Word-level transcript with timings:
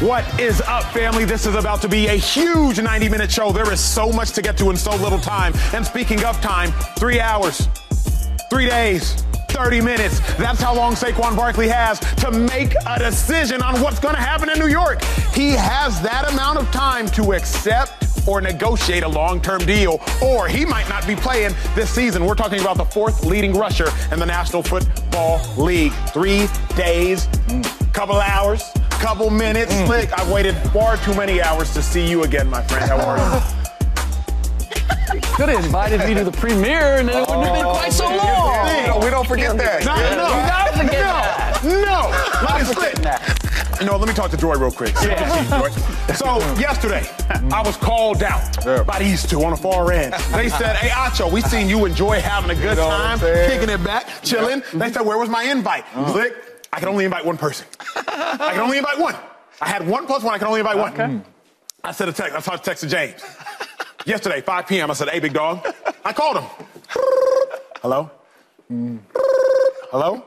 What 0.00 0.40
is 0.40 0.62
up, 0.62 0.84
family? 0.94 1.26
This 1.26 1.44
is 1.44 1.54
about 1.54 1.82
to 1.82 1.88
be 1.88 2.06
a 2.06 2.14
huge 2.14 2.80
90 2.80 3.10
minute 3.10 3.30
show. 3.30 3.52
There 3.52 3.70
is 3.70 3.80
so 3.80 4.10
much 4.10 4.30
to 4.30 4.40
get 4.40 4.56
to 4.56 4.70
in 4.70 4.76
so 4.76 4.96
little 4.96 5.18
time. 5.18 5.52
And 5.74 5.84
speaking 5.84 6.24
of 6.24 6.40
time, 6.40 6.72
three 6.98 7.20
hours, 7.20 7.68
three 8.48 8.64
days, 8.64 9.22
30 9.50 9.82
minutes. 9.82 10.20
That's 10.36 10.58
how 10.58 10.74
long 10.74 10.94
Saquon 10.94 11.36
Barkley 11.36 11.68
has 11.68 12.00
to 12.16 12.30
make 12.30 12.72
a 12.86 12.98
decision 12.98 13.60
on 13.60 13.78
what's 13.82 14.00
going 14.00 14.14
to 14.14 14.20
happen 14.22 14.48
in 14.48 14.58
New 14.58 14.68
York. 14.68 15.02
He 15.34 15.50
has 15.50 16.00
that 16.00 16.32
amount 16.32 16.56
of 16.56 16.70
time 16.70 17.06
to 17.08 17.34
accept 17.34 18.26
or 18.26 18.40
negotiate 18.40 19.02
a 19.02 19.08
long 19.08 19.38
term 19.42 19.60
deal, 19.66 20.00
or 20.22 20.48
he 20.48 20.64
might 20.64 20.88
not 20.88 21.06
be 21.06 21.14
playing 21.14 21.54
this 21.74 21.90
season. 21.90 22.24
We're 22.24 22.34
talking 22.34 22.60
about 22.60 22.78
the 22.78 22.86
fourth 22.86 23.26
leading 23.26 23.52
rusher 23.52 23.90
in 24.10 24.18
the 24.18 24.26
National 24.26 24.62
Football 24.62 25.42
League. 25.58 25.92
Three 26.14 26.46
days, 26.74 27.28
couple 27.92 28.16
hours, 28.16 28.72
couple 29.00 29.30
minutes. 29.30 29.72
Mm. 29.72 29.86
Slick, 29.86 30.12
I've 30.18 30.30
waited 30.30 30.54
far 30.72 30.96
too 30.98 31.14
many 31.14 31.40
hours 31.40 31.72
to 31.74 31.82
see 31.82 32.06
you 32.08 32.22
again, 32.24 32.48
my 32.48 32.62
friend. 32.62 32.84
How 32.84 32.98
are 32.98 33.18
you? 33.18 33.40
Could 35.34 35.48
have 35.48 35.64
invited 35.64 36.00
me 36.06 36.14
to 36.14 36.22
the 36.22 36.30
premiere 36.30 36.98
and 36.98 37.08
it 37.08 37.14
wouldn't 37.14 37.42
have 37.44 37.54
been 37.54 37.64
quite 37.64 37.92
so 37.92 38.04
long. 38.06 38.86
No, 38.86 38.98
we 39.02 39.10
don't 39.10 39.26
forget 39.26 39.56
that. 39.56 39.84
No, 39.84 39.96
Yeah. 39.96 40.14
no, 40.14 40.28
You 40.28 40.46
gotta 40.46 40.72
forget 40.78 40.92
no, 40.92 41.00
that. 41.00 41.64
No, 41.64 42.10
let 42.46 42.60
me 42.68 42.74
forget 42.74 42.94
that. 43.02 43.20
You 43.80 43.86
know, 43.86 43.96
let 43.96 44.06
me 44.08 44.14
talk 44.14 44.30
to 44.32 44.36
Joy 44.36 44.54
real 44.56 44.70
quick. 44.70 44.94
Joy. 44.96 45.16
So 46.14 46.38
yesterday, 46.60 47.08
I 47.50 47.62
was 47.64 47.76
called 47.78 48.22
out 48.22 48.62
by 48.86 48.98
these 48.98 49.24
two 49.26 49.42
on 49.42 49.52
the 49.52 49.56
far 49.56 49.90
end. 49.90 50.12
They 50.34 50.50
said, 50.50 50.76
"Hey, 50.76 50.90
Acho, 50.90 51.32
we 51.32 51.40
seen 51.40 51.66
you 51.68 51.86
enjoy 51.86 52.20
having 52.20 52.50
a 52.50 52.54
good 52.54 52.76
know 52.76 52.90
time, 52.90 53.18
kicking 53.18 53.70
it 53.70 53.82
back, 53.82 54.06
chilling." 54.22 54.62
They 54.74 54.92
said, 54.92 55.00
"Where 55.02 55.16
was 55.16 55.30
my 55.30 55.44
invite?" 55.44 55.86
Click. 56.08 56.34
I 56.72 56.78
can 56.78 56.88
only 56.88 57.04
invite 57.04 57.24
one 57.24 57.36
person. 57.36 57.66
I 57.96 58.50
can 58.52 58.60
only 58.60 58.78
invite 58.78 58.98
one. 58.98 59.16
I 59.60 59.68
had 59.68 59.86
one 59.86 60.06
plus 60.06 60.22
one. 60.22 60.34
I 60.34 60.38
can 60.38 60.46
only 60.46 60.60
invite 60.60 60.76
one. 60.78 61.24
I 61.82 61.92
said 61.92 62.08
a 62.08 62.12
text. 62.12 62.36
I 62.36 62.40
started 62.40 62.70
texting 62.70 62.88
James. 62.90 63.22
Yesterday, 64.06 64.40
5 64.40 64.66
p.m. 64.66 64.90
I 64.90 64.94
said, 64.94 65.08
"Hey, 65.10 65.20
big 65.20 65.32
dog." 65.32 65.66
I 66.04 66.12
called 66.12 66.38
him. 66.38 66.44
Hello. 67.82 68.10
Hello. 69.90 70.24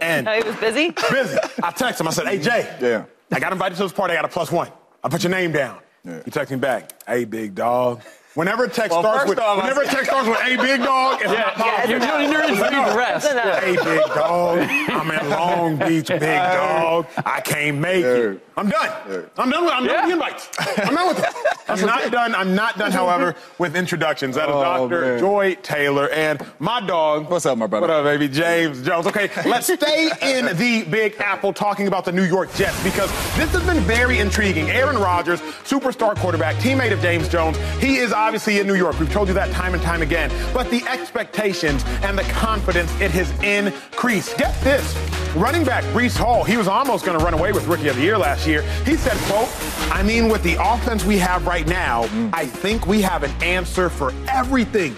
And 0.00 0.28
Oh, 0.28 0.32
he 0.32 0.42
was 0.42 0.56
busy? 0.56 0.90
busy. 1.10 1.38
I 1.62 1.70
text 1.70 2.00
him. 2.00 2.08
I 2.08 2.10
said, 2.10 2.26
"Hey 2.26 2.38
Jay, 2.38 2.76
Yeah. 2.80 3.04
I 3.32 3.40
got 3.40 3.52
invited 3.52 3.76
to 3.76 3.82
this 3.84 3.92
party. 3.92 4.12
I 4.12 4.16
got 4.16 4.24
a 4.24 4.28
plus 4.28 4.50
one. 4.50 4.70
I 5.02 5.08
put 5.08 5.22
your 5.22 5.30
name 5.30 5.52
down." 5.52 5.78
Yeah. 6.04 6.20
He 6.24 6.30
text 6.30 6.50
me 6.52 6.58
back, 6.58 6.90
"Hey 7.06 7.24
big 7.24 7.54
dog." 7.54 8.02
Whenever 8.36 8.64
a 8.64 8.68
text 8.68 8.90
Well, 8.90 9.00
starts 9.02 9.30
with 9.30 9.38
off, 9.38 9.56
whenever 9.62 9.80
a 9.80 9.86
said- 9.86 9.94
text 9.94 10.10
starts 10.10 10.28
with 10.28 10.38
"Hey 10.40 10.56
big 10.56 10.82
dog," 10.82 11.20
it's 11.22 11.32
not 11.32 11.54
positive. 11.54 11.88
You're, 12.02 12.20
you're, 12.20 12.32
you're, 12.32 12.44
you 12.44 12.50
need 12.50 12.86
to 12.90 12.94
rest. 12.96 13.30
Enough. 13.30 13.62
Hey, 13.64 13.76
big 13.76 14.04
dog. 14.14 14.58
I'm 14.58 15.10
in 15.10 15.30
Long 15.30 15.76
Beach, 15.76 16.08
big 16.08 16.20
dog. 16.20 17.06
I 17.24 17.40
can't 17.40 17.78
make 17.78 18.04
it. 18.04 18.42
I'm 18.58 18.68
done. 18.68 19.26
I'm 19.38 19.50
done 19.50 19.64
with, 19.64 19.72
I'm 19.72 19.86
done 19.86 20.04
with 20.04 20.12
invites. 20.12 20.50
I'm 20.58 20.94
done 20.94 21.08
with 21.08 21.18
it. 21.18 21.34
I'm 21.68 21.80
not 21.80 22.10
done. 22.12 22.34
I'm 22.34 22.54
not 22.54 22.78
done, 22.78 22.92
however, 22.92 23.34
with 23.58 23.76
introductions. 23.76 24.36
That 24.36 24.48
is 24.48 24.54
Oh, 24.54 24.62
Dr. 24.88 25.00
man. 25.00 25.18
Joy 25.18 25.54
Taylor 25.62 26.08
and 26.10 26.44
my 26.58 26.80
dog. 26.80 27.30
What's 27.30 27.46
up, 27.46 27.58
my 27.58 27.66
brother? 27.66 27.88
What 27.88 27.90
up, 27.96 28.04
baby? 28.04 28.28
James 28.28 28.82
Jones. 28.82 29.06
Okay, 29.06 29.30
let's 29.48 29.66
stay 29.72 30.10
in 30.22 30.46
the 30.56 30.84
Big 30.90 31.16
Apple 31.18 31.52
talking 31.52 31.88
about 31.88 32.04
the 32.04 32.12
New 32.12 32.24
York 32.24 32.52
Jets 32.54 32.82
because 32.84 33.10
this 33.36 33.50
has 33.52 33.62
been 33.64 33.80
very 33.84 34.18
intriguing. 34.18 34.70
Aaron 34.70 34.96
Rodgers, 34.96 35.40
superstar 35.64 36.16
quarterback, 36.16 36.56
teammate 36.56 36.92
of 36.92 37.00
James 37.00 37.28
Jones. 37.28 37.56
He 37.80 37.96
is 37.96 38.12
obviously 38.12 38.58
in 38.60 38.66
New 38.66 38.74
York. 38.76 38.98
We've 39.00 39.12
told 39.12 39.28
you 39.28 39.34
that 39.34 39.50
time 39.52 39.74
and 39.74 39.82
time 39.82 40.02
again. 40.02 40.30
But 40.54 40.70
the 40.70 40.82
expectations 40.88 41.84
and 42.02 42.16
the 42.16 42.22
confidence, 42.24 42.90
it 43.00 43.10
has 43.10 43.30
increased. 43.42 44.36
Get 44.38 44.58
this. 44.62 44.94
Running 45.34 45.64
back 45.64 45.84
Breece 45.92 46.16
Hall, 46.16 46.44
he 46.44 46.56
was 46.56 46.66
almost 46.66 47.04
going 47.04 47.18
to 47.18 47.22
run 47.22 47.34
away 47.34 47.52
with 47.52 47.66
Rookie 47.66 47.88
of 47.88 47.96
the 47.96 48.02
Year 48.02 48.16
last 48.16 48.46
year. 48.46 48.62
He 48.86 48.96
said, 48.96 49.16
quote, 49.30 49.48
I 49.92 50.02
mean, 50.02 50.28
with 50.30 50.42
the 50.42 50.56
offense 50.58 51.04
we 51.04 51.18
have 51.18 51.46
right 51.46 51.55
now, 51.64 52.02
I 52.32 52.44
think 52.44 52.88
we 52.88 53.00
have 53.02 53.22
an 53.22 53.30
answer 53.40 53.88
for 53.88 54.12
everything. 54.28 54.96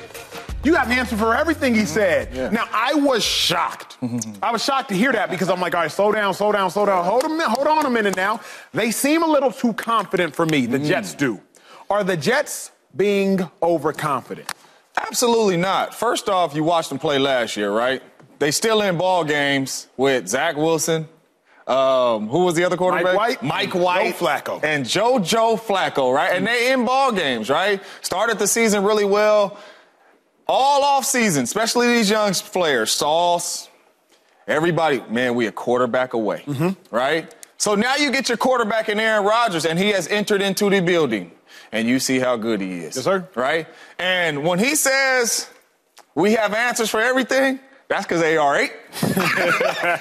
You 0.64 0.72
got 0.72 0.86
an 0.86 0.92
answer 0.92 1.16
for 1.16 1.36
everything, 1.36 1.74
he 1.74 1.82
mm-hmm. 1.82 1.88
said. 1.88 2.52
Now, 2.52 2.66
I 2.72 2.94
was 2.94 3.22
shocked. 3.22 3.98
Mm-hmm. 4.00 4.42
I 4.42 4.50
was 4.50 4.64
shocked 4.64 4.88
to 4.88 4.94
hear 4.94 5.12
that 5.12 5.30
because 5.30 5.48
I'm 5.48 5.60
like, 5.60 5.74
all 5.74 5.82
right, 5.82 5.90
slow 5.90 6.10
down, 6.10 6.34
slow 6.34 6.52
down, 6.52 6.70
slow 6.70 6.86
down. 6.86 7.04
Hold, 7.04 7.24
a 7.24 7.28
minute, 7.28 7.48
hold 7.48 7.66
on 7.66 7.86
a 7.86 7.90
minute 7.90 8.16
now. 8.16 8.40
They 8.72 8.90
seem 8.90 9.22
a 9.22 9.26
little 9.26 9.52
too 9.52 9.72
confident 9.74 10.34
for 10.34 10.46
me, 10.46 10.66
the 10.66 10.78
mm. 10.78 10.86
Jets 10.86 11.14
do. 11.14 11.40
Are 11.90 12.02
the 12.02 12.16
Jets 12.16 12.72
being 12.96 13.48
overconfident? 13.62 14.52
Absolutely 14.96 15.56
not. 15.56 15.94
First 15.94 16.28
off, 16.28 16.54
you 16.54 16.64
watched 16.64 16.88
them 16.88 16.98
play 16.98 17.18
last 17.18 17.56
year, 17.56 17.70
right? 17.70 18.02
They 18.38 18.50
still 18.50 18.82
in 18.82 18.98
ball 18.98 19.24
games 19.24 19.88
with 19.96 20.28
Zach 20.28 20.56
Wilson. 20.56 21.08
Um, 21.68 22.28
who 22.28 22.44
was 22.44 22.54
the 22.54 22.64
other 22.64 22.78
quarterback? 22.78 23.14
Mike 23.14 23.16
White? 23.16 23.42
Mike 23.42 23.72
Joe 23.72 23.78
White. 23.84 24.14
Flacco. 24.14 24.64
And 24.64 24.88
Joe 24.88 25.18
Joe 25.18 25.56
Flacco, 25.56 26.14
right? 26.14 26.32
And 26.34 26.46
they 26.46 26.72
in 26.72 26.86
ball 26.86 27.12
games, 27.12 27.50
right? 27.50 27.82
Started 28.00 28.38
the 28.38 28.46
season 28.46 28.84
really 28.84 29.04
well. 29.04 29.58
All 30.46 30.82
off 30.82 31.04
season, 31.04 31.44
especially 31.44 31.88
these 31.88 32.08
young 32.08 32.32
players, 32.32 32.90
Sauce, 32.90 33.68
everybody, 34.46 35.02
man, 35.10 35.34
we 35.34 35.46
a 35.46 35.52
quarterback 35.52 36.14
away, 36.14 36.42
right? 36.90 37.34
So 37.58 37.74
now 37.74 37.96
you 37.96 38.10
get 38.10 38.30
your 38.30 38.38
quarterback 38.38 38.88
in 38.88 38.98
Aaron 38.98 39.26
Rodgers, 39.26 39.66
and 39.66 39.78
he 39.78 39.90
has 39.90 40.08
entered 40.08 40.40
into 40.40 40.70
the 40.70 40.80
building, 40.80 41.32
and 41.70 41.86
you 41.86 41.98
see 41.98 42.18
how 42.18 42.36
good 42.38 42.62
he 42.62 42.78
is. 42.78 42.96
Yes, 42.96 43.04
sir. 43.04 43.28
Right? 43.34 43.66
And 43.98 44.42
when 44.42 44.58
he 44.58 44.74
says 44.74 45.50
we 46.14 46.32
have 46.32 46.54
answers 46.54 46.88
for 46.88 47.00
everything, 47.02 47.60
that's 47.88 48.04
because 48.04 48.22
AR8 48.22 48.70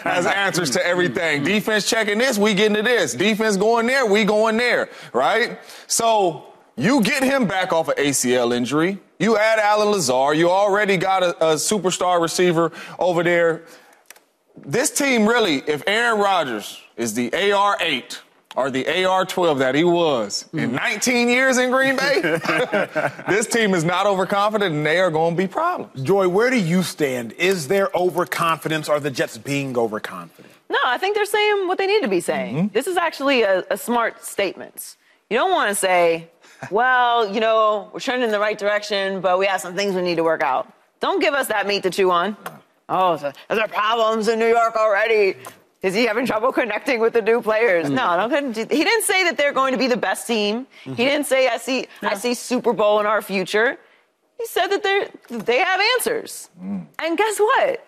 has 0.01 0.25
answers 0.25 0.69
to 0.71 0.85
everything. 0.85 1.43
Defense 1.43 1.89
checking 1.89 2.17
this, 2.17 2.37
we 2.37 2.53
getting 2.53 2.75
to 2.75 2.83
this. 2.83 3.13
Defense 3.13 3.55
going 3.55 3.87
there, 3.87 4.05
we 4.05 4.25
going 4.25 4.57
there, 4.57 4.89
right? 5.13 5.57
So 5.87 6.53
you 6.75 7.01
get 7.01 7.23
him 7.23 7.47
back 7.47 7.71
off 7.71 7.87
an 7.87 7.95
ACL 7.95 8.53
injury. 8.53 8.99
You 9.19 9.37
add 9.37 9.59
Allen 9.59 9.89
Lazard. 9.89 10.37
You 10.37 10.49
already 10.49 10.97
got 10.97 11.23
a, 11.23 11.29
a 11.37 11.55
superstar 11.55 12.21
receiver 12.21 12.73
over 12.99 13.23
there. 13.23 13.63
This 14.65 14.91
team 14.91 15.27
really, 15.27 15.63
if 15.67 15.81
Aaron 15.87 16.19
Rodgers 16.19 16.81
is 16.97 17.13
the 17.13 17.29
AR8 17.31 18.19
or 18.57 18.71
the 18.71 18.83
AR12 18.85 19.59
that 19.59 19.75
he 19.75 19.83
was 19.83 20.49
in 20.51 20.71
mm. 20.71 20.73
19 20.73 21.29
years 21.29 21.59
in 21.59 21.69
Green 21.69 21.95
Bay, 21.95 22.21
this 23.29 23.45
team 23.45 23.75
is 23.75 23.83
not 23.83 24.07
overconfident 24.07 24.73
and 24.73 24.83
they 24.83 24.99
are 24.99 25.11
going 25.11 25.35
to 25.35 25.37
be 25.37 25.47
problems. 25.47 26.01
Joy, 26.01 26.27
where 26.27 26.49
do 26.49 26.59
you 26.59 26.81
stand? 26.81 27.33
Is 27.33 27.67
there 27.67 27.95
overconfidence? 27.95 28.89
Are 28.89 28.99
the 28.99 29.11
Jets 29.11 29.37
being 29.37 29.77
overconfident? 29.77 30.51
No, 30.71 30.79
I 30.87 30.97
think 30.97 31.15
they're 31.15 31.25
saying 31.25 31.67
what 31.67 31.77
they 31.77 31.85
need 31.85 32.01
to 32.01 32.07
be 32.07 32.19
saying. 32.19 32.55
Mm-hmm. 32.55 32.73
This 32.73 32.87
is 32.87 32.97
actually 32.97 33.43
a, 33.43 33.63
a 33.69 33.77
smart 33.77 34.25
statement. 34.25 34.97
You 35.29 35.37
don't 35.37 35.51
want 35.51 35.69
to 35.69 35.75
say, 35.75 36.27
well, 36.71 37.31
you 37.31 37.39
know, 37.39 37.91
we're 37.93 37.99
trending 37.99 38.25
in 38.25 38.31
the 38.31 38.39
right 38.39 38.57
direction, 38.57 39.21
but 39.21 39.37
we 39.37 39.45
have 39.45 39.61
some 39.61 39.75
things 39.75 39.93
we 39.93 40.01
need 40.01 40.15
to 40.15 40.23
work 40.23 40.41
out. 40.41 40.73
Don't 40.99 41.21
give 41.21 41.35
us 41.35 41.47
that 41.49 41.67
meat 41.67 41.83
to 41.83 41.91
chew 41.91 42.09
on. 42.09 42.35
Oh, 42.89 43.17
so, 43.17 43.31
are 43.51 43.55
there 43.55 43.67
problems 43.67 44.29
in 44.29 44.39
New 44.39 44.47
York 44.47 44.75
already? 44.75 45.35
Is 45.83 45.93
he 45.93 46.05
having 46.05 46.25
trouble 46.25 46.51
connecting 46.51 46.99
with 46.99 47.13
the 47.13 47.21
new 47.21 47.41
players? 47.41 47.89
No, 47.89 48.27
no, 48.27 48.51
he 48.51 48.63
didn't 48.63 49.03
say 49.03 49.23
that 49.25 49.37
they're 49.37 49.53
going 49.53 49.73
to 49.73 49.77
be 49.77 49.87
the 49.87 49.97
best 49.97 50.25
team. 50.25 50.65
He 50.83 50.95
didn't 50.95 51.25
say 51.27 51.47
I 51.47 51.57
see 51.57 51.87
I 52.01 52.15
see 52.15 52.33
Super 52.33 52.73
Bowl 52.73 52.99
in 52.99 53.05
our 53.05 53.21
future. 53.21 53.77
He 54.37 54.45
said 54.47 54.67
that 54.67 54.83
they 54.83 55.09
they 55.29 55.59
have 55.59 55.79
answers. 55.95 56.49
Mm. 56.61 56.85
And 56.99 57.17
guess 57.17 57.39
what? 57.39 57.85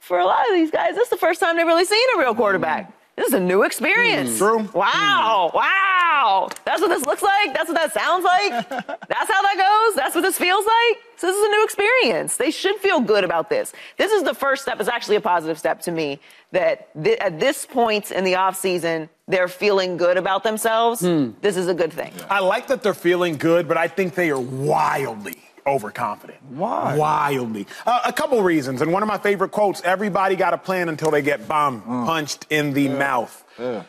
For 0.00 0.18
a 0.18 0.24
lot 0.24 0.48
of 0.48 0.54
these 0.54 0.70
guys, 0.70 0.94
this 0.94 1.04
is 1.04 1.10
the 1.10 1.16
first 1.16 1.40
time 1.40 1.56
they've 1.56 1.66
really 1.66 1.86
seen 1.86 2.06
a 2.14 2.18
real 2.18 2.34
quarterback. 2.34 2.92
This 3.16 3.28
is 3.28 3.34
a 3.34 3.40
new 3.40 3.62
experience. 3.62 4.30
Hmm. 4.32 4.36
True. 4.38 4.58
Wow. 4.74 5.50
Hmm. 5.52 5.56
Wow. 5.56 6.48
That's 6.64 6.80
what 6.80 6.88
this 6.88 7.06
looks 7.06 7.22
like. 7.22 7.54
That's 7.54 7.68
what 7.68 7.76
that 7.76 7.92
sounds 7.92 8.24
like. 8.24 8.68
That's 9.08 9.30
how 9.30 9.42
that 9.42 9.56
goes. 9.56 9.96
That's 9.96 10.14
what 10.14 10.22
this 10.22 10.36
feels 10.38 10.64
like. 10.66 10.98
So 11.16 11.28
this 11.28 11.36
is 11.36 11.44
a 11.44 11.48
new 11.48 11.64
experience. 11.64 12.36
They 12.36 12.50
should 12.50 12.76
feel 12.76 13.00
good 13.00 13.22
about 13.24 13.48
this. 13.48 13.72
This 13.98 14.10
is 14.10 14.22
the 14.24 14.34
first 14.34 14.62
step. 14.62 14.80
It's 14.80 14.88
actually 14.88 15.16
a 15.16 15.20
positive 15.20 15.58
step 15.58 15.80
to 15.82 15.92
me 15.92 16.18
that 16.52 16.88
th- 17.02 17.18
at 17.18 17.38
this 17.38 17.66
point 17.66 18.10
in 18.10 18.24
the 18.24 18.32
offseason, 18.34 19.08
they're 19.28 19.48
feeling 19.48 19.96
good 19.96 20.16
about 20.16 20.42
themselves. 20.42 21.00
Hmm. 21.00 21.30
This 21.40 21.56
is 21.56 21.68
a 21.68 21.74
good 21.74 21.92
thing. 21.92 22.12
I 22.28 22.40
like 22.40 22.66
that 22.66 22.82
they're 22.82 22.94
feeling 22.94 23.36
good, 23.36 23.68
but 23.68 23.76
I 23.76 23.86
think 23.88 24.14
they 24.14 24.30
are 24.30 24.40
wildly 24.40 25.38
overconfident. 25.66 26.38
Why? 26.50 26.96
Wildly. 26.96 27.66
Uh, 27.86 28.00
a 28.04 28.12
couple 28.12 28.42
reasons. 28.42 28.82
And 28.82 28.92
one 28.92 29.02
of 29.02 29.08
my 29.08 29.18
favorite 29.18 29.50
quotes 29.50 29.80
everybody 29.82 30.36
got 30.36 30.54
a 30.54 30.58
plan 30.58 30.88
until 30.88 31.10
they 31.10 31.22
get 31.22 31.46
bomb 31.48 31.82
punched 32.06 32.46
in 32.50 32.72
the 32.72 32.88
mouth. 32.88 33.40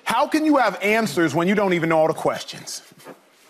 How 0.04 0.28
can 0.28 0.46
you 0.46 0.58
have 0.58 0.80
answers 0.82 1.34
when 1.34 1.48
you 1.48 1.56
don't 1.56 1.74
even 1.74 1.90
know 1.90 2.00
all 2.00 2.08
the 2.08 2.14
questions? 2.14 2.82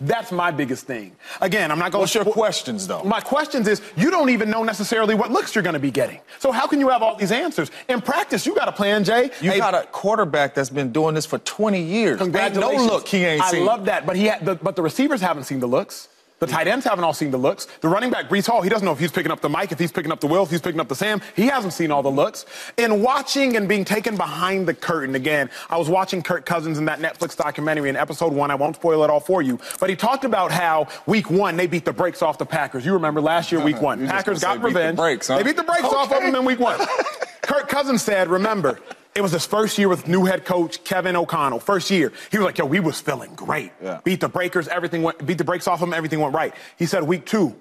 That's 0.02 0.30
my 0.34 0.52
biggest 0.52 0.86
thing. 0.86 1.16
Again, 1.40 1.72
I'm 1.72 1.80
not 1.80 1.94
going 1.94 1.94
to- 1.94 2.00
What's 2.00 2.14
your 2.16 2.26
questions, 2.26 2.86
though? 2.86 3.04
My 3.04 3.22
questions 3.22 3.66
is 3.66 3.82
you 3.96 4.12
don't 4.12 4.30
even 4.30 4.50
know 4.50 4.62
necessarily 4.62 5.16
what 5.16 5.32
looks 5.32 5.56
you're 5.56 5.64
going 5.64 5.74
to 5.74 5.80
be 5.80 5.90
getting. 5.92 6.20
So 6.40 6.52
how 6.52 6.68
can 6.68 6.82
you 6.82 6.90
have 6.90 7.02
all 7.02 7.16
these 7.16 7.32
answers? 7.32 7.72
In 7.88 8.02
practice, 8.02 8.46
you 8.46 8.54
got 8.56 8.68
a 8.68 8.74
plan, 8.74 9.06
Jay. 9.06 9.32
You 9.40 9.52
Hey, 9.52 9.58
got 9.58 9.74
a 9.74 9.88
quarterback 9.88 10.54
that's 10.54 10.70
been 10.70 10.92
doing 10.92 11.16
this 11.16 11.26
for 11.26 11.38
20 11.40 11.82
years. 11.82 12.20
Ain't 12.22 12.34
no 12.56 12.72
look 12.88 13.08
he 13.08 13.24
ain't 13.24 13.44
seen. 13.46 13.62
I 13.64 13.66
love 13.66 13.86
that, 13.86 14.06
but 14.06 14.18
he 14.18 14.26
had, 14.26 14.44
the, 14.46 14.56
but 14.56 14.76
the 14.76 14.82
receivers 14.82 15.22
haven't 15.22 15.46
seen 15.46 15.62
the 15.62 15.68
looks. 15.68 16.10
The 16.40 16.48
tight 16.48 16.68
ends 16.68 16.86
haven't 16.86 17.04
all 17.04 17.14
seen 17.14 17.32
the 17.32 17.38
looks. 17.38 17.66
The 17.80 17.88
running 17.88 18.12
back, 18.12 18.28
Breece 18.28 18.48
Hall, 18.48 18.62
he 18.62 18.70
doesn't 18.70 18.86
know 18.86 18.92
if 18.92 19.00
he's 19.00 19.12
picking 19.12 19.32
up 19.32 19.40
the 19.40 19.50
mic, 19.50 19.72
if 19.72 19.80
he's 19.80 19.92
picking 19.92 20.12
up 20.12 20.20
the 20.20 20.28
Will, 20.28 20.44
if 20.44 20.50
he's 20.50 20.62
picking 20.62 20.82
up 20.82 20.90
the 20.90 20.96
Sam. 20.96 21.22
He 21.36 21.46
hasn't 21.46 21.72
seen 21.72 21.92
all 21.92 22.04
the 22.04 22.12
looks. 22.12 22.46
In 22.76 23.02
watching 23.02 23.56
and 23.56 23.70
being 23.70 23.86
taken 23.86 24.18
behind 24.18 24.68
the 24.68 24.74
curtain, 24.74 25.16
again, 25.16 25.50
I 25.70 25.78
was 25.78 25.88
watching 25.88 26.22
Kirk 26.22 26.46
Cousins 26.46 26.78
in 26.78 26.86
that 26.86 27.00
Netflix 27.00 27.38
documentary 27.38 27.90
in 27.90 27.96
episode 27.96 28.34
one. 28.34 28.52
I 28.52 28.56
won't 28.56 28.76
spoil 28.76 29.04
it 29.04 29.10
all 29.10 29.22
for 29.22 29.42
you, 29.42 29.60
but 29.80 29.90
he 29.90 29.96
talked 29.96 30.26
about 30.26 30.52
how 30.52 30.88
week 31.06 31.30
one 31.30 31.56
they 31.56 31.68
beat 31.68 31.86
the 31.86 31.94
brakes 31.94 32.22
off 32.22 32.38
the 32.38 32.46
Packers. 32.46 32.86
You 32.86 32.94
remember 32.94 33.22
last 33.22 33.52
year, 33.52 33.64
week 33.64 33.78
uh-huh. 33.78 33.86
one. 33.86 34.08
Packers 34.08 34.42
got 34.42 34.56
say 34.56 34.58
beat 34.58 34.62
the 34.62 34.68
revenge. 34.68 34.98
brakes, 34.98 35.28
huh? 35.30 35.38
They 35.38 35.44
beat 35.44 35.56
the 35.56 35.64
brakes 35.64 35.84
off 35.84 36.12
of 36.12 36.22
them 36.22 36.36
in 36.36 36.44
week 36.44 36.60
one. 36.60 36.80
Kirk 37.44 37.70
Cousins 37.70 38.02
said, 38.02 38.28
remember, 38.28 38.80
it 39.16 39.22
was 39.22 39.32
his 39.32 39.46
first 39.46 39.78
year 39.78 39.88
with 39.88 40.08
new 40.08 40.26
head 40.26 40.44
coach 40.46 40.84
Kevin 40.84 41.16
O'Connell. 41.16 41.60
First 41.60 41.90
year, 41.90 42.12
he 42.30 42.38
was 42.38 42.46
like, 42.46 42.58
"Yo, 42.58 42.66
we 42.66 42.82
was 42.82 43.00
feeling 43.00 43.34
great. 43.34 43.72
Yeah. 43.82 44.02
Beat 44.04 44.20
the 44.20 44.28
breakers, 44.30 44.68
everything 44.68 45.04
went. 45.04 45.26
Beat 45.26 45.38
the 45.38 45.44
brakes 45.46 45.68
off 45.68 45.80
them, 45.80 45.94
everything 45.94 46.20
went 46.20 46.36
right." 46.36 46.54
He 46.78 46.86
said, 46.86 47.04
"Week 47.04 47.26
two, 47.26 47.56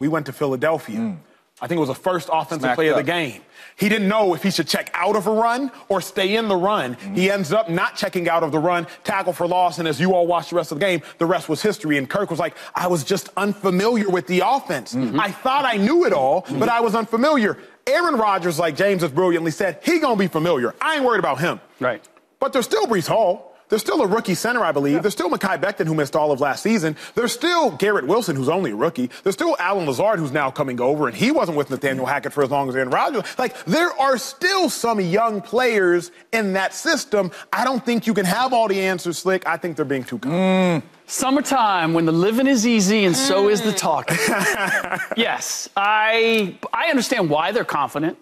we 0.00 0.08
went 0.08 0.26
to 0.26 0.32
Philadelphia. 0.32 0.98
Mm. 0.98 1.18
I 1.60 1.66
think 1.66 1.78
it 1.78 1.80
was 1.80 1.88
the 1.88 1.94
first 1.94 2.28
offensive 2.30 2.60
Smacked 2.60 2.76
play 2.76 2.88
of 2.88 2.96
the 2.96 3.02
game. 3.02 3.40
He 3.76 3.88
didn't 3.88 4.08
know 4.08 4.34
if 4.34 4.42
he 4.42 4.50
should 4.50 4.68
check 4.68 4.90
out 4.92 5.16
of 5.16 5.26
a 5.26 5.30
run 5.30 5.70
or 5.88 6.02
stay 6.02 6.36
in 6.36 6.48
the 6.48 6.56
run. 6.56 6.94
He 6.94 7.06
mm-hmm. 7.06 7.18
ends 7.32 7.52
up 7.52 7.70
not 7.70 7.96
checking 7.96 8.28
out 8.28 8.42
of 8.42 8.52
the 8.52 8.58
run, 8.58 8.86
tackle 9.04 9.32
for 9.32 9.46
loss, 9.46 9.78
and 9.78 9.88
as 9.88 9.98
you 9.98 10.14
all 10.14 10.26
watched 10.26 10.50
the 10.50 10.56
rest 10.56 10.70
of 10.70 10.78
the 10.78 10.84
game, 10.84 11.00
the 11.16 11.24
rest 11.24 11.48
was 11.48 11.62
history. 11.62 11.96
And 11.96 12.08
Kirk 12.08 12.30
was 12.30 12.38
like, 12.38 12.54
I 12.74 12.86
was 12.88 13.04
just 13.04 13.30
unfamiliar 13.38 14.08
with 14.10 14.26
the 14.26 14.42
offense. 14.44 14.94
Mm-hmm. 14.94 15.18
I 15.18 15.30
thought 15.30 15.64
I 15.64 15.78
knew 15.78 16.04
it 16.04 16.12
all, 16.12 16.42
mm-hmm. 16.42 16.58
but 16.58 16.68
I 16.68 16.80
was 16.80 16.94
unfamiliar. 16.94 17.58
Aaron 17.86 18.16
Rodgers, 18.16 18.58
like 18.58 18.76
James 18.76 19.00
has 19.00 19.10
brilliantly 19.10 19.50
said, 19.50 19.80
he 19.82 19.98
gonna 19.98 20.16
be 20.16 20.28
familiar. 20.28 20.74
I 20.80 20.96
ain't 20.96 21.04
worried 21.04 21.20
about 21.20 21.40
him. 21.40 21.60
Right. 21.80 22.06
But 22.38 22.52
there's 22.52 22.66
still 22.66 22.86
Breece 22.86 23.08
Hall. 23.08 23.55
There's 23.68 23.82
still 23.82 24.00
a 24.02 24.06
rookie 24.06 24.34
center, 24.34 24.64
I 24.64 24.72
believe. 24.72 25.02
There's 25.02 25.14
still 25.14 25.28
Mekhi 25.28 25.60
Becton, 25.60 25.86
who 25.86 25.94
missed 25.94 26.14
all 26.14 26.30
of 26.30 26.40
last 26.40 26.62
season. 26.62 26.96
There's 27.14 27.32
still 27.32 27.72
Garrett 27.72 28.06
Wilson, 28.06 28.36
who's 28.36 28.48
only 28.48 28.70
a 28.70 28.76
rookie. 28.76 29.10
There's 29.22 29.34
still 29.34 29.56
Allen 29.58 29.86
Lazard, 29.86 30.20
who's 30.20 30.30
now 30.32 30.50
coming 30.50 30.80
over, 30.80 31.08
and 31.08 31.16
he 31.16 31.32
wasn't 31.32 31.58
with 31.58 31.70
Nathaniel 31.70 32.04
mm-hmm. 32.04 32.14
Hackett 32.14 32.32
for 32.32 32.44
as 32.44 32.50
long 32.50 32.68
as 32.68 32.76
Aaron 32.76 32.90
Rodgers. 32.90 33.24
Like, 33.38 33.62
there 33.64 33.90
are 34.00 34.18
still 34.18 34.70
some 34.70 35.00
young 35.00 35.40
players 35.40 36.12
in 36.32 36.52
that 36.52 36.74
system. 36.74 37.32
I 37.52 37.64
don't 37.64 37.84
think 37.84 38.06
you 38.06 38.14
can 38.14 38.26
have 38.26 38.52
all 38.52 38.68
the 38.68 38.80
answers, 38.80 39.18
Slick. 39.18 39.46
I 39.46 39.56
think 39.56 39.76
they're 39.76 39.84
being 39.84 40.04
too 40.04 40.18
confident. 40.18 40.84
Mm. 40.84 40.88
Summertime 41.08 41.94
when 41.94 42.04
the 42.04 42.12
living 42.12 42.48
is 42.48 42.66
easy 42.66 43.04
and 43.04 43.16
so 43.16 43.48
is 43.48 43.62
the 43.62 43.72
talking. 43.72 44.16
yes, 45.16 45.68
I 45.76 46.58
I 46.72 46.86
understand 46.90 47.30
why 47.30 47.52
they're 47.52 47.64
confident, 47.64 48.18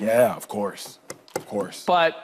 Yeah, 0.00 0.34
of 0.34 0.48
course. 0.48 0.98
Of 1.36 1.46
course. 1.46 1.84
but 1.86 2.16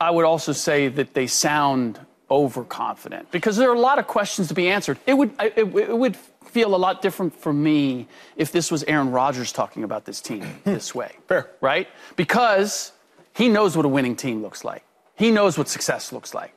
I 0.00 0.10
would 0.12 0.24
also 0.24 0.52
say 0.52 0.88
that 0.88 1.14
they 1.14 1.26
sound 1.26 1.98
overconfident 2.30 3.30
because 3.30 3.56
there 3.56 3.70
are 3.70 3.74
a 3.74 3.80
lot 3.80 3.98
of 3.98 4.06
questions 4.06 4.48
to 4.48 4.54
be 4.54 4.68
answered. 4.68 4.98
It 5.06 5.14
would 5.14 5.32
it, 5.40 5.56
it 5.56 5.96
would 5.96 6.16
feel 6.16 6.74
a 6.74 6.76
lot 6.76 7.02
different 7.02 7.34
for 7.38 7.52
me 7.52 8.06
if 8.36 8.52
this 8.52 8.70
was 8.70 8.82
Aaron 8.84 9.10
Rodgers 9.10 9.52
talking 9.52 9.84
about 9.84 10.04
this 10.04 10.20
team 10.20 10.44
this 10.64 10.94
way. 10.94 11.16
Fair. 11.26 11.50
Right? 11.60 11.88
Because 12.16 12.92
he 13.34 13.48
knows 13.48 13.76
what 13.76 13.84
a 13.84 13.88
winning 13.88 14.16
team 14.16 14.42
looks 14.42 14.64
like. 14.64 14.82
He 15.16 15.30
knows 15.30 15.58
what 15.58 15.68
success 15.68 16.12
looks 16.12 16.34
like. 16.34 16.52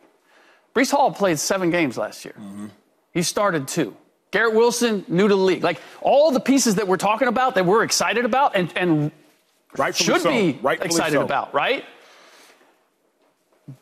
Breece 0.75 0.91
Hall 0.91 1.11
played 1.11 1.39
seven 1.39 1.69
games 1.69 1.97
last 1.97 2.23
year. 2.23 2.35
Mm-hmm. 2.37 2.67
He 3.13 3.23
started 3.23 3.67
two. 3.67 3.95
Garrett 4.31 4.55
Wilson, 4.55 5.03
new 5.09 5.27
to 5.27 5.35
the 5.35 5.41
league. 5.41 5.63
Like 5.63 5.81
all 6.01 6.31
the 6.31 6.39
pieces 6.39 6.75
that 6.75 6.87
we're 6.87 6.97
talking 6.97 7.27
about 7.27 7.55
that 7.55 7.65
we're 7.65 7.83
excited 7.83 8.23
about 8.23 8.55
and, 8.55 8.71
and 8.77 9.11
Rightfully 9.77 10.05
should 10.05 10.21
so. 10.21 10.29
be 10.29 10.59
Rightfully 10.61 10.87
excited 10.87 11.17
so. 11.17 11.21
about, 11.21 11.53
right? 11.53 11.83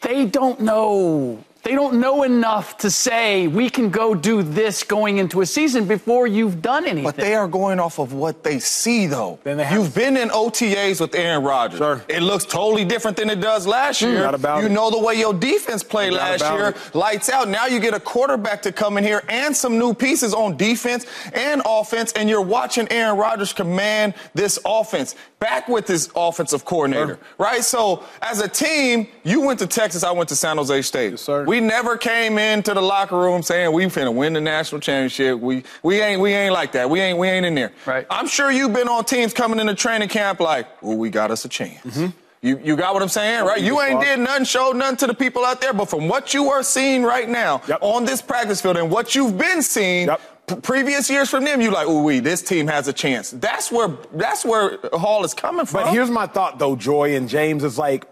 They 0.02 0.26
don't 0.26 0.60
know. 0.62 1.44
They 1.62 1.76
don't 1.76 2.00
know 2.00 2.24
enough 2.24 2.78
to 2.80 2.90
say 2.90 3.48
we 3.48 3.70
can 3.70 3.90
go 3.90 4.16
do 4.16 4.42
this 4.42 4.84
going 4.84 5.18
into 5.18 5.42
a 5.42 5.46
season 5.46 5.86
before 5.86 6.26
you've 6.26 6.62
done 6.62 6.86
anything. 6.86 7.04
But 7.04 7.18
they 7.18 7.36
are 7.36 7.48
going 7.50 7.80
off 7.80 8.00
of 8.00 8.14
what 8.14 8.44
they 8.44 8.60
see, 8.60 9.08
though. 9.08 9.40
Then 9.44 9.58
they 9.58 9.66
have- 9.66 9.78
You've 9.78 9.94
been 9.94 10.16
in 10.16 10.30
OTAs 10.32 11.02
with 11.02 11.14
Aaron 11.16 11.44
Rodgers. 11.44 11.78
Sure. 11.80 12.02
It 12.08 12.22
looks 12.22 12.46
totally 12.46 12.86
different 12.86 13.18
than 13.18 13.30
it 13.30 13.42
does 13.42 13.68
last 13.68 14.02
year. 14.02 14.22
doubt 14.22 14.36
about 14.36 14.62
you 14.62 14.68
it. 14.68 14.72
know 14.72 14.90
the 14.90 14.98
way 15.00 15.16
your 15.16 15.34
defense 15.34 15.84
played 15.84 16.12
No 16.12 16.18
doubt 16.18 16.40
last 16.42 16.54
year. 16.54 16.70
it. 16.70 16.96
Lights 16.96 17.30
out. 17.30 17.50
Now 17.50 17.66
you 17.66 17.80
get 17.80 17.94
a 17.94 18.00
quarterback 18.00 18.62
to 18.64 18.72
come 18.72 18.98
in 18.98 19.04
here 19.04 19.24
and 19.28 19.56
some 19.56 19.78
new 19.78 19.94
pieces 19.94 20.34
on 20.34 20.56
defense 20.56 21.06
and 21.34 21.62
offense, 21.66 22.14
and 22.14 22.30
you're 22.30 22.42
watching 22.42 22.88
Aaron 22.90 23.18
Rodgers 23.18 23.52
command 23.54 24.14
this 24.34 24.58
offense 24.66 25.16
back 25.40 25.68
with 25.68 25.88
his 25.88 26.10
offensive 26.16 26.66
coordinator, 26.66 27.08
Sure. 27.08 27.20
right? 27.38 27.64
So 27.64 28.04
as 28.22 28.40
a 28.42 28.48
team, 28.48 29.08
you 29.24 29.42
went 29.42 29.60
to 29.60 29.68
Texas, 29.68 30.04
I 30.04 30.12
went 30.12 30.30
to 30.30 30.36
San 30.36 30.58
Jose 30.58 30.82
State. 30.82 31.12
Yes, 31.12 31.22
sir. 31.22 31.46
We 31.50 31.60
never 31.62 31.98
came 31.98 32.38
into 32.38 32.76
the 32.76 32.82
locker 32.82 33.18
room 33.18 33.42
saying 33.42 33.72
we 33.74 33.84
finna 33.86 34.14
win 34.14 34.34
the 34.34 34.40
national 34.40 34.82
championship. 34.82 35.40
We 35.40 35.64
we 35.82 36.00
ain't 36.00 36.22
we 36.22 36.32
ain't 36.32 36.54
like 36.54 36.74
that. 36.74 36.92
We 36.92 37.00
ain't 37.00 37.18
we 37.18 37.28
ain't 37.28 37.44
in 37.44 37.56
there. 37.56 37.72
Right. 37.88 38.06
I'm 38.12 38.28
sure 38.28 38.52
you've 38.52 38.72
been 38.72 38.88
on 38.88 39.04
teams 39.04 39.34
coming 39.34 39.60
into 39.60 39.74
training 39.74 40.10
camp 40.10 40.40
like, 40.42 40.68
oh, 40.84 40.94
we 40.94 41.10
got 41.10 41.32
us 41.32 41.46
a 41.46 41.50
chance. 41.50 41.84
Mm-hmm. 41.84 42.08
You 42.44 42.62
you 42.64 42.76
got 42.76 42.94
what 42.94 43.02
I'm 43.02 43.10
saying, 43.10 43.46
right? 43.46 43.60
You 43.60 43.82
ain't 43.82 44.00
did 44.00 44.20
nothing, 44.20 44.46
showed 44.46 44.74
nothing 44.74 44.98
to 44.98 45.08
the 45.08 45.16
people 45.16 45.44
out 45.44 45.60
there. 45.60 45.74
But 45.74 45.90
from 45.90 46.08
what 46.08 46.36
you 46.36 46.52
are 46.52 46.62
seeing 46.62 47.02
right 47.02 47.28
now 47.28 47.64
Yep. 47.68 47.80
on 47.82 48.06
this 48.06 48.22
practice 48.22 48.62
field 48.62 48.78
and 48.78 48.92
what 48.92 49.16
you've 49.16 49.36
been 49.36 49.64
seeing. 49.64 50.06
Yep. 50.06 50.22
Previous 50.62 51.10
years 51.10 51.32
from 51.32 51.46
them, 51.46 51.62
you 51.62 51.72
like, 51.72 51.88
ooh, 51.88 52.04
we 52.04 52.20
this 52.20 52.44
team 52.44 52.68
has 52.68 52.88
a 52.88 52.94
chance. 52.94 53.32
That's 53.32 53.72
where 53.72 53.98
that's 54.14 54.46
where 54.46 54.78
Hall 54.94 55.24
is 55.24 55.34
coming 55.34 55.66
from. 55.66 55.86
But 55.86 55.94
here's 55.94 56.12
my 56.12 56.28
thought, 56.28 56.60
though, 56.60 56.76
Joy 56.76 57.16
and 57.16 57.28
James 57.28 57.64
is 57.64 57.80
like, 57.80 58.06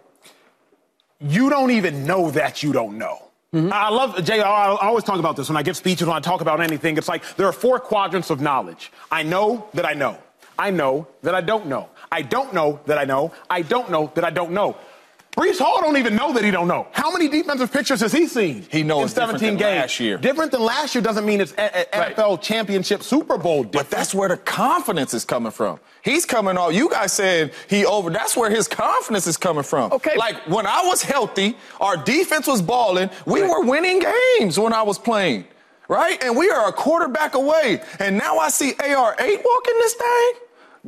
you 1.20 1.51
don't 1.51 1.70
even 1.70 2.08
know 2.08 2.32
that 2.32 2.63
you 2.63 2.74
don't 2.74 2.98
know. 2.98 3.26
Mm-hmm. 3.56 3.72
I 3.72 3.89
love 3.89 4.24
Jay. 4.25 4.42
I 4.42 4.74
I 4.74 4.88
always 4.88 5.06
talk 5.06 5.20
about 5.20 5.38
this 5.38 5.48
when 5.48 5.56
I 5.56 5.63
give 5.63 5.77
speeches, 5.77 6.06
when 6.06 6.18
I 6.18 6.20
talk 6.20 6.42
about 6.42 6.60
anything. 6.60 6.98
It's 6.98 7.08
like 7.08 7.24
there 7.38 7.48
are 7.48 7.54
four 7.54 7.80
quadrants 7.80 8.30
of 8.30 8.42
knowledge. 8.42 8.92
I 9.10 9.24
know 9.24 9.70
that 9.74 9.86
I 9.86 9.94
know. 9.94 10.18
I 10.60 10.72
know 10.72 11.08
that 11.22 11.34
I 11.34 11.42
don't 11.42 11.68
know. 11.68 11.89
I 12.12 12.24
don't 12.24 12.54
know 12.54 12.80
that 12.88 12.98
I 12.98 13.06
know. 13.06 13.32
I 13.50 13.62
don't 13.62 13.89
know 13.89 14.12
that 14.16 14.25
I 14.25 14.32
don't 14.32 14.51
know. 14.51 14.75
Breece 15.38 15.60
Hall 15.60 15.79
don't 15.82 15.98
even 15.98 16.15
know 16.15 16.34
that 16.34 16.44
he 16.44 16.50
don't 16.50 16.67
know. 16.67 16.88
How 16.94 17.12
many 17.12 17.27
defensive 17.27 17.72
pictures 17.72 18.01
has 18.01 18.12
he 18.12 18.25
seen? 18.25 18.65
He 18.72 18.82
knows 18.82 19.12
in 19.12 19.20
different 19.22 19.39
17 19.39 19.48
than 19.50 19.58
games. 19.58 19.82
last 19.82 20.00
year. 20.00 20.17
Different 20.17 20.51
than 20.51 20.62
last 20.62 20.96
year 20.96 21.01
doesn't 21.03 21.25
mean 21.27 21.41
it's 21.41 21.51
a- 21.53 21.62
a- 21.96 22.00
Right. 22.00 22.15
NFL 22.15 22.38
championship 22.41 23.03
Super 23.03 23.38
Bowl. 23.38 23.63
But 23.63 23.91
that's 23.91 24.15
where 24.15 24.29
the 24.29 24.38
confidence 24.38 25.13
is 25.13 25.25
coming 25.25 25.51
from. 25.51 25.79
He's 26.01 26.25
coming 26.25 26.58
off. 26.58 26.74
You 26.74 26.89
guys 26.89 27.13
said 27.13 27.51
he 27.70 27.86
over. 27.86 28.10
That's 28.10 28.36
where 28.36 28.50
his 28.50 28.67
confidence 28.67 29.27
is 29.27 29.38
coming 29.38 29.62
from. 29.63 29.91
Okay. 29.94 30.15
Like 30.17 30.38
when 30.48 30.65
I 30.65 30.82
was 30.86 31.03
healthy, 31.03 31.56
our 31.79 31.98
defense 31.98 32.48
was 32.48 32.63
balling. 32.63 33.10
We 33.27 33.41
Right. 33.41 33.50
were 33.51 33.62
winning 33.62 34.00
games 34.39 34.60
when 34.60 34.74
I 34.74 34.82
was 34.82 34.98
playing, 34.98 35.46
right? 35.88 36.22
And 36.24 36.36
we 36.36 36.50
are 36.50 36.67
a 36.67 36.74
quarterback 36.74 37.36
away. 37.36 37.82
And 38.00 38.17
now 38.17 38.39
I 38.39 38.50
see 38.50 38.74
AR8 38.79 39.44
walking 39.46 39.74
this 39.82 39.94
thing. 39.94 40.32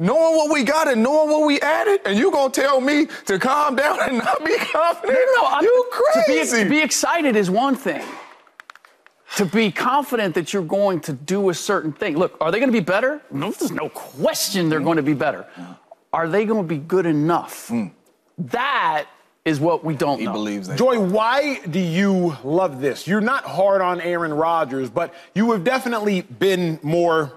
Knowing 0.02 0.38
what 0.38 0.50
we 0.50 0.64
got 0.64 0.88
and 0.88 1.04
knowing 1.04 1.30
what 1.30 1.46
we 1.46 1.60
added, 1.60 2.00
and 2.06 2.18
you 2.18 2.32
gonna 2.32 2.50
tell 2.50 2.80
me 2.80 3.06
to 3.26 3.38
calm 3.38 3.76
down 3.76 4.00
and 4.02 4.18
not 4.20 4.44
be 4.46 4.56
confident? 4.72 5.20
No, 5.36 5.44
I'm- 5.46 5.64
you 5.64 5.86
To 5.92 6.24
be, 6.26 6.34
crazy. 6.36 6.64
to 6.64 6.70
be 6.70 6.80
excited 6.82 7.36
is 7.36 7.50
one 7.52 7.76
thing. 7.76 8.02
To 9.36 9.46
be 9.46 9.72
confident 9.72 10.36
that 10.36 10.54
you're 10.54 10.64
going 10.64 11.02
to 11.02 11.14
do 11.14 11.50
a 11.50 11.54
certain 11.54 11.92
thing. 11.92 12.18
Look, 12.18 12.38
are 12.42 12.50
they 12.50 12.60
going 12.60 12.72
to 12.72 12.78
be 12.78 12.84
better? 12.84 13.22
No, 13.30 13.52
there's 13.52 13.72
no 13.72 13.90
question 13.90 14.70
they're 14.70 14.80
going 14.80 14.98
to 14.98 15.04
be 15.04 15.14
better. 15.14 15.46
Are 16.14 16.28
they 16.30 16.46
going 16.46 16.62
to 16.64 16.68
be 16.68 16.78
good 16.80 17.06
enough? 17.06 17.70
That 18.40 19.06
is 19.46 19.60
what 19.60 19.84
we 19.86 19.96
don't 19.96 20.18
he 20.20 20.26
know. 20.26 20.32
believes 20.34 20.68
that. 20.70 20.78
Joy, 20.80 21.00
why 21.00 21.60
do 21.70 21.80
you 21.80 22.36
love 22.44 22.80
this? 22.82 23.06
You're 23.06 23.22
not 23.22 23.44
hard 23.44 23.82
on 23.82 24.00
Aaron 24.02 24.34
Rodgers, 24.34 24.90
but 24.90 25.14
you 25.36 25.52
have 25.52 25.64
definitely 25.64 26.22
been 26.22 26.80
more 26.82 27.34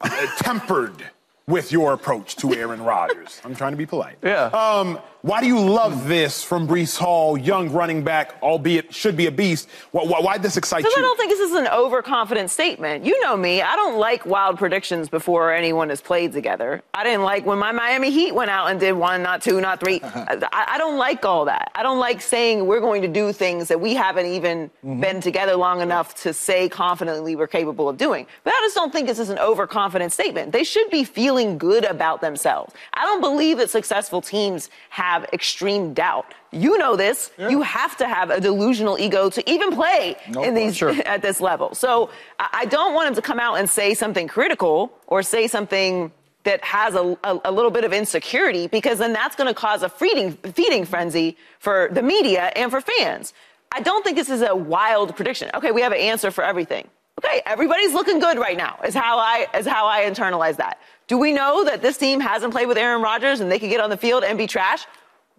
uh, 0.00 0.26
tempered 0.38 1.04
with 1.48 1.72
your 1.72 1.94
approach 1.94 2.36
to 2.36 2.54
Aaron 2.54 2.82
Rodgers. 2.82 3.40
I'm 3.44 3.56
trying 3.56 3.72
to 3.72 3.76
be 3.76 3.86
polite. 3.86 4.18
Yeah. 4.22 4.44
Um, 4.44 5.00
Why 5.22 5.40
do 5.40 5.48
you 5.48 5.58
love 5.58 6.06
this 6.06 6.44
from 6.44 6.68
Breece 6.68 6.96
Hall, 6.96 7.36
young 7.36 7.70
running 7.72 8.04
back, 8.04 8.36
albeit 8.40 8.94
should 8.94 9.16
be 9.16 9.26
a 9.26 9.32
beast? 9.32 9.68
Why, 9.90 10.04
why, 10.04 10.20
why 10.20 10.38
this 10.38 10.56
excite 10.56 10.84
Because 10.84 10.94
you? 10.96 11.02
I 11.02 11.04
don't 11.04 11.16
think 11.18 11.32
this 11.32 11.40
is 11.40 11.56
an 11.56 11.66
overconfident 11.66 12.50
statement. 12.50 13.04
You 13.04 13.20
know 13.20 13.36
me. 13.36 13.60
I 13.60 13.74
don't 13.74 13.98
like 13.98 14.24
wild 14.26 14.58
predictions 14.58 15.08
before 15.08 15.52
anyone 15.52 15.88
has 15.88 16.00
played 16.00 16.32
together. 16.32 16.84
I 16.94 17.02
didn't 17.02 17.24
like 17.24 17.44
when 17.44 17.58
my 17.58 17.72
Miami 17.72 18.12
Heat 18.12 18.32
went 18.32 18.50
out 18.52 18.70
and 18.70 18.78
did 18.78 18.92
one, 18.92 19.20
not 19.24 19.42
two, 19.42 19.60
not 19.60 19.80
three. 19.80 19.98
Uh-huh. 19.98 20.48
I, 20.52 20.74
I 20.74 20.78
don't 20.78 20.98
like 20.98 21.24
all 21.24 21.46
that. 21.46 21.72
I 21.74 21.82
don't 21.82 21.98
like 21.98 22.20
saying 22.20 22.64
we're 22.64 22.80
going 22.80 23.02
to 23.02 23.08
do 23.08 23.32
things 23.32 23.66
that 23.68 23.80
we 23.80 23.94
haven't 23.94 24.26
even 24.26 24.68
mm-hmm. 24.68 25.00
been 25.00 25.20
together 25.20 25.56
long 25.56 25.80
enough 25.80 26.14
to 26.22 26.32
say 26.32 26.68
confidently 26.68 27.34
we're 27.34 27.48
capable 27.48 27.88
of 27.88 27.96
doing. 27.96 28.24
But 28.44 28.52
I 28.54 28.60
just 28.60 28.76
don't 28.76 28.92
think 28.92 29.08
this 29.08 29.18
is 29.18 29.30
an 29.30 29.38
overconfident 29.40 30.12
statement. 30.12 30.52
They 30.52 30.62
should 30.62 30.88
be 30.90 31.02
feeling 31.02 31.58
good 31.58 31.84
about 31.84 32.20
themselves. 32.20 32.72
I 32.94 33.04
don't 33.04 33.20
believe 33.20 33.58
that 33.58 33.68
successful 33.68 34.20
teams 34.20 34.70
have 34.90 35.07
extreme 35.32 35.94
doubt. 35.94 36.34
You 36.50 36.78
know 36.78 36.96
this. 36.96 37.30
You 37.38 37.62
have 37.62 37.96
to 37.98 38.06
have 38.06 38.30
a 38.30 38.40
delusional 38.40 38.98
ego 38.98 39.28
to 39.30 39.50
even 39.50 39.72
play 39.72 40.16
in 40.42 40.54
these 40.54 40.82
at 41.14 41.22
this 41.22 41.40
level. 41.40 41.74
So 41.74 42.10
I 42.38 42.48
I 42.60 42.64
don't 42.64 42.92
want 42.92 43.08
him 43.08 43.14
to 43.14 43.22
come 43.22 43.38
out 43.38 43.54
and 43.54 43.70
say 43.70 43.94
something 43.94 44.26
critical 44.26 44.92
or 45.06 45.22
say 45.22 45.46
something 45.46 46.10
that 46.44 46.64
has 46.64 46.94
a, 46.94 47.16
a, 47.24 47.40
a 47.44 47.52
little 47.52 47.70
bit 47.70 47.84
of 47.84 47.92
insecurity 47.92 48.66
because 48.66 48.98
then 48.98 49.12
that's 49.12 49.36
going 49.36 49.48
to 49.48 49.54
cause 49.54 49.82
a 49.82 49.88
feeding, 49.88 50.32
feeding 50.32 50.84
frenzy 50.84 51.36
for 51.58 51.88
the 51.92 52.02
media 52.02 52.52
and 52.56 52.70
for 52.70 52.80
fans. 52.80 53.32
I 53.70 53.80
don't 53.80 54.02
think 54.02 54.16
this 54.16 54.30
is 54.30 54.42
a 54.42 54.56
wild 54.56 55.14
prediction. 55.14 55.50
Okay, 55.54 55.72
we 55.72 55.82
have 55.82 55.92
an 55.92 55.98
answer 55.98 56.30
for 56.30 56.42
everything. 56.42 56.88
Okay, 57.22 57.42
everybody's 57.44 57.92
looking 57.92 58.18
good 58.18 58.38
right 58.38 58.56
now. 58.56 58.78
Is 58.84 58.94
how 58.94 59.18
I 59.18 59.46
is 59.54 59.66
how 59.66 59.86
I 59.86 60.02
internalize 60.02 60.56
that. 60.56 60.80
Do 61.08 61.18
we 61.18 61.32
know 61.32 61.64
that 61.64 61.82
this 61.82 61.96
team 61.96 62.20
hasn't 62.20 62.52
played 62.52 62.66
with 62.66 62.78
Aaron 62.78 63.02
Rodgers 63.02 63.40
and 63.40 63.50
they 63.50 63.58
could 63.58 63.70
get 63.70 63.80
on 63.80 63.90
the 63.90 63.96
field 63.96 64.24
and 64.24 64.38
be 64.38 64.46
trash? 64.46 64.86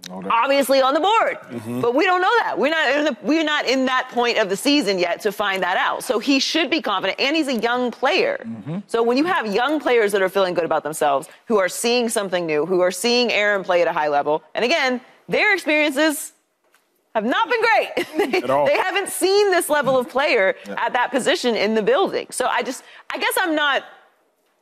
Obviously 0.10 0.82
on 0.82 0.94
the 0.94 1.00
board, 1.00 1.38
mm-hmm. 1.52 1.82
but 1.82 1.94
we 1.94 2.06
don't 2.06 2.22
know 2.22 2.36
that. 2.40 2.58
We're 2.58 2.72
not 2.72 2.96
in 2.96 3.06
the, 3.06 3.18
we're 3.22 3.44
not 3.44 3.66
in 3.68 3.86
that 3.86 4.10
point 4.10 4.38
of 4.38 4.50
the 4.50 4.58
season 4.58 4.98
yet 4.98 5.22
to 5.22 5.32
find 5.32 5.62
that 5.62 5.78
out. 5.78 6.04
So 6.04 6.18
he 6.18 6.40
should 6.40 6.70
be 6.70 6.82
confident, 6.82 7.20
and 7.20 7.36
he's 7.36 7.48
a 7.48 7.56
young 7.56 7.92
player. 7.92 8.44
Mm-hmm. 8.44 8.80
So 8.88 9.04
when 9.04 9.18
you 9.18 9.26
have 9.26 9.54
young 9.54 9.80
players 9.80 10.12
that 10.14 10.22
are 10.22 10.30
feeling 10.30 10.54
good 10.56 10.64
about 10.64 10.84
themselves, 10.84 11.28
who 11.46 11.58
are 11.58 11.70
seeing 11.70 12.10
something 12.10 12.46
new, 12.46 12.66
who 12.66 12.80
are 12.82 12.92
seeing 12.92 13.32
Aaron 13.32 13.64
play 13.64 13.82
at 13.82 13.88
a 13.88 13.94
high 13.94 14.08
level, 14.08 14.42
and 14.56 14.66
again, 14.66 15.00
their 15.28 15.54
experiences 15.54 16.34
have 17.16 17.26
not 17.26 17.50
been 17.50 17.62
great. 17.62 18.32
they, 18.32 18.42
At 18.42 18.50
all. 18.50 18.66
they 18.66 18.78
haven't 18.78 19.10
seen 19.10 19.52
this 19.52 19.70
level 19.70 19.98
of 19.98 20.10
player 20.10 20.56
at 20.78 20.94
that 20.94 21.12
position 21.12 21.56
in 21.56 21.76
the 21.76 21.82
building. 21.82 22.28
So 22.30 22.46
I 22.46 22.64
just, 22.64 22.84
I 23.14 23.18
guess 23.18 23.34
I'm 23.38 23.56
not, 23.56 23.84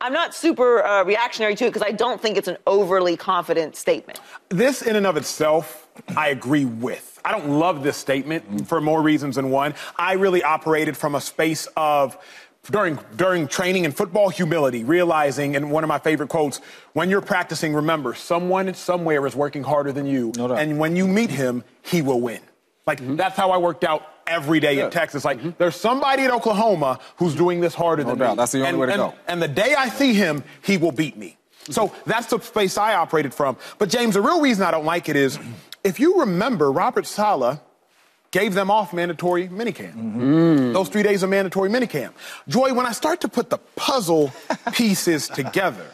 I'm 0.00 0.12
not 0.12 0.34
super 0.34 0.84
uh, 0.84 1.04
reactionary 1.04 1.54
to 1.56 1.64
it 1.64 1.68
because 1.68 1.82
I 1.82 1.90
don't 1.90 2.20
think 2.20 2.36
it's 2.36 2.48
an 2.48 2.58
overly 2.66 3.16
confident 3.16 3.74
statement. 3.74 4.20
this 4.48 4.82
in 4.82 4.94
and 4.96 5.06
of 5.06 5.16
itself, 5.16 5.88
I 6.16 6.28
agree 6.28 6.64
with. 6.64 7.20
I 7.24 7.32
don't 7.32 7.58
love 7.58 7.82
this 7.82 7.96
statement 7.96 8.68
for 8.68 8.80
more 8.80 9.02
reasons 9.02 9.36
than 9.36 9.50
one. 9.50 9.74
I 9.96 10.12
really 10.12 10.42
operated 10.42 10.96
from 10.96 11.14
a 11.14 11.20
space 11.20 11.66
of 11.76 12.16
during 12.70 12.98
during 13.16 13.48
training 13.48 13.84
in 13.84 13.92
football 13.92 14.28
humility, 14.28 14.84
realizing 14.84 15.56
and 15.56 15.70
one 15.70 15.84
of 15.84 15.88
my 15.88 15.98
favorite 15.98 16.28
quotes, 16.28 16.60
when 16.92 17.10
you're 17.10 17.20
practicing, 17.20 17.74
remember 17.74 18.14
someone 18.14 18.72
somewhere 18.74 19.26
is 19.26 19.34
working 19.34 19.62
harder 19.62 19.90
than 19.90 20.06
you. 20.06 20.32
No 20.36 20.52
and 20.54 20.78
when 20.78 20.94
you 20.94 21.06
meet 21.08 21.30
him, 21.30 21.64
he 21.82 22.02
will 22.02 22.20
win. 22.20 22.40
Like 22.88 23.00
mm-hmm. 23.02 23.16
that's 23.16 23.36
how 23.36 23.50
I 23.50 23.58
worked 23.58 23.84
out 23.84 24.02
every 24.26 24.60
day 24.60 24.80
in 24.80 24.90
Texas. 24.90 25.22
Like 25.22 25.38
mm-hmm. 25.38 25.50
there's 25.58 25.76
somebody 25.76 26.24
in 26.24 26.30
Oklahoma 26.30 26.98
who's 27.18 27.34
doing 27.34 27.60
this 27.60 27.74
harder 27.74 28.02
No 28.02 28.08
than 28.08 28.18
doubt. 28.18 28.30
me. 28.30 28.36
That's 28.36 28.52
the 28.52 28.58
only 28.60 28.70
and, 28.70 28.78
way 28.80 28.86
to 28.86 28.92
and- 28.92 29.00
go. 29.02 29.14
and 29.28 29.42
the 29.42 29.48
day 29.48 29.74
I 29.74 29.90
see 29.90 30.14
him, 30.14 30.42
he 30.62 30.78
will 30.78 30.90
beat 30.90 31.14
me. 31.16 31.36
Mm-hmm. 31.64 31.72
So 31.72 31.94
that's 32.06 32.28
the 32.28 32.40
space 32.40 32.78
I 32.78 32.94
operated 32.94 33.34
from. 33.34 33.58
But 33.76 33.90
James, 33.90 34.14
the 34.14 34.22
real 34.22 34.40
reason 34.40 34.64
I 34.64 34.70
don't 34.70 34.86
like 34.86 35.10
it 35.10 35.16
is 35.16 35.38
if 35.84 36.00
you 36.00 36.20
remember, 36.20 36.72
Robert 36.72 37.06
Saleh 37.06 37.60
gave 38.30 38.54
them 38.54 38.70
off 38.70 38.94
mandatory 38.94 39.48
minicamp. 39.48 40.72
Those 40.72 40.88
three 40.88 41.02
days 41.02 41.22
of 41.22 41.28
mandatory 41.28 41.68
minicamp. 41.68 42.12
Joy, 42.48 42.72
when 42.72 42.86
I 42.86 42.92
start 42.92 43.20
to 43.20 43.28
put 43.28 43.50
the 43.50 43.58
puzzle 43.76 44.32
pieces 44.72 45.28
together, 45.28 45.86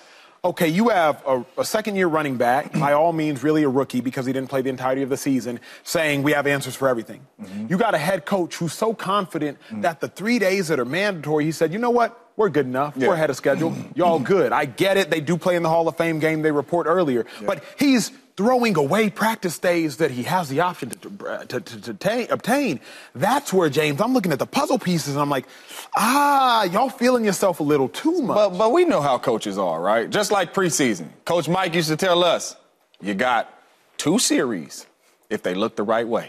okay, 0.45 0.69
you 0.69 0.91
have 0.91 1.23
a, 1.27 1.45
a 1.59 1.65
second 1.65 1.97
year 1.97 2.07
running 2.07 2.37
back, 2.37 2.73
by 2.73 2.93
all 2.93 3.13
means, 3.13 3.43
really 3.43 3.63
a 3.63 3.69
rookie 3.69 4.01
because 4.01 4.27
he 4.27 4.33
didn't 4.33 4.51
play 4.51 4.61
the 4.61 4.69
entirety 4.69 5.03
of 5.03 5.09
the 5.09 5.17
season, 5.17 5.59
saying 5.83 6.23
we 6.23 6.33
have 6.33 6.47
answers 6.47 6.77
for 6.77 6.89
everything. 6.89 7.27
Mm-hmm. 7.41 7.67
You 7.71 7.79
got 7.79 7.95
a 7.95 7.99
head 7.99 8.27
coach 8.27 8.57
who's 8.57 8.75
so 8.75 8.93
confident 8.93 9.59
mm. 9.71 9.83
that 9.83 10.01
the 10.01 10.09
three 10.09 10.39
days 10.39 10.69
that 10.69 10.79
are 10.79 10.85
mandatory, 10.85 11.45
he 11.45 11.53
said, 11.53 11.73
you 11.73 11.79
know 11.79 11.91
what? 11.91 12.21
We're 12.37 12.49
good 12.51 12.67
enough. 12.67 12.95
Yeah. 12.97 13.09
We're 13.09 13.15
ahead 13.15 13.31
of 13.31 13.37
schedule. 13.37 13.75
Y'all 13.95 14.19
good. 14.19 14.53
I 14.53 14.65
get 14.65 14.97
it. 14.97 15.09
They 15.09 15.21
do 15.21 15.39
play 15.39 15.57
in 15.57 15.63
the 15.63 15.69
Hall 15.69 15.87
of 15.89 15.97
Fame 15.97 16.19
game 16.19 16.43
they 16.43 16.51
report 16.51 16.87
earlier. 16.89 17.27
But 17.47 17.63
he's 17.79 18.11
throwing 18.37 18.76
away 18.76 19.11
practice 19.11 19.59
days 19.59 19.99
that 19.99 20.11
he 20.11 20.25
has 20.25 20.49
the 20.49 20.61
option 20.61 20.91
to, 20.91 20.97
to, 20.99 21.47
to, 21.47 21.61
to, 21.61 21.81
to 21.81 21.91
obtain- 21.93 22.26
obtain. 22.31 22.81
That's 23.14 23.53
where, 23.53 23.69
James, 23.69 24.00
I'm 24.00 24.12
looking 24.12 24.33
at 24.33 24.38
the 24.41 24.47
puzzle 24.47 24.79
pieces 24.79 25.14
and 25.14 25.23
I'm 25.23 25.31
like, 25.31 25.47
ah, 25.95 26.64
y'all 26.64 26.88
feeling 26.88 27.25
yourself 27.25 27.61
a 27.61 27.62
little 27.62 27.88
too 27.88 28.23
much. 28.23 28.35
But, 28.35 28.59
but 28.59 28.73
we 28.73 28.85
know 28.85 29.00
how 29.00 29.19
coaches 29.19 29.57
are, 29.57 29.81
right? 29.81 30.11
Just 30.11 30.33
like 30.33 30.53
preseason. 30.53 31.09
Coach 31.25 31.49
Mike 31.49 31.75
used 31.75 31.88
to 31.88 31.97
tell 31.97 32.25
us, 32.25 32.57
you 33.00 33.14
got 33.14 33.53
two 33.99 34.19
series 34.19 34.87
if 35.31 35.43
they 35.43 35.55
look 35.55 35.76
the 35.76 35.83
right 35.85 36.07
way. 36.07 36.29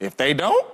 If 0.00 0.16
they 0.16 0.32
don't, 0.32 0.66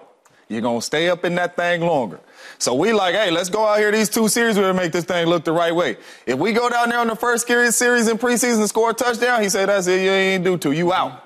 you're 0.48 0.62
going 0.62 0.80
to 0.80 0.86
stay 0.86 1.08
up 1.08 1.24
in 1.24 1.34
that 1.36 1.56
thing 1.56 1.80
longer. 1.80 2.20
So 2.58 2.74
we 2.74 2.92
like, 2.92 3.14
hey, 3.14 3.30
let's 3.30 3.48
go 3.48 3.64
out 3.64 3.78
here 3.78 3.90
these 3.90 4.08
two 4.08 4.28
series. 4.28 4.56
We're 4.56 4.64
going 4.64 4.76
to 4.76 4.82
make 4.82 4.92
this 4.92 5.04
thing 5.04 5.26
look 5.26 5.44
the 5.44 5.52
right 5.52 5.74
way. 5.74 5.96
If 6.26 6.38
we 6.38 6.52
go 6.52 6.68
down 6.68 6.90
there 6.90 6.98
on 6.98 7.08
the 7.08 7.16
first 7.16 7.46
series, 7.46 7.80
in 8.08 8.18
preseason 8.18 8.58
and 8.58 8.68
score 8.68 8.90
a 8.90 8.94
touchdown, 8.94 9.42
he 9.42 9.48
said, 9.48 9.68
that's 9.68 9.86
it. 9.86 10.02
You 10.02 10.10
ain't 10.10 10.44
do 10.44 10.56
two. 10.56 10.72
You 10.72 10.92
out. 10.92 11.24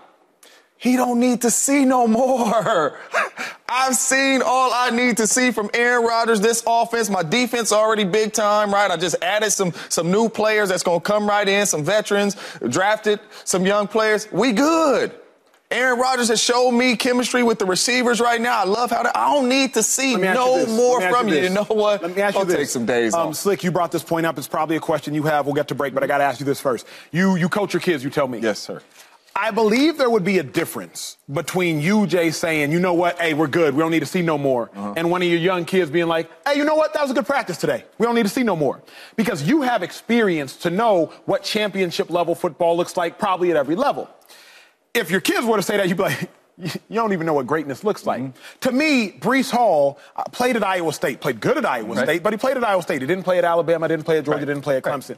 He 0.76 0.97
don't 0.97 1.18
need 1.18 1.40
to 1.40 1.50
see 1.50 1.85
no 1.85 2.06
more. 2.06 2.99
I've 3.68 3.94
seen 3.94 4.42
all 4.44 4.71
I 4.73 4.90
need 4.90 5.16
to 5.16 5.26
see 5.26 5.50
from 5.50 5.71
Aaron 5.73 6.04
Rodgers 6.04 6.40
this 6.40 6.62
offense. 6.66 7.09
My 7.09 7.23
defense 7.23 7.73
already 7.73 8.04
big 8.04 8.35
time, 8.35 8.73
right? 8.73 8.90
I 8.90 8.97
just 8.99 9.16
added 9.23 9.50
some 9.50 9.73
some 9.88 10.11
new 10.11 10.28
players 10.28 10.68
that's 10.68 10.83
gonna 10.83 11.00
come 11.00 11.26
right 11.26 11.49
in, 11.49 11.64
some 11.64 11.83
veterans, 11.83 12.37
drafted 12.68 13.21
some 13.44 13.64
young 13.64 13.88
players. 13.88 14.30
We 14.30 14.52
good. 14.52 15.14
Aaron 15.74 15.98
Rodgers 15.98 16.28
has 16.28 16.40
showed 16.40 16.70
me 16.70 16.94
chemistry 16.94 17.42
with 17.42 17.58
the 17.58 17.64
receivers 17.66 18.20
right 18.20 18.40
now. 18.40 18.60
I 18.60 18.64
love 18.64 18.90
how 18.90 19.02
that, 19.02 19.16
I 19.16 19.34
don't 19.34 19.48
need 19.48 19.74
to 19.74 19.82
see 19.82 20.12
Let 20.12 20.20
me 20.20 20.28
ask 20.28 20.36
no 20.36 20.58
you 20.58 20.66
more 20.68 21.00
Let 21.00 21.00
me 21.00 21.04
ask 21.06 21.16
from 21.18 21.28
you. 21.28 21.36
You 21.40 21.50
know 21.50 21.64
what? 21.64 22.00
Let 22.00 22.14
me 22.14 22.22
ask 22.22 22.34
you 22.34 22.40
I'll 22.40 22.46
this. 22.46 22.56
take 22.56 22.68
some 22.68 22.86
days 22.86 23.12
um, 23.12 23.30
off. 23.30 23.36
Slick, 23.36 23.64
you 23.64 23.72
brought 23.72 23.90
this 23.90 24.04
point 24.04 24.24
up. 24.24 24.38
It's 24.38 24.46
probably 24.46 24.76
a 24.76 24.80
question 24.80 25.14
you 25.14 25.24
have. 25.24 25.46
We'll 25.46 25.54
get 25.56 25.66
to 25.68 25.74
break, 25.74 25.92
but 25.92 26.04
I 26.04 26.06
got 26.06 26.18
to 26.18 26.24
ask 26.24 26.38
you 26.38 26.46
this 26.46 26.60
first. 26.60 26.86
You 27.10 27.34
you 27.34 27.48
coach 27.48 27.72
your 27.74 27.80
kids. 27.80 28.04
You 28.04 28.10
tell 28.10 28.28
me. 28.28 28.38
Yes, 28.38 28.60
sir. 28.60 28.82
I 29.36 29.50
believe 29.50 29.98
there 29.98 30.08
would 30.08 30.22
be 30.24 30.38
a 30.38 30.44
difference 30.44 31.18
between 31.32 31.80
you, 31.80 32.06
Jay, 32.06 32.30
saying, 32.30 32.70
you 32.70 32.78
know 32.78 32.94
what, 32.94 33.20
hey, 33.20 33.34
we're 33.34 33.48
good, 33.48 33.74
we 33.74 33.80
don't 33.80 33.90
need 33.90 33.98
to 33.98 34.06
see 34.06 34.22
no 34.22 34.38
more, 34.38 34.70
Uh-huh. 34.76 34.94
and 34.96 35.10
one 35.10 35.22
of 35.22 35.28
your 35.28 35.40
young 35.40 35.64
kids 35.64 35.90
being 35.90 36.06
like, 36.06 36.30
hey, 36.46 36.56
you 36.56 36.64
know 36.64 36.76
what, 36.76 36.94
that 36.94 37.02
was 37.02 37.10
a 37.10 37.14
good 37.14 37.26
practice 37.26 37.56
today. 37.58 37.82
We 37.98 38.06
don't 38.06 38.14
need 38.14 38.22
to 38.22 38.28
see 38.28 38.44
no 38.44 38.54
more. 38.54 38.80
Because 39.16 39.42
you 39.42 39.62
have 39.62 39.82
experience 39.82 40.54
to 40.58 40.70
know 40.70 41.12
what 41.24 41.42
championship 41.42 42.10
level 42.10 42.36
football 42.36 42.76
looks 42.76 42.96
like, 42.96 43.18
probably 43.18 43.50
at 43.50 43.56
every 43.56 43.74
level. 43.74 44.08
If 44.94 45.10
your 45.10 45.20
kids 45.20 45.44
were 45.46 45.56
to 45.56 45.62
say 45.62 45.76
that, 45.76 45.88
you'd 45.88 45.96
be 45.96 46.04
like, 46.04 46.30
you 46.58 46.70
don't 46.94 47.12
even 47.12 47.26
know 47.26 47.34
what 47.34 47.46
greatness 47.46 47.82
looks 47.84 48.06
like. 48.06 48.22
Mm-hmm. 48.22 48.58
To 48.60 48.72
me, 48.72 49.12
Breece 49.12 49.50
Hall 49.50 49.98
uh, 50.16 50.22
played 50.24 50.56
at 50.56 50.62
Iowa 50.62 50.92
State, 50.92 51.20
played 51.20 51.40
good 51.40 51.58
at 51.58 51.66
Iowa 51.66 51.94
Right. 51.94 52.04
State, 52.04 52.22
but 52.22 52.32
he 52.32 52.36
played 52.38 52.56
at 52.56 52.64
Iowa 52.64 52.82
State. 52.82 53.00
He 53.02 53.06
didn't 53.06 53.24
play 53.24 53.38
at 53.38 53.44
Alabama, 53.44 53.88
didn't 53.88 54.04
play 54.04 54.18
at 54.18 54.24
Georgia, 54.24 54.46
didn't 54.46 54.62
play 54.62 54.76
at 54.76 54.84
Clemson. 54.84 55.16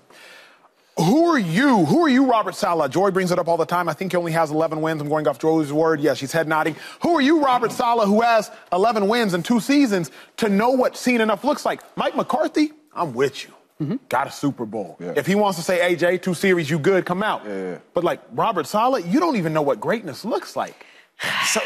Who 0.99 1.27
are 1.27 1.39
you? 1.39 1.85
Who 1.85 2.07
are 2.07 2.09
you, 2.09 2.25
Robert 2.25 2.55
Saleh? 2.55 2.91
Joy 2.91 3.11
brings 3.11 3.31
it 3.31 3.39
up 3.39 3.49
all 3.49 3.59
the 3.59 3.67
time. 3.67 3.87
I 3.87 3.93
think 3.93 4.13
he 4.13 4.17
only 4.17 4.33
has 4.33 4.51
11 4.51 4.81
wins. 4.81 5.03
I'm 5.03 5.11
going 5.11 5.29
off 5.29 5.39
Joy's 5.39 5.71
word. 5.71 6.01
Yeah, 6.01 6.15
she's 6.15 6.33
head 6.33 6.49
nodding. 6.49 6.75
Who 7.03 7.17
are 7.17 7.21
you, 7.21 7.45
Robert 7.45 7.71
Saleh, 7.71 8.07
who 8.07 8.23
has 8.23 8.51
11 8.73 9.07
wins 9.07 9.35
in 9.35 9.43
two 9.43 9.61
seasons 9.61 10.11
to 10.39 10.49
know 10.49 10.71
what 10.71 10.97
seen 10.97 11.21
enough 11.21 11.45
looks 11.45 11.67
like? 11.67 11.83
Mike 11.99 12.17
McCarthy, 12.17 12.73
I'm 12.95 13.13
with 13.13 13.45
you. 13.45 13.53
Mm-hmm. 13.81 13.97
Got 14.09 14.27
a 14.27 14.31
Super 14.31 14.65
Bowl. 14.65 14.97
Yeah. 14.99 15.13
If 15.17 15.27
he 15.27 15.35
wants 15.35 15.59
to 15.59 15.65
say, 15.65 15.95
AJ, 15.95 16.23
two 16.23 16.33
series, 16.33 16.71
you 16.71 16.79
good, 16.79 17.05
come 17.05 17.23
out. 17.23 17.43
Yeah. 17.47 17.79
But 17.93 18.05
like 18.05 18.21
Robert 18.33 18.67
Saleh, 18.67 19.05
you 19.07 19.21
don't 19.21 19.37
even 19.37 19.53
know 19.53 19.63
what 19.63 19.81
greatness 19.81 20.25
looks 20.25 20.57
like. 20.57 20.87
So, 21.47 21.61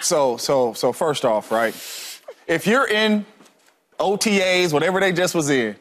so, 0.00 0.36
so, 0.36 0.72
so 0.72 0.92
first 0.92 1.24
off, 1.24 1.50
right? 1.52 1.74
If 2.48 2.66
you're 2.66 2.88
in 2.88 3.24
OTAs, 3.98 4.72
whatever 4.72 4.98
they 5.00 5.12
just 5.12 5.34
was 5.34 5.48
in, 5.48 5.76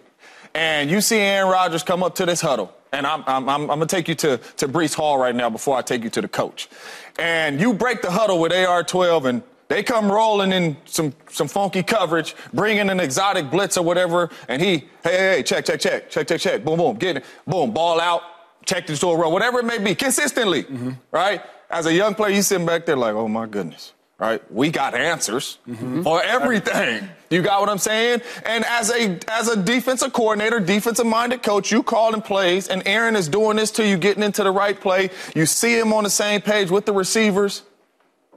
and 0.54 0.90
you 0.90 1.02
see 1.02 1.18
Aaron 1.18 1.52
Rodgers 1.52 1.84
come 1.84 2.04
up 2.04 2.16
to 2.16 2.26
this 2.26 2.42
huddle, 2.42 2.74
and 2.92 3.08
I'm, 3.08 3.24
I'm, 3.26 3.50
I'm, 3.50 3.62
I'm 3.62 3.68
gonna 3.68 3.88
take 3.88 4.08
you 4.08 4.16
to, 4.16 4.38
to 4.58 4.68
Breece 4.68 4.94
Hall 4.94 5.18
right 5.18 5.36
now 5.36 5.50
before 5.50 5.76
I 5.78 5.82
take 5.82 6.04
you 6.04 6.10
to 6.12 6.22
the 6.22 6.28
coach, 6.28 6.70
and 7.18 7.60
you 7.60 7.74
break 7.74 8.02
the 8.02 8.12
huddle 8.12 8.40
with 8.40 8.52
AR-12 8.52 9.26
and 9.26 9.44
they 9.72 9.84
come 9.84 10.12
rolling 10.12 10.52
in 10.52 10.76
some, 10.86 11.14
some 11.30 11.48
funky 11.48 11.84
coverage, 11.84 12.36
bringing 12.54 12.90
an 12.90 13.00
exotic 13.00 13.50
blitz 13.50 13.78
or 13.78 13.86
whatever, 13.86 14.30
and 14.48 14.62
he, 14.62 14.80
hey, 15.04 15.18
hey, 15.18 15.36
hey, 15.36 15.44
check, 15.44 15.66
check, 15.66 15.80
check, 15.80 16.10
check, 16.10 16.28
check, 16.28 16.40
check, 16.42 16.64
boom, 16.64 16.78
boom, 16.78 16.98
get 16.98 17.18
it, 17.18 17.26
boom, 17.48 17.72
ball 17.72 18.00
out, 18.02 18.22
check 18.66 18.90
into 18.90 19.08
a 19.08 19.16
row, 19.16 19.30
whatever 19.30 19.60
it 19.60 19.66
may 19.66 19.78
be, 19.78 19.96
consistently, 19.96 20.66
right? 21.12 21.42
As 21.70 21.86
a 21.86 21.94
young 21.94 22.16
player, 22.16 22.36
you 22.36 22.42
sitting 22.42 22.66
back 22.66 22.86
there 22.86 22.98
like, 22.98 23.16
oh 23.16 23.30
my 23.30 23.46
goodness, 23.46 23.94
right? 24.20 24.42
We 24.52 24.72
got 24.72 24.94
answers 24.94 25.58
mm-hmm. 25.68 26.04
for 26.04 26.22
everything. 26.22 27.10
You 27.30 27.42
got 27.42 27.62
what 27.62 27.70
I'm 27.70 27.78
saying? 27.78 28.22
And 28.46 28.66
as 28.66 28.92
a 28.92 29.18
as 29.30 29.48
a 29.48 29.56
defensive 29.56 30.12
coordinator, 30.12 30.60
defensive 30.60 31.06
minded 31.06 31.44
coach, 31.44 31.72
you 31.72 31.82
calling 31.82 32.22
plays, 32.22 32.68
and 32.68 32.84
Aaron 32.86 33.16
is 33.16 33.30
doing 33.30 33.56
this 33.56 33.72
to 33.72 33.88
you, 33.88 33.98
getting 33.98 34.22
into 34.22 34.44
the 34.44 34.52
right 34.52 34.78
play. 34.78 35.12
You 35.34 35.46
see 35.46 35.80
him 35.80 35.94
on 35.94 36.04
the 36.04 36.10
same 36.10 36.42
page 36.42 36.70
with 36.70 36.86
the 36.86 36.92
receivers. 36.92 37.64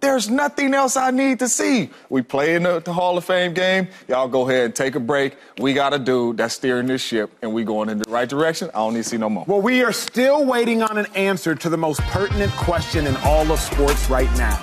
There's 0.05 0.29
nothing 0.29 0.75
else 0.75 0.99
I 0.99 1.11
need 1.11 1.39
to 1.39 1.49
see. 1.49 1.89
We 2.11 2.21
play 2.21 2.57
in 2.57 2.65
the, 2.65 2.79
the, 2.79 2.93
Hall 2.93 3.17
of 3.17 3.25
Fame 3.25 3.55
game. 3.55 3.89
Y'all 4.07 4.29
go 4.29 4.47
ahead 4.47 4.67
and 4.67 4.77
take 4.77 4.97
a 4.97 5.01
break. 5.01 5.35
We 5.59 5.73
got 5.73 5.95
a 5.95 5.99
dude 5.99 6.37
that's 6.37 6.53
steering 6.55 6.87
this 6.89 7.03
ship, 7.03 7.31
and 7.41 7.55
we 7.55 7.65
going 7.65 7.89
in 7.89 7.97
the 7.97 8.11
right 8.11 8.29
direction. 8.29 8.69
I 8.75 8.81
don't 8.81 8.93
need 8.93 9.05
to 9.05 9.09
see 9.09 9.17
no 9.17 9.31
more. 9.31 9.47
Well, 9.49 9.63
we 9.63 9.83
are 9.83 9.95
still 9.95 10.45
waiting 10.45 10.83
on 10.83 10.99
an 10.99 11.07
answer 11.15 11.55
to 11.55 11.71
the 11.71 11.79
most 11.79 12.03
pertinent 12.03 12.53
question 12.53 13.07
in 13.07 13.17
all 13.25 13.51
of 13.51 13.59
sports 13.59 14.11
right 14.11 14.31
now. 14.37 14.63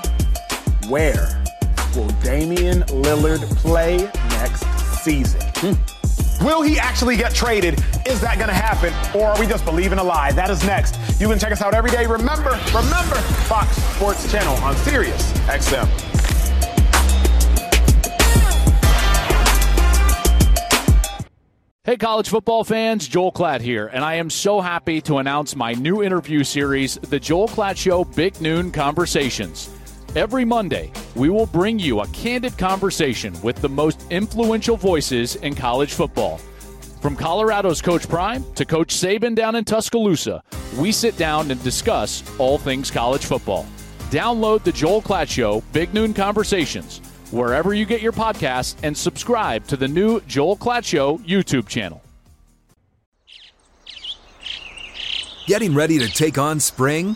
Where 0.89 1.43
will 1.95 2.09
Damian 2.21 2.83
Lillard 2.83 3.41
play 3.57 3.97
next 4.29 4.63
season? 5.03 5.41
Hmm. 5.55 6.00
Will 6.43 6.63
he 6.63 6.79
actually 6.79 7.17
get 7.17 7.35
traded? 7.35 7.75
Is 8.07 8.19
that 8.21 8.37
going 8.37 8.47
to 8.47 8.53
happen? 8.53 8.91
Or 9.19 9.27
are 9.27 9.39
we 9.39 9.45
just 9.45 9.63
believing 9.63 9.99
a 9.99 10.03
lie? 10.03 10.31
That 10.31 10.49
is 10.49 10.63
next. 10.63 10.95
You 11.21 11.27
can 11.27 11.37
check 11.37 11.51
us 11.51 11.61
out 11.61 11.75
every 11.75 11.91
day. 11.91 12.07
Remember, 12.07 12.59
remember, 12.73 13.15
Fox 13.45 13.75
Sports 13.95 14.31
Channel 14.31 14.55
on 14.63 14.75
Sirius 14.77 15.31
XM. 15.47 15.87
Hey, 21.83 21.97
college 21.97 22.29
football 22.29 22.63
fans, 22.63 23.07
Joel 23.07 23.31
Klatt 23.31 23.61
here, 23.61 23.87
and 23.87 24.03
I 24.03 24.15
am 24.15 24.29
so 24.29 24.61
happy 24.61 25.01
to 25.01 25.17
announce 25.17 25.55
my 25.55 25.73
new 25.73 26.01
interview 26.03 26.43
series, 26.43 26.95
The 26.95 27.19
Joel 27.19 27.47
Klatt 27.47 27.77
Show 27.77 28.03
Big 28.03 28.39
Noon 28.39 28.71
Conversations. 28.71 29.69
Every 30.13 30.43
Monday, 30.43 30.91
we 31.15 31.29
will 31.29 31.45
bring 31.45 31.79
you 31.79 32.01
a 32.01 32.07
candid 32.07 32.57
conversation 32.57 33.33
with 33.41 33.55
the 33.61 33.69
most 33.69 34.05
influential 34.09 34.75
voices 34.75 35.37
in 35.37 35.55
college 35.55 35.93
football. 35.93 36.37
From 36.99 37.15
Colorado's 37.15 37.81
Coach 37.81 38.09
Prime 38.09 38.43
to 38.55 38.65
Coach 38.65 38.93
Saban 38.93 39.35
down 39.35 39.55
in 39.55 39.63
Tuscaloosa, 39.63 40.43
we 40.77 40.91
sit 40.91 41.15
down 41.15 41.49
and 41.49 41.63
discuss 41.63 42.23
all 42.39 42.57
things 42.57 42.91
college 42.91 43.23
football. 43.23 43.65
Download 44.09 44.61
the 44.63 44.73
Joel 44.73 45.01
Klatt 45.01 45.29
Show 45.29 45.63
Big 45.71 45.93
Noon 45.93 46.13
Conversations 46.13 46.99
wherever 47.31 47.73
you 47.73 47.85
get 47.85 48.01
your 48.01 48.11
podcasts 48.11 48.75
and 48.83 48.97
subscribe 48.97 49.65
to 49.67 49.77
the 49.77 49.87
new 49.87 50.19
Joel 50.27 50.57
Klatt 50.57 50.83
Show 50.83 51.19
YouTube 51.19 51.69
channel. 51.69 52.03
Getting 55.47 55.73
ready 55.73 55.99
to 55.99 56.09
take 56.09 56.37
on 56.37 56.59
spring? 56.59 57.15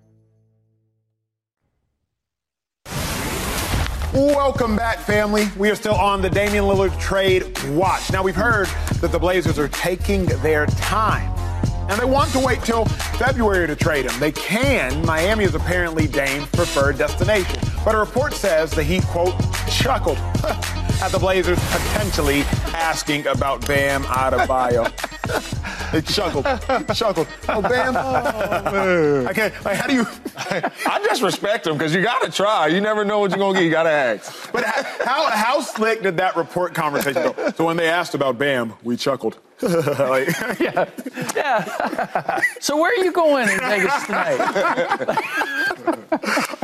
Welcome 4.13 4.75
back, 4.75 4.99
family. 4.99 5.47
We 5.57 5.69
are 5.69 5.75
still 5.75 5.95
on 5.95 6.21
the 6.21 6.29
Damian 6.29 6.65
Lillard 6.65 6.99
trade 6.99 7.57
watch. 7.69 8.11
Now, 8.11 8.21
we've 8.21 8.35
heard 8.35 8.67
that 8.99 9.09
the 9.13 9.17
Blazers 9.17 9.57
are 9.57 9.69
taking 9.69 10.25
their 10.25 10.65
time. 10.65 11.31
And 11.89 11.97
they 11.97 12.03
want 12.03 12.29
to 12.33 12.39
wait 12.39 12.61
till 12.61 12.83
February 12.83 13.67
to 13.67 13.75
trade 13.75 14.11
him. 14.11 14.19
They 14.19 14.33
can. 14.33 15.05
Miami 15.05 15.45
is 15.45 15.55
apparently 15.55 16.07
Dame's 16.07 16.45
preferred 16.47 16.97
destination. 16.97 17.57
But 17.85 17.95
a 17.95 17.99
report 17.99 18.33
says 18.33 18.71
the 18.71 18.83
Heat, 18.83 19.03
quote, 19.03 19.33
chuckled 19.69 20.17
at 21.01 21.07
the 21.09 21.19
Blazers 21.19 21.59
potentially 21.71 22.41
asking 22.73 23.27
about 23.27 23.65
Bam 23.65 24.03
Adebayo. 24.03 24.91
they 25.91 26.01
chuckled, 26.01 26.45
chuckled. 26.95 27.27
Oh, 27.49 27.61
Bam. 27.61 27.95
Oh, 27.97 29.27
okay, 29.29 29.51
like, 29.65 29.77
how 29.77 29.87
do 29.87 29.93
you? 29.93 30.05
I 30.37 31.01
just 31.05 31.21
respect 31.21 31.65
them 31.65 31.77
because 31.77 31.93
you 31.93 32.01
got 32.01 32.21
to 32.23 32.31
try. 32.31 32.67
You 32.67 32.81
never 32.81 33.03
know 33.03 33.19
what 33.19 33.31
you're 33.31 33.39
gonna 33.39 33.59
get. 33.59 33.65
You 33.65 33.71
got 33.71 33.83
to 33.83 33.89
ask. 33.89 34.51
But 34.51 34.65
how 34.65 35.29
how 35.29 35.61
slick 35.61 36.01
did 36.01 36.17
that 36.17 36.35
report 36.35 36.73
conversation 36.73 37.33
go? 37.33 37.51
So 37.51 37.65
when 37.65 37.77
they 37.77 37.89
asked 37.89 38.15
about 38.15 38.37
Bam, 38.37 38.73
we 38.83 38.97
chuckled. 38.97 39.37
like, 39.61 40.27
yeah, 40.59 40.89
yeah. 41.35 42.41
so 42.59 42.77
where 42.77 42.91
are 42.91 43.03
you 43.03 43.11
going 43.11 43.47
in 43.47 43.59
Vegas 43.59 44.05
tonight? 44.05 44.39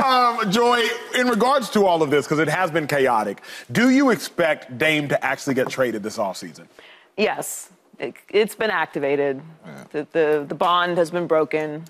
um, 0.00 0.50
Joy, 0.50 0.82
in 1.14 1.28
regards 1.28 1.70
to 1.70 1.86
all 1.86 2.02
of 2.02 2.10
this, 2.10 2.26
because 2.26 2.40
it 2.40 2.48
has 2.48 2.72
been 2.72 2.88
chaotic, 2.88 3.42
do 3.70 3.90
you 3.90 4.10
expect 4.10 4.78
Dame 4.78 5.08
to 5.10 5.24
actually 5.24 5.54
get 5.54 5.68
traded 5.68 6.02
this 6.02 6.18
offseason? 6.18 6.66
Yes, 7.16 7.70
it, 7.98 8.16
has 8.32 8.54
been 8.54 8.70
activated. 8.70 9.40
Yeah. 9.64 9.84
The, 9.90 10.06
the, 10.12 10.44
the 10.48 10.54
bond 10.54 10.98
has 10.98 11.10
been 11.10 11.26
broken. 11.26 11.84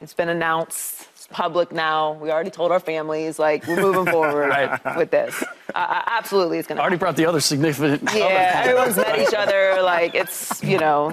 It's 0.00 0.14
been 0.14 0.28
announced. 0.28 1.08
It's 1.14 1.26
public 1.28 1.72
now. 1.72 2.12
We 2.14 2.30
already 2.30 2.50
told 2.50 2.72
our 2.72 2.80
families, 2.80 3.38
like, 3.38 3.66
we're 3.66 3.80
moving 3.80 4.12
forward 4.12 4.48
right. 4.84 4.96
with 4.96 5.10
this. 5.10 5.42
Uh, 5.74 6.02
absolutely, 6.06 6.58
it's 6.58 6.68
going 6.68 6.76
to 6.76 6.82
Already 6.82 6.96
brought 6.96 7.16
the 7.16 7.26
other 7.26 7.40
significant. 7.40 8.02
Yeah, 8.14 8.62
everyone's 8.64 8.96
met 8.96 9.18
each 9.18 9.34
other. 9.34 9.80
Like, 9.82 10.14
it's, 10.14 10.62
you 10.62 10.78
know, 10.78 11.10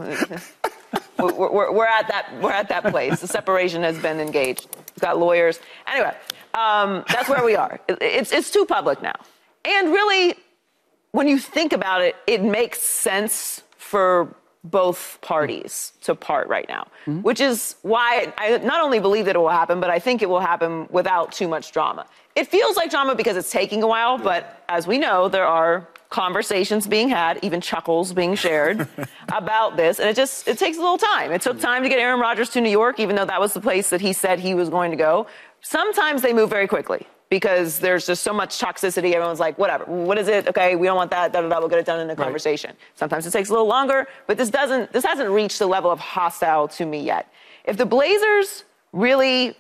we're, 1.17 1.33
we're, 1.33 1.71
we're, 1.71 1.85
at 1.85 2.07
that, 2.09 2.33
we're 2.41 2.51
at 2.51 2.69
that 2.69 2.83
place. 2.85 3.21
The 3.21 3.27
separation 3.27 3.83
has 3.83 3.97
been 3.99 4.19
engaged. 4.19 4.67
We've 4.75 5.01
got 5.01 5.17
lawyers. 5.17 5.59
Anyway, 5.87 6.15
um, 6.53 7.03
that's 7.07 7.29
where 7.29 7.43
we 7.43 7.55
are. 7.55 7.79
It's, 7.87 8.31
it's 8.31 8.51
too 8.51 8.65
public 8.65 9.01
now. 9.01 9.15
And 9.65 9.89
really, 9.89 10.35
when 11.11 11.27
you 11.27 11.39
think 11.39 11.71
about 11.71 12.01
it, 12.01 12.15
it 12.27 12.43
makes 12.43 12.81
sense 12.81 13.63
for 13.93 14.35
both 14.63 15.19
parties 15.21 15.93
to 16.01 16.15
part 16.15 16.47
right 16.47 16.67
now, 16.67 16.87
mm-hmm. 17.05 17.21
which 17.21 17.39
is 17.39 17.75
why 17.83 18.33
I 18.39 18.57
not 18.57 18.81
only 18.81 18.99
believe 18.99 19.25
that 19.25 19.35
it 19.35 19.39
will 19.39 19.49
happen, 19.61 19.79
but 19.79 19.91
I 19.91 19.99
think 19.99 20.23
it 20.23 20.29
will 20.29 20.39
happen 20.39 20.87
without 20.89 21.31
too 21.31 21.47
much 21.47 21.71
drama. 21.71 22.07
It 22.35 22.47
feels 22.47 22.75
like 22.75 22.89
drama 22.89 23.13
because 23.13 23.37
it's 23.37 23.51
taking 23.51 23.83
a 23.83 23.87
while, 23.87 24.17
but 24.17 24.63
as 24.67 24.87
we 24.87 24.97
know, 24.97 25.29
there 25.29 25.45
are 25.45 25.87
conversations 26.09 26.87
being 26.87 27.07
had, 27.07 27.37
even 27.43 27.61
chuckles 27.61 28.13
being 28.13 28.33
shared 28.33 28.87
about 29.41 29.77
this, 29.77 29.99
and 29.99 30.09
it 30.09 30.15
just 30.15 30.47
it 30.47 30.57
takes 30.57 30.77
a 30.77 30.81
little 30.81 30.97
time. 30.97 31.31
It 31.31 31.43
took 31.43 31.59
time 31.59 31.83
to 31.83 31.89
get 31.89 31.99
Aaron 31.99 32.19
Rodgers 32.19 32.49
to 32.55 32.61
New 32.61 32.71
York, 32.81 32.99
even 32.99 33.15
though 33.15 33.29
that 33.33 33.39
was 33.39 33.53
the 33.53 33.61
place 33.61 33.91
that 33.91 34.01
he 34.01 34.11
said 34.11 34.39
he 34.39 34.55
was 34.55 34.69
going 34.69 34.89
to 34.89 34.97
go. 34.97 35.27
Sometimes 35.61 36.23
they 36.23 36.33
move 36.33 36.49
very 36.49 36.67
quickly 36.67 37.05
because 37.33 37.79
there's 37.79 38.05
just 38.05 38.21
so 38.21 38.31
much 38.31 38.59
toxicity. 38.59 39.13
Everyone's 39.13 39.39
like, 39.39 39.57
whatever, 39.57 39.85
what 39.85 40.19
is 40.19 40.27
it? 40.27 40.47
Okay, 40.49 40.75
we 40.75 40.85
don't 40.85 40.95
want 40.95 41.09
that. 41.09 41.33
Da, 41.33 41.41
da, 41.41 41.49
da, 41.49 41.57
we'll 41.57 41.67
get 41.67 41.79
it 41.79 41.85
done 41.87 41.99
in 41.99 42.07
a 42.11 42.15
conversation. 42.15 42.69
Right. 42.69 42.79
Sometimes 42.93 43.25
it 43.25 43.31
takes 43.31 43.49
a 43.49 43.53
little 43.53 43.65
longer, 43.65 44.07
but 44.27 44.37
this 44.37 44.51
doesn't. 44.51 44.93
This 44.93 45.03
hasn't 45.03 45.31
reached 45.31 45.57
the 45.57 45.65
level 45.65 45.89
of 45.89 45.99
hostile 45.99 46.67
to 46.67 46.85
me 46.85 46.99
yet. 47.01 47.33
If 47.65 47.77
the 47.77 47.87
Blazers 47.87 48.65
really 48.91 49.57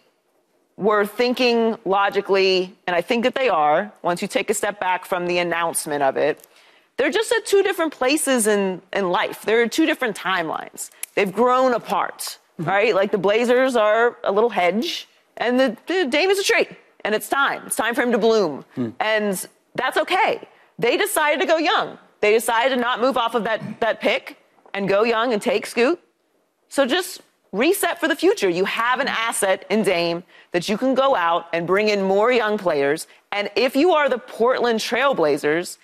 were 0.77 1.03
thinking 1.03 1.75
logically, 1.83 2.75
and 2.85 2.95
I 2.95 3.01
think 3.01 3.23
that 3.23 3.33
they 3.33 3.49
are, 3.49 3.91
once 4.03 4.21
you 4.21 4.27
take 4.27 4.51
a 4.51 4.53
step 4.53 4.79
back 4.79 5.03
from 5.03 5.25
the 5.25 5.39
announcement 5.39 6.03
of 6.03 6.15
it, 6.15 6.45
they're 6.97 7.09
just 7.09 7.31
at 7.31 7.43
two 7.47 7.63
different 7.63 7.91
places 7.91 8.45
in, 8.45 8.83
in 8.93 9.09
life. 9.09 9.41
They're 9.41 9.67
two 9.67 9.87
different 9.87 10.15
timelines. 10.15 10.91
They've 11.15 11.33
grown 11.33 11.73
apart, 11.73 12.37
mm-hmm. 12.59 12.69
right? 12.69 12.93
Like 12.93 13.09
the 13.09 13.17
Blazers 13.17 13.75
are 13.75 14.15
a 14.23 14.31
little 14.31 14.51
hedge, 14.51 15.07
and 15.37 15.59
the, 15.59 15.75
the 15.87 16.05
Dame 16.05 16.29
is 16.29 16.37
a 16.37 16.43
tree 16.43 16.67
and 17.03 17.13
it's 17.13 17.29
time. 17.29 17.63
It's 17.65 17.75
time 17.75 17.95
for 17.95 18.01
him 18.01 18.11
to 18.11 18.17
bloom. 18.17 18.65
Hmm. 18.75 18.89
And 18.99 19.45
that's 19.75 19.97
okay. 19.97 20.47
They 20.79 20.97
decided 20.97 21.39
to 21.41 21.45
go 21.45 21.57
young. 21.57 21.97
They 22.21 22.31
decided 22.31 22.75
to 22.75 22.81
not 22.81 23.01
move 23.01 23.17
off 23.17 23.35
of 23.35 23.43
that, 23.43 23.79
that 23.81 23.99
pick 23.99 24.37
and 24.73 24.87
go 24.87 25.03
young 25.03 25.33
and 25.33 25.41
take 25.41 25.65
Scoot. 25.65 25.99
So 26.69 26.85
just 26.85 27.21
reset 27.51 27.99
for 27.99 28.07
the 28.07 28.15
future. 28.15 28.49
You 28.49 28.65
have 28.65 28.99
an 28.99 29.07
asset 29.07 29.65
in 29.69 29.83
Dame 29.83 30.23
that 30.51 30.67
you 30.67 30.77
can 30.77 30.95
go 30.95 31.15
out 31.15 31.47
and 31.53 31.67
bring 31.67 31.89
in 31.89 32.01
more 32.01 32.31
young 32.31 32.57
players. 32.57 33.07
And 33.31 33.49
if 33.55 33.75
you 33.75 33.91
are 33.91 34.09
the 34.09 34.17
Portland 34.17 34.79
Trailblazers, 34.79 35.77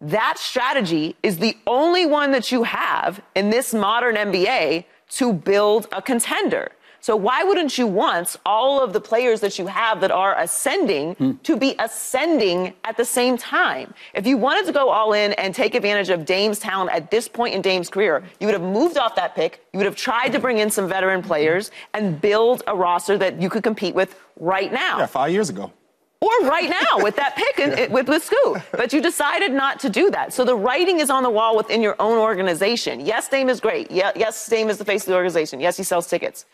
that 0.00 0.38
strategy 0.38 1.16
is 1.22 1.38
the 1.38 1.56
only 1.66 2.04
one 2.04 2.32
that 2.32 2.52
you 2.52 2.64
have 2.64 3.22
in 3.34 3.50
this 3.50 3.72
modern 3.72 4.16
NBA 4.16 4.84
to 5.10 5.32
build 5.32 5.86
a 5.92 6.02
contender. 6.02 6.72
So 7.00 7.14
why 7.14 7.42
wouldn't 7.44 7.78
you 7.78 7.86
want 7.86 8.36
all 8.44 8.82
of 8.82 8.92
the 8.92 9.00
players 9.00 9.40
that 9.40 9.58
you 9.58 9.66
have 9.66 10.00
that 10.00 10.10
are 10.10 10.38
ascending 10.38 11.14
mm. 11.16 11.42
to 11.42 11.56
be 11.56 11.74
ascending 11.78 12.74
at 12.84 12.96
the 12.96 13.04
same 13.04 13.36
time? 13.36 13.94
If 14.14 14.26
you 14.26 14.36
wanted 14.36 14.66
to 14.66 14.72
go 14.72 14.88
all 14.88 15.12
in 15.12 15.32
and 15.34 15.54
take 15.54 15.74
advantage 15.74 16.10
of 16.10 16.24
Dame's 16.24 16.58
talent 16.58 16.90
at 16.90 17.10
this 17.10 17.28
point 17.28 17.54
in 17.54 17.62
Dame's 17.62 17.88
career, 17.88 18.24
you 18.40 18.46
would 18.46 18.54
have 18.54 18.62
moved 18.62 18.98
off 18.98 19.14
that 19.16 19.34
pick. 19.34 19.64
You 19.72 19.78
would 19.78 19.86
have 19.86 19.96
tried 19.96 20.30
to 20.30 20.38
bring 20.38 20.58
in 20.58 20.70
some 20.70 20.88
veteran 20.88 21.22
players 21.22 21.70
and 21.94 22.20
build 22.20 22.62
a 22.66 22.74
roster 22.74 23.16
that 23.18 23.40
you 23.40 23.48
could 23.48 23.62
compete 23.62 23.94
with 23.94 24.18
right 24.38 24.72
now. 24.72 24.98
Yeah, 24.98 25.06
five 25.06 25.32
years 25.32 25.50
ago. 25.50 25.72
or 26.20 26.48
right 26.48 26.70
now 26.70 27.02
with 27.02 27.16
that 27.16 27.36
pick 27.36 27.58
in, 27.78 27.92
with, 27.92 28.08
with 28.08 28.24
Scoot. 28.24 28.62
But 28.72 28.92
you 28.92 29.00
decided 29.00 29.52
not 29.52 29.80
to 29.80 29.90
do 29.90 30.10
that. 30.10 30.32
So 30.32 30.44
the 30.44 30.56
writing 30.56 31.00
is 31.00 31.10
on 31.10 31.22
the 31.22 31.30
wall 31.30 31.56
within 31.56 31.82
your 31.82 31.96
own 31.98 32.18
organization. 32.18 33.00
Yes, 33.00 33.28
Dame 33.28 33.48
is 33.48 33.60
great. 33.60 33.90
Yes, 33.90 34.48
Dame 34.48 34.68
is 34.68 34.78
the 34.78 34.84
face 34.84 35.02
of 35.02 35.08
the 35.08 35.14
organization. 35.14 35.60
Yes, 35.60 35.76
he 35.76 35.82
sells 35.82 36.08
tickets. 36.08 36.46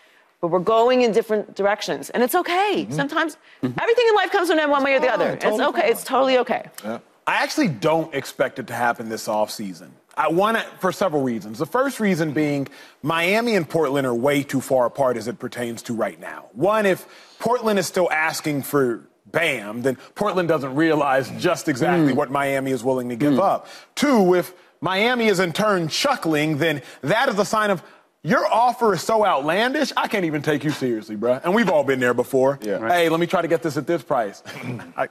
But 0.42 0.48
we're 0.48 0.58
going 0.58 1.02
in 1.02 1.12
different 1.12 1.54
directions. 1.54 2.10
And 2.10 2.22
it's 2.22 2.34
okay. 2.34 2.82
Mm-hmm. 2.82 2.92
Sometimes 2.92 3.36
mm-hmm. 3.62 3.78
everything 3.80 4.04
in 4.08 4.14
life 4.16 4.32
comes 4.32 4.50
from 4.50 4.70
one 4.70 4.82
way 4.82 4.96
or 4.96 5.00
the 5.00 5.08
other. 5.10 5.36
Totally 5.36 5.54
it's 5.54 5.68
okay. 5.68 5.80
Fine. 5.80 5.90
It's 5.90 6.04
totally 6.04 6.38
okay. 6.38 6.68
Yeah. 6.84 6.98
I 7.28 7.44
actually 7.44 7.68
don't 7.68 8.12
expect 8.12 8.58
it 8.58 8.66
to 8.66 8.74
happen 8.74 9.08
this 9.08 9.28
offseason. 9.28 9.90
I 10.16 10.28
want 10.28 10.56
it 10.56 10.66
for 10.80 10.90
several 10.90 11.22
reasons. 11.22 11.58
The 11.58 11.66
first 11.66 12.00
reason 12.00 12.32
being 12.32 12.66
Miami 13.02 13.54
and 13.54 13.68
Portland 13.68 14.04
are 14.04 14.14
way 14.14 14.42
too 14.42 14.60
far 14.60 14.84
apart 14.84 15.16
as 15.16 15.28
it 15.28 15.38
pertains 15.38 15.80
to 15.82 15.94
right 15.94 16.20
now. 16.20 16.46
One, 16.52 16.86
if 16.86 17.06
Portland 17.38 17.78
is 17.78 17.86
still 17.86 18.10
asking 18.10 18.62
for 18.62 19.04
Bam, 19.26 19.82
then 19.82 19.96
Portland 20.16 20.48
doesn't 20.48 20.74
realize 20.74 21.30
just 21.38 21.68
exactly 21.68 22.12
mm. 22.12 22.16
what 22.16 22.32
Miami 22.32 22.72
is 22.72 22.82
willing 22.82 23.08
to 23.10 23.16
give 23.16 23.34
mm. 23.34 23.40
up. 23.40 23.68
Two, 23.94 24.34
if 24.34 24.52
Miami 24.80 25.28
is 25.28 25.38
in 25.38 25.52
turn 25.52 25.86
chuckling, 25.86 26.58
then 26.58 26.82
that 27.02 27.28
is 27.28 27.38
a 27.38 27.44
sign 27.44 27.70
of 27.70 27.82
your 28.24 28.46
offer 28.46 28.94
is 28.94 29.02
so 29.02 29.26
outlandish, 29.26 29.92
I 29.96 30.06
can't 30.06 30.24
even 30.24 30.42
take 30.42 30.62
you 30.62 30.70
seriously, 30.70 31.16
bro. 31.16 31.40
And 31.42 31.54
we've 31.54 31.68
all 31.68 31.82
been 31.82 31.98
there 31.98 32.14
before. 32.14 32.60
Yeah. 32.62 32.74
Right. 32.74 32.92
Hey, 32.92 33.08
let 33.08 33.18
me 33.18 33.26
try 33.26 33.42
to 33.42 33.48
get 33.48 33.62
this 33.62 33.76
at 33.76 33.88
this 33.88 34.02
price. 34.04 34.44
I, 34.96 35.08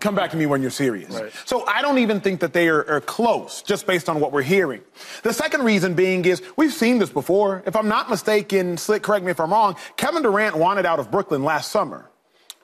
come 0.00 0.14
back 0.14 0.30
to 0.30 0.36
me 0.38 0.46
when 0.46 0.62
you're 0.62 0.70
serious. 0.70 1.14
Right. 1.14 1.30
So 1.44 1.66
I 1.66 1.82
don't 1.82 1.98
even 1.98 2.22
think 2.22 2.40
that 2.40 2.54
they 2.54 2.68
are, 2.68 2.82
are, 2.88 3.00
close, 3.02 3.60
just 3.60 3.86
based 3.86 4.08
on 4.08 4.18
what 4.18 4.32
we're 4.32 4.42
hearing. 4.42 4.80
The 5.22 5.34
second 5.34 5.62
reason 5.62 5.92
being 5.92 6.24
is 6.24 6.42
we've 6.56 6.72
seen 6.72 6.98
this 6.98 7.10
before. 7.10 7.62
If 7.66 7.76
I'm 7.76 7.88
not 7.88 8.08
mistaken, 8.08 8.78
Slick, 8.78 9.02
correct 9.02 9.26
me 9.26 9.30
if 9.30 9.40
I'm 9.40 9.52
wrong, 9.52 9.76
Kevin 9.98 10.22
Durant 10.22 10.56
wanted 10.56 10.86
out 10.86 10.98
of 10.98 11.10
Brooklyn 11.10 11.44
last 11.44 11.70
summer. 11.70 12.08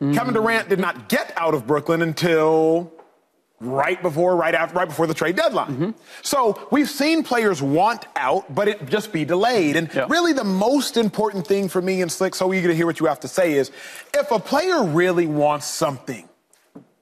Mm. 0.01 0.15
Kevin 0.15 0.33
Durant 0.33 0.71
did 0.71 0.79
not 0.79 1.11
get 1.11 1.31
out 1.37 1.53
of 1.53 1.67
Brooklyn 1.67 2.01
until 2.01 2.91
right 3.61 4.01
before, 4.01 4.37
right 4.37 4.55
after, 4.55 4.75
right 4.77 4.89
before 4.89 5.07
the 5.07 5.15
trade 5.15 5.37
deadline. 5.37 5.71
Mm-hmm. 5.71 5.91
So 6.23 6.67
we've 6.71 6.89
seen 6.89 7.23
players 7.23 7.61
want 7.61 8.07
out, 8.17 8.53
but 8.55 8.69
it 8.69 8.87
just 8.87 9.13
be 9.13 9.25
delayed. 9.25 9.77
And 9.77 9.93
yeah. 9.95 10.07
really, 10.09 10.33
the 10.33 10.45
most 10.45 10.97
important 10.97 11.47
thing 11.47 11.69
for 11.69 11.83
me 11.83 12.01
and 12.01 12.11
Slick, 12.11 12.35
so 12.35 12.53
eager 12.55 12.69
to 12.69 12.75
hear 12.75 12.87
what 12.87 13.01
you 13.01 13.07
have 13.07 13.21
to 13.21 13.29
say, 13.29 13.53
is 13.53 13.71
if 14.15 14.31
a 14.31 14.39
player 14.39 14.83
really 14.83 15.27
wants 15.27 15.67
something, 15.67 16.27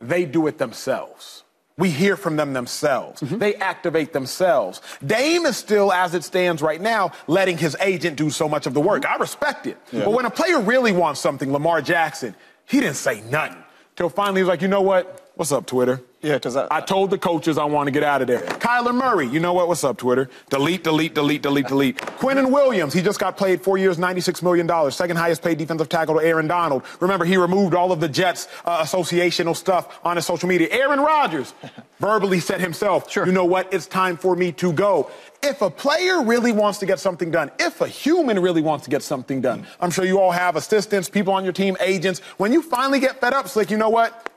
they 0.01 0.25
do 0.25 0.47
it 0.49 0.59
themselves. 0.59 1.44
We 1.77 1.90
hear 1.90 2.16
from 2.16 2.35
them 2.35 2.55
themselves. 2.55 3.21
Mm-hmm. 3.21 3.38
They 3.38 3.55
activate 3.55 4.12
themselves. 4.12 4.83
Dame 5.07 5.47
is 5.47 5.57
still, 5.57 5.92
as 5.92 6.12
it 6.12 6.25
stands 6.25 6.61
right 6.61 6.81
now, 6.81 7.12
letting 7.29 7.57
his 7.57 7.77
agent 7.81 8.16
do 8.16 8.31
so 8.31 8.49
much 8.49 8.66
of 8.66 8.75
the 8.75 8.81
work. 8.81 9.07
I 9.07 9.14
respect 9.16 9.68
it. 9.68 9.79
Yeah. 9.92 10.05
But 10.05 10.11
when 10.11 10.25
a 10.25 10.31
player 10.31 10.59
really 10.59 10.90
wants 10.90 11.21
something, 11.21 11.53
Lamar 11.53 11.81
Jackson, 11.81 12.35
he 12.66 12.81
didn't 12.81 12.97
say 12.97 13.21
nothing. 13.31 13.62
Till 13.94 14.09
finally 14.09 14.40
he's 14.40 14.49
like, 14.49 14.61
you 14.61 14.66
know 14.66 14.83
what? 14.83 15.27
What's 15.38 15.53
up, 15.53 15.66
Twitter? 15.66 16.03
Yeah, 16.20 16.35
because 16.35 16.57
I, 16.57 16.66
I, 16.68 16.81
told 16.81 17.11
the 17.11 17.16
coaches 17.16 17.59
I 17.59 17.64
want 17.64 17.87
to 17.87 17.92
get 17.92 18.03
out 18.03 18.22
of 18.22 18.27
there. 18.27 18.40
Kyler 18.40 18.92
Murray, 18.92 19.29
you 19.29 19.38
know 19.38 19.53
what? 19.53 19.68
What's 19.68 19.85
up, 19.85 19.96
Twitter? 19.96 20.29
Delete, 20.51 20.83
delete, 20.83 21.14
delete, 21.14 21.42
delete, 21.42 21.68
delete. 21.68 21.96
Quinnen 21.96 22.51
Williams, 22.51 22.92
he 22.92 23.01
just 23.03 23.20
got 23.20 23.37
paid 23.37 23.62
four 23.62 23.79
years, 23.79 23.98
$96 23.98 24.42
million. 24.42 24.90
Second 24.90 25.16
highest 25.16 25.40
paid 25.40 25.57
defensive 25.57 25.88
tackle 25.88 26.16
to 26.16 26.27
Aaron 26.27 26.48
Donald. 26.48 26.83
Remember, 26.98 27.24
he 27.24 27.37
removed 27.37 27.77
all 27.77 27.92
of 27.92 28.01
the 28.01 28.09
Jets 28.09 28.48
uh, 28.64 28.83
associational 28.83 29.55
stuff 29.55 30.01
on 30.03 30.16
his 30.16 30.27
social 30.27 30.48
media. 30.48 30.66
Aaron 30.72 30.98
Rodgers 30.98 31.55
verbally 32.01 32.40
said 32.40 32.61
himself, 32.61 33.09
sure. 33.09 33.24
you 33.24 33.31
know 33.31 33.44
what? 33.44 33.72
It's 33.72 33.87
time 33.87 34.16
for 34.16 34.35
me 34.35 34.51
to 34.51 34.72
go. 34.72 35.09
If 35.40 35.62
a 35.62 35.70
player 35.70 36.20
really 36.20 36.51
wants 36.51 36.81
to 36.81 36.87
get 36.87 36.98
something 36.98 37.31
done, 37.31 37.53
if 37.61 37.81
a 37.81 37.87
human 37.87 38.40
really 38.40 38.61
wants 38.61 38.87
to 38.87 38.90
get 38.90 39.05
something 39.05 39.40
done, 39.40 39.68
I'm 39.79 39.92
sure 39.92 40.05
you 40.05 40.18
all 40.18 40.33
have 40.33 40.57
assistants, 40.57 41.09
people 41.09 41.33
on 41.33 41.44
your 41.44 41.53
team, 41.53 41.77
agents. 41.79 42.18
When 42.38 42.53
you 42.53 42.61
finally 42.61 42.98
get 42.98 43.20
fed 43.20 43.35
up, 43.35 43.46
Slick, 43.46 43.70
you 43.70 43.77
know 43.77 43.90
what? 43.90 44.29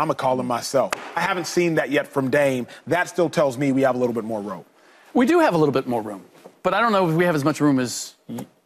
I'm 0.00 0.06
going 0.06 0.16
to 0.16 0.22
call 0.22 0.40
him 0.40 0.46
myself. 0.46 0.92
I 1.14 1.20
haven't 1.20 1.46
seen 1.46 1.74
that 1.74 1.90
yet 1.90 2.08
from 2.08 2.30
Dame. 2.30 2.66
That 2.86 3.08
still 3.08 3.28
tells 3.28 3.58
me 3.58 3.70
we 3.70 3.82
have 3.82 3.94
a 3.94 3.98
little 3.98 4.14
bit 4.14 4.24
more 4.24 4.40
room. 4.40 4.64
We 5.12 5.26
do 5.26 5.40
have 5.40 5.54
a 5.54 5.58
little 5.58 5.72
bit 5.72 5.86
more 5.86 6.00
room, 6.00 6.24
but 6.62 6.72
I 6.72 6.80
don't 6.80 6.92
know 6.92 7.08
if 7.08 7.14
we 7.14 7.24
have 7.24 7.34
as 7.34 7.44
much 7.44 7.60
room 7.60 7.78
as 7.78 8.14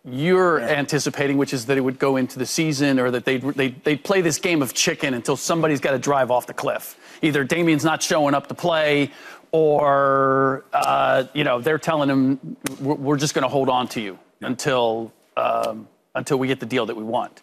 you're 0.05 0.61
yeah. 0.61 0.67
anticipating, 0.67 1.39
which 1.39 1.53
is 1.53 1.67
that 1.67 1.77
it 1.77 1.81
would 1.81 1.99
go 1.99 2.17
into 2.17 2.39
the 2.39 2.47
season 2.47 3.01
or 3.01 3.11
that 3.11 3.25
they'd, 3.25 3.43
they'd, 3.43 3.83
they'd 3.85 4.05
play 4.05 4.21
this 4.21 4.39
game 4.39 4.63
of 4.63 4.75
chicken 4.75 5.15
until 5.15 5.37
somebody's 5.37 5.81
got 5.81 5.93
to 5.93 5.99
drive 5.99 6.31
off 6.31 6.47
the 6.47 6.55
cliff. 6.55 6.99
Either 7.23 7.43
Damian's 7.43 7.85
not 7.85 8.03
showing 8.03 8.35
up 8.35 8.47
to 8.49 8.55
play 8.55 9.11
or, 9.51 10.65
uh, 10.73 11.25
you 11.33 11.43
know, 11.43 11.61
they're 11.61 11.79
telling 11.79 12.11
him, 12.11 12.57
we're 12.81 13.17
just 13.17 13.35
going 13.35 13.45
to 13.45 13.49
hold 13.49 13.69
on 13.69 13.89
to 13.89 14.01
you 14.01 14.19
yeah. 14.41 14.49
until, 14.49 15.13
um, 15.37 15.89
until 16.15 16.39
we 16.39 16.47
get 16.47 16.61
the 16.61 16.67
deal 16.67 16.87
that 16.87 16.97
we 16.97 17.05
want. 17.05 17.43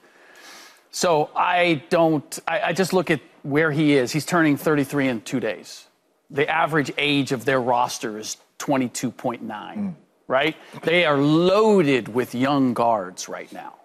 So 0.91 1.31
I 1.35 1.83
don't, 1.89 2.39
I, 2.47 2.61
I 2.61 2.73
just 2.73 2.93
look 2.93 3.09
at 3.09 3.21
where 3.43 3.71
he 3.71 3.95
is. 3.95 4.11
He's 4.11 4.25
turning 4.25 4.57
33 4.57 5.07
in 5.07 5.21
two 5.21 5.39
days. 5.39 5.87
The 6.29 6.47
average 6.47 6.91
age 6.97 7.31
of 7.31 7.45
their 7.45 7.61
roster 7.61 8.17
is 8.17 8.37
22.9, 8.59 9.41
mm. 9.41 9.95
right? 10.27 10.55
They 10.83 11.05
are 11.05 11.17
loaded 11.17 12.07
with 12.07 12.33
young 12.33 12.73
guards 12.73 13.27
right 13.27 13.51
now. 13.51 13.75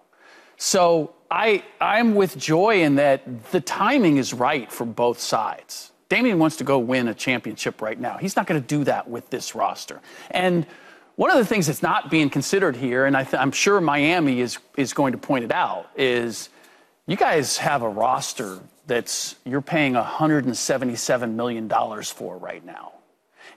So 0.57 1.13
I, 1.29 1.63
I'm 1.81 2.15
with 2.15 2.37
Joy 2.37 2.81
in 2.83 2.95
that 2.95 3.51
the 3.51 3.61
timing 3.61 4.17
is 4.17 4.33
right 4.33 4.71
for 4.71 4.85
both 4.85 5.19
sides. 5.19 5.91
Damian 6.09 6.39
wants 6.39 6.55
to 6.57 6.63
go 6.63 6.79
win 6.79 7.07
a 7.09 7.13
championship 7.13 7.81
right 7.81 7.99
now. 7.99 8.17
He's 8.17 8.35
not 8.35 8.47
going 8.47 8.61
to 8.61 8.67
do 8.67 8.83
that 8.85 9.09
with 9.09 9.29
this 9.29 9.55
roster. 9.55 9.99
And 10.31 10.65
one 11.15 11.31
of 11.31 11.37
the 11.37 11.45
things 11.45 11.67
that's 11.67 11.83
not 11.83 12.09
being 12.09 12.29
considered 12.29 12.75
here, 12.75 13.05
and 13.05 13.17
I 13.17 13.27
am 13.33 13.51
sure 13.51 13.81
Miami 13.81 14.39
is, 14.39 14.59
is 14.77 14.93
going 14.93 15.11
to 15.11 15.17
point 15.17 15.43
it 15.43 15.51
out, 15.51 15.89
is 15.95 16.49
you 17.07 17.17
guys 17.17 17.57
have 17.57 17.81
a 17.81 17.89
roster 17.89 18.59
that's 18.87 19.35
you're 19.45 19.61
paying 19.61 19.93
$177 19.93 21.33
million 21.33 21.69
for 22.03 22.37
right 22.37 22.65
now. 22.65 22.93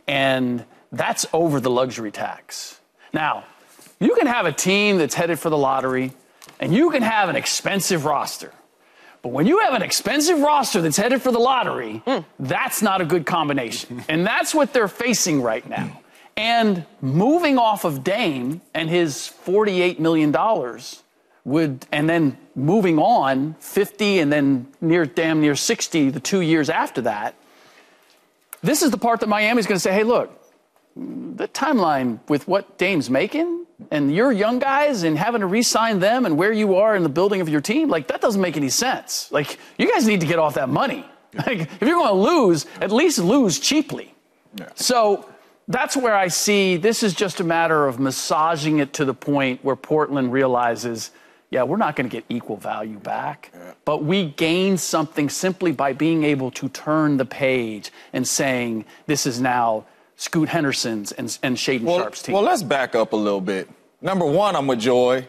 And 0.06 0.64
that's 0.92 1.26
over 1.32 1.60
the 1.60 1.70
luxury 1.70 2.10
tax. 2.10 2.80
Now, 3.12 3.44
you 4.00 4.14
can 4.16 4.26
have 4.26 4.46
a 4.46 4.52
team 4.52 4.98
that's 4.98 5.14
headed 5.14 5.38
for 5.38 5.50
the 5.50 5.58
lottery, 5.58 6.12
and 6.58 6.74
you 6.74 6.90
can 6.90 7.02
have 7.02 7.28
an 7.28 7.36
expensive 7.36 8.04
roster. 8.04 8.52
But 9.22 9.30
when 9.30 9.46
you 9.46 9.58
have 9.58 9.74
an 9.74 9.82
expensive 9.82 10.40
roster 10.40 10.80
that's 10.80 10.96
headed 10.96 11.20
for 11.20 11.30
the 11.30 11.38
lottery, 11.38 12.02
mm. 12.06 12.24
that's 12.38 12.80
not 12.80 13.00
a 13.00 13.04
good 13.04 13.26
combination. 13.26 14.02
and 14.08 14.26
that's 14.26 14.54
what 14.54 14.72
they're 14.72 14.88
facing 14.88 15.42
right 15.42 15.66
now. 15.68 16.00
And 16.36 16.86
moving 17.02 17.58
off 17.58 17.84
of 17.84 18.02
Dame 18.02 18.62
and 18.72 18.88
his 18.88 19.30
$48 19.44 19.98
million 19.98 20.34
would, 21.44 21.86
and 21.90 22.08
then 22.08 22.36
moving 22.54 22.98
on 22.98 23.54
50 23.60 24.18
and 24.20 24.32
then 24.32 24.66
near 24.80 25.06
damn 25.06 25.40
near 25.40 25.56
60 25.56 26.10
the 26.10 26.20
two 26.20 26.40
years 26.40 26.68
after 26.68 27.00
that, 27.02 27.34
this 28.62 28.82
is 28.82 28.90
the 28.90 28.98
part 28.98 29.20
that 29.20 29.28
Miami's 29.28 29.66
going 29.66 29.76
to 29.76 29.80
say, 29.80 29.92
hey, 29.92 30.04
look, 30.04 30.30
the 30.96 31.48
timeline 31.48 32.20
with 32.28 32.46
what 32.46 32.76
Dame's 32.76 33.08
making 33.08 33.64
and 33.90 34.14
your 34.14 34.32
young 34.32 34.58
guys 34.58 35.02
and 35.02 35.16
having 35.16 35.40
to 35.40 35.46
re-sign 35.46 36.00
them 36.00 36.26
and 36.26 36.36
where 36.36 36.52
you 36.52 36.76
are 36.76 36.94
in 36.94 37.02
the 37.02 37.08
building 37.08 37.40
of 37.40 37.48
your 37.48 37.60
team, 37.60 37.88
like 37.88 38.08
that 38.08 38.20
doesn't 38.20 38.40
make 38.40 38.56
any 38.56 38.68
sense. 38.68 39.30
Like 39.32 39.58
you 39.78 39.90
guys 39.90 40.06
need 40.06 40.20
to 40.20 40.26
get 40.26 40.38
off 40.38 40.54
that 40.54 40.68
money. 40.68 41.04
Like 41.32 41.60
if 41.60 41.82
you're 41.82 41.96
going 41.96 42.08
to 42.08 42.12
lose, 42.12 42.66
at 42.80 42.90
least 42.90 43.20
lose 43.20 43.60
cheaply. 43.60 44.12
Yeah. 44.56 44.68
So 44.74 45.28
that's 45.68 45.96
where 45.96 46.16
I 46.16 46.26
see 46.26 46.76
this 46.76 47.04
is 47.04 47.14
just 47.14 47.38
a 47.38 47.44
matter 47.44 47.86
of 47.86 48.00
massaging 48.00 48.80
it 48.80 48.92
to 48.94 49.04
the 49.04 49.14
point 49.14 49.64
where 49.64 49.76
Portland 49.76 50.32
realizes 50.32 51.12
yeah, 51.50 51.64
we're 51.64 51.76
not 51.76 51.96
going 51.96 52.08
to 52.08 52.14
get 52.14 52.24
equal 52.28 52.56
value 52.56 52.98
back, 52.98 53.50
yeah. 53.52 53.72
but 53.84 54.04
we 54.04 54.26
gain 54.26 54.78
something 54.78 55.28
simply 55.28 55.72
by 55.72 55.92
being 55.92 56.22
able 56.22 56.52
to 56.52 56.68
turn 56.68 57.16
the 57.16 57.24
page 57.24 57.90
and 58.12 58.26
saying 58.26 58.84
this 59.06 59.26
is 59.26 59.40
now 59.40 59.84
Scoot 60.14 60.48
Henderson's 60.48 61.10
and, 61.12 61.36
and 61.42 61.56
Shaedon 61.56 61.82
well, 61.82 61.98
Sharpe's 61.98 62.22
team. 62.22 62.34
Well, 62.34 62.42
let's 62.42 62.62
back 62.62 62.94
up 62.94 63.12
a 63.12 63.16
little 63.16 63.40
bit. 63.40 63.68
Number 64.00 64.24
one, 64.24 64.54
I'm 64.54 64.68
with 64.68 64.78
Joy. 64.78 65.26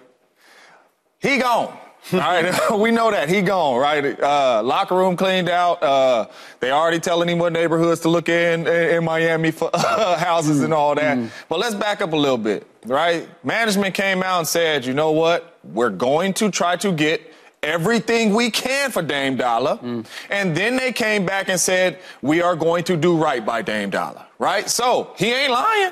He 1.19 1.37
gone. 1.37 1.77
All 2.13 2.19
right, 2.19 2.71
we 2.79 2.91
know 2.91 3.11
that 3.11 3.29
he 3.29 3.41
gone. 3.41 3.79
Right, 3.79 4.19
uh, 4.19 4.61
locker 4.63 4.95
room 4.95 5.15
cleaned 5.15 5.49
out. 5.49 5.81
Uh, 5.81 6.27
they 6.59 6.71
already 6.71 6.99
telling 6.99 7.29
him 7.29 7.39
what 7.39 7.53
neighborhoods 7.53 8.01
to 8.01 8.09
look 8.09 8.29
in 8.29 8.67
in, 8.67 8.67
in 8.67 9.03
Miami 9.03 9.51
for 9.51 9.69
uh, 9.73 10.17
houses 10.19 10.61
and 10.61 10.73
all 10.73 10.95
that. 10.95 11.17
Mm. 11.17 11.29
But 11.49 11.59
let's 11.59 11.75
back 11.75 12.01
up 12.01 12.13
a 12.13 12.15
little 12.15 12.37
bit. 12.37 12.67
Right, 12.85 13.29
management 13.45 13.93
came 13.93 14.23
out 14.23 14.39
and 14.39 14.47
said, 14.47 14.85
you 14.85 14.93
know 14.93 15.11
what, 15.11 15.57
we're 15.63 15.91
going 15.91 16.33
to 16.35 16.49
try 16.49 16.77
to 16.77 16.91
get 16.91 17.21
everything 17.61 18.33
we 18.33 18.49
can 18.49 18.89
for 18.89 19.03
Dame 19.03 19.37
Dollar. 19.37 19.77
Mm. 19.77 20.05
And 20.31 20.57
then 20.57 20.77
they 20.77 20.91
came 20.91 21.23
back 21.25 21.47
and 21.47 21.59
said, 21.59 21.99
we 22.23 22.41
are 22.41 22.55
going 22.55 22.83
to 22.85 22.97
do 22.97 23.15
right 23.15 23.45
by 23.45 23.61
Dame 23.61 23.91
Dollar. 23.91 24.25
Right, 24.39 24.67
so 24.67 25.13
he 25.17 25.31
ain't 25.31 25.51
lying 25.51 25.91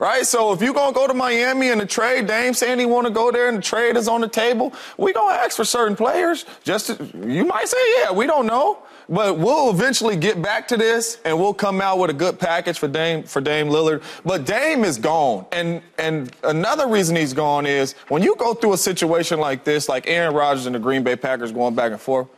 right? 0.00 0.26
So 0.26 0.52
if 0.52 0.60
you're 0.60 0.74
gonna 0.74 0.92
go 0.92 1.06
to 1.06 1.14
Miami 1.14 1.68
and 1.68 1.80
the 1.80 1.86
trade, 1.86 2.26
Dame 2.26 2.54
saying 2.54 2.80
he 2.80 2.86
want 2.86 3.06
to 3.06 3.12
go 3.12 3.30
there 3.30 3.48
and 3.48 3.58
the 3.58 3.62
trade 3.62 3.96
is 3.96 4.08
on 4.08 4.22
the 4.22 4.28
table, 4.28 4.72
we 4.96 5.12
gonna 5.12 5.34
ask 5.34 5.56
for 5.56 5.64
certain 5.64 5.94
players. 5.94 6.46
Just 6.64 6.86
to, 6.88 7.04
you 7.26 7.44
might 7.44 7.68
say, 7.68 7.78
yeah, 7.98 8.10
we 8.10 8.26
don't 8.26 8.46
know, 8.46 8.78
but 9.10 9.38
we'll 9.38 9.70
eventually 9.70 10.16
get 10.16 10.40
back 10.40 10.68
to 10.68 10.78
this 10.78 11.18
and 11.24 11.38
we'll 11.38 11.52
come 11.52 11.82
out 11.82 11.98
with 11.98 12.08
a 12.08 12.14
good 12.14 12.38
package 12.38 12.78
for 12.78 12.88
Dame 12.88 13.24
for 13.24 13.42
Dame 13.42 13.68
Lillard. 13.68 14.02
But 14.24 14.46
Dame 14.46 14.84
is 14.84 14.96
gone, 14.96 15.44
and 15.52 15.82
and 15.98 16.30
another 16.44 16.88
reason 16.88 17.16
he's 17.16 17.34
gone 17.34 17.66
is 17.66 17.94
when 18.08 18.22
you 18.22 18.36
go 18.36 18.54
through 18.54 18.72
a 18.72 18.78
situation 18.78 19.40
like 19.40 19.64
this, 19.64 19.88
like 19.88 20.06
Aaron 20.06 20.32
Rodgers 20.34 20.64
and 20.64 20.74
the 20.74 20.78
Green 20.78 21.02
Bay 21.02 21.16
Packers 21.16 21.52
going 21.52 21.74
back 21.74 21.92
and 21.92 22.00
forth 22.00 22.28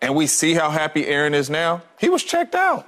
and 0.00 0.14
we 0.14 0.26
see 0.26 0.54
how 0.54 0.70
happy 0.70 1.06
Aaron 1.06 1.34
is 1.34 1.50
now, 1.50 1.82
he 1.98 2.08
was 2.08 2.22
checked 2.22 2.54
out. 2.54 2.86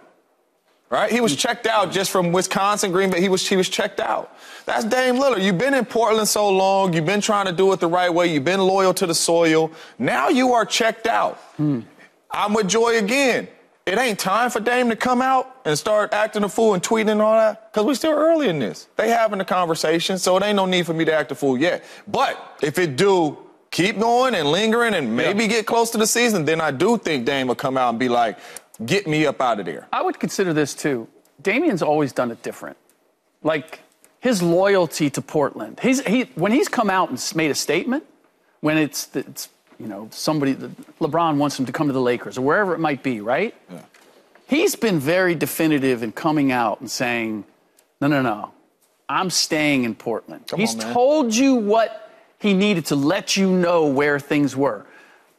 Right? 0.89 1.13
He 1.13 1.21
was 1.21 1.37
checked 1.37 1.69
out 1.69 1.93
just 1.93 2.11
from 2.11 2.33
Wisconsin, 2.33 2.91
Green 2.91 3.11
Bay. 3.11 3.21
He 3.21 3.29
was 3.29 3.49
he 3.49 3.57
was 3.57 3.69
checked 3.69 4.01
out. 4.01 4.37
That's 4.67 4.85
Dame 4.85 5.17
Lillard. 5.17 5.41
You've 5.41 5.57
been 5.57 5.73
in 5.73 5.85
Portland 5.85 6.27
so 6.27 6.49
long. 6.49 6.93
You've 6.93 7.07
been 7.07 7.21
trying 7.21 7.47
to 7.47 7.53
do 7.53 7.73
it 7.73 7.79
the 7.79 7.87
right 7.87 8.13
way. 8.13 8.27
You've 8.27 8.45
been 8.45 8.61
loyal 8.61 8.93
to 8.95 9.07
the 9.07 9.15
soil. 9.15 9.71
Now 10.01 10.31
you 10.31 10.53
are 10.53 10.65
checked 10.65 11.07
out. 11.07 11.37
Hmm. 11.57 11.83
I'm 12.33 12.55
with 12.55 12.69
Joy 12.69 12.99
again. 12.99 13.49
It 13.87 13.99
ain't 13.99 14.19
time 14.19 14.51
for 14.51 14.61
Dame 14.61 14.89
to 14.91 14.97
come 14.97 15.21
out 15.21 15.57
and 15.65 15.77
start 15.77 16.13
acting 16.13 16.45
a 16.45 16.49
fool 16.49 16.75
and 16.75 16.83
tweeting 16.83 17.09
and 17.09 17.23
all 17.23 17.35
that 17.35 17.73
because 17.73 17.87
we're 17.87 17.95
still 17.95 18.13
early 18.13 18.49
in 18.49 18.59
this. 18.59 18.89
They 18.97 19.09
having 19.09 19.41
a 19.41 19.45
conversation, 19.45 20.19
so 20.19 20.37
it 20.37 20.43
ain't 20.43 20.57
no 20.57 20.67
need 20.67 20.87
for 20.87 20.95
me 20.95 21.05
to 21.07 21.13
act 21.13 21.33
a 21.33 21.35
fool 21.35 21.59
yet. 21.59 21.85
But 22.07 22.59
if 22.63 22.79
it 22.79 22.97
do 22.97 23.39
keep 23.71 23.99
going 23.99 24.35
and 24.35 24.51
lingering 24.51 24.95
and 24.95 25.17
maybe 25.17 25.45
yeah. 25.45 25.49
get 25.49 25.67
close 25.67 25.91
to 25.91 25.99
the 25.99 26.07
season, 26.07 26.45
then 26.45 26.61
I 26.61 26.71
do 26.71 26.99
think 26.99 27.25
Dame 27.25 27.49
will 27.49 27.55
come 27.55 27.77
out 27.77 27.91
and 27.91 27.99
be 27.99 28.09
like, 28.09 28.39
get 28.85 29.07
me 29.07 29.27
up 29.27 29.41
out 29.41 29.61
of 29.61 29.67
there. 29.67 29.89
I 29.93 30.03
would 30.03 30.21
consider 30.21 30.53
this 30.53 30.75
too. 30.75 31.09
Damian's 31.43 31.83
always 31.83 32.13
done 32.13 32.31
it 32.31 32.43
different. 32.43 32.77
Like 33.43 33.81
his 34.21 34.43
loyalty 34.43 35.09
to 35.11 35.23
Portland. 35.23 35.81
He's, 35.81 36.05
he, 36.07 36.25
when 36.35 36.53
he's 36.53 36.69
come 36.69 36.91
out 36.91 37.09
and 37.09 37.33
made 37.35 37.51
a 37.51 37.55
statement, 37.55 38.05
when 38.61 38.77
it's, 38.77 39.09
it's 39.17 39.49
you 39.81 39.87
know, 39.87 40.09
somebody, 40.13 40.55
LeBron 41.01 41.37
wants 41.39 41.59
him 41.59 41.67
to 41.67 41.73
come 41.73 41.87
to 41.87 41.93
the 41.93 42.01
Lakers 42.01 42.37
or 42.37 42.43
wherever 42.43 42.75
it 42.75 42.79
might 42.79 43.03
be, 43.03 43.21
right? 43.21 43.55
Yeah. 43.71 43.83
He's 44.47 44.77
been 44.77 44.99
very 44.99 45.35
definitive 45.35 46.03
in 46.03 46.13
coming 46.13 46.53
out 46.53 46.81
and 46.81 46.91
saying, 46.91 47.45
no, 48.01 48.09
no, 48.09 48.21
no, 48.21 48.53
I'm 49.09 49.31
staying 49.31 49.85
in 49.85 49.95
Portland. 49.95 50.47
Come 50.49 50.61
he's 50.61 50.75
on, 50.75 50.93
told 50.93 51.35
you 51.35 51.55
what 51.55 52.11
he 52.39 52.53
needed 52.55 52.87
to 52.87 52.97
let 52.97 53.37
you 53.37 53.51
know 53.51 53.87
where 53.87 54.19
things 54.19 54.57
were. 54.57 54.87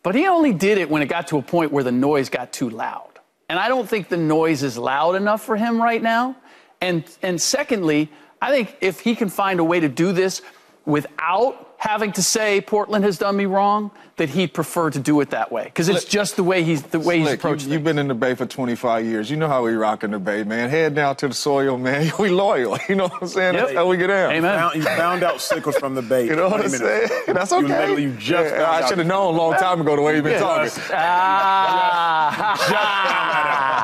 But 0.04 0.16
he 0.16 0.28
only 0.28 0.54
did 0.54 0.78
it 0.78 0.90
when 0.90 1.02
it 1.02 1.08
got 1.08 1.28
to 1.28 1.38
a 1.38 1.42
point 1.42 1.72
where 1.72 1.84
the 1.84 1.92
noise 1.92 2.30
got 2.30 2.52
too 2.52 2.70
loud. 2.70 3.10
And 3.50 3.60
I 3.60 3.68
don't 3.68 3.88
think 3.88 4.10
the 4.10 4.18
noise 4.18 4.64
is 4.64 4.78
loud 4.78 5.16
enough 5.16 5.44
for 5.44 5.56
him 5.56 5.82
right 5.82 6.02
now. 6.02 6.36
And, 6.80 7.04
and 7.22 7.40
secondly, 7.40 8.10
I 8.42 8.50
think 8.50 8.78
if 8.82 9.02
he 9.02 9.16
can 9.16 9.30
find 9.30 9.60
a 9.60 9.64
way 9.64 9.80
to 9.80 9.90
do 9.90 10.14
this 10.14 10.42
without 10.86 11.71
having 11.82 12.12
to 12.12 12.22
say 12.22 12.62
Portland 12.62 13.04
has 13.04 13.18
done 13.18 13.36
me 13.36 13.46
wrong, 13.46 13.90
that 14.18 14.30
he'd 14.30 14.54
prefer 14.54 14.92
to 14.92 15.00
do 15.00 15.20
it 15.20 15.32
that 15.32 15.52
way 15.52 15.64
because 15.64 15.90
it's 15.90 16.06
just 16.06 16.36
the 16.36 16.44
way 16.44 16.64
he's 16.64 16.84
the 16.84 17.00
way 17.00 17.18
Slick, 17.18 17.28
he's 17.28 17.34
approached. 17.34 17.66
You, 17.66 17.74
have 17.74 17.84
been 17.84 17.98
in 17.98 18.08
the 18.08 18.14
Bay 18.14 18.36
for 18.36 18.46
25 18.46 19.04
years. 19.04 19.32
You 19.32 19.38
know 19.38 19.48
how 19.48 19.64
we 19.64 19.74
rock 19.74 20.04
in 20.04 20.12
the 20.12 20.20
Bay, 20.20 20.44
man. 20.44 20.70
Head 20.70 20.94
down 20.94 21.16
to 21.18 21.28
the 21.28 21.34
soil, 21.34 21.80
man. 21.80 22.12
We 22.20 22.30
loyal. 22.30 22.78
You 22.88 22.94
know 22.96 23.08
what 23.08 23.24
I'm 23.24 23.28
saying? 23.28 23.56
Yep. 23.56 23.64
That's 23.64 23.76
how 23.78 23.88
we 23.88 23.98
get 23.98 24.08
down. 24.08 24.32
Amen. 24.32 24.60
Found, 24.60 24.76
you 24.76 24.84
found 24.84 25.24
out 25.24 25.42
Slick 25.42 25.66
was 25.66 25.76
from 25.78 25.96
the 25.96 26.04
Bay. 26.04 26.26
you 26.28 26.36
know 26.36 26.50
what 26.50 26.62
I'm 26.62 26.70
saying? 26.70 27.10
That's 27.28 27.52
okay. 27.52 27.94
You, 27.94 27.98
you 27.98 28.12
just 28.16 28.54
yeah, 28.54 28.70
I 28.70 28.88
should 28.88 29.00
have 29.00 29.08
known 29.08 29.34
a 29.34 29.38
long 29.38 29.56
time 29.56 29.82
ago 29.82 29.96
the 29.96 30.04
way 30.04 30.14
you've 30.16 30.24
been 30.24 30.40
talking. 30.40 30.72
Ah. 30.92 32.52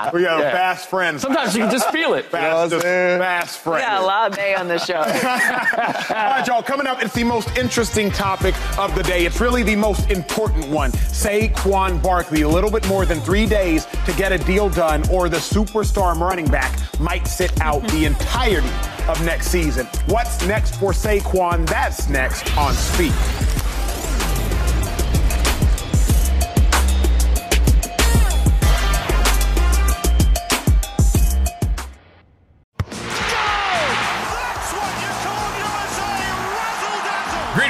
we 0.13 0.24
got 0.24 0.39
yeah. 0.39 0.52
fast 0.52 0.89
friends. 0.89 1.22
Sometimes 1.22 1.56
you 1.56 1.62
can 1.62 1.72
just 1.72 1.89
feel 1.91 2.13
it. 2.13 2.26
Fast, 2.38 2.72
you 2.72 2.78
know 2.78 3.17
fast 3.20 3.60
friends. 3.60 3.84
We 3.84 3.88
got 3.88 4.02
a 4.02 4.06
lot 4.06 4.30
of 4.30 4.36
Bay 4.36 4.54
on 4.56 4.67
the 4.67 4.78
show. 4.78 4.98
All 5.00 5.04
right, 5.04 6.43
y'all. 6.46 6.62
Coming 6.62 6.88
up, 6.88 7.02
it's 7.02 7.13
the 7.13 7.24
most 7.24 7.56
interesting 7.58 8.12
topic 8.12 8.56
of 8.78 8.93
the 8.96 9.04
day. 9.04 9.26
It's 9.26 9.39
really 9.39 9.63
the 9.63 9.76
most 9.76 10.12
important 10.12 10.67
one. 10.67 10.91
Saquon 10.91 12.02
Barkley, 12.02 12.41
a 12.41 12.50
little 12.50 12.72
bit 12.72 12.88
more 12.88 13.06
than 13.06 13.20
three 13.22 13.46
days 13.46 13.86
to 14.06 14.13
get 14.13 14.32
a 14.32 14.38
deal 14.38 14.70
done, 14.70 15.08
or 15.10 15.30
the 15.30 15.38
superstar 15.38 16.17
running 16.20 16.48
back 16.48 16.78
might 17.00 17.28
sit 17.28 17.60
out 17.62 17.82
the 17.89 18.06
entirety 18.06 18.70
of 19.08 19.24
next 19.24 19.48
season. 19.48 19.86
What's 20.08 20.46
next 20.46 20.76
for 20.76 20.91
Saquon? 20.91 21.67
That's 21.67 22.10
next 22.10 22.56
on 22.58 22.74
Speak. 22.74 23.57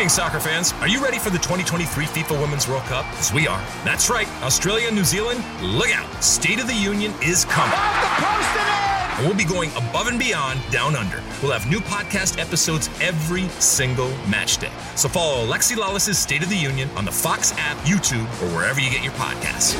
Greetings, 0.07 0.15
soccer 0.15 0.39
fans. 0.39 0.71
Are 0.79 0.87
you 0.87 1.03
ready 1.03 1.19
for 1.19 1.31
the 1.31 1.37
2023 1.37 2.05
FIFA 2.05 2.39
Women's 2.39 2.65
World 2.65 2.83
Cup? 2.83 3.05
Because 3.11 3.33
we 3.33 3.45
are. 3.45 3.61
That's 3.83 4.09
right. 4.09 4.25
Australia 4.41 4.89
New 4.89 5.03
Zealand, 5.03 5.43
look 5.61 5.93
out. 5.93 6.23
State 6.23 6.61
of 6.61 6.67
the 6.67 6.73
Union 6.73 7.13
is 7.21 7.43
coming. 7.43 7.77
And 7.77 9.27
we'll 9.27 9.35
be 9.35 9.43
going 9.43 9.69
above 9.71 10.07
and 10.07 10.17
beyond 10.17 10.61
down 10.71 10.95
under. 10.95 11.21
We'll 11.43 11.51
have 11.51 11.69
new 11.69 11.79
podcast 11.79 12.39
episodes 12.39 12.89
every 13.01 13.49
single 13.59 14.07
match 14.29 14.59
day. 14.59 14.71
So 14.95 15.09
follow 15.09 15.45
Alexi 15.45 15.75
Lalas's 15.75 16.17
State 16.17 16.41
of 16.41 16.47
the 16.47 16.55
Union 16.55 16.89
on 16.95 17.03
the 17.03 17.11
Fox 17.11 17.51
app, 17.57 17.75
YouTube, 17.79 18.23
or 18.41 18.55
wherever 18.55 18.79
you 18.79 18.89
get 18.89 19.03
your 19.03 19.11
podcasts. 19.13 19.75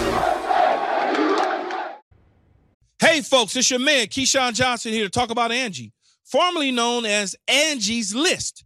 Hey, 2.99 3.21
folks, 3.21 3.55
it's 3.55 3.71
your 3.71 3.79
man, 3.79 4.07
Keyshawn 4.07 4.55
Johnson, 4.55 4.91
here 4.91 5.05
to 5.05 5.09
talk 5.09 5.29
about 5.29 5.53
Angie, 5.53 5.93
formerly 6.25 6.71
known 6.71 7.05
as 7.05 7.33
Angie's 7.47 8.13
List 8.13 8.65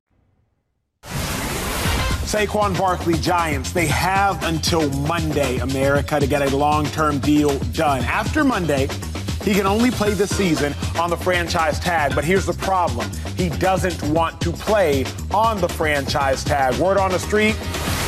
Saquon 2.31 2.77
Barkley 2.77 3.15
Giants, 3.15 3.73
they 3.73 3.87
have 3.87 4.41
until 4.45 4.89
Monday, 5.01 5.57
America, 5.57 6.17
to 6.17 6.25
get 6.25 6.41
a 6.41 6.55
long 6.55 6.85
term 6.85 7.19
deal 7.19 7.59
done. 7.73 8.05
After 8.05 8.45
Monday, 8.45 8.87
he 9.43 9.53
can 9.53 9.67
only 9.67 9.91
play 9.91 10.13
this 10.13 10.33
season 10.33 10.73
on 10.97 11.09
the 11.09 11.17
franchise 11.17 11.77
tag, 11.81 12.15
but 12.15 12.23
here's 12.23 12.45
the 12.45 12.53
problem. 12.53 13.11
He 13.35 13.49
doesn't 13.49 14.01
want 14.13 14.39
to 14.39 14.53
play 14.53 15.03
on 15.33 15.59
the 15.59 15.67
franchise 15.67 16.45
tag. 16.45 16.73
Word 16.75 16.97
on 16.97 17.11
the 17.11 17.19
street, 17.19 17.57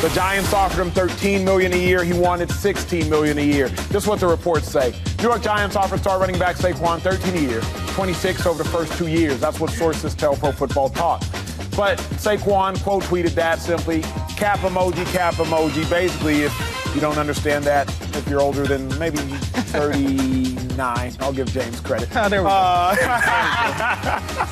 the 0.00 0.08
Giants 0.14 0.54
offered 0.54 0.80
him 0.80 0.90
13 0.92 1.44
million 1.44 1.74
a 1.74 1.76
year. 1.76 2.02
He 2.02 2.14
wanted 2.14 2.50
16 2.50 3.10
million 3.10 3.36
a 3.36 3.44
year. 3.44 3.68
Just 3.90 4.06
what 4.06 4.20
the 4.20 4.26
reports 4.26 4.70
say. 4.70 4.94
New 5.18 5.24
York 5.24 5.42
Giants 5.42 5.76
offered 5.76 6.00
star 6.00 6.18
running 6.18 6.38
back 6.38 6.56
Saquon 6.56 7.00
13 7.00 7.36
a 7.36 7.40
year, 7.40 7.60
26 7.88 8.46
over 8.46 8.62
the 8.62 8.70
first 8.70 8.96
two 8.96 9.08
years. 9.08 9.38
That's 9.38 9.60
what 9.60 9.68
sources 9.68 10.14
tell 10.14 10.34
Pro 10.34 10.50
Football 10.50 10.88
Talk. 10.88 11.22
But 11.76 11.98
Saquon 12.22 12.80
quote 12.82 13.02
tweeted 13.04 13.34
that 13.34 13.58
simply 13.60 14.02
cap 14.36 14.60
emoji, 14.60 15.04
cap 15.12 15.34
emoji. 15.34 15.88
Basically, 15.90 16.42
if 16.42 16.92
you 16.94 17.00
don't 17.00 17.18
understand 17.18 17.64
that, 17.64 17.88
if 18.16 18.28
you're 18.28 18.40
older 18.40 18.64
than 18.64 18.96
maybe 18.98 19.18
39, 19.18 21.12
I'll 21.20 21.32
give 21.32 21.48
James 21.52 21.80
credit. 21.80 22.08
Oh, 22.14 22.28
there 22.28 22.42
we 22.42 22.48
go. 22.48 22.54
Uh, 22.54 22.94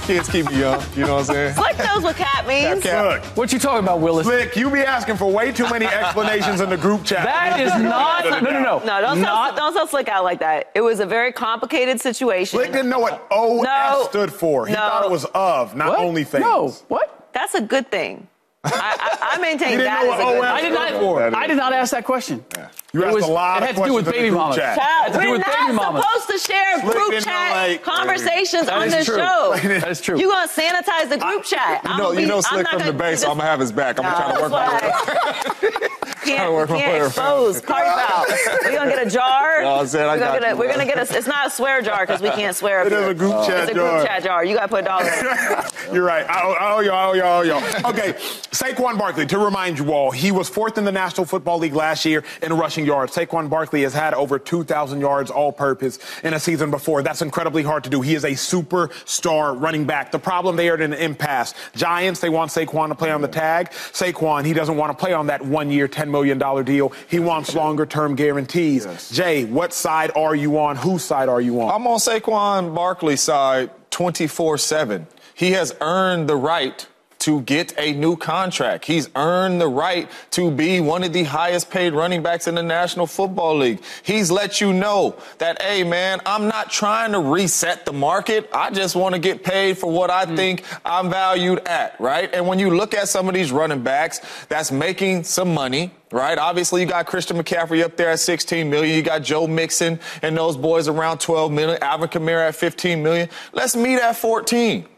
Kids 0.07 0.29
keep 0.29 0.51
you 0.51 0.59
young, 0.59 0.83
you 0.97 1.05
know 1.07 1.15
what 1.15 1.21
I'm 1.31 1.35
saying? 1.35 1.55
Slick 1.55 1.79
knows 1.79 2.03
what 2.03 2.17
cap 2.17 2.32
that 2.35 2.45
means. 2.47 2.83
Cap, 2.83 2.92
cap. 2.92 3.25
Look, 3.25 3.37
What 3.37 3.53
you 3.53 3.59
talking 3.59 3.85
about, 3.85 4.01
Willis? 4.01 4.27
Slick, 4.27 4.57
you 4.57 4.71
be 4.71 4.81
asking 4.81 5.16
for 5.16 5.31
way 5.31 5.53
too 5.53 5.68
many 5.68 5.87
explanations 5.87 6.61
in 6.61 6.71
the 6.71 6.77
group 6.77 7.05
chat. 7.05 7.25
That 7.25 7.61
is 7.61 7.71
not. 7.83 8.12
No, 8.42 8.51
no, 8.51 8.61
no. 8.62 8.79
No, 8.79 9.01
don't 9.01 9.21
not, 9.21 9.51
sell, 9.51 9.57
don't 9.57 9.73
sell 9.75 9.87
Slick 9.87 10.09
out 10.09 10.25
like 10.25 10.40
that. 10.40 10.71
It 10.75 10.81
was 10.81 11.01
a 11.01 11.07
very 11.07 11.33
complicated 11.33 12.01
situation. 12.01 12.59
Slick 12.59 12.73
didn't 12.73 12.88
know 12.88 12.99
what 13.01 13.27
OS 13.31 13.64
No. 13.64 14.07
stood 14.09 14.33
for. 14.33 14.66
He 14.66 14.73
No. 14.73 14.79
thought 14.79 15.05
it 15.05 15.11
was 15.11 15.25
of, 15.35 15.75
not 15.77 15.88
What? 15.90 15.99
only 16.01 16.25
things. 16.25 16.45
No. 16.45 16.68
What? 16.88 17.29
That's 17.33 17.55
a 17.55 17.61
good 17.61 17.90
thing. 17.90 18.27
I, 18.64 18.70
I, 18.70 19.37
I 19.37 19.38
maintain 19.40 19.70
He 19.70 19.77
that 19.85 20.05
know 20.05 20.12
is 20.14 20.20
a 20.20 20.22
good 20.22 20.44
I 20.44 20.61
did 20.61 20.72
not. 20.72 20.90
for. 20.92 21.37
I 21.37 21.46
did 21.48 21.57
not 21.57 21.72
ask 21.72 21.90
that 21.90 22.05
question. 22.05 22.44
You 22.92 23.03
It 23.03 23.07
asked 23.07 23.14
was- 23.14 23.25
a 23.25 23.27
lot 23.33 23.62
it 23.62 23.66
had 23.66 23.77
to 23.77 23.85
do 23.85 23.94
with 23.94 24.05
baby 24.05 24.18
the 24.25 24.29
group 24.29 24.38
mamas. 24.40 24.57
chat. 24.57 24.79
Child, 24.79 25.12
to 25.14 25.18
we're 25.18 25.33
with 25.33 25.44
baby 25.44 25.57
not 25.59 25.75
mamas. 25.75 26.05
supposed 26.05 26.29
to 26.29 26.38
share 26.53 26.81
Slick 26.81 26.92
group 26.94 27.25
chat 27.25 27.51
like- 27.57 27.83
conversations 27.83 28.68
on 28.68 28.85
is 28.87 28.92
this 28.92 29.07
true. 29.07 29.16
show. 29.16 29.55
That 29.62 29.88
is 29.88 30.01
true. 30.01 30.18
You 30.20 30.31
gonna 30.31 30.46
sanitize 30.48 31.09
the 31.09 31.18
group 31.18 31.42
chat? 31.44 31.83
You 31.85 31.96
know, 31.96 32.12
you 32.12 32.27
know 32.27 32.40
Slick 32.40 32.68
from 32.68 32.83
the 32.87 32.92
base, 32.92 33.22
so 33.22 33.31
I'm 33.33 33.38
gonna 33.38 33.48
have 33.51 33.59
his 33.61 33.72
back. 33.72 33.98
I'm 33.98 34.05
gonna 34.05 34.16
try 34.16 34.35
to 34.37 34.42
work 34.42 34.53
my 34.53 35.70
way. 35.70 35.98
Can't, 36.25 36.53
work 36.53 36.69
my 36.71 36.77
way 36.77 36.83
can't 36.83 37.07
expose 37.07 37.61
cardi 37.63 37.91
foul. 37.91 38.25
We're 38.65 38.73
gonna 38.73 38.91
get 38.91 39.07
a 39.07 39.11
jar. 39.11 39.59
You 39.59 39.65
know 39.65 39.73
what 39.73 39.81
I'm 39.81 39.87
saying? 39.87 40.09
I 40.09 40.15
we're 40.15 40.19
gonna 40.21 40.33
got 40.33 40.41
get 40.41 40.45
a, 40.45 40.55
you, 40.55 40.59
we're 40.59 40.69
gonna 40.73 40.87
get 40.87 40.99
a. 40.99 41.17
It's 41.19 41.27
not 41.27 41.47
a 41.47 41.51
swear 41.51 41.83
jar 41.83 42.07
because 42.07 42.21
we 42.21 42.31
can't 42.31 42.55
swear. 42.57 42.87
It 42.87 42.93
is 42.93 43.09
a 43.09 43.15
group 43.15 43.33
chat 43.47 43.63
It's 43.65 43.73
a 43.73 43.75
jar. 43.75 43.93
group 43.97 44.07
chat 44.07 44.23
jar. 44.25 44.45
You 44.45 44.55
gotta 44.57 44.69
put 44.69 44.81
a 44.81 44.85
dollar. 44.85 45.05
in. 45.11 45.95
You're 45.95 46.05
right. 46.05 46.29
I 46.29 46.43
owe, 46.45 46.53
I 46.53 46.73
owe 46.75 46.81
y'all, 46.81 46.95
I 46.95 47.05
owe 47.07 47.13
y'all, 47.13 47.27
I 47.27 47.39
owe 47.39 47.43
y'all. 47.43 47.91
Okay, 47.91 48.13
Saquon 48.53 48.99
Barkley, 48.99 49.27
to 49.27 49.39
remind 49.39 49.79
you 49.79 49.93
all, 49.93 50.11
he 50.11 50.31
was 50.33 50.49
fourth 50.49 50.79
in 50.79 50.85
the 50.85 50.93
National 50.93 51.27
Football 51.27 51.59
League 51.59 51.75
last 51.75 52.05
year 52.05 52.23
in 52.43 52.53
rushing 52.53 52.87
yards. 52.87 53.15
Saquon 53.15 53.51
Barkley 53.51 53.83
has 53.83 53.93
had 53.93 54.15
over 54.15 54.39
2,000 54.39 55.01
yards 55.01 55.31
all 55.31 55.53
purpose 55.53 55.99
in 56.23 56.35
a 56.35 56.41
season 56.41 56.71
before. 56.71 57.03
That's 57.03 57.21
incredibly 57.21 57.63
hard 57.63 57.85
to 57.85 57.91
do. 57.91 58.01
He 58.01 58.15
is 58.15 58.25
a 58.25 58.31
superstar 58.31 59.61
running 59.61 59.85
back. 59.85 60.13
The 60.13 60.19
problem 60.19 60.57
they 60.57 60.69
are 60.71 60.77
in 60.77 60.93
an 60.93 60.99
impasse. 60.99 61.55
Giants, 61.75 62.21
they 62.21 62.29
want 62.29 62.51
Saquon 62.51 62.89
to 62.89 62.95
play 62.95 63.11
on 63.11 63.21
the 63.21 63.29
tag. 63.29 63.71
Saquon, 63.71 64.45
he 64.45 64.53
doesn't 64.53 64.77
want 64.77 64.97
to 64.97 64.99
play 64.99 65.13
on 65.13 65.27
that 65.27 65.45
one 65.45 65.71
year, 65.71 65.89
$10 65.89 66.09
million 66.12 66.38
deal. 66.64 66.92
He 67.09 67.18
wants 67.18 67.55
longer 67.55 67.87
term 67.87 68.14
guarantees. 68.14 69.11
Jay, 69.11 69.44
what 69.44 69.72
side 69.72 70.12
are 70.14 70.35
you 70.35 70.59
on? 70.59 70.77
Whose 70.77 71.05
side 71.05 71.29
are 71.29 71.40
you 71.40 71.61
on? 71.61 71.75
I'm 71.75 71.87
on 71.87 71.98
Saquon 71.98 72.75
Barkley's 72.75 73.20
side 73.20 73.70
24 73.90 74.59
7. 74.59 75.07
He 75.35 75.53
has 75.53 75.75
earned 75.81 76.29
the 76.29 76.37
right 76.37 76.87
to 77.23 77.41
get 77.43 77.73
a 77.79 77.93
new 77.93 78.17
contract. 78.17 78.85
He's 78.85 79.09
earned 79.15 79.61
the 79.61 79.69
right 79.69 80.11
to 80.33 80.51
be 80.51 80.81
one 80.81 81.05
of 81.05 81.13
the 81.13 81.23
highest 81.23 81.71
paid 81.71 81.93
running 81.93 82.21
backs 82.21 82.49
in 82.49 82.57
the 82.57 82.65
National 82.65 83.07
Football 83.07 83.59
League. 83.59 83.81
He's 84.03 84.31
let 84.31 84.61
you 84.61 84.73
know 84.73 85.17
that, 85.39 85.63
hey, 85.63 85.85
man, 85.85 86.21
I'm 86.27 86.49
not 86.49 86.71
trying 86.71 87.13
to 87.13 87.21
reset 87.21 87.87
the 87.87 87.93
market. 87.93 88.51
I 88.53 88.71
just 88.71 88.97
want 88.97 89.15
to 89.15 89.21
get 89.21 89.45
paid 89.45 89.79
for 89.79 89.91
what 89.91 90.11
I 90.11 90.27
hmm. 90.27 90.35
think 90.35 90.65
I'm 90.85 91.11
valued 91.11 91.61
at, 91.61 91.99
right? 92.01 92.29
And 92.35 92.49
when 92.49 92.59
you 92.59 92.71
look 92.71 92.93
at 92.93 93.09
some 93.09 93.29
of 93.29 93.35
these 93.35 93.53
running 93.53 93.85
backs 93.85 94.21
that's 94.49 94.73
making 94.73 95.23
some 95.23 95.55
money, 95.55 95.93
right? 96.11 96.37
Obviously, 96.39 96.81
you 96.81 96.89
got 96.89 97.07
Christian 97.07 97.37
McCaffrey 97.37 97.85
up 97.85 97.97
there 97.97 98.11
at 98.11 98.19
16 98.19 98.69
million. 98.69 98.97
You 98.97 99.03
got 99.03 99.23
Joe 99.23 99.47
Mixon 99.47 100.01
and 100.23 100.37
those 100.37 100.57
boys 100.57 100.89
around 100.89 101.19
12 101.19 101.53
million. 101.53 101.79
Alvin 101.83 102.09
Kamara 102.09 102.49
at 102.49 102.57
15 102.57 103.01
million. 103.01 103.29
Let's 103.53 103.77
meet 103.77 104.01
at 104.01 104.17
14. 104.17 104.89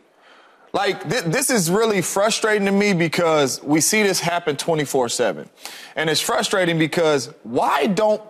Like, 0.75 1.09
th- 1.09 1.25
this 1.25 1.51
is 1.51 1.71
really 1.71 2.03
frustrating 2.03 2.67
to 2.67 2.73
me 2.73 2.95
because 2.95 3.63
we 3.63 3.81
see 3.81 4.03
this 4.03 4.19
happen 4.19 4.57
24 4.57 5.09
7. 5.09 5.49
And 5.95 6.11
it's 6.11 6.21
frustrating 6.21 6.79
because 6.79 7.33
why 7.45 7.87
don't 7.87 8.21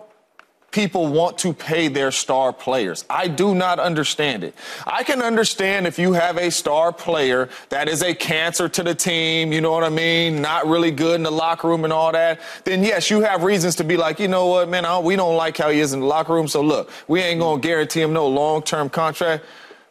people 0.75 1.07
want 1.07 1.37
to 1.37 1.53
pay 1.53 1.87
their 1.87 2.11
star 2.11 2.51
players. 2.51 3.05
I 3.09 3.29
do 3.29 3.55
not 3.55 3.79
understand 3.79 4.43
it. 4.43 4.53
I 4.85 5.03
can 5.03 5.21
understand 5.21 5.87
if 5.87 5.97
you 5.97 6.11
have 6.11 6.37
a 6.37 6.51
star 6.51 6.91
player 6.91 7.47
that 7.69 7.87
is 7.87 8.03
a 8.03 8.13
cancer 8.13 8.67
to 8.67 8.83
the 8.83 8.93
team, 8.93 9.53
you 9.53 9.61
know 9.61 9.71
what 9.71 9.85
I 9.85 9.89
mean, 9.89 10.41
not 10.41 10.67
really 10.67 10.91
good 10.91 11.15
in 11.15 11.23
the 11.23 11.31
locker 11.31 11.69
room 11.69 11.85
and 11.85 11.93
all 11.93 12.11
that, 12.11 12.41
then 12.65 12.83
yes, 12.83 13.09
you 13.09 13.21
have 13.21 13.43
reasons 13.43 13.77
to 13.77 13.85
be 13.85 13.95
like, 13.95 14.19
you 14.19 14.27
know 14.27 14.47
what, 14.47 14.67
man, 14.67 14.83
I, 14.83 14.99
we 14.99 15.15
don't 15.15 15.37
like 15.37 15.55
how 15.55 15.69
he 15.69 15.79
is 15.79 15.93
in 15.93 16.01
the 16.01 16.05
locker 16.05 16.33
room, 16.33 16.49
so 16.49 16.61
look, 16.61 16.91
we 17.07 17.21
ain't 17.21 17.39
going 17.39 17.61
to 17.61 17.65
guarantee 17.65 18.01
him 18.01 18.11
no 18.11 18.27
long 18.27 18.61
term 18.61 18.89
contract. 18.89 19.45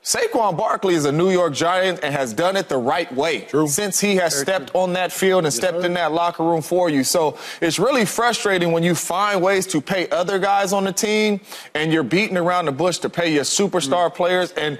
Saquon 0.04 0.54
Barkley 0.54 0.94
is 0.94 1.06
a 1.06 1.12
New 1.12 1.30
York 1.30 1.54
Giant 1.54 2.00
and 2.02 2.14
has 2.14 2.34
done 2.34 2.56
it 2.56 2.68
the 2.68 2.76
right 2.76 3.10
way 3.14 3.48
since 3.66 3.98
he 3.98 4.16
has 4.16 4.38
stepped 4.38 4.70
on 4.74 4.92
that 4.92 5.10
field 5.10 5.44
and 5.44 5.52
stepped 5.52 5.82
in 5.82 5.94
that 5.94 6.12
locker 6.12 6.44
room 6.44 6.60
for 6.60 6.90
you. 6.90 7.02
So 7.02 7.38
it's 7.62 7.78
really 7.78 8.04
frustrating 8.04 8.72
when 8.72 8.82
you 8.82 8.94
find 8.94 9.40
ways 9.40 9.66
to 9.68 9.80
pay 9.80 10.06
other 10.10 10.38
guys 10.38 10.74
on 10.74 10.84
the 10.84 10.92
team 10.92 11.40
and 11.72 11.90
you're 11.90 12.02
beating 12.02 12.36
around 12.36 12.66
the 12.66 12.72
bush 12.72 12.98
to 12.98 13.08
pay 13.08 13.32
your 13.32 13.44
superstar 13.44 14.14
players. 14.14 14.52
And 14.52 14.78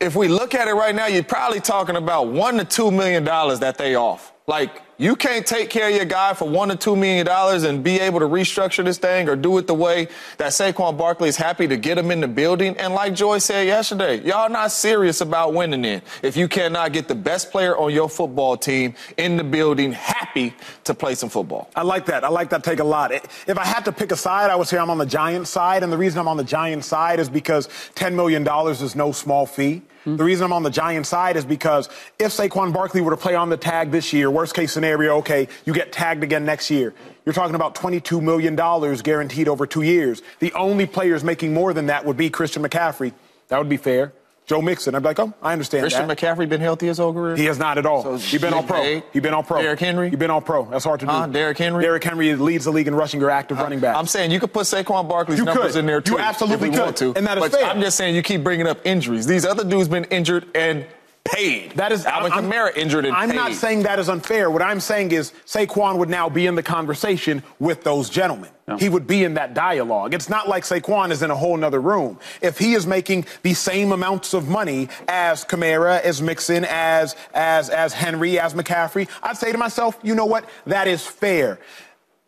if 0.00 0.16
we 0.16 0.28
look 0.28 0.54
at 0.54 0.66
it 0.66 0.72
right 0.72 0.94
now, 0.94 1.08
you're 1.08 1.22
probably 1.22 1.60
talking 1.60 1.96
about 1.96 2.28
one 2.28 2.56
to 2.56 2.64
two 2.64 2.90
million 2.90 3.22
dollars 3.22 3.60
that 3.60 3.76
they 3.76 3.96
off. 3.96 4.32
Like 4.46 4.80
you 4.98 5.14
can't 5.14 5.46
take 5.46 5.68
care 5.68 5.88
of 5.88 5.94
your 5.94 6.04
guy 6.06 6.32
for 6.32 6.48
one 6.48 6.68
to 6.68 6.76
two 6.76 6.96
million 6.96 7.26
dollars 7.26 7.64
and 7.64 7.84
be 7.84 8.00
able 8.00 8.18
to 8.20 8.26
restructure 8.26 8.84
this 8.84 8.98
thing 8.98 9.28
or 9.28 9.36
do 9.36 9.58
it 9.58 9.66
the 9.66 9.74
way 9.74 10.08
that 10.38 10.52
Saquon 10.52 10.96
Barkley 10.96 11.28
is 11.28 11.36
happy 11.36 11.68
to 11.68 11.76
get 11.76 11.98
him 11.98 12.10
in 12.10 12.20
the 12.20 12.28
building. 12.28 12.76
And 12.78 12.94
like 12.94 13.14
Joy 13.14 13.38
said 13.38 13.66
yesterday, 13.66 14.20
y'all 14.22 14.48
not 14.48 14.72
serious 14.72 15.20
about 15.20 15.52
winning 15.52 15.82
then 15.82 16.02
if 16.22 16.36
you 16.36 16.48
cannot 16.48 16.92
get 16.92 17.08
the 17.08 17.14
best 17.14 17.50
player 17.50 17.76
on 17.76 17.92
your 17.92 18.08
football 18.08 18.56
team 18.56 18.94
in 19.18 19.36
the 19.36 19.44
building 19.44 19.92
happy 19.92 20.54
to 20.84 20.94
play 20.94 21.14
some 21.14 21.28
football. 21.28 21.70
I 21.76 21.82
like 21.82 22.06
that. 22.06 22.24
I 22.24 22.28
like 22.28 22.50
that 22.50 22.64
take 22.64 22.80
a 22.80 22.84
lot. 22.84 23.12
If 23.12 23.58
I 23.58 23.64
had 23.64 23.84
to 23.84 23.92
pick 23.92 24.12
a 24.12 24.16
side, 24.16 24.50
I 24.50 24.56
would 24.56 24.66
say 24.66 24.78
I'm 24.78 24.90
on 24.90 24.98
the 24.98 25.06
Giants 25.06 25.50
side. 25.50 25.82
And 25.82 25.92
the 25.92 25.98
reason 25.98 26.20
I'm 26.20 26.28
on 26.28 26.36
the 26.36 26.44
Giants 26.44 26.86
side 26.86 27.20
is 27.20 27.28
because 27.28 27.68
$10 27.96 28.14
million 28.14 28.46
is 28.70 28.96
no 28.96 29.12
small 29.12 29.44
fee. 29.44 29.82
Hmm. 30.06 30.16
The 30.16 30.24
reason 30.24 30.44
I'm 30.44 30.52
on 30.52 30.62
the 30.62 30.70
Giants 30.70 31.08
side 31.08 31.36
is 31.36 31.44
because 31.44 31.88
if 32.20 32.30
Saquon 32.30 32.72
Barkley 32.72 33.00
were 33.00 33.10
to 33.10 33.16
play 33.16 33.34
on 33.34 33.48
the 33.50 33.56
tag 33.56 33.90
this 33.90 34.12
year, 34.12 34.30
worst 34.30 34.54
case 34.54 34.72
scenario, 34.72 34.85
okay, 34.94 35.48
you 35.64 35.72
get 35.72 35.92
tagged 35.92 36.22
again 36.22 36.44
next 36.44 36.70
year. 36.70 36.94
You're 37.24 37.32
talking 37.32 37.54
about 37.56 37.74
$22 37.74 38.22
million 38.22 38.54
guaranteed 39.02 39.48
over 39.48 39.66
two 39.66 39.82
years. 39.82 40.22
The 40.38 40.52
only 40.52 40.86
players 40.86 41.24
making 41.24 41.52
more 41.52 41.72
than 41.72 41.86
that 41.86 42.04
would 42.04 42.16
be 42.16 42.30
Christian 42.30 42.62
McCaffrey. 42.62 43.12
That 43.48 43.58
would 43.58 43.68
be 43.68 43.76
fair. 43.76 44.12
Joe 44.46 44.62
Mixon. 44.62 44.94
I'd 44.94 45.00
be 45.00 45.06
like, 45.08 45.18
oh, 45.18 45.34
I 45.42 45.52
understand 45.52 45.82
Christian 45.82 46.06
that. 46.06 46.18
McCaffrey 46.18 46.48
been 46.48 46.60
healthy 46.60 46.86
his 46.86 46.98
whole 46.98 47.12
career? 47.12 47.34
He 47.34 47.46
has 47.46 47.58
not 47.58 47.78
at 47.78 47.86
all. 47.86 48.04
So 48.04 48.16
He's 48.16 48.40
been 48.40 48.54
all 48.54 48.62
pro. 48.62 49.02
He's 49.12 49.20
been 49.20 49.34
all 49.34 49.42
pro. 49.42 49.60
Derrick 49.60 49.80
Henry? 49.80 50.08
He's 50.08 50.18
been 50.20 50.30
all 50.30 50.40
pro. 50.40 50.66
That's 50.66 50.84
hard 50.84 51.00
to 51.00 51.06
do. 51.06 51.10
Huh? 51.10 51.26
Derrick 51.26 51.58
Henry? 51.58 51.82
Derrick 51.82 52.04
Henry 52.04 52.32
leads 52.36 52.64
the 52.64 52.70
league 52.70 52.86
in 52.86 52.94
rushing 52.94 53.18
your 53.18 53.30
active 53.30 53.58
uh, 53.58 53.64
running 53.64 53.80
back. 53.80 53.96
I'm 53.96 54.06
saying 54.06 54.30
you 54.30 54.38
could 54.38 54.52
put 54.52 54.66
Saquon 54.66 55.08
Barkley's 55.08 55.40
You 55.40 55.46
numbers 55.46 55.72
could. 55.72 55.80
in 55.80 55.86
there 55.86 56.00
too. 56.00 56.12
You 56.12 56.18
absolutely 56.20 56.68
if 56.68 56.72
we 56.72 56.78
could. 56.78 56.84
want 56.84 56.96
to. 56.98 57.12
And 57.16 57.26
that 57.26 57.38
is 57.38 57.42
but 57.42 57.52
fair. 57.54 57.64
I'm 57.64 57.80
just 57.80 57.96
saying 57.96 58.14
you 58.14 58.22
keep 58.22 58.44
bringing 58.44 58.68
up 58.68 58.86
injuries. 58.86 59.26
These 59.26 59.44
other 59.44 59.64
dudes 59.64 59.88
been 59.88 60.04
injured 60.04 60.46
and 60.54 60.86
paid. 61.32 61.72
That 61.72 61.92
is 61.92 62.04
Alvin 62.06 62.32
I'm- 62.32 62.50
Kamara 62.50 62.76
injured 62.76 63.04
and 63.04 63.14
I'm 63.16 63.30
paid. 63.30 63.36
not 63.36 63.52
saying 63.52 63.82
that 63.84 63.98
is 63.98 64.08
unfair. 64.08 64.50
What 64.50 64.62
I'm 64.62 64.80
saying 64.80 65.12
is 65.12 65.32
Saquon 65.46 65.98
would 65.98 66.08
now 66.10 66.28
be 66.28 66.46
in 66.46 66.54
the 66.54 66.62
conversation 66.62 67.42
with 67.58 67.84
those 67.84 68.08
gentlemen. 68.10 68.50
He 68.80 68.88
would 68.88 69.06
be 69.06 69.22
in 69.22 69.34
that 69.34 69.54
dialogue. 69.54 70.12
It's 70.12 70.28
not 70.28 70.48
like 70.48 70.64
Saquon 70.64 71.12
is 71.12 71.22
in 71.22 71.30
a 71.30 71.36
whole 71.36 71.56
nother 71.56 71.80
room. 71.80 72.18
If 72.40 72.58
he 72.58 72.74
is 72.74 72.84
making 72.84 73.26
the 73.44 73.54
same 73.54 73.92
amounts 73.92 74.34
of 74.34 74.48
money 74.48 74.88
as 75.06 75.44
Kamara, 75.44 76.00
as 76.00 76.20
Mixon, 76.20 76.64
as 76.68 77.14
as 77.32 77.70
as 77.70 77.92
Henry, 77.92 78.40
as 78.40 78.54
McCaffrey, 78.54 79.06
I'd 79.22 79.36
say 79.36 79.52
to 79.52 79.58
myself, 79.58 79.96
you 80.02 80.16
know 80.16 80.26
what? 80.26 80.46
That 80.66 80.88
is 80.88 81.06
fair. 81.06 81.60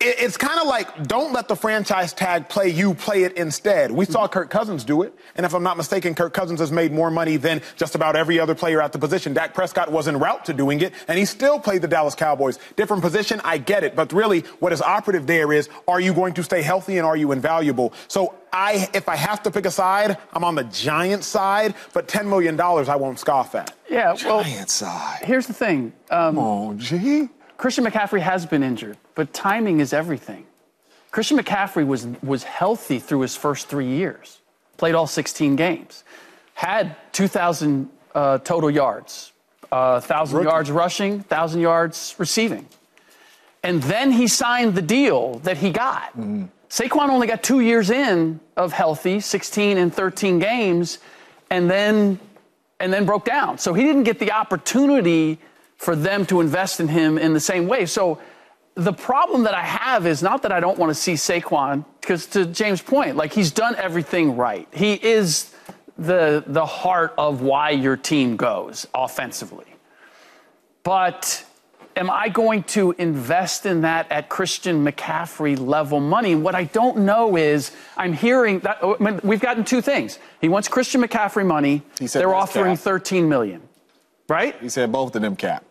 It- 0.00 0.14
It's 0.20 0.36
kind 0.36 0.60
of 0.60 0.68
like 0.68 1.08
don't 1.08 1.32
let 1.32 1.48
the 1.48 1.56
franchise 1.56 2.12
tag 2.12 2.48
play 2.48 2.68
you, 2.68 2.94
play 2.94 3.24
it 3.24 3.32
instead. 3.32 3.90
We 3.90 4.04
saw 4.04 4.28
Kirk 4.28 4.48
Cousins 4.48 4.84
do 4.84 5.02
it, 5.02 5.12
and 5.34 5.44
if 5.44 5.52
I'm 5.54 5.64
not 5.64 5.76
mistaken, 5.76 6.14
Kirk 6.14 6.32
Cousins 6.32 6.60
has 6.60 6.70
made 6.70 6.92
more 6.92 7.10
money 7.10 7.36
than 7.36 7.60
just 7.74 7.96
about 7.96 8.14
every 8.14 8.38
other 8.38 8.54
player 8.54 8.80
at 8.80 8.92
the 8.92 8.98
position. 9.00 9.32
Dak 9.34 9.54
Prescott 9.54 9.90
was 9.90 10.06
en 10.06 10.16
route 10.20 10.44
to 10.44 10.52
doing 10.54 10.80
it, 10.82 10.92
and 11.08 11.18
he 11.18 11.24
still 11.24 11.58
played 11.58 11.82
the 11.82 11.88
Dallas 11.88 12.14
Cowboys. 12.14 12.60
Different 12.76 13.02
position, 13.02 13.40
I 13.42 13.58
get 13.58 13.82
it, 13.82 13.96
but 13.96 14.12
really, 14.12 14.42
what 14.60 14.72
is 14.72 14.80
operative 14.80 15.26
there 15.26 15.52
is: 15.52 15.68
are 15.88 15.98
you 15.98 16.14
going 16.14 16.34
to 16.34 16.44
stay 16.44 16.62
healthy 16.62 16.98
and 16.98 17.04
are 17.06 17.16
you 17.16 17.32
invaluable? 17.32 17.92
So, 18.06 18.34
I, 18.52 18.88
if 18.94 19.08
I 19.08 19.16
have 19.16 19.42
to 19.42 19.50
pick 19.50 19.66
a 19.66 19.70
side, 19.70 20.16
I'm 20.32 20.44
on 20.44 20.54
the 20.54 20.64
Giants 20.64 21.26
side, 21.26 21.74
but 21.92 22.06
$10 22.06 22.26
million 22.28 22.58
I 22.60 22.94
won't 22.96 23.18
scoff 23.18 23.54
at. 23.56 23.74
Yeah, 23.90 24.14
well, 24.24 24.42
Giant 24.44 24.70
side. 24.70 25.20
here's 25.24 25.46
the 25.48 25.52
thing. 25.52 25.92
Um, 26.10 26.38
Oh, 26.38 26.74
gee. 26.74 27.28
Christian 27.58 27.84
McCaffrey 27.84 28.20
has 28.20 28.46
been 28.46 28.62
injured, 28.62 28.96
but 29.16 29.34
timing 29.34 29.80
is 29.80 29.92
everything. 29.92 30.46
Christian 31.10 31.36
McCaffrey 31.36 31.84
was, 31.84 32.06
was 32.22 32.44
healthy 32.44 33.00
through 33.00 33.20
his 33.20 33.34
first 33.34 33.66
three 33.66 33.88
years, 33.88 34.38
played 34.76 34.94
all 34.94 35.08
16 35.08 35.56
games, 35.56 36.04
had 36.54 36.94
2,000 37.12 37.90
uh, 38.14 38.38
total 38.38 38.70
yards, 38.70 39.32
uh, 39.72 40.00
1,000 40.00 40.44
yards 40.44 40.70
rushing, 40.70 41.14
1,000 41.14 41.60
yards 41.60 42.14
receiving. 42.18 42.66
And 43.64 43.82
then 43.82 44.12
he 44.12 44.28
signed 44.28 44.76
the 44.76 44.82
deal 44.82 45.40
that 45.40 45.56
he 45.56 45.70
got. 45.70 46.16
Saquon 46.70 47.08
only 47.08 47.26
got 47.26 47.42
two 47.42 47.58
years 47.58 47.90
in 47.90 48.38
of 48.56 48.72
healthy, 48.72 49.18
16 49.18 49.78
and 49.78 49.92
13 49.92 50.38
games, 50.38 50.98
and 51.50 51.68
then 51.68 52.20
and 52.80 52.92
then 52.92 53.04
broke 53.04 53.24
down. 53.24 53.58
So 53.58 53.74
he 53.74 53.82
didn't 53.82 54.04
get 54.04 54.20
the 54.20 54.30
opportunity 54.30 55.40
for 55.78 55.96
them 55.96 56.26
to 56.26 56.40
invest 56.40 56.80
in 56.80 56.88
him 56.88 57.16
in 57.16 57.32
the 57.32 57.40
same 57.40 57.66
way. 57.66 57.86
So 57.86 58.20
the 58.74 58.92
problem 58.92 59.44
that 59.44 59.54
I 59.54 59.62
have 59.62 60.06
is 60.06 60.22
not 60.22 60.42
that 60.42 60.52
I 60.52 60.60
don't 60.60 60.78
want 60.78 60.90
to 60.90 60.94
see 60.94 61.14
Saquon, 61.14 61.84
because 62.00 62.26
to 62.26 62.44
James' 62.46 62.82
point, 62.82 63.16
like 63.16 63.32
he's 63.32 63.50
done 63.50 63.74
everything 63.76 64.36
right. 64.36 64.68
He 64.72 64.94
is 64.94 65.52
the 65.96 66.44
the 66.46 66.66
heart 66.66 67.14
of 67.18 67.42
why 67.42 67.70
your 67.70 67.96
team 67.96 68.36
goes 68.36 68.86
offensively. 68.94 69.64
but 70.84 71.44
am 71.96 72.08
I 72.10 72.28
going 72.28 72.62
to 72.62 72.94
invest 72.98 73.66
in 73.66 73.80
that 73.80 74.10
at 74.12 74.28
Christian 74.28 74.86
McCaffrey 74.86 75.58
level 75.58 75.98
money? 75.98 76.36
What 76.36 76.54
I 76.54 76.64
don't 76.64 76.98
know 76.98 77.36
is 77.36 77.72
I'm 77.96 78.12
hearing 78.12 78.60
that 78.60 78.78
oh, 78.82 78.96
I 78.98 79.02
mean, 79.02 79.20
we've 79.24 79.40
gotten 79.40 79.64
two 79.64 79.80
things. 79.80 80.18
He 80.40 80.48
wants 80.48 80.68
Christian 80.68 81.02
McCaffrey 81.02 81.44
money. 81.44 81.82
They're 81.98 82.34
offering 82.34 82.76
cap. 82.76 82.84
13 82.84 83.28
million, 83.28 83.60
right? 84.28 84.54
He 84.60 84.68
said 84.68 84.92
both 84.92 85.16
of 85.16 85.22
them 85.22 85.34
cap. 85.34 85.64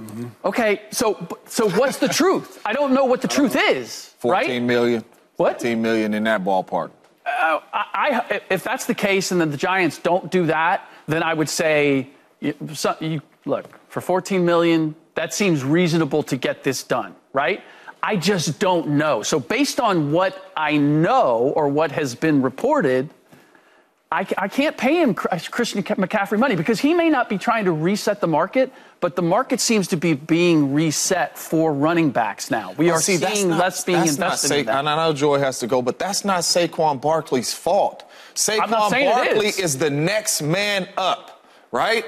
Mm-hmm. 0.00 0.26
Okay, 0.44 0.82
so 0.90 1.26
so 1.46 1.68
what's 1.70 1.98
the 1.98 2.08
truth? 2.08 2.60
I 2.64 2.72
don't 2.72 2.92
know 2.92 3.04
what 3.04 3.20
the 3.20 3.28
truth 3.28 3.56
is, 3.56 4.14
right? 4.24 4.46
14 4.46 4.66
million. 4.66 5.04
What? 5.36 5.60
14 5.60 5.80
million 5.80 6.14
in 6.14 6.24
that 6.24 6.44
ballpark. 6.44 6.90
Uh, 7.26 7.60
I, 7.72 8.22
I, 8.30 8.40
if 8.50 8.62
that's 8.62 8.86
the 8.86 8.94
case 8.94 9.32
and 9.32 9.40
then 9.40 9.50
the 9.50 9.56
Giants 9.56 9.98
don't 9.98 10.30
do 10.30 10.46
that, 10.46 10.88
then 11.06 11.22
I 11.22 11.32
would 11.32 11.48
say, 11.48 12.10
you, 12.40 12.54
so, 12.74 12.96
you, 13.00 13.22
look, 13.46 13.66
for 13.88 14.00
14 14.00 14.44
million, 14.44 14.94
that 15.14 15.32
seems 15.32 15.64
reasonable 15.64 16.22
to 16.24 16.36
get 16.36 16.62
this 16.62 16.82
done, 16.82 17.14
right? 17.32 17.62
I 18.02 18.16
just 18.16 18.58
don't 18.58 18.88
know. 18.90 19.22
So 19.22 19.40
based 19.40 19.80
on 19.80 20.12
what 20.12 20.52
I 20.56 20.76
know 20.76 21.52
or 21.56 21.68
what 21.68 21.90
has 21.92 22.14
been 22.14 22.42
reported, 22.42 23.08
I, 24.14 24.26
I 24.38 24.48
can't 24.48 24.76
pay 24.76 25.00
him 25.02 25.12
Christian 25.14 25.82
McCaffrey 25.82 26.38
money 26.38 26.54
because 26.54 26.78
he 26.78 26.94
may 26.94 27.10
not 27.10 27.28
be 27.28 27.36
trying 27.36 27.64
to 27.64 27.72
reset 27.72 28.20
the 28.20 28.28
market, 28.28 28.72
but 29.00 29.16
the 29.16 29.22
market 29.22 29.60
seems 29.60 29.88
to 29.88 29.96
be 29.96 30.12
being 30.14 30.72
reset 30.72 31.36
for 31.36 31.72
running 31.72 32.10
backs 32.10 32.48
now. 32.50 32.74
We 32.76 32.86
Well, 32.86 32.96
are 32.96 33.00
see, 33.00 33.16
seeing 33.16 33.48
not- 33.50 33.58
less 33.58 33.82
being 33.82 34.06
invested 34.06 34.48
Sa- 34.48 34.54
in 34.54 34.66
that. 34.66 34.78
And 34.78 34.88
I 34.88 34.94
know 34.96 35.12
Joy 35.12 35.40
has 35.40 35.58
to 35.60 35.66
go, 35.66 35.82
but 35.82 35.98
that's 35.98 36.24
not 36.24 36.40
Saquon 36.40 37.00
Barkley's 37.00 37.52
fault. 37.52 38.04
Saquon 38.36 38.70
Barkley 38.70 39.48
is. 39.48 39.58
is 39.58 39.78
the 39.78 39.90
next 39.90 40.42
man 40.42 40.88
up, 40.96 41.44
right? 41.72 42.04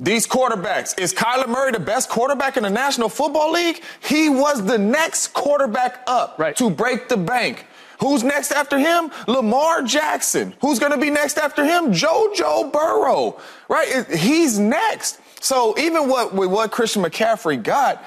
These 0.00 0.26
quarterbacks. 0.26 0.98
Is 1.00 1.14
Kyler 1.14 1.48
Murray 1.48 1.72
the 1.72 1.80
best 1.80 2.10
quarterback 2.10 2.56
in 2.56 2.64
the 2.64 2.70
National 2.70 3.08
Football 3.08 3.52
League? 3.52 3.82
He 4.00 4.28
was 4.28 4.64
the 4.64 4.76
next 4.78 5.28
quarterback 5.28 6.00
up 6.06 6.34
Right. 6.38 6.54
to 6.56 6.68
break 6.70 7.08
the 7.08 7.16
bank. 7.16 7.65
Who's 8.00 8.22
next 8.22 8.52
after 8.52 8.78
him? 8.78 9.10
Lamar 9.26 9.82
Jackson. 9.82 10.54
Who's 10.60 10.78
going 10.78 10.92
to 10.92 10.98
be 10.98 11.10
next 11.10 11.38
after 11.38 11.64
him? 11.64 11.92
JoJo 11.92 12.72
Burrow. 12.72 13.40
Right? 13.68 14.06
He's 14.10 14.58
next. 14.58 15.20
So 15.40 15.78
even 15.78 16.08
what 16.08 16.34
with 16.34 16.50
what 16.50 16.70
Christian 16.70 17.02
McCaffrey 17.02 17.62
got, 17.62 18.04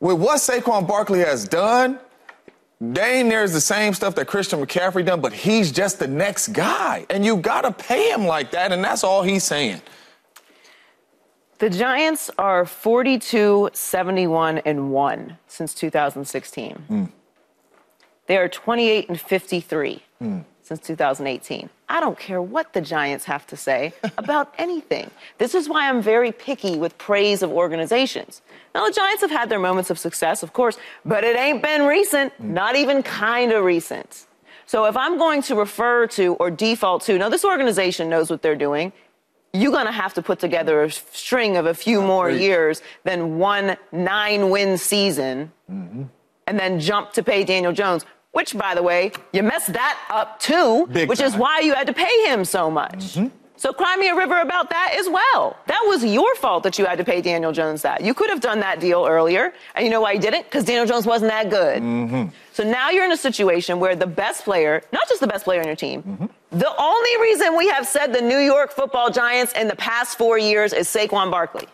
with 0.00 0.18
what 0.18 0.38
Saquon 0.38 0.86
Barkley 0.86 1.20
has 1.20 1.46
done, 1.46 1.98
dang 2.92 3.28
there's 3.28 3.52
the 3.52 3.60
same 3.60 3.94
stuff 3.94 4.14
that 4.16 4.26
Christian 4.26 4.64
McCaffrey 4.64 5.04
done, 5.04 5.20
but 5.20 5.32
he's 5.32 5.70
just 5.70 5.98
the 5.98 6.08
next 6.08 6.48
guy. 6.48 7.06
And 7.10 7.24
you 7.24 7.36
gotta 7.36 7.72
pay 7.72 8.10
him 8.10 8.26
like 8.26 8.52
that, 8.52 8.72
and 8.72 8.82
that's 8.82 9.04
all 9.04 9.22
he's 9.22 9.44
saying. 9.44 9.82
The 11.58 11.70
Giants 11.70 12.28
are 12.38 12.64
42, 12.64 13.70
71, 13.72 14.58
and 14.58 14.90
1 14.90 15.38
since 15.46 15.74
2016. 15.74 16.74
Hmm. 16.74 17.04
They 18.26 18.36
are 18.36 18.48
28 18.48 19.08
and 19.08 19.20
53 19.20 20.02
since 20.62 20.80
2018. 20.80 21.68
I 21.88 22.00
don't 22.00 22.18
care 22.18 22.40
what 22.40 22.72
the 22.72 22.80
Giants 22.80 23.24
have 23.24 23.46
to 23.48 23.56
say 23.56 23.92
about 24.18 24.54
anything. 24.58 25.10
This 25.38 25.54
is 25.54 25.68
why 25.68 25.88
I'm 25.88 26.00
very 26.00 26.32
picky 26.32 26.78
with 26.78 26.96
praise 26.98 27.42
of 27.42 27.50
organizations. 27.50 28.40
Now, 28.74 28.86
the 28.86 28.92
Giants 28.92 29.22
have 29.22 29.30
had 29.30 29.48
their 29.48 29.58
moments 29.58 29.90
of 29.90 29.98
success, 29.98 30.42
of 30.42 30.52
course, 30.52 30.78
but 31.04 31.24
it 31.24 31.36
ain't 31.36 31.62
been 31.62 31.82
recent, 31.82 32.32
not 32.40 32.76
even 32.76 33.02
kind 33.02 33.52
of 33.52 33.64
recent. 33.64 34.26
So 34.66 34.86
if 34.86 34.96
I'm 34.96 35.18
going 35.18 35.42
to 35.42 35.56
refer 35.56 36.06
to 36.08 36.34
or 36.34 36.50
default 36.50 37.02
to, 37.02 37.18
now 37.18 37.28
this 37.28 37.44
organization 37.44 38.08
knows 38.08 38.30
what 38.30 38.42
they're 38.42 38.56
doing 38.56 38.92
you're 39.54 39.72
going 39.72 39.86
to 39.86 39.92
have 39.92 40.14
to 40.14 40.22
put 40.22 40.38
together 40.38 40.82
a 40.82 40.90
string 40.90 41.58
of 41.58 41.66
a 41.66 41.74
few 41.74 42.00
more 42.00 42.30
years 42.30 42.80
than 43.04 43.38
one 43.38 43.76
nine 43.92 44.48
win 44.48 44.78
season 44.78 45.52
Mm-hmm. 45.70 46.02
And 46.52 46.60
then 46.60 46.78
jump 46.78 47.14
to 47.14 47.22
pay 47.22 47.44
Daniel 47.44 47.72
Jones, 47.72 48.04
which, 48.32 48.56
by 48.56 48.74
the 48.74 48.82
way, 48.82 49.10
you 49.32 49.42
messed 49.42 49.72
that 49.72 49.98
up 50.10 50.38
too, 50.38 50.86
Big 50.92 51.08
which 51.08 51.20
is 51.20 51.34
why 51.34 51.60
you 51.60 51.72
had 51.72 51.86
to 51.86 51.94
pay 51.94 52.26
him 52.26 52.44
so 52.44 52.70
much. 52.70 53.14
Mm-hmm. 53.14 53.28
So 53.56 53.72
cry 53.72 53.96
me 53.96 54.08
a 54.08 54.14
river 54.14 54.38
about 54.40 54.68
that 54.68 54.94
as 54.98 55.08
well. 55.08 55.56
That 55.66 55.82
was 55.86 56.04
your 56.04 56.34
fault 56.34 56.62
that 56.64 56.78
you 56.78 56.84
had 56.84 56.98
to 56.98 57.04
pay 57.04 57.22
Daniel 57.22 57.52
Jones 57.52 57.80
that. 57.82 58.02
You 58.02 58.12
could 58.12 58.28
have 58.28 58.40
done 58.40 58.60
that 58.60 58.80
deal 58.80 59.06
earlier. 59.06 59.54
And 59.74 59.84
you 59.86 59.90
know 59.90 60.00
why 60.00 60.12
you 60.12 60.20
didn't? 60.20 60.44
Because 60.44 60.64
Daniel 60.64 60.84
Jones 60.84 61.06
wasn't 61.06 61.30
that 61.30 61.48
good. 61.48 61.80
Mm-hmm. 61.80 62.34
So 62.52 62.64
now 62.64 62.90
you're 62.90 63.04
in 63.04 63.12
a 63.12 63.16
situation 63.16 63.78
where 63.78 63.96
the 63.96 64.06
best 64.06 64.44
player, 64.44 64.82
not 64.92 65.08
just 65.08 65.20
the 65.20 65.28
best 65.28 65.44
player 65.44 65.60
on 65.60 65.66
your 65.66 65.76
team, 65.76 66.02
mm-hmm. 66.02 66.58
the 66.58 66.74
only 66.76 67.20
reason 67.20 67.56
we 67.56 67.68
have 67.68 67.86
said 67.86 68.12
the 68.12 68.20
New 68.20 68.38
York 68.38 68.72
football 68.72 69.10
giants 69.10 69.52
in 69.52 69.68
the 69.68 69.76
past 69.76 70.18
four 70.18 70.38
years 70.38 70.72
is 70.74 70.88
Saquon 70.88 71.30
Barkley. 71.30 71.68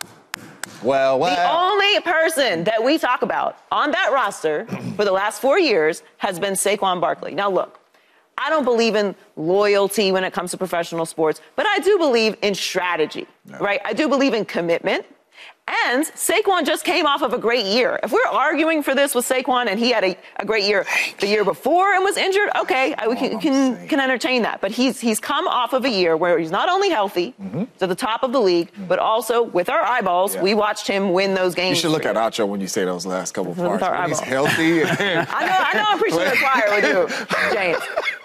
Well, 0.83 1.19
The 1.37 1.51
only 1.51 2.01
person 2.01 2.65
that 2.65 2.83
we 2.83 2.99
talk 2.99 3.23
about 3.23 3.59
on 3.73 3.91
that 3.93 4.13
roster 4.13 4.67
for 4.97 5.05
the 5.05 5.13
last 5.13 5.41
four 5.41 5.59
years 5.59 6.03
has 6.19 6.39
been 6.39 6.55
Saquon 6.55 7.01
Barkley. 7.01 7.35
Now, 7.35 7.51
look, 7.51 7.81
I 8.37 8.51
don't 8.51 8.65
believe 8.65 8.95
in 8.95 9.17
loyalty 9.37 10.13
when 10.13 10.23
it 10.23 10.33
comes 10.33 10.53
to 10.53 10.57
professional 10.57 11.05
sports, 11.07 11.41
but 11.57 11.67
I 11.67 11.81
do 11.81 11.99
believe 11.99 12.37
in 12.43 12.55
strategy, 12.55 13.27
right? 13.59 13.81
I 13.85 13.93
do 13.93 14.09
believe 14.09 14.33
in 14.35 14.45
commitment. 14.45 15.05
And 15.69 16.05
Saquon 16.07 16.65
just 16.65 16.85
came 16.85 17.07
off 17.07 17.23
of 17.23 17.35
a 17.35 17.39
great 17.39 17.67
year. 17.67 18.01
If 18.03 18.11
we're 18.13 18.25
arguing 18.31 18.83
for 18.83 18.95
this 18.95 19.15
with 19.15 19.29
Saquon 19.29 19.67
and 19.67 19.79
he 19.79 19.91
had 19.91 20.03
a, 20.03 20.17
a 20.37 20.45
great 20.47 20.65
year 20.65 20.87
the 21.21 21.27
year 21.27 21.45
before 21.45 21.93
and 21.95 22.03
was 22.03 22.17
injured, 22.17 22.49
okay, 22.57 22.95
I, 22.95 23.07
we 23.09 23.17
can, 23.17 23.39
can, 23.39 23.89
can 23.89 24.01
entertain 24.01 24.43
that. 24.43 24.61
But 24.61 24.71
he's, 24.71 25.01
he's 25.01 25.21
come 25.21 25.47
off 25.47 25.75
of 25.75 25.85
a 25.85 25.91
year 25.91 26.17
where 26.17 26.39
he's 26.39 26.51
not 26.51 26.69
only 26.69 26.89
healthy 26.89 27.35
mm-hmm. 27.41 27.65
to 27.79 27.87
the 27.87 27.95
top 27.95 28.23
of 28.23 28.33
the 28.33 28.41
league, 28.41 28.73
mm-hmm. 28.73 28.87
but 28.87 28.99
also 28.99 29.43
with 29.43 29.69
our 29.69 29.83
eyeballs, 29.83 30.35
Yeah. 30.35 30.43
we 30.43 30.55
watched 30.55 30.87
him 30.87 31.13
win 31.13 31.35
those 31.35 31.55
games. 31.55 31.77
You 31.77 31.83
should 31.83 31.91
look 31.91 32.07
at 32.07 32.17
Acho 32.17 32.49
when 32.49 32.61
you 32.61 32.67
say 32.69 32.85
those 32.85 33.05
last 33.05 33.33
couple 33.35 33.53
With 33.53 33.81
parts. 33.81 34.09
he's 34.09 34.21
healthy. 34.21 34.85
I 34.85 34.87
know, 34.87 35.27
I 35.31 35.73
know 35.75 35.85
I'm 35.87 35.99
preaching 35.99 36.19
to 36.21 36.25
the 36.25 36.37
choir 36.37 36.81
with 36.81 36.85
you, 36.85 37.53
James. 37.53 37.79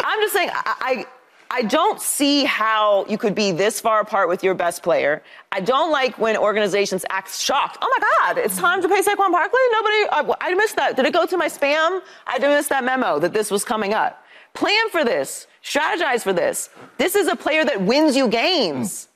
I'm 0.03 0.19
just 0.21 0.33
saying, 0.33 0.49
I, 0.53 0.75
I, 0.81 1.05
I 1.51 1.61
don't 1.61 2.01
see 2.01 2.45
how 2.45 3.05
you 3.07 3.17
could 3.17 3.35
be 3.35 3.51
this 3.51 3.79
far 3.79 3.99
apart 4.01 4.27
with 4.29 4.43
your 4.43 4.53
best 4.53 4.83
player. 4.83 5.21
I 5.51 5.59
don't 5.59 5.91
like 5.91 6.17
when 6.17 6.35
organizations 6.35 7.05
act 7.09 7.33
shocked. 7.33 7.77
Oh 7.81 7.97
my 7.99 8.07
God, 8.19 8.37
it's 8.37 8.57
time 8.57 8.81
to 8.81 8.87
pay 8.87 9.01
Saquon 9.01 9.31
Barkley? 9.31 9.59
Nobody, 9.71 9.95
I, 10.11 10.35
I 10.41 10.53
missed 10.55 10.75
that. 10.77 10.95
Did 10.95 11.05
it 11.05 11.13
go 11.13 11.25
to 11.25 11.37
my 11.37 11.47
spam? 11.47 12.01
I 12.27 12.39
did 12.39 12.47
miss 12.47 12.67
that 12.69 12.83
memo 12.83 13.19
that 13.19 13.33
this 13.33 13.51
was 13.51 13.63
coming 13.63 13.93
up. 13.93 14.23
Plan 14.53 14.89
for 14.89 15.03
this. 15.03 15.47
Strategize 15.63 16.21
for 16.21 16.33
this. 16.33 16.69
This 16.97 17.15
is 17.15 17.27
a 17.27 17.35
player 17.35 17.65
that 17.65 17.81
wins 17.81 18.15
you 18.15 18.27
games. 18.27 19.09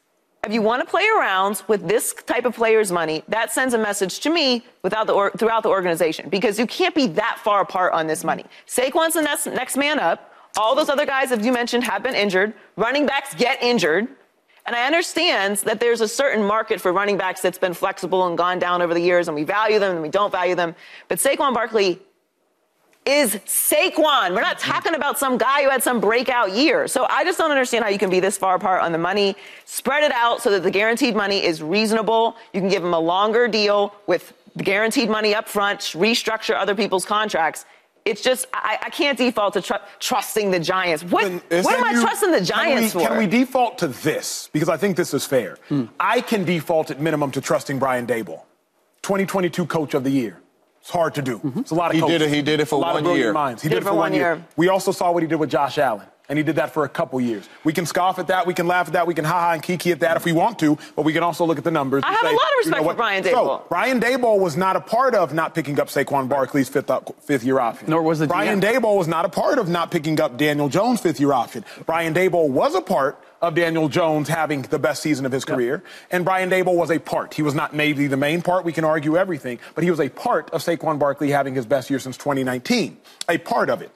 If 0.45 0.53
you 0.53 0.61
want 0.61 0.81
to 0.81 0.89
play 0.89 1.05
around 1.17 1.61
with 1.67 1.87
this 1.87 2.13
type 2.13 2.45
of 2.45 2.55
player's 2.55 2.91
money, 2.91 3.23
that 3.27 3.51
sends 3.51 3.73
a 3.73 3.77
message 3.77 4.19
to 4.21 4.29
me 4.29 4.65
without 4.81 5.07
the 5.07 5.13
or, 5.13 5.31
throughout 5.31 5.63
the 5.63 5.69
organization 5.69 6.29
because 6.29 6.57
you 6.57 6.65
can't 6.65 6.95
be 6.95 7.07
that 7.07 7.39
far 7.43 7.61
apart 7.61 7.91
on 7.91 8.07
this 8.07 8.23
money. 8.23 8.45
Saquon's 8.65 9.15
the 9.15 9.21
next, 9.21 9.45
next 9.47 9.75
man 9.75 9.99
up. 9.99 10.26
All 10.57 10.75
those 10.75 10.89
other 10.89 11.05
guys, 11.05 11.31
as 11.31 11.45
you 11.45 11.51
mentioned, 11.51 11.83
have 11.83 12.01
been 12.03 12.15
injured. 12.15 12.53
Running 12.75 13.05
backs 13.05 13.35
get 13.35 13.61
injured. 13.61 14.07
And 14.65 14.75
I 14.75 14.85
understand 14.85 15.57
that 15.57 15.79
there's 15.79 16.01
a 16.01 16.07
certain 16.07 16.43
market 16.43 16.81
for 16.81 16.91
running 16.91 17.17
backs 17.17 17.41
that's 17.41 17.57
been 17.57 17.73
flexible 17.73 18.27
and 18.27 18.37
gone 18.37 18.59
down 18.59 18.81
over 18.81 18.93
the 18.93 18.99
years, 18.99 19.29
and 19.29 19.35
we 19.35 19.43
value 19.43 19.79
them 19.79 19.93
and 19.93 20.01
we 20.01 20.09
don't 20.09 20.31
value 20.31 20.55
them. 20.55 20.75
But 21.07 21.19
Saquon 21.19 21.53
Barkley 21.53 22.01
is 23.05 23.35
Saquon. 23.45 24.35
We're 24.35 24.41
not 24.41 24.59
talking 24.59 24.93
about 24.93 25.17
some 25.17 25.37
guy 25.37 25.63
who 25.63 25.69
had 25.69 25.81
some 25.81 26.01
breakout 26.01 26.51
year. 26.51 26.89
So 26.89 27.05
I 27.09 27.23
just 27.23 27.37
don't 27.37 27.51
understand 27.51 27.85
how 27.85 27.89
you 27.89 27.97
can 27.97 28.09
be 28.09 28.19
this 28.19 28.37
far 28.37 28.55
apart 28.55 28.81
on 28.81 28.91
the 28.91 28.97
money. 28.97 29.37
Spread 29.63 30.03
it 30.03 30.11
out 30.11 30.41
so 30.41 30.51
that 30.51 30.63
the 30.63 30.71
guaranteed 30.71 31.15
money 31.15 31.41
is 31.41 31.63
reasonable. 31.63 32.35
You 32.51 32.59
can 32.59 32.69
give 32.69 32.81
them 32.81 32.93
a 32.93 32.99
longer 32.99 33.47
deal 33.47 33.95
with 34.07 34.33
the 34.57 34.63
guaranteed 34.63 35.09
money 35.09 35.33
up 35.33 35.47
front, 35.47 35.79
restructure 35.79 36.55
other 36.55 36.75
people's 36.75 37.05
contracts. 37.05 37.65
It's 38.07 38.21
just, 38.21 38.45
I, 38.53 38.79
I 38.83 38.89
can't 38.89 39.17
default 39.17 39.53
to 39.55 39.61
tr- 39.61 39.73
trusting 39.99 40.49
the 40.51 40.59
Giants. 40.59 41.03
What, 41.03 41.23
Then- 41.49 41.63
what 41.63 41.73
am 41.75 41.83
can 41.83 41.83
I 41.83 41.91
you- 41.91 42.01
trusting 42.01 42.31
the 42.31 42.37
can 42.37 42.45
Giants 42.45 42.95
we, 42.95 43.03
for? 43.03 43.09
Can 43.09 43.17
we 43.17 43.27
default 43.27 43.77
to 43.79 43.87
this? 43.89 44.49
Because 44.53 44.69
I 44.69 44.77
think 44.77 44.95
this 44.95 45.13
is 45.13 45.25
fair. 45.25 45.57
Hmm. 45.67 45.85
I 45.99 46.21
can 46.21 46.45
default 46.45 46.89
at 46.91 47.01
minimum 47.01 47.31
to 47.31 47.41
trusting 47.41 47.79
Brian 47.79 48.07
Daboll, 48.07 48.41
2022 49.01 49.65
Coach 49.65 49.93
of 49.93 50.03
the 50.03 50.09
Year. 50.09 50.39
It's 50.79 50.89
hard 50.89 51.15
to 51.15 51.21
do. 51.21 51.41
It's 51.57 51.71
a 51.71 51.75
lot 51.75 51.91
of 51.93 51.99
He 51.99 52.07
did 52.07 52.21
it- 52.21 52.29
he 52.29 52.41
did 52.41 52.61
it 52.61 52.65
for 52.65 52.75
a 52.75 52.77
lot 52.77 52.93
one 52.93 52.97
of 52.97 53.03
brilliant 53.03 53.23
year. 53.25 53.33
Minds. 53.33 53.61
He 53.61 53.67
Did 53.67 53.75
did, 53.75 53.83
it 53.83 53.87
for 53.87 53.93
one 53.93 54.13
year. 54.13 54.41
We 54.55 54.69
also 54.69 54.93
saw 54.93 55.11
what 55.11 55.21
he 55.21 55.27
did 55.27 55.35
with 55.35 55.49
Josh 55.49 55.77
Allen, 55.77 56.05
and 56.29 56.37
he 56.37 56.43
did 56.43 56.57
that 56.57 56.73
for 56.73 56.83
a 56.83 56.89
couple 56.89 57.19
years. 57.21 57.47
We 57.63 57.73
can 57.73 57.85
scoff 57.85 58.19
at 58.19 58.27
that, 58.27 58.45
we 58.45 58.53
can 58.53 58.67
laugh 58.67 58.87
at 58.87 58.93
that, 58.93 59.07
we 59.07 59.13
can 59.13 59.25
ha 59.25 59.39
ha 59.39 59.53
and 59.53 59.63
kiki 59.63 59.91
at 59.91 60.01
that 60.01 60.17
if 60.17 60.25
we 60.25 60.33
want 60.33 60.59
to, 60.59 60.77
but 60.95 61.03
we 61.03 61.13
can 61.13 61.23
also 61.23 61.45
look 61.45 61.57
at 61.57 61.63
the 61.63 61.71
numbers. 61.71 62.03
I 62.05 62.09
and 62.09 62.17
have 62.17 62.31
a 62.31 62.35
lot 62.35 62.43
of 62.43 62.49
you 62.49 62.57
respect 62.57 62.77
know 62.77 62.81
for 62.81 62.87
what? 62.87 62.97
Brian 62.97 63.23
So, 63.23 63.65
Brian 63.69 63.99
Daboll 63.99 64.39
was 64.39 64.57
not 64.57 64.75
a 64.75 64.81
part 64.81 65.15
of 65.15 65.33
not 65.33 65.55
picking 65.55 65.79
up 65.79 65.87
Saquon 65.87 66.27
Barkley's 66.27 66.69
fifth, 66.69 66.89
uh, 66.89 67.01
fifth 67.21 67.43
year 67.43 67.59
option. 67.59 67.89
Nor 67.89 68.01
was 68.03 68.19
the 68.19 68.27
Brian 68.27 68.59
GM. 68.59 68.81
Daboll 68.81 68.97
was 68.97 69.07
not 69.07 69.25
a 69.25 69.29
part 69.29 69.57
of 69.57 69.69
not 69.69 69.91
picking 69.91 70.19
up 70.19 70.37
Daniel 70.37 70.69
Jones' 70.69 71.01
fifth 71.01 71.19
year 71.19 71.33
option. 71.33 71.63
Brian 71.85 72.13
Daboll 72.13 72.49
was 72.49 72.75
a 72.75 72.81
part 72.81 73.21
of 73.41 73.55
Daniel 73.55 73.87
Jones 73.87 74.27
having 74.27 74.63
the 74.63 74.79
best 74.79 75.01
season 75.01 75.25
of 75.25 75.31
his 75.31 75.45
career. 75.45 75.83
And 76.09 76.25
Brian 76.25 76.49
Daboll 76.49 76.75
was 76.75 76.89
a 76.89 76.99
part. 76.99 77.33
He 77.33 77.41
was 77.41 77.53
not 77.53 77.73
maybe 77.73 78.07
the 78.07 78.17
main 78.17 78.41
part. 78.41 78.65
We 78.65 78.73
can 78.73 78.83
argue 78.83 79.15
everything, 79.15 79.59
but 79.75 79.83
he 79.83 79.91
was 79.91 79.99
a 79.99 80.09
part 80.09 80.49
of 80.51 80.61
Saquon 80.61 80.97
Barkley 80.97 81.29
having 81.29 81.53
his 81.53 81.65
best 81.65 81.89
year 81.89 81.99
since 81.99 82.17
2019. 82.17 82.97
A 83.29 83.37
part 83.37 83.69
of 83.69 83.81
it. 83.81 83.91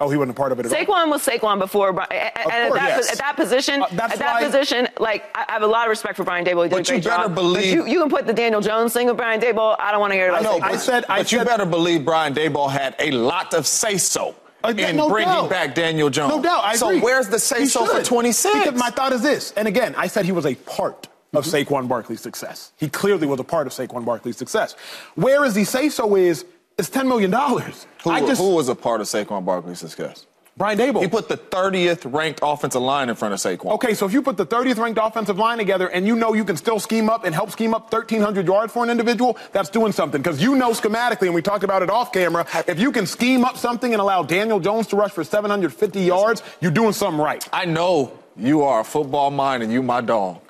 Oh, 0.00 0.08
he 0.10 0.16
wasn't 0.16 0.30
a 0.30 0.34
part 0.40 0.52
of 0.52 0.60
it 0.60 0.66
at 0.66 0.72
all. 0.72 0.78
Saquon 0.78 1.10
was 1.10 1.26
Saquon 1.26 1.58
before, 1.58 1.88
and, 1.88 2.00
at, 2.12 2.34
course, 2.68 2.78
that, 2.80 2.88
yes. 2.88 3.10
at 3.12 3.18
that 3.18 3.34
position, 3.36 3.82
Uh, 3.82 3.86
at 3.86 4.18
that 4.18 4.34
why- 4.34 4.44
position, 4.44 4.86
like 5.00 5.24
I 5.34 5.44
I 5.48 5.52
have 5.54 5.62
a 5.62 5.66
lot 5.66 5.86
of 5.86 5.90
respect 5.90 6.16
for 6.16 6.22
Brian 6.24 6.44
Daboll. 6.44 6.64
He 6.64 6.68
did 6.68 6.76
But 6.76 6.90
a 6.90 6.96
you 6.96 7.02
better 7.02 7.22
job. 7.24 7.34
believe- 7.34 7.76
But 7.78 7.86
you, 7.86 7.92
you 7.94 8.00
can 8.00 8.08
put 8.10 8.26
the 8.26 8.32
Daniel 8.32 8.60
Jones 8.60 8.92
thing 8.92 9.08
with 9.08 9.16
Brian 9.16 9.40
Daboll. 9.40 9.74
I 9.78 9.90
don't 9.90 10.00
want 10.00 10.12
to 10.12 10.16
hear 10.16 10.26
I 10.32 10.38
about 10.38 10.42
know, 10.44 10.58
Saquon. 10.60 10.70
but, 10.70 10.80
said- 10.80 11.04
I 11.08 11.18
but 11.18 11.32
you 11.32 11.44
better 11.44 11.64
believe 11.66 12.04
Brian 12.04 12.32
Daboll 12.34 12.70
had 12.70 12.94
a 13.00 13.10
lot 13.10 13.54
of 13.54 13.66
say 13.66 13.96
so 13.98 14.36
Uh, 14.62 14.68
in 14.76 14.96
no 14.96 15.08
bringing 15.08 15.32
doubt. 15.34 15.50
back 15.50 15.74
Daniel 15.74 16.10
Jones. 16.10 16.32
No 16.32 16.40
doubt. 16.42 16.62
I 16.64 16.76
so 16.76 16.88
agree. 16.90 17.00
where's 17.00 17.28
the 17.28 17.38
say 17.40 17.64
so 17.64 17.84
for 17.86 17.96
should. 17.96 18.04
26? 18.04 18.54
Because 18.66 18.78
my 18.78 18.90
thought 18.90 19.12
is 19.12 19.22
this, 19.22 19.52
and 19.56 19.66
again, 19.66 19.94
I 19.98 20.06
said 20.06 20.24
he 20.26 20.32
was 20.32 20.46
a 20.46 20.54
part 20.54 21.08
of 21.34 21.44
Mm-hmm. 21.44 21.74
Saquon 21.74 21.88
Barkley's 21.88 22.20
success. 22.20 22.72
He 22.76 22.88
clearly 22.88 23.26
was 23.26 23.40
a 23.40 23.44
part 23.44 23.66
of 23.66 23.72
Saquon 23.72 24.04
Barkley's 24.04 24.36
success. 24.36 24.76
Where 25.16 25.44
is 25.44 25.54
the 25.54 25.64
say 25.64 25.88
so 25.88 26.14
is 26.14 26.44
is 26.78 26.88
$10 26.88 27.06
million. 27.06 27.32
who, 27.32 28.10
I 28.10 28.20
just, 28.20 28.40
who 28.40 28.54
was 28.54 28.68
a 28.68 28.74
part 28.74 29.00
of 29.00 29.06
Saquon 29.06 29.44
Barkley's 29.44 29.80
success? 29.80 30.26
Brian 30.58 30.76
Daboll. 30.76 31.02
He 31.02 31.08
put 31.08 31.28
the 31.28 31.36
30th 31.36 32.12
ranked 32.12 32.40
offensive 32.42 32.82
line 32.82 33.08
in 33.08 33.14
front 33.14 33.32
of 33.32 33.38
Saquon. 33.38 33.74
Okay, 33.74 33.94
so 33.94 34.06
if 34.06 34.12
you 34.12 34.20
put 34.20 34.36
the 34.36 34.44
30th 34.44 34.78
ranked 34.78 34.98
offensive 35.00 35.38
line 35.38 35.56
together 35.56 35.86
and 35.86 36.04
you 36.04 36.16
know 36.16 36.34
you 36.34 36.44
can 36.44 36.56
still 36.56 36.80
scheme 36.80 37.08
up 37.08 37.24
and 37.24 37.32
help 37.32 37.52
scheme 37.52 37.74
up 37.74 37.92
1,300 37.92 38.44
yards 38.44 38.72
for 38.72 38.82
an 38.82 38.90
individual, 38.90 39.38
that's 39.52 39.68
doing 39.68 39.92
something. 39.92 40.20
Because 40.20 40.42
you 40.42 40.56
know 40.56 40.72
schematically, 40.72 41.26
and 41.26 41.34
we 41.34 41.42
talked 41.42 41.62
about 41.62 41.82
it 41.82 41.90
off 41.90 42.12
camera, 42.12 42.44
if 42.66 42.80
you 42.80 42.90
can 42.90 43.06
scheme 43.06 43.44
up 43.44 43.56
something 43.56 43.92
and 43.92 44.00
allow 44.00 44.24
Daniel 44.24 44.58
Jones 44.58 44.88
to 44.88 44.96
rush 44.96 45.12
for 45.12 45.22
750 45.22 46.00
yards, 46.00 46.42
you're 46.60 46.72
doing 46.72 46.92
something 46.92 47.20
right. 47.20 47.48
I 47.52 47.64
know 47.64 48.18
you 48.36 48.62
are 48.62 48.80
a 48.80 48.84
football 48.84 49.30
mind 49.30 49.62
and 49.62 49.72
you 49.72 49.80
my 49.80 50.00
dog. 50.00 50.40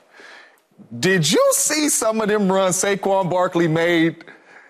Did 0.99 1.31
you 1.31 1.45
see 1.53 1.91
some 1.91 2.23
of 2.23 2.29
them 2.29 2.51
runs 2.51 2.77
Saquon 2.77 3.29
Barkley 3.29 3.69
made 3.69 4.25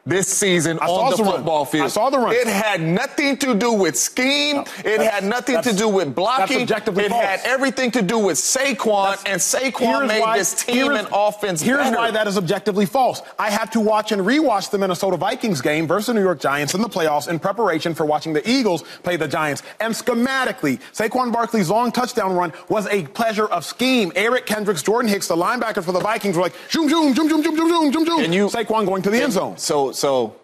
this 0.09 0.27
season 0.29 0.79
I 0.81 0.87
on 0.87 1.11
the 1.11 1.17
football 1.25 1.65
field? 1.65 1.85
I 1.85 1.89
saw 1.89 2.11
the 2.11 2.19
run. 2.19 2.35
It 2.35 2.47
had 2.47 2.81
nothing 2.81 3.37
to 3.39 3.55
do 3.55 3.73
with 3.73 3.97
scheme. 3.99 4.65
it 4.85 5.01
had 5.01 5.25
nothing 5.25 5.61
to 5.63 5.73
do 5.73 5.89
with 5.89 6.09
that's 6.09 6.15
blocking. 6.17 6.61
It 6.63 6.69
false. 7.11 7.13
had 7.25 7.41
everything 7.45 7.91
to 7.93 8.03
do 8.03 8.19
with 8.19 8.37
Saquon, 8.39 9.19
and 9.27 9.41
Saquon 9.41 10.07
made 10.09 10.21
why- 10.21 10.39
this 10.39 10.55
team 10.65 10.93
and 10.93 11.07
offense 11.13 11.61
Here's 11.63 11.79
better. 11.79 11.97
why 11.97 12.11
that 12.11 12.27
is 12.27 12.37
objectively 12.39 12.87
false. 12.87 13.23
I 13.39 13.51
had 13.51 13.71
to 13.73 13.81
watch 13.81 14.13
and 14.13 14.23
rewatch 14.23 14.71
the 14.71 14.79
Minnesota 14.79 15.17
Vikings 15.17 15.61
game 15.61 15.87
versus 15.87 16.07
the 16.07 16.15
New 16.15 16.23
York 16.23 16.41
Giants 16.41 16.75
in 16.75 16.81
the 16.83 16.89
playoffs 16.89 17.29
in 17.29 17.39
preparation 17.39 17.95
for 17.95 18.05
watching 18.07 18.33
the 18.33 18.49
Eagles 18.49 18.83
play 19.03 19.17
the 19.17 19.29
Giants. 19.29 19.63
And 19.81 19.93
schematically, 19.95 20.81
Saquon 20.95 21.33
Barkley's 21.33 21.69
long 21.71 21.93
touchdown 21.93 22.35
run 22.35 22.53
was 22.69 22.87
a 22.89 23.03
pleasure 23.09 23.47
of 23.47 23.65
scheme. 23.65 24.13
Eric 24.17 24.47
Kendricks, 24.47 24.83
Jordan 24.83 25.09
Hicks, 25.11 25.29
the 25.29 25.37
linebackers 25.37 25.85
for 25.85 25.93
the 25.93 26.01
Vikings 26.01 26.37
were 26.37 26.43
like, 26.43 26.55
zoom, 26.71 26.89
zoom, 26.89 27.15
zoom, 27.15 27.29
zoom, 27.29 27.43
zoom, 27.43 27.57
zoom, 27.57 27.69
zoom, 27.69 27.93
zoom, 27.93 28.05
zoom. 28.07 28.25
And 28.25 28.35
you- 28.35 28.49
Saquon 28.49 28.87
going 28.87 29.03
to 29.03 29.11
the 29.11 29.23
end 29.23 29.33
zone. 29.33 29.57
So, 29.59 29.93
so 29.99 30.37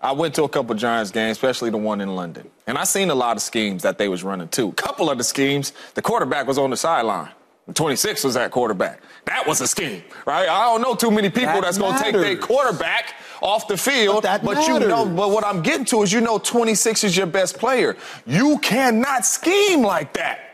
I 0.00 0.12
went 0.12 0.34
to 0.36 0.44
a 0.44 0.48
couple 0.48 0.74
Giants 0.76 1.10
games, 1.10 1.36
especially 1.36 1.70
the 1.70 1.76
one 1.76 2.00
in 2.00 2.14
London, 2.14 2.48
and 2.66 2.78
I 2.78 2.84
seen 2.84 3.10
a 3.10 3.14
lot 3.14 3.36
of 3.36 3.42
schemes 3.42 3.82
that 3.82 3.98
they 3.98 4.08
was 4.08 4.22
running 4.22 4.48
too. 4.48 4.68
A 4.68 4.72
couple 4.72 5.10
of 5.10 5.18
the 5.18 5.24
schemes, 5.24 5.72
the 5.94 6.02
quarterback 6.02 6.46
was 6.46 6.58
on 6.58 6.70
the 6.70 6.76
sideline. 6.76 7.30
26 7.74 8.22
was 8.22 8.34
that 8.34 8.52
quarterback. 8.52 9.00
That 9.24 9.44
was 9.44 9.60
a 9.60 9.66
scheme, 9.66 10.04
right? 10.24 10.48
I 10.48 10.66
don't 10.66 10.82
know 10.82 10.94
too 10.94 11.10
many 11.10 11.30
people 11.30 11.54
That 11.54 11.62
that's 11.62 11.78
going 11.78 11.96
to 11.96 12.02
take 12.02 12.12
their 12.12 12.36
quarterback 12.36 13.14
off 13.42 13.66
the 13.66 13.76
field. 13.76 14.22
But 14.22 14.44
that 14.44 14.68
you 14.68 14.78
know, 14.78 15.04
but 15.04 15.30
what 15.30 15.44
I'm 15.44 15.62
getting 15.62 15.84
to 15.86 16.02
is 16.02 16.12
you 16.12 16.20
know 16.20 16.38
26 16.38 17.02
is 17.02 17.16
your 17.16 17.26
best 17.26 17.58
player. 17.58 17.96
You 18.24 18.58
cannot 18.58 19.26
scheme 19.26 19.82
like 19.82 20.12
that 20.12 20.46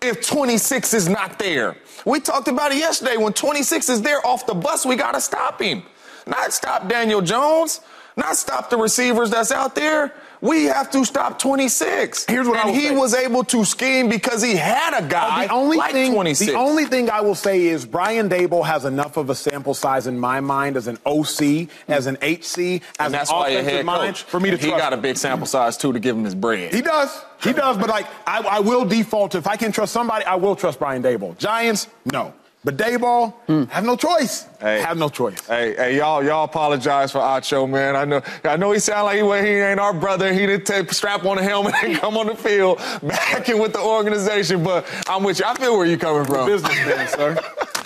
if 0.00 0.26
26 0.26 0.94
is 0.94 1.08
not 1.08 1.38
there. 1.38 1.76
We 2.06 2.20
talked 2.20 2.48
about 2.48 2.72
it 2.72 2.78
yesterday. 2.78 3.18
When 3.18 3.32
26 3.32 3.88
is 3.90 4.02
there 4.02 4.26
off 4.26 4.46
the 4.46 4.54
bus, 4.54 4.86
we 4.86 4.96
got 4.96 5.12
to 5.12 5.20
stop 5.20 5.60
him. 5.60 5.82
Not 6.26 6.52
stop 6.52 6.88
Daniel 6.88 7.20
Jones, 7.20 7.80
not 8.16 8.36
stop 8.36 8.70
the 8.70 8.76
receivers 8.76 9.30
that's 9.30 9.52
out 9.52 9.74
there. 9.74 10.12
We 10.40 10.64
have 10.64 10.90
to 10.90 11.06
stop 11.06 11.38
26. 11.38 12.26
Here's 12.26 12.46
what 12.46 12.58
I 12.58 12.60
and 12.62 12.70
will 12.70 12.74
he 12.74 12.88
say. 12.88 12.94
was 12.94 13.14
able 13.14 13.44
to 13.44 13.64
scheme 13.64 14.10
because 14.10 14.42
he 14.42 14.56
had 14.56 14.92
a 14.92 15.02
uh, 15.02 15.08
guy 15.08 15.46
the 15.46 15.52
only 15.54 15.78
like 15.78 15.92
thing, 15.92 16.12
26. 16.12 16.52
The 16.52 16.58
only 16.58 16.84
thing 16.84 17.08
I 17.08 17.22
will 17.22 17.34
say 17.34 17.64
is 17.64 17.86
Brian 17.86 18.28
Daboll 18.28 18.64
has 18.66 18.84
enough 18.84 19.16
of 19.16 19.30
a 19.30 19.34
sample 19.34 19.72
size 19.72 20.06
in 20.06 20.18
my 20.18 20.40
mind 20.40 20.76
as 20.76 20.86
an 20.86 20.98
OC, 21.06 21.24
mm. 21.24 21.68
as 21.88 22.06
an 22.06 22.16
HC, 22.16 22.82
as 22.98 23.06
and 23.06 23.14
that's 23.14 23.30
an 23.30 23.36
why 23.36 23.48
offensive 23.48 23.72
head 23.72 23.86
mind 23.86 24.16
coach, 24.16 24.22
for 24.24 24.38
me 24.38 24.50
to 24.50 24.58
he 24.58 24.68
trust 24.68 24.78
got 24.78 24.92
a 24.92 24.98
big 24.98 25.16
sample 25.16 25.46
size 25.46 25.78
too 25.78 25.94
to 25.94 25.98
give 25.98 26.14
him 26.14 26.24
his 26.24 26.34
bread. 26.34 26.74
He 26.74 26.82
does. 26.82 27.24
He 27.42 27.54
does. 27.54 27.78
But 27.78 27.88
like, 27.88 28.06
I, 28.26 28.40
I 28.42 28.60
will 28.60 28.84
default 28.84 29.34
if 29.34 29.46
I 29.46 29.56
can 29.56 29.72
trust 29.72 29.94
somebody, 29.94 30.26
I 30.26 30.34
will 30.34 30.56
trust 30.56 30.78
Brian 30.78 31.02
Daboll. 31.02 31.38
Giants, 31.38 31.88
no. 32.04 32.34
But 32.64 32.78
Daboll, 32.78 33.34
mm. 33.46 33.68
have 33.68 33.84
no 33.84 33.94
choice. 33.94 34.46
Hey. 34.58 34.80
Have 34.80 34.96
no 34.96 35.10
choice. 35.10 35.46
Hey, 35.46 35.74
hey, 35.76 35.96
y'all, 35.98 36.24
y'all 36.24 36.44
apologize 36.44 37.12
for 37.12 37.18
Acho, 37.18 37.68
man. 37.68 37.94
I 37.94 38.06
know, 38.06 38.22
I 38.42 38.56
know 38.56 38.72
he 38.72 38.78
sound 38.78 39.04
like 39.04 39.16
he, 39.16 39.22
well, 39.22 39.44
he 39.44 39.50
ain't 39.50 39.78
our 39.78 39.92
brother. 39.92 40.32
He 40.32 40.46
didn't 40.46 40.64
take 40.64 40.90
strap 40.92 41.26
on 41.26 41.36
a 41.36 41.42
helmet 41.42 41.74
and 41.82 41.94
come 41.98 42.16
on 42.16 42.26
the 42.26 42.34
field 42.34 42.78
backing 43.02 43.58
with 43.58 43.74
the 43.74 43.80
organization. 43.80 44.64
But 44.64 44.86
I'm 45.06 45.22
with 45.22 45.40
you. 45.40 45.44
I 45.46 45.54
feel 45.56 45.76
where 45.76 45.86
you 45.86 45.98
coming 45.98 46.24
from. 46.24 46.46
Businessman, 46.46 47.08
sir. 47.08 47.36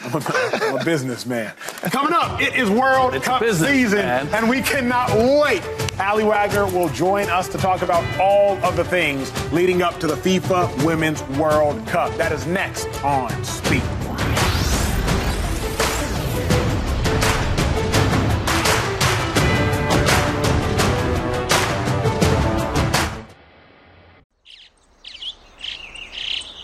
I'm 0.01 0.14
a, 0.14 0.22
I'm 0.62 0.81
a 0.81 0.85
businessman. 0.85 1.53
Coming 1.91 2.12
up, 2.12 2.41
it 2.41 2.55
is 2.55 2.70
World 2.70 3.14
It's 3.14 3.24
Cup 3.24 3.41
business, 3.41 3.68
season, 3.68 3.99
man. 3.99 4.29
and 4.29 4.49
we 4.49 4.62
cannot 4.62 5.11
wait. 5.43 5.62
Aly 5.99 6.24
Wagner 6.24 6.66
will 6.66 6.89
join 6.91 7.29
us 7.29 7.49
to 7.49 7.59
talk 7.59 7.83
about 7.83 8.05
all 8.20 8.57
of 8.64 8.76
the 8.76 8.85
things 8.85 9.33
leading 9.53 9.83
up 9.83 9.99
to 9.99 10.07
the 10.07 10.14
FIFA 10.14 10.85
Women's 10.85 11.20
World 11.37 11.85
Cup. 11.89 12.16
That 12.16 12.31
is 12.31 12.47
next 12.47 12.87
on 13.03 13.29
Speak. 13.45 13.83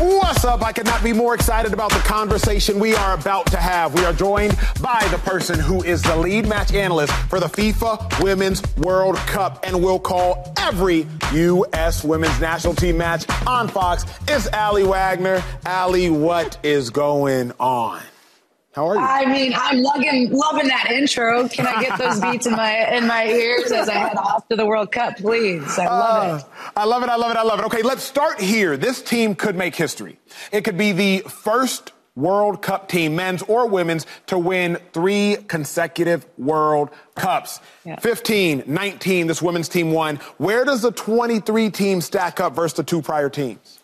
What's 0.00 0.44
up? 0.44 0.62
I 0.62 0.72
could 0.72 0.86
not 0.86 1.04
be 1.04 1.12
more 1.12 1.36
excited 1.36 1.72
about 1.72 1.92
the 1.92 2.00
conversation 2.00 2.80
we 2.80 2.96
are 2.96 3.14
about 3.14 3.46
to 3.52 3.58
have. 3.58 3.94
We 3.94 4.04
are 4.04 4.12
joined 4.12 4.58
by 4.82 5.06
the 5.12 5.18
person 5.18 5.60
who 5.60 5.84
is 5.84 6.02
the 6.02 6.16
lead 6.16 6.48
match 6.48 6.72
analyst 6.72 7.12
for 7.28 7.38
the 7.38 7.46
FIFA 7.46 8.20
Women's 8.20 8.60
World 8.76 9.16
Cup 9.18 9.60
and 9.62 9.80
will 9.80 10.00
call 10.00 10.52
every 10.58 11.06
U.S. 11.32 12.02
women's 12.02 12.40
national 12.40 12.74
team 12.74 12.98
match 12.98 13.24
on 13.46 13.68
Fox. 13.68 14.04
It's 14.26 14.48
Aly 14.52 14.82
Wagner. 14.82 15.44
Aly, 15.64 16.10
what 16.10 16.58
is 16.64 16.90
going 16.90 17.52
on? 17.60 18.02
How 18.74 18.88
are 18.88 18.96
you? 18.96 19.00
I 19.00 19.24
mean, 19.26 19.52
I'm 19.54 19.82
loving 19.82 20.30
loving 20.32 20.66
that 20.66 20.90
intro. 20.90 21.48
Can 21.48 21.66
I 21.66 21.80
get 21.80 21.96
those 21.98 22.20
beats 22.32 22.46
in 22.46 22.52
my 22.52 22.92
in 22.96 23.06
my 23.06 23.26
ears 23.26 23.70
as 23.70 23.88
I 23.88 23.94
head 23.94 24.16
off 24.16 24.48
to 24.48 24.56
the 24.56 24.66
World 24.66 24.90
Cup, 24.90 25.16
please? 25.16 25.78
I 25.78 25.86
love 25.86 26.40
it. 26.40 26.44
Uh, 26.44 26.70
I 26.76 26.84
love 26.84 27.02
it. 27.04 27.08
I 27.08 27.16
love 27.16 27.30
it. 27.30 27.36
I 27.36 27.42
love 27.42 27.60
it. 27.60 27.66
Okay, 27.66 27.82
let's 27.82 28.02
start 28.02 28.40
here. 28.40 28.76
This 28.76 29.00
team 29.00 29.36
could 29.36 29.54
make 29.54 29.76
history. 29.76 30.18
It 30.50 30.62
could 30.62 30.76
be 30.76 30.90
the 30.90 31.20
first 31.20 31.92
World 32.16 32.62
Cup 32.62 32.88
team, 32.88 33.14
men's 33.14 33.42
or 33.42 33.68
women's, 33.68 34.06
to 34.26 34.38
win 34.38 34.78
three 34.92 35.36
consecutive 35.48 36.26
World 36.36 36.90
Cups. 37.14 37.60
Yeah. 37.84 37.98
15, 37.98 38.64
19, 38.66 39.26
this 39.26 39.42
women's 39.42 39.68
team 39.68 39.92
won. 39.92 40.16
Where 40.38 40.64
does 40.64 40.82
the 40.82 40.92
23 40.92 41.70
team 41.70 42.00
stack 42.00 42.40
up 42.40 42.54
versus 42.54 42.76
the 42.76 42.84
two 42.84 43.02
prior 43.02 43.28
teams? 43.28 43.80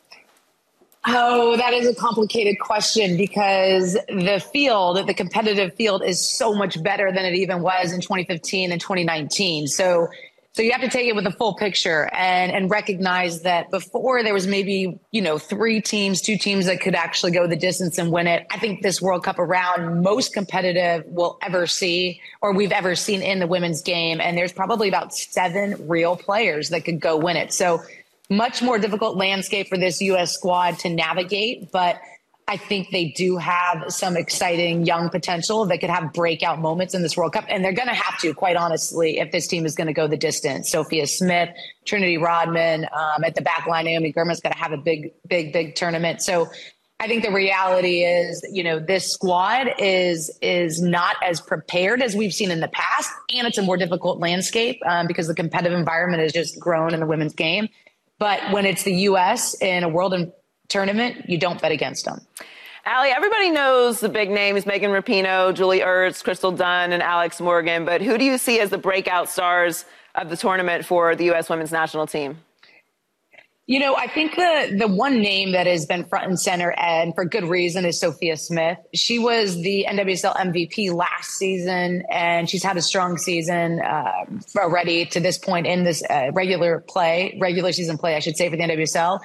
Oh, 1.07 1.57
that 1.57 1.73
is 1.73 1.89
a 1.89 1.95
complicated 1.95 2.59
question 2.61 3.17
because 3.17 3.95
the 4.09 4.45
field, 4.53 5.07
the 5.07 5.15
competitive 5.15 5.75
field, 5.75 6.03
is 6.05 6.29
so 6.29 6.55
much 6.55 6.83
better 6.83 7.11
than 7.11 7.25
it 7.25 7.35
even 7.35 7.63
was 7.63 7.93
in 7.93 8.03
2015 8.03 8.71
and 8.71 8.79
2019. 8.79 9.67
So, 9.67 10.09
so 10.53 10.63
you 10.63 10.73
have 10.73 10.83
to 10.83 10.91
take 10.91 11.07
it 11.07 11.15
with 11.15 11.27
a 11.27 11.33
full 11.33 11.55
picture 11.55 12.11
and 12.13 12.53
and 12.53 12.71
recognize 12.71 13.43
that 13.43 13.71
before 13.71 14.23
there 14.23 14.35
was 14.35 14.47
maybe 14.47 15.01
you 15.11 15.23
know 15.23 15.39
three 15.39 15.81
teams, 15.81 16.21
two 16.21 16.37
teams 16.37 16.67
that 16.67 16.83
could 16.83 16.95
actually 16.95 17.33
go 17.33 17.47
the 17.47 17.57
distance 17.57 17.97
and 17.97 18.13
win 18.13 18.27
it. 18.27 18.47
I 18.51 18.59
think 18.59 18.83
this 18.83 19.01
World 19.01 19.25
Cup 19.25 19.39
around 19.39 20.03
most 20.03 20.35
competitive 20.35 21.05
we'll 21.07 21.39
ever 21.41 21.67
see 21.67 22.21
or 22.43 22.53
we've 22.53 22.73
ever 22.73 22.95
seen 22.95 23.23
in 23.23 23.39
the 23.39 23.47
women's 23.47 23.81
game, 23.81 24.21
and 24.21 24.37
there's 24.37 24.53
probably 24.53 24.89
about 24.89 25.15
seven 25.15 25.89
real 25.89 26.15
players 26.15 26.69
that 26.71 26.85
could 26.85 27.01
go 27.01 27.17
win 27.17 27.39
it. 27.39 27.55
So 27.55 27.83
much 28.31 28.63
more 28.63 28.79
difficult 28.79 29.17
landscape 29.17 29.69
for 29.69 29.77
this 29.77 30.01
U.S. 30.01 30.33
squad 30.33 30.79
to 30.81 30.89
navigate. 30.89 31.71
But 31.73 32.01
I 32.49 32.57
think 32.57 32.91
they 32.91 33.07
do 33.17 33.37
have 33.37 33.85
some 33.89 34.17
exciting 34.17 34.85
young 34.85 35.09
potential 35.09 35.67
that 35.67 35.79
could 35.79 35.91
have 35.91 36.13
breakout 36.13 36.59
moments 36.59 36.95
in 36.95 37.03
this 37.03 37.17
World 37.17 37.33
Cup. 37.33 37.45
And 37.49 37.65
they're 37.65 37.73
going 37.73 37.89
to 37.89 37.95
have 37.95 38.19
to, 38.21 38.35
quite 38.35 38.57
honestly, 38.57 39.19
if 39.19 39.31
this 39.31 39.47
team 39.47 39.67
is 39.67 39.77
going 39.77 39.87
to 39.87 39.93
go 39.93 40.09
the 40.09 40.17
distance. 40.17 40.71
Sophia 40.71 41.07
Smith, 41.07 41.51
Trinity 41.85 42.19
Rodman 42.19 42.87
um, 42.93 43.23
at 43.25 43.35
the 43.35 43.43
back 43.43 43.67
line, 43.67 43.85
Naomi 43.85 44.11
Girma's 44.11 44.41
got 44.41 44.53
to 44.53 44.59
have 44.59 44.73
a 44.73 44.77
big, 44.77 45.13
big, 45.29 45.53
big 45.53 45.75
tournament. 45.77 46.23
So 46.23 46.49
I 46.99 47.07
think 47.07 47.25
the 47.25 47.31
reality 47.31 48.03
is, 48.03 48.45
you 48.53 48.63
know, 48.63 48.79
this 48.79 49.11
squad 49.11 49.73
is 49.79 50.37
is 50.43 50.83
not 50.83 51.17
as 51.25 51.41
prepared 51.41 52.03
as 52.03 52.15
we've 52.15 52.35
seen 52.35 52.51
in 52.51 52.61
the 52.61 52.69
past, 52.69 53.11
and 53.35 53.47
it's 53.47 53.57
a 53.57 53.63
more 53.63 53.79
difficult 53.79 54.19
landscape 54.19 54.79
um, 54.85 55.07
because 55.07 55.27
the 55.27 55.35
competitive 55.35 55.79
environment 55.79 56.23
has 56.23 56.33
just 56.33 56.61
grown 56.61 56.93
in 56.93 57.01
the 57.01 57.07
women's 57.07 57.33
game. 57.33 57.69
But 58.21 58.53
when 58.53 58.67
it's 58.67 58.85
the 58.85 58.93
U.S. 58.93 59.61
in 59.61 59.83
a 59.83 59.89
world 59.89 60.15
tournament, 60.69 61.29
you 61.29 61.39
don't 61.39 61.61
bet 61.61 61.73
against 61.73 62.05
them. 62.05 62.21
Aly, 62.87 63.09
everybody 63.09 63.51
knows 63.51 64.01
the 64.01 64.11
big 64.11 64.31
names 64.31 64.67
Megan 64.67 64.91
Rapinoe, 64.91 65.55
Julie 65.55 65.81
Ertz, 65.81 66.23
Crystal 66.23 66.53
Dunn, 66.53 66.93
and 66.93 67.03
Alex 67.03 67.41
Morgan, 67.41 67.85
but 67.85 68.03
who 68.03 68.19
do 68.19 68.25
you 68.25 68.37
see 68.37 68.61
as 68.61 68.71
the 68.71 68.79
breakout 68.79 69.29
stars 69.29 69.87
of 70.15 70.29
the 70.29 70.37
tournament 70.37 70.85
for 70.85 71.17
the 71.17 71.25
U.S. 71.27 71.49
women's 71.49 71.73
national 71.73 72.07
team? 72.07 72.39
You 73.71 73.79
know, 73.79 73.95
I 73.95 74.09
think 74.09 74.35
the 74.35 74.75
the 74.77 74.89
one 74.89 75.21
name 75.21 75.53
that 75.53 75.69
has 75.69 75.87
been 75.87 76.05
front 76.05 76.27
and 76.27 76.41
center, 76.41 76.73
and 76.73 77.15
for 77.15 77.25
good 77.25 77.45
reason, 77.45 77.85
is 77.85 78.01
Sophia 78.01 78.37
Smith. 78.37 78.79
She 78.95 79.21
was 79.21 79.63
the 79.63 79.87
NWSL 79.89 80.35
MVP 80.35 80.93
last 80.93 81.35
season, 81.35 82.03
and 82.11 82.51
she's 82.51 82.65
had 82.65 82.77
a 82.77 82.83
strong 82.83 83.17
season 83.17 83.81
uh, 83.81 84.25
already 84.57 85.07
to 85.07 85.21
this 85.21 85.39
point 85.39 85.69
in 85.69 85.85
this 85.85 86.03
uh, 86.11 86.33
regular 86.33 86.81
play, 86.81 87.39
regular 87.41 87.71
season 87.71 87.97
play, 87.97 88.17
I 88.17 88.19
should 88.19 88.37
say, 88.37 88.51
for 88.51 88.57
the 88.57 88.63
NWSL. 88.65 89.21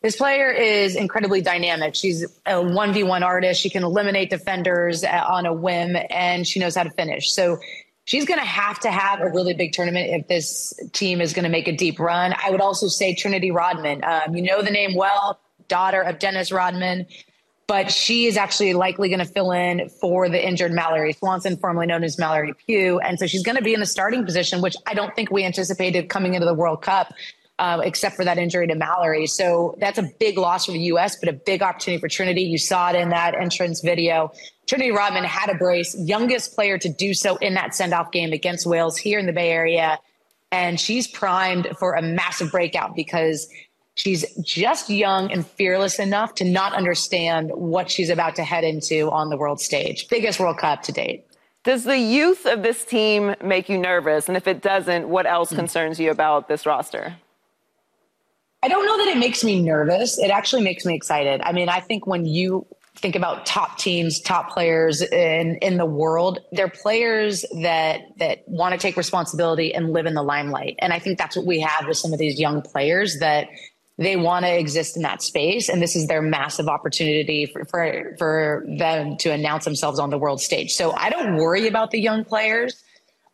This 0.00 0.16
player 0.16 0.50
is 0.50 0.96
incredibly 0.96 1.42
dynamic. 1.42 1.94
She's 1.94 2.22
a 2.46 2.54
1v1 2.54 3.20
artist. 3.20 3.60
She 3.60 3.68
can 3.68 3.84
eliminate 3.84 4.30
defenders 4.30 5.04
uh, 5.04 5.22
on 5.28 5.44
a 5.44 5.52
whim, 5.52 5.98
and 6.08 6.46
she 6.46 6.60
knows 6.60 6.76
how 6.76 6.84
to 6.84 6.90
finish. 6.90 7.30
So 7.30 7.58
she's 8.04 8.24
going 8.24 8.40
to 8.40 8.46
have 8.46 8.80
to 8.80 8.90
have 8.90 9.20
a 9.20 9.28
really 9.28 9.54
big 9.54 9.72
tournament 9.72 10.10
if 10.10 10.28
this 10.28 10.72
team 10.92 11.20
is 11.20 11.32
going 11.32 11.44
to 11.44 11.50
make 11.50 11.68
a 11.68 11.76
deep 11.76 11.98
run. 11.98 12.34
I 12.42 12.50
would 12.50 12.60
also 12.60 12.88
say 12.88 13.14
Trinity 13.14 13.50
Rodman. 13.50 14.02
Um, 14.04 14.34
you 14.34 14.42
know 14.42 14.62
the 14.62 14.70
name 14.70 14.94
well, 14.94 15.38
daughter 15.68 16.02
of 16.02 16.18
Dennis 16.18 16.52
Rodman, 16.52 17.06
but 17.66 17.90
she 17.90 18.26
is 18.26 18.36
actually 18.36 18.74
likely 18.74 19.08
going 19.08 19.20
to 19.20 19.24
fill 19.24 19.52
in 19.52 19.88
for 19.88 20.28
the 20.28 20.46
injured 20.46 20.72
Mallory 20.72 21.12
Swanson, 21.12 21.56
formerly 21.56 21.86
known 21.86 22.04
as 22.04 22.18
Mallory 22.18 22.54
Pugh. 22.66 22.98
And 22.98 23.18
so 23.18 23.26
she's 23.26 23.42
going 23.42 23.56
to 23.56 23.62
be 23.62 23.72
in 23.72 23.80
the 23.80 23.86
starting 23.86 24.24
position, 24.24 24.60
which 24.60 24.76
I 24.86 24.94
don't 24.94 25.14
think 25.14 25.30
we 25.30 25.44
anticipated 25.44 26.08
coming 26.08 26.34
into 26.34 26.46
the 26.46 26.54
World 26.54 26.82
Cup. 26.82 27.12
Uh, 27.58 27.80
except 27.84 28.16
for 28.16 28.24
that 28.24 28.38
injury 28.38 28.66
to 28.66 28.74
Mallory. 28.74 29.24
So 29.26 29.76
that's 29.78 29.96
a 29.96 30.10
big 30.18 30.36
loss 30.36 30.66
for 30.66 30.72
the 30.72 30.80
U.S., 30.80 31.16
but 31.16 31.28
a 31.28 31.32
big 31.32 31.62
opportunity 31.62 32.00
for 32.00 32.08
Trinity. 32.08 32.40
You 32.40 32.58
saw 32.58 32.90
it 32.90 32.96
in 32.96 33.10
that 33.10 33.36
entrance 33.36 33.82
video. 33.82 34.32
Trinity 34.72 34.90
Rodman 34.90 35.24
had 35.24 35.50
a 35.50 35.54
brace, 35.54 35.94
youngest 35.98 36.54
player 36.54 36.78
to 36.78 36.88
do 36.88 37.12
so 37.12 37.36
in 37.36 37.52
that 37.52 37.74
send 37.74 37.92
off 37.92 38.10
game 38.10 38.32
against 38.32 38.66
Wales 38.66 38.96
here 38.96 39.18
in 39.18 39.26
the 39.26 39.32
Bay 39.34 39.50
Area. 39.50 39.98
And 40.50 40.80
she's 40.80 41.06
primed 41.06 41.68
for 41.78 41.92
a 41.92 42.00
massive 42.00 42.50
breakout 42.50 42.96
because 42.96 43.50
she's 43.96 44.24
just 44.36 44.88
young 44.88 45.30
and 45.30 45.46
fearless 45.46 45.98
enough 45.98 46.34
to 46.36 46.46
not 46.46 46.72
understand 46.72 47.50
what 47.50 47.90
she's 47.90 48.08
about 48.08 48.34
to 48.36 48.44
head 48.44 48.64
into 48.64 49.10
on 49.10 49.28
the 49.28 49.36
world 49.36 49.60
stage. 49.60 50.08
Biggest 50.08 50.40
World 50.40 50.56
Cup 50.56 50.80
to 50.84 50.92
date. 50.92 51.26
Does 51.64 51.84
the 51.84 51.98
youth 51.98 52.46
of 52.46 52.62
this 52.62 52.82
team 52.82 53.36
make 53.44 53.68
you 53.68 53.76
nervous? 53.76 54.26
And 54.26 54.38
if 54.38 54.46
it 54.46 54.62
doesn't, 54.62 55.06
what 55.06 55.26
else 55.26 55.50
hmm. 55.50 55.56
concerns 55.56 56.00
you 56.00 56.10
about 56.10 56.48
this 56.48 56.64
roster? 56.64 57.14
I 58.62 58.68
don't 58.68 58.86
know 58.86 58.96
that 59.04 59.14
it 59.14 59.18
makes 59.18 59.44
me 59.44 59.60
nervous. 59.60 60.18
It 60.18 60.30
actually 60.30 60.62
makes 60.62 60.86
me 60.86 60.94
excited. 60.94 61.42
I 61.42 61.52
mean, 61.52 61.68
I 61.68 61.80
think 61.80 62.06
when 62.06 62.24
you 62.24 62.66
think 63.02 63.16
about 63.16 63.44
top 63.44 63.78
teams, 63.78 64.20
top 64.20 64.50
players 64.50 65.02
in 65.02 65.56
in 65.56 65.76
the 65.76 65.84
world, 65.84 66.38
they're 66.52 66.68
players 66.68 67.44
that 67.60 68.00
that 68.18 68.44
want 68.46 68.72
to 68.72 68.78
take 68.78 68.96
responsibility 68.96 69.74
and 69.74 69.92
live 69.92 70.06
in 70.06 70.14
the 70.14 70.22
limelight. 70.22 70.76
And 70.78 70.92
I 70.92 71.00
think 71.00 71.18
that's 71.18 71.36
what 71.36 71.44
we 71.44 71.60
have 71.60 71.86
with 71.86 71.98
some 71.98 72.12
of 72.12 72.18
these 72.18 72.40
young 72.40 72.62
players 72.62 73.18
that 73.18 73.48
they 73.98 74.16
want 74.16 74.44
to 74.44 74.58
exist 74.58 74.96
in 74.96 75.02
that 75.02 75.20
space. 75.20 75.68
And 75.68 75.82
this 75.82 75.96
is 75.96 76.06
their 76.06 76.22
massive 76.22 76.66
opportunity 76.66 77.46
for, 77.46 77.64
for, 77.66 78.16
for 78.18 78.64
them 78.66 79.16
to 79.18 79.30
announce 79.30 79.64
themselves 79.66 79.98
on 79.98 80.08
the 80.08 80.18
world 80.18 80.40
stage. 80.40 80.72
So 80.72 80.92
i 80.92 81.10
don't 81.10 81.36
worry 81.36 81.68
about 81.68 81.90
the 81.90 82.00
young 82.00 82.24
players. 82.24 82.82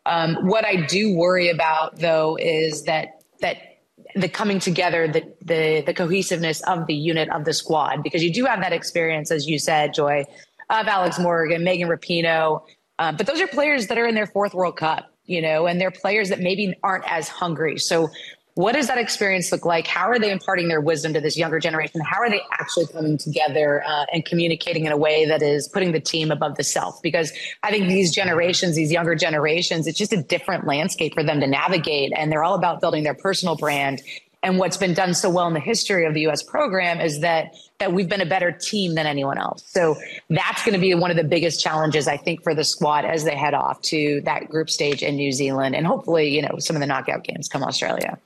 Um, 0.07 0.37
what 0.49 0.64
i 0.64 0.87
do 0.87 1.14
worry 1.14 1.51
about 1.51 1.99
though 1.99 2.37
is 2.41 2.85
that 2.85 3.23
that 3.41 3.68
the 4.15 4.29
coming 4.29 4.59
together, 4.59 5.07
the, 5.09 5.23
the 5.43 5.83
the 5.87 5.95
cohesiveness 5.95 6.61
of 6.63 6.87
the 6.87 6.95
unit 6.95 7.29
of 7.31 7.45
the 7.45 7.53
squad, 7.53 8.03
because 8.03 8.23
you 8.23 8.33
do 8.33 8.45
have 8.45 8.61
that 8.61 8.73
experience, 8.73 9.31
as 9.31 9.47
you 9.47 9.59
said, 9.59 9.95
Joy, 9.95 10.25
of 10.71 10.87
Alex 10.87 11.19
Morgan, 11.19 11.65
Megan 11.65 11.89
Rapinoe, 11.89 12.63
uh, 12.99 13.13
but 13.13 13.27
those 13.27 13.41
are 13.41 13.47
players 13.47 13.87
that 13.89 13.99
are 13.99 14.07
in 14.07 14.15
their 14.15 14.27
fourth 14.27 14.55
World 14.55 14.77
Cup, 14.77 15.13
you 15.25 15.41
know, 15.41 15.67
and 15.67 15.81
they're 15.81 15.91
players 15.91 16.29
that 16.31 16.41
maybe 16.41 16.75
aren't 16.83 17.11
as 17.11 17.29
hungry. 17.29 17.79
So 17.79 18.09
what 18.59 18.75
does 18.75 18.89
that 18.89 18.99
experience 18.99 19.53
look 19.53 19.65
like? 19.65 19.87
How 19.87 20.09
are 20.09 20.19
they 20.19 20.33
imparting 20.33 20.67
their 20.67 20.81
wisdom 20.81 21.13
to 21.13 21.21
this 21.21 21.37
younger 21.37 21.61
generation? 21.61 22.01
How 22.01 22.19
are 22.19 22.29
they 22.29 22.41
actually 22.59 22.89
coming 22.89 23.17
together 23.17 23.85
uh, 23.87 24.07
and 24.13 24.25
communicating 24.25 24.85
in 24.85 24.91
a 24.91 24.97
way 24.97 25.25
that 25.27 25.43
is 25.43 25.69
putting 25.69 25.93
the 25.93 26.01
team 26.01 26.33
above 26.33 26.57
the 26.57 26.65
self? 26.65 27.01
Because 27.01 27.33
I 27.63 27.71
think 27.71 27.87
these 27.87 28.11
generations, 28.11 28.75
these 28.75 28.91
younger 28.91 29.15
generations, 29.15 29.87
it's 29.87 29.97
just 29.97 30.13
a 30.13 30.21
different 30.21 30.67
landscape 30.67 31.15
for 31.15 31.23
them 31.23 31.39
to 31.39 31.47
navigate. 31.47 32.13
And 32.17 32.33
they're 32.33 32.43
all 32.43 32.57
about 32.57 32.81
building 32.81 33.05
their 33.05 33.15
personal 33.15 33.55
brand. 33.55 34.03
And 34.43 34.59
what's 34.59 34.77
been 34.77 34.93
done 34.93 35.15
so 35.15 35.31
well 35.31 35.47
in 35.47 35.55
the 35.55 35.61
history 35.61 36.05
of 36.05 36.15
the 36.15 36.23
U.S. 36.23 36.43
program 36.43 37.01
is 37.01 37.21
that 37.21 37.55
that 37.79 37.93
we've 37.93 38.09
been 38.09 38.21
a 38.21 38.27
better 38.27 38.51
team 38.51 38.97
than 38.97 39.07
anyone 39.07 39.39
else. 39.39 39.63
So 39.69 39.95
that's 40.31 40.65
going 40.65 40.75
to 40.75 40.81
be 40.81 40.93
one 40.97 41.13
of 41.13 41.17
the 41.17 41.23
biggest 41.23 41.63
challenges, 41.63 42.09
I 42.09 42.17
think, 42.17 42.43
for 42.43 42.57
the 42.57 42.65
squad 42.65 43.05
as 43.05 43.23
they 43.23 43.37
head 43.37 43.55
off 43.55 43.81
to 43.83 44.21
that 44.23 44.49
group 44.49 44.69
stage 44.69 45.05
in 45.05 45.15
New 45.15 45.31
Zealand 45.31 45.77
and 45.77 45.87
hopefully, 45.87 46.29
you 46.29 46.43
know, 46.43 46.57
some 46.59 46.75
of 46.75 46.81
the 46.81 46.87
knockout 46.87 47.23
games 47.23 47.49
come 47.49 47.63
Australia. 47.63 48.19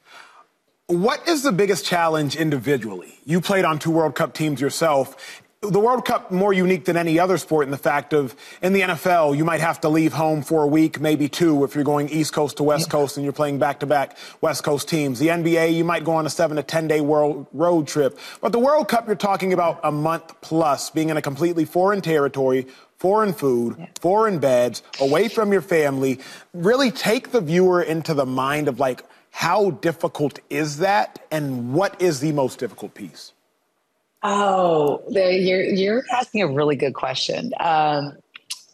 What 0.88 1.26
is 1.28 1.42
the 1.42 1.52
biggest 1.52 1.86
challenge 1.86 2.36
individually? 2.36 3.18
You 3.24 3.40
played 3.40 3.64
on 3.64 3.78
two 3.78 3.90
World 3.90 4.14
Cup 4.14 4.34
teams 4.34 4.60
yourself. 4.60 5.42
The 5.60 5.78
World 5.78 6.04
Cup 6.04 6.32
more 6.32 6.52
unique 6.52 6.86
than 6.86 6.96
any 6.96 7.20
other 7.20 7.38
sport 7.38 7.66
in 7.66 7.70
the 7.70 7.78
fact 7.78 8.12
of 8.12 8.34
in 8.62 8.72
the 8.72 8.80
NFL, 8.80 9.36
you 9.36 9.44
might 9.44 9.60
have 9.60 9.80
to 9.82 9.88
leave 9.88 10.12
home 10.12 10.42
for 10.42 10.64
a 10.64 10.66
week, 10.66 11.00
maybe 11.00 11.28
two, 11.28 11.62
if 11.62 11.76
you're 11.76 11.84
going 11.84 12.08
East 12.08 12.32
Coast 12.32 12.56
to 12.56 12.64
West 12.64 12.90
Coast 12.90 13.16
and 13.16 13.22
you're 13.22 13.32
playing 13.32 13.60
back 13.60 13.78
to 13.80 13.86
back 13.86 14.18
West 14.40 14.64
Coast 14.64 14.88
teams. 14.88 15.20
The 15.20 15.28
NBA, 15.28 15.72
you 15.72 15.84
might 15.84 16.02
go 16.02 16.12
on 16.12 16.26
a 16.26 16.30
seven 16.30 16.56
to 16.56 16.64
10 16.64 16.88
day 16.88 17.00
world 17.00 17.46
road 17.52 17.86
trip. 17.86 18.18
But 18.40 18.50
the 18.50 18.58
World 18.58 18.88
Cup, 18.88 19.06
you're 19.06 19.14
talking 19.14 19.52
about 19.52 19.78
a 19.84 19.92
month 19.92 20.40
plus 20.40 20.90
being 20.90 21.10
in 21.10 21.16
a 21.16 21.22
completely 21.22 21.64
foreign 21.64 22.00
territory, 22.00 22.66
foreign 22.98 23.32
food, 23.32 23.88
foreign 24.00 24.40
beds, 24.40 24.82
away 25.00 25.28
from 25.28 25.52
your 25.52 25.62
family. 25.62 26.18
Really 26.52 26.90
take 26.90 27.30
the 27.30 27.40
viewer 27.40 27.80
into 27.80 28.14
the 28.14 28.26
mind 28.26 28.66
of 28.66 28.80
like, 28.80 29.04
how 29.32 29.70
difficult 29.70 30.38
is 30.50 30.76
that, 30.78 31.18
and 31.30 31.72
what 31.72 32.00
is 32.00 32.20
the 32.20 32.32
most 32.32 32.58
difficult 32.58 32.94
piece? 32.94 33.32
Oh, 34.22 35.02
you're 35.08 35.64
you're 35.64 36.04
asking 36.12 36.42
a 36.42 36.46
really 36.46 36.76
good 36.76 36.94
question. 36.94 37.50
Um, 37.58 38.18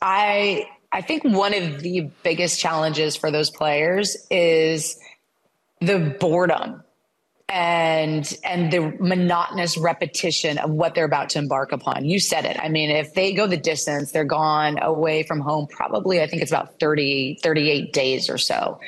I 0.02 0.68
I 0.90 1.00
think 1.00 1.22
one 1.24 1.54
of 1.54 1.80
the 1.80 2.10
biggest 2.22 2.60
challenges 2.60 3.16
for 3.16 3.30
those 3.30 3.50
players 3.50 4.16
is 4.30 4.98
the 5.80 6.16
boredom 6.18 6.82
and 7.48 8.30
and 8.44 8.72
the 8.72 8.92
monotonous 8.98 9.78
repetition 9.78 10.58
of 10.58 10.70
what 10.70 10.96
they're 10.96 11.04
about 11.04 11.30
to 11.30 11.38
embark 11.38 11.70
upon. 11.70 12.04
You 12.04 12.18
said 12.18 12.44
it. 12.44 12.58
I 12.60 12.68
mean, 12.68 12.90
if 12.90 13.14
they 13.14 13.32
go 13.32 13.46
the 13.46 13.56
distance, 13.56 14.10
they're 14.10 14.24
gone 14.24 14.78
away 14.82 15.22
from 15.22 15.38
home 15.40 15.68
probably 15.68 16.20
I 16.20 16.26
think 16.26 16.42
it's 16.42 16.50
about 16.50 16.80
30 16.80 17.38
38 17.42 17.92
days 17.92 18.28
or 18.28 18.38
so 18.38 18.80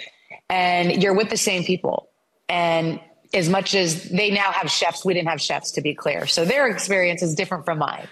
and 0.50 1.02
you're 1.02 1.14
with 1.14 1.30
the 1.30 1.36
same 1.36 1.64
people. 1.64 2.10
And 2.48 3.00
as 3.32 3.48
much 3.48 3.74
as 3.74 4.10
they 4.10 4.30
now 4.30 4.50
have 4.50 4.70
chefs, 4.70 5.04
we 5.04 5.14
didn't 5.14 5.28
have 5.28 5.40
chefs 5.40 5.70
to 5.72 5.80
be 5.80 5.94
clear. 5.94 6.26
So 6.26 6.44
their 6.44 6.68
experience 6.68 7.22
is 7.22 7.34
different 7.34 7.64
from 7.64 7.78
mine. 7.78 8.08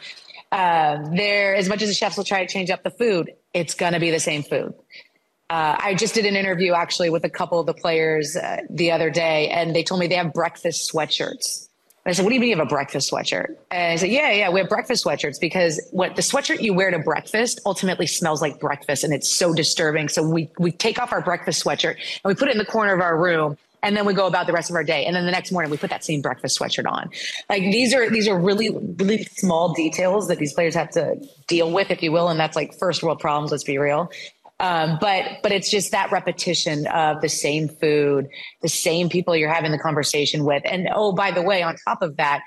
Uh, 0.50 1.10
there, 1.14 1.56
as 1.56 1.68
much 1.68 1.82
as 1.82 1.88
the 1.88 1.94
chefs 1.94 2.16
will 2.16 2.24
try 2.24 2.46
to 2.46 2.50
change 2.50 2.70
up 2.70 2.84
the 2.84 2.90
food, 2.90 3.32
it's 3.52 3.74
going 3.74 3.92
to 3.92 4.00
be 4.00 4.10
the 4.10 4.20
same 4.20 4.42
food. 4.42 4.72
Uh, 5.50 5.76
I 5.78 5.94
just 5.94 6.14
did 6.14 6.26
an 6.26 6.36
interview 6.36 6.74
actually 6.74 7.10
with 7.10 7.24
a 7.24 7.30
couple 7.30 7.58
of 7.58 7.66
the 7.66 7.74
players 7.74 8.36
uh, 8.36 8.58
the 8.70 8.92
other 8.92 9.10
day, 9.10 9.48
and 9.48 9.74
they 9.74 9.82
told 9.82 10.00
me 10.00 10.06
they 10.06 10.14
have 10.14 10.32
breakfast 10.32 10.92
sweatshirts. 10.92 11.67
I 12.10 12.12
said, 12.12 12.24
"What 12.24 12.30
do 12.30 12.34
you 12.34 12.40
mean 12.40 12.50
you 12.50 12.56
have 12.56 12.66
a 12.66 12.68
breakfast 12.68 13.10
sweatshirt?" 13.10 13.56
And 13.70 13.92
I 13.92 13.96
said, 13.96 14.10
"Yeah, 14.10 14.32
yeah, 14.32 14.50
we 14.50 14.60
have 14.60 14.68
breakfast 14.68 15.04
sweatshirts 15.04 15.40
because 15.40 15.80
what 15.90 16.16
the 16.16 16.22
sweatshirt 16.22 16.60
you 16.60 16.74
wear 16.74 16.90
to 16.90 16.98
breakfast 16.98 17.60
ultimately 17.66 18.06
smells 18.06 18.42
like 18.42 18.58
breakfast, 18.60 19.04
and 19.04 19.12
it's 19.12 19.28
so 19.28 19.52
disturbing. 19.52 20.08
So 20.08 20.22
we 20.22 20.48
we 20.58 20.72
take 20.72 20.98
off 21.00 21.12
our 21.12 21.20
breakfast 21.20 21.64
sweatshirt 21.64 21.94
and 21.94 22.24
we 22.24 22.34
put 22.34 22.48
it 22.48 22.52
in 22.52 22.58
the 22.58 22.64
corner 22.66 22.94
of 22.94 23.00
our 23.00 23.16
room." 23.16 23.56
And 23.82 23.96
then 23.96 24.04
we 24.04 24.12
go 24.12 24.26
about 24.26 24.46
the 24.46 24.52
rest 24.52 24.70
of 24.70 24.76
our 24.76 24.82
day. 24.82 25.04
And 25.04 25.14
then 25.14 25.24
the 25.24 25.30
next 25.30 25.52
morning 25.52 25.70
we 25.70 25.76
put 25.76 25.90
that 25.90 26.04
same 26.04 26.20
breakfast 26.20 26.58
sweatshirt 26.58 26.90
on. 26.90 27.10
Like 27.48 27.62
these 27.62 27.94
are 27.94 28.10
these 28.10 28.26
are 28.26 28.38
really, 28.38 28.70
really 28.70 29.22
small 29.24 29.72
details 29.72 30.28
that 30.28 30.38
these 30.38 30.52
players 30.52 30.74
have 30.74 30.90
to 30.90 31.16
deal 31.46 31.70
with, 31.70 31.90
if 31.90 32.02
you 32.02 32.10
will. 32.10 32.28
And 32.28 32.40
that's 32.40 32.56
like 32.56 32.76
first 32.76 33.02
world 33.02 33.20
problems, 33.20 33.52
let's 33.52 33.64
be 33.64 33.78
real. 33.78 34.10
Um, 34.60 34.98
but 35.00 35.24
but 35.42 35.52
it's 35.52 35.70
just 35.70 35.92
that 35.92 36.10
repetition 36.10 36.86
of 36.88 37.20
the 37.20 37.28
same 37.28 37.68
food, 37.68 38.28
the 38.60 38.68
same 38.68 39.08
people 39.08 39.36
you're 39.36 39.52
having 39.52 39.70
the 39.70 39.78
conversation 39.78 40.44
with, 40.44 40.62
and 40.64 40.88
oh 40.94 41.12
by 41.12 41.30
the 41.30 41.42
way, 41.42 41.62
on 41.62 41.76
top 41.86 42.02
of 42.02 42.16
that, 42.16 42.40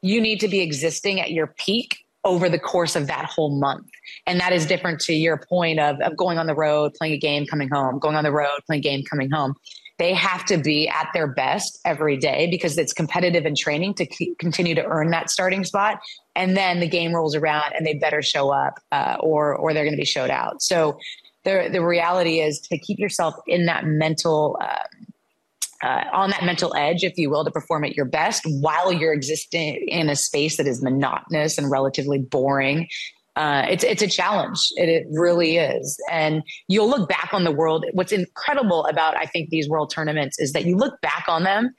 you 0.00 0.20
need 0.20 0.38
to 0.40 0.48
be 0.48 0.60
existing 0.60 1.20
at 1.20 1.32
your 1.32 1.48
peak 1.48 1.98
over 2.26 2.48
the 2.48 2.58
course 2.58 2.96
of 2.96 3.06
that 3.06 3.24
whole 3.24 3.56
month. 3.58 3.86
And 4.26 4.40
that 4.40 4.52
is 4.52 4.66
different 4.66 5.00
to 5.02 5.14
your 5.14 5.38
point 5.48 5.78
of, 5.78 6.00
of 6.00 6.16
going 6.16 6.38
on 6.38 6.46
the 6.46 6.56
road, 6.56 6.92
playing 6.94 7.14
a 7.14 7.18
game, 7.18 7.46
coming 7.46 7.68
home, 7.68 8.00
going 8.00 8.16
on 8.16 8.24
the 8.24 8.32
road, 8.32 8.58
playing 8.66 8.80
a 8.80 8.82
game, 8.82 9.04
coming 9.04 9.30
home. 9.30 9.54
They 9.98 10.12
have 10.12 10.44
to 10.46 10.58
be 10.58 10.88
at 10.88 11.08
their 11.14 11.28
best 11.28 11.78
every 11.84 12.16
day 12.16 12.48
because 12.50 12.76
it's 12.76 12.92
competitive 12.92 13.46
in 13.46 13.54
training 13.54 13.94
to 13.94 14.34
continue 14.38 14.74
to 14.74 14.84
earn 14.84 15.10
that 15.10 15.30
starting 15.30 15.64
spot. 15.64 16.00
And 16.34 16.56
then 16.56 16.80
the 16.80 16.88
game 16.88 17.14
rolls 17.14 17.34
around 17.34 17.72
and 17.74 17.86
they 17.86 17.94
better 17.94 18.22
show 18.22 18.50
up 18.50 18.78
uh, 18.92 19.16
or, 19.20 19.54
or 19.54 19.72
they're 19.72 19.84
going 19.84 19.94
to 19.94 20.00
be 20.00 20.04
showed 20.04 20.30
out. 20.30 20.60
So 20.60 20.98
the, 21.46 21.68
the 21.72 21.82
reality 21.82 22.40
is 22.40 22.58
to 22.60 22.76
keep 22.76 22.98
yourself 22.98 23.34
in 23.46 23.66
that 23.66 23.86
mental, 23.86 24.58
uh, 24.60 25.86
uh, 25.86 26.04
on 26.12 26.30
that 26.30 26.44
mental 26.44 26.74
edge, 26.74 27.04
if 27.04 27.16
you 27.16 27.30
will, 27.30 27.44
to 27.44 27.50
perform 27.52 27.84
at 27.84 27.94
your 27.94 28.04
best 28.04 28.42
while 28.60 28.92
you're 28.92 29.12
existing 29.12 29.76
in 29.86 30.10
a 30.10 30.16
space 30.16 30.56
that 30.56 30.66
is 30.66 30.82
monotonous 30.82 31.56
and 31.56 31.70
relatively 31.70 32.18
boring. 32.18 32.88
Uh, 33.36 33.64
it's 33.68 33.84
it's 33.84 34.02
a 34.02 34.08
challenge. 34.08 34.58
It, 34.76 34.88
it, 34.88 35.06
really 35.10 35.58
is, 35.58 36.00
and 36.10 36.42
you'll 36.68 36.88
look 36.88 37.08
back 37.08 37.30
on 37.32 37.44
the 37.44 37.52
world. 37.52 37.84
What's 37.92 38.10
incredible 38.10 38.86
about 38.86 39.16
I 39.16 39.26
think 39.26 39.50
these 39.50 39.68
world 39.68 39.90
tournaments 39.90 40.40
is 40.40 40.52
that 40.54 40.64
you 40.64 40.76
look 40.76 40.98
back 41.02 41.26
on 41.28 41.44
them, 41.44 41.74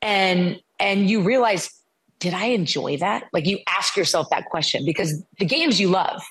and 0.00 0.58
and 0.78 1.10
you 1.10 1.20
realize, 1.20 1.68
did 2.20 2.32
I 2.32 2.46
enjoy 2.46 2.96
that? 2.98 3.24
Like 3.32 3.44
you 3.44 3.58
ask 3.68 3.96
yourself 3.96 4.28
that 4.30 4.46
question 4.46 4.86
because 4.86 5.20
the 5.40 5.44
games 5.44 5.80
you 5.80 5.88
love, 5.88 6.22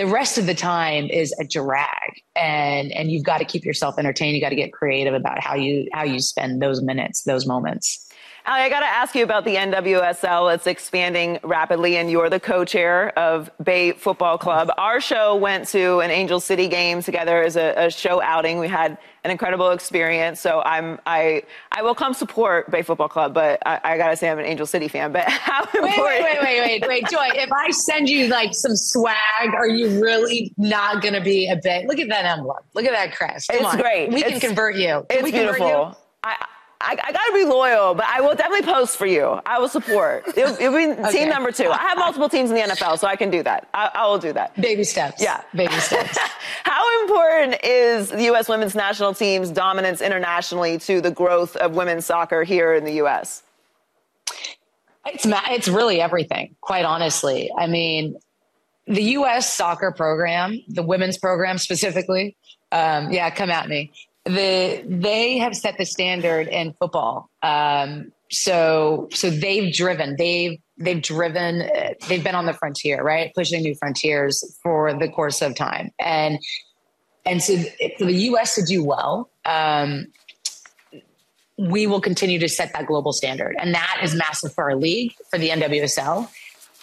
the 0.00 0.06
rest 0.06 0.38
of 0.38 0.46
the 0.46 0.54
time 0.54 1.10
is 1.10 1.34
a 1.38 1.44
drag 1.44 2.22
and 2.34 2.90
and 2.92 3.12
you've 3.12 3.22
got 3.22 3.36
to 3.36 3.44
keep 3.44 3.66
yourself 3.66 3.98
entertained 3.98 4.34
you 4.34 4.40
got 4.40 4.48
to 4.48 4.56
get 4.56 4.72
creative 4.72 5.12
about 5.12 5.38
how 5.38 5.54
you 5.54 5.86
how 5.92 6.02
you 6.02 6.18
spend 6.20 6.62
those 6.62 6.80
minutes 6.80 7.22
those 7.24 7.46
moments 7.46 8.06
Aly, 8.48 8.62
I 8.62 8.70
got 8.70 8.80
to 8.80 8.86
ask 8.86 9.14
you 9.14 9.22
about 9.22 9.44
the 9.44 9.56
NWSL. 9.56 10.54
It's 10.54 10.66
expanding 10.66 11.38
rapidly, 11.42 11.98
and 11.98 12.10
you're 12.10 12.30
the 12.30 12.40
co-chair 12.40 13.16
of 13.18 13.50
Bay 13.62 13.92
Football 13.92 14.38
Club. 14.38 14.70
Our 14.78 14.98
show 14.98 15.36
went 15.36 15.68
to 15.68 16.00
an 16.00 16.10
Angel 16.10 16.40
City 16.40 16.66
game 16.66 17.02
together 17.02 17.42
as 17.42 17.56
a, 17.56 17.74
a 17.76 17.90
show 17.90 18.22
outing. 18.22 18.58
We 18.58 18.66
had 18.66 18.96
an 19.24 19.30
incredible 19.30 19.70
experience. 19.70 20.40
So 20.40 20.62
I'm 20.64 20.98
I 21.06 21.42
I 21.72 21.82
will 21.82 21.94
come 21.94 22.14
support 22.14 22.70
Bay 22.70 22.82
Football 22.82 23.08
Club, 23.08 23.34
but 23.34 23.60
I, 23.66 23.80
I 23.82 23.96
gotta 23.96 24.16
say 24.16 24.30
I'm 24.30 24.38
an 24.38 24.46
Angel 24.46 24.66
City 24.66 24.88
fan. 24.88 25.12
But 25.12 25.24
how 25.28 25.62
important? 25.62 25.84
Wait, 25.84 25.98
wait, 25.98 26.42
wait, 26.42 26.42
wait, 26.42 26.80
wait, 26.82 26.88
wait, 26.88 27.08
Joy. 27.08 27.28
If 27.34 27.52
I 27.52 27.70
send 27.70 28.08
you 28.08 28.28
like 28.28 28.54
some 28.54 28.76
swag, 28.76 29.14
are 29.54 29.68
you 29.68 30.00
really 30.02 30.52
not 30.56 31.02
gonna 31.02 31.22
be 31.22 31.48
a 31.48 31.56
bit? 31.56 31.86
Look 31.86 31.98
at 31.98 32.08
that 32.08 32.24
emblem. 32.24 32.58
Look 32.74 32.84
at 32.84 32.92
that 32.92 33.14
crest. 33.16 33.48
Come 33.48 33.60
it's 33.60 33.74
on. 33.74 33.80
great. 33.80 34.10
We 34.10 34.24
it's, 34.24 34.30
can 34.30 34.40
convert 34.40 34.76
you. 34.76 35.04
Can 35.10 35.20
it's 35.20 35.30
beautiful. 35.30 35.96
I, 36.22 36.44
I, 36.82 36.92
I 36.92 37.12
got 37.12 37.26
to 37.26 37.32
be 37.34 37.44
loyal, 37.44 37.94
but 37.94 38.06
I 38.06 38.22
will 38.22 38.34
definitely 38.34 38.62
post 38.62 38.96
for 38.96 39.04
you. 39.04 39.40
I 39.44 39.58
will 39.58 39.68
support. 39.68 40.26
It'll, 40.28 40.54
it'll 40.54 40.76
be 40.76 40.86
okay. 41.02 41.12
team 41.12 41.28
number 41.28 41.52
two. 41.52 41.68
I 41.70 41.76
have 41.76 41.98
multiple 41.98 42.28
teams 42.28 42.50
in 42.50 42.56
the 42.56 42.62
NFL, 42.62 42.98
so 42.98 43.06
I 43.06 43.16
can 43.16 43.30
do 43.30 43.42
that. 43.42 43.68
I, 43.74 43.90
I 43.94 44.06
will 44.06 44.18
do 44.18 44.32
that. 44.32 44.58
Baby 44.58 44.84
steps. 44.84 45.22
Yeah. 45.22 45.42
Baby 45.54 45.74
steps. 45.74 46.18
How 46.64 47.02
important 47.02 47.62
is 47.62 48.08
the 48.08 48.24
U.S. 48.24 48.48
women's 48.48 48.74
national 48.74 49.12
team's 49.12 49.50
dominance 49.50 50.00
internationally 50.00 50.78
to 50.78 51.02
the 51.02 51.10
growth 51.10 51.54
of 51.56 51.74
women's 51.74 52.06
soccer 52.06 52.44
here 52.44 52.72
in 52.72 52.84
the 52.84 52.92
U.S.? 52.94 53.42
It's, 55.04 55.26
it's 55.26 55.68
really 55.68 56.00
everything, 56.00 56.56
quite 56.62 56.86
honestly. 56.86 57.50
I 57.58 57.66
mean, 57.66 58.16
the 58.86 59.02
U.S. 59.02 59.52
soccer 59.52 59.92
program, 59.92 60.58
the 60.68 60.82
women's 60.82 61.18
program 61.18 61.58
specifically, 61.58 62.36
um, 62.72 63.10
yeah, 63.10 63.28
come 63.30 63.50
at 63.50 63.68
me 63.68 63.92
the 64.30 64.84
they 64.86 65.38
have 65.38 65.56
set 65.56 65.78
the 65.78 65.84
standard 65.84 66.48
in 66.48 66.72
football. 66.74 67.30
Um, 67.42 68.12
so 68.30 69.08
so 69.12 69.30
they've 69.30 69.72
driven 69.74 70.16
they've 70.16 70.58
they've 70.78 71.02
driven 71.02 71.68
they've 72.08 72.22
been 72.22 72.34
on 72.34 72.46
the 72.46 72.52
frontier 72.52 73.02
right? 73.02 73.32
Pushing 73.34 73.62
new 73.62 73.74
frontiers 73.74 74.58
for 74.62 74.92
the 74.98 75.08
course 75.08 75.42
of 75.42 75.54
time. 75.56 75.90
And 75.98 76.38
and 77.26 77.42
so 77.42 77.56
for 77.98 78.06
the 78.06 78.14
us 78.14 78.54
to 78.54 78.62
do 78.62 78.84
well 78.84 79.30
um, 79.44 80.06
we 81.58 81.86
will 81.86 82.00
continue 82.00 82.38
to 82.38 82.48
set 82.48 82.72
that 82.72 82.86
global 82.86 83.12
standard. 83.12 83.54
And 83.58 83.74
that 83.74 84.00
is 84.02 84.14
massive 84.14 84.54
for 84.54 84.64
our 84.70 84.76
league 84.76 85.12
for 85.30 85.38
the 85.38 85.50
nwsl 85.50 86.28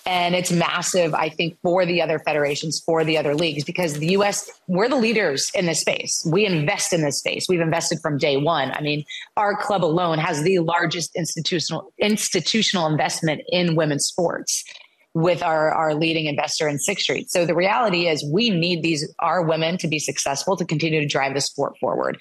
and 0.08 0.36
it's 0.36 0.53
massive, 0.53 1.14
I 1.14 1.28
think, 1.28 1.58
for 1.62 1.86
the 1.86 2.01
other 2.01 2.18
federations, 2.20 2.80
for 2.80 3.03
the 3.03 3.18
other 3.18 3.36
leagues, 3.36 3.66
because 3.66 3.95
the 3.95 4.12
US, 4.12 4.49
we're 4.68 4.88
the 4.88 4.95
leaders 4.95 5.51
in 5.53 5.66
this 5.66 5.82
space. 5.82 6.26
We 6.32 6.45
invest 6.45 6.93
in 6.93 7.01
this 7.01 7.20
space. 7.20 7.47
We've 7.49 7.60
invested 7.60 7.99
from 7.99 8.18
day 8.18 8.38
one. 8.38 8.72
I 8.72 8.80
mean, 8.80 9.03
our 9.36 9.58
club 9.58 9.84
alone 9.84 10.18
has 10.20 10.43
the 10.43 10.60
largest 10.60 11.14
institutional 11.18 11.91
institutional 11.99 12.88
investment 12.88 13.41
in 13.49 13.76
women's 13.76 14.05
sports 14.05 14.64
with 15.14 15.43
our, 15.43 15.72
our 15.72 15.93
leading 15.93 16.28
investor 16.28 16.70
in 16.70 16.80
Sixth 16.80 17.03
Street. 17.03 17.30
So 17.30 17.45
the 17.45 17.55
reality 17.55 18.08
is 18.08 18.24
we 18.32 18.49
need 18.49 18.84
these 18.84 19.14
our 19.20 19.41
women 19.41 19.78
to 19.80 19.89
be 19.89 19.99
successful 19.99 20.55
to 20.55 20.64
continue 20.64 21.01
to 21.01 21.08
drive 21.08 21.34
the 21.34 21.41
sport 21.41 21.74
forward. 21.80 22.18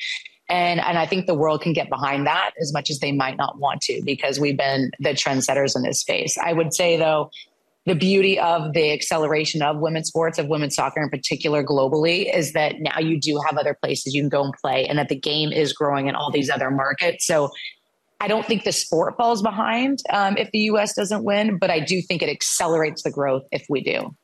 And, 0.49 0.81
and 0.81 0.99
I 0.99 1.07
think 1.07 1.27
the 1.27 1.35
world 1.35 1.63
can 1.63 1.73
get 1.73 1.89
behind 1.89 2.27
that 2.27 2.51
as 2.61 2.73
much 2.73 2.91
as 2.91 2.99
they 2.99 3.13
might 3.13 3.37
not 3.37 3.59
want 3.59 3.81
to 3.83 4.03
because 4.05 4.41
we've 4.41 4.57
been 4.57 4.91
the 4.99 5.11
trendsetters 5.11 5.77
in 5.77 5.83
this 5.83 6.01
space. 6.01 6.37
I 6.39 6.53
would 6.53 6.75
say 6.75 6.97
though, 6.97 7.31
the 7.87 7.95
beauty 7.95 8.39
of 8.39 8.73
the 8.73 8.93
acceleration 8.93 9.63
of 9.63 9.79
women's 9.79 10.09
sports, 10.09 10.39
of 10.39 10.49
women's 10.49 10.75
soccer 10.75 11.01
in 11.01 11.09
particular 11.09 11.65
globally, 11.65 12.33
is 12.35 12.53
that 12.53 12.75
now 12.81 12.99
you 12.99 13.19
do 13.19 13.41
have 13.47 13.57
other 13.57 13.77
places 13.81 14.15
you 14.15 14.23
can 14.23 14.29
go 14.29 14.45
and 14.45 14.53
play, 14.61 14.87
and 14.87 14.99
that 14.99 15.09
the 15.09 15.17
game 15.17 15.53
is 15.53 15.73
growing 15.73 16.09
in 16.09 16.15
all 16.15 16.31
these 16.31 16.51
other 16.51 16.71
markets. 16.71 17.27
So 17.27 17.51
I 18.21 18.29
don't 18.29 18.45
think 18.45 18.65
the 18.65 18.73
sport 18.73 19.17
falls 19.17 19.41
behind 19.41 20.01
um, 20.11 20.37
if 20.37 20.51
the 20.51 20.59
U.S. 20.61 20.95
doesn't 20.95 21.23
win, 21.23 21.59
but 21.59 21.71
I 21.71 21.81
do 21.81 22.03
think 22.03 22.23
it 22.23 22.29
accelerates 22.29 23.03
the 23.03 23.11
growth 23.11 23.45
if 23.53 23.65
we 23.69 23.83
do. 23.83 24.15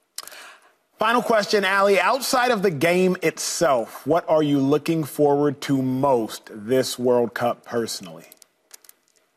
Final 0.99 1.23
question, 1.23 1.65
Aly. 1.65 2.01
Outside 2.01 2.51
of 2.51 2.63
the 2.63 2.71
game 2.71 3.17
itself, 3.23 4.07
what 4.07 4.29
are 4.29 4.43
you 4.43 4.59
looking 4.59 5.05
forward 5.05 5.61
to 5.63 5.83
most 5.83 6.51
this 6.53 6.99
World 6.99 7.35
Cup 7.35 7.65
personally? 7.65 8.27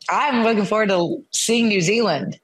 I'm 0.10 0.44
looking 0.44 0.66
forward 0.66 0.90
to 0.90 1.24
seeing 1.32 1.68
New 1.68 1.82
Zealand. 1.82 2.40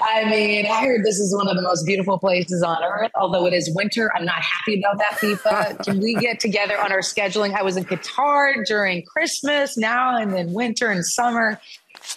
I 0.00 0.28
mean, 0.28 0.66
I 0.66 0.84
heard 0.84 1.04
this 1.04 1.18
is 1.18 1.34
one 1.34 1.48
of 1.48 1.56
the 1.56 1.62
most 1.62 1.84
beautiful 1.86 2.18
places 2.18 2.62
on 2.62 2.76
earth. 2.84 3.10
Although 3.14 3.46
it 3.46 3.54
is 3.54 3.70
winter, 3.74 4.12
I'm 4.14 4.26
not 4.26 4.42
happy 4.42 4.78
about 4.78 4.98
that, 4.98 5.12
FIFA. 5.12 5.84
Can 5.84 6.00
we 6.00 6.14
get 6.14 6.38
together 6.38 6.78
on 6.78 6.92
our 6.92 7.00
scheduling? 7.00 7.54
I 7.54 7.62
was 7.62 7.76
in 7.78 7.84
Qatar 7.84 8.64
during 8.66 9.02
Christmas, 9.04 9.78
now 9.78 10.16
and 10.16 10.34
then 10.34 10.52
winter 10.52 10.90
and 10.90 11.04
summer. 11.04 11.60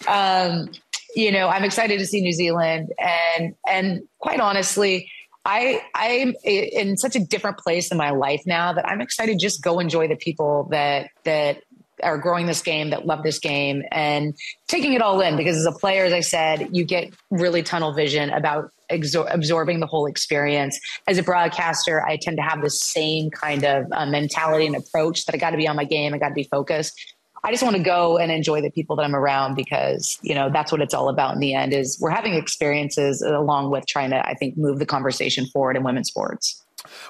Um, 0.07 0.69
you 1.15 1.31
know, 1.31 1.47
I'm 1.47 1.63
excited 1.63 1.99
to 1.99 2.05
see 2.05 2.21
New 2.21 2.33
Zealand, 2.33 2.91
and 2.99 3.55
and 3.67 4.01
quite 4.19 4.41
honestly, 4.41 5.09
I 5.45 5.81
I'm 5.95 6.35
in 6.43 6.97
such 6.97 7.15
a 7.15 7.19
different 7.19 7.57
place 7.57 7.91
in 7.91 7.97
my 7.97 8.11
life 8.11 8.41
now 8.45 8.73
that 8.73 8.87
I'm 8.87 9.01
excited 9.01 9.33
to 9.33 9.37
just 9.39 9.63
go 9.63 9.79
enjoy 9.79 10.07
the 10.07 10.17
people 10.17 10.67
that 10.71 11.11
that 11.23 11.63
are 12.03 12.17
growing 12.17 12.45
this 12.45 12.61
game 12.61 12.89
that 12.89 13.05
love 13.05 13.23
this 13.23 13.39
game 13.39 13.83
and 13.91 14.35
taking 14.67 14.93
it 14.93 15.01
all 15.01 15.19
in 15.21 15.37
because 15.37 15.57
as 15.57 15.65
a 15.65 15.71
player 15.71 16.05
as 16.05 16.13
i 16.13 16.19
said 16.19 16.67
you 16.71 16.83
get 16.83 17.13
really 17.29 17.63
tunnel 17.63 17.93
vision 17.93 18.29
about 18.31 18.71
absorbing 18.91 19.79
the 19.79 19.85
whole 19.85 20.07
experience. 20.07 20.79
As 21.07 21.17
a 21.17 21.23
broadcaster 21.23 22.05
i 22.05 22.17
tend 22.17 22.37
to 22.37 22.43
have 22.43 22.61
the 22.61 22.69
same 22.69 23.29
kind 23.29 23.63
of 23.63 23.85
uh, 23.91 24.05
mentality 24.05 24.65
and 24.65 24.75
approach 24.75 25.25
that 25.25 25.35
i 25.35 25.37
got 25.37 25.51
to 25.51 25.57
be 25.57 25.67
on 25.67 25.75
my 25.75 25.85
game 25.85 26.13
i 26.13 26.17
got 26.17 26.29
to 26.29 26.35
be 26.35 26.43
focused. 26.43 26.99
I 27.41 27.51
just 27.51 27.63
want 27.63 27.77
to 27.77 27.81
go 27.81 28.17
and 28.17 28.33
enjoy 28.33 28.61
the 28.61 28.69
people 28.69 28.95
that 28.97 29.03
i'm 29.03 29.15
around 29.15 29.55
because 29.55 30.17
you 30.21 30.35
know 30.35 30.49
that's 30.49 30.71
what 30.71 30.81
it's 30.81 30.93
all 30.93 31.09
about 31.09 31.35
in 31.35 31.39
the 31.39 31.53
end 31.53 31.73
is 31.73 31.97
we're 32.01 32.09
having 32.09 32.33
experiences 32.33 33.21
along 33.21 33.71
with 33.71 33.85
trying 33.85 34.09
to 34.09 34.27
i 34.27 34.33
think 34.33 34.57
move 34.57 34.79
the 34.79 34.85
conversation 34.85 35.45
forward 35.45 35.77
in 35.77 35.83
women's 35.83 36.09
sports 36.09 36.58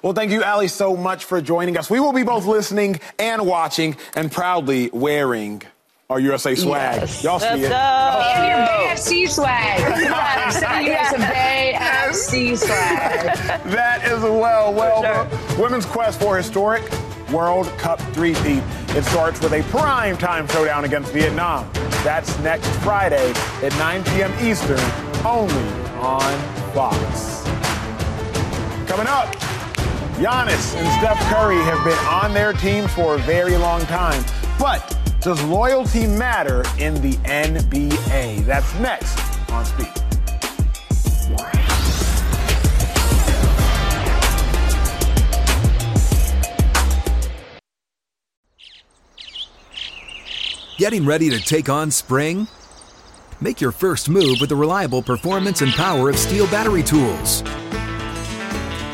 well, 0.02 0.14
thank 0.14 0.32
you, 0.32 0.44
Aly, 0.44 0.68
so 0.68 0.96
much 0.96 1.26
for 1.26 1.42
joining 1.42 1.78
us. 1.78 1.90
We 1.90 2.00
will 2.00 2.14
be 2.14 2.24
both 2.24 2.46
listening 2.46 3.00
and 3.18 3.46
watching 3.46 3.96
and 4.16 4.32
proudly 4.32 4.90
wearing 4.94 5.64
our 6.10 6.20
USA 6.20 6.56
swag. 6.56 7.02
Yes. 7.02 7.24
Y'all 7.24 7.40
see 7.40 7.46
Let's 7.46 7.64
it. 7.64 7.70
Go. 7.70 7.76
And 7.76 8.48
your 8.48 8.66
Bay 8.66 8.88
FC 8.96 9.30
swag. 9.30 10.10
I'm 10.12 10.52
sending 10.52 10.88
you 10.88 10.94
guys 10.94 11.10
some 11.10 11.22
Bay 11.22 11.74
FC 11.78 12.58
swag. 12.58 13.64
That 13.72 14.04
is 14.06 14.22
well, 14.22 14.74
well, 14.74 15.04
sure. 15.04 15.62
women's 15.62 15.86
quest 15.86 16.20
for 16.20 16.36
historic 16.36 16.84
World 17.32 17.68
Cup 17.78 18.00
three-peat. 18.14 18.64
It 18.96 19.04
starts 19.06 19.40
with 19.40 19.54
a 19.54 19.62
prime 19.70 20.18
time 20.18 20.48
showdown 20.48 20.86
against 20.86 21.12
Vietnam. 21.12 21.70
That's 22.04 22.38
next 22.40 22.68
Friday 22.78 23.32
at 23.62 23.72
9 23.78 24.04
p.m. 24.06 24.34
Eastern, 24.44 24.80
only 25.24 25.70
on 26.00 26.74
Fox. 26.74 27.44
Coming 28.90 29.06
up, 29.06 29.36
Giannis 30.20 30.76
and 30.76 30.86
Steph 31.00 31.18
Curry 31.34 31.56
have 31.64 31.82
been 31.86 31.98
on 32.00 32.34
their 32.34 32.52
team 32.52 32.90
for 32.90 33.16
a 33.16 33.20
very 33.20 33.56
long 33.56 33.80
time. 33.84 34.22
But 34.60 34.98
does 35.22 35.42
loyalty 35.44 36.08
matter 36.08 36.66
in 36.78 36.96
the 36.96 37.14
NBA? 37.24 38.46
That's 38.46 38.74
next 38.80 39.18
on 39.50 39.64
Speak. 39.64 39.88
Getting 50.78 51.06
ready 51.06 51.30
to 51.30 51.40
take 51.40 51.70
on 51.70 51.92
spring? 51.92 52.50
Make 53.40 53.62
your 53.62 53.72
first 53.72 54.10
move 54.10 54.40
with 54.42 54.50
the 54.50 54.58
reliable 54.58 55.02
performance 55.02 55.62
and 55.62 55.72
power 55.72 56.10
of 56.10 56.16
STIHL 56.18 56.52
battery 56.52 56.84
tools. 56.84 57.42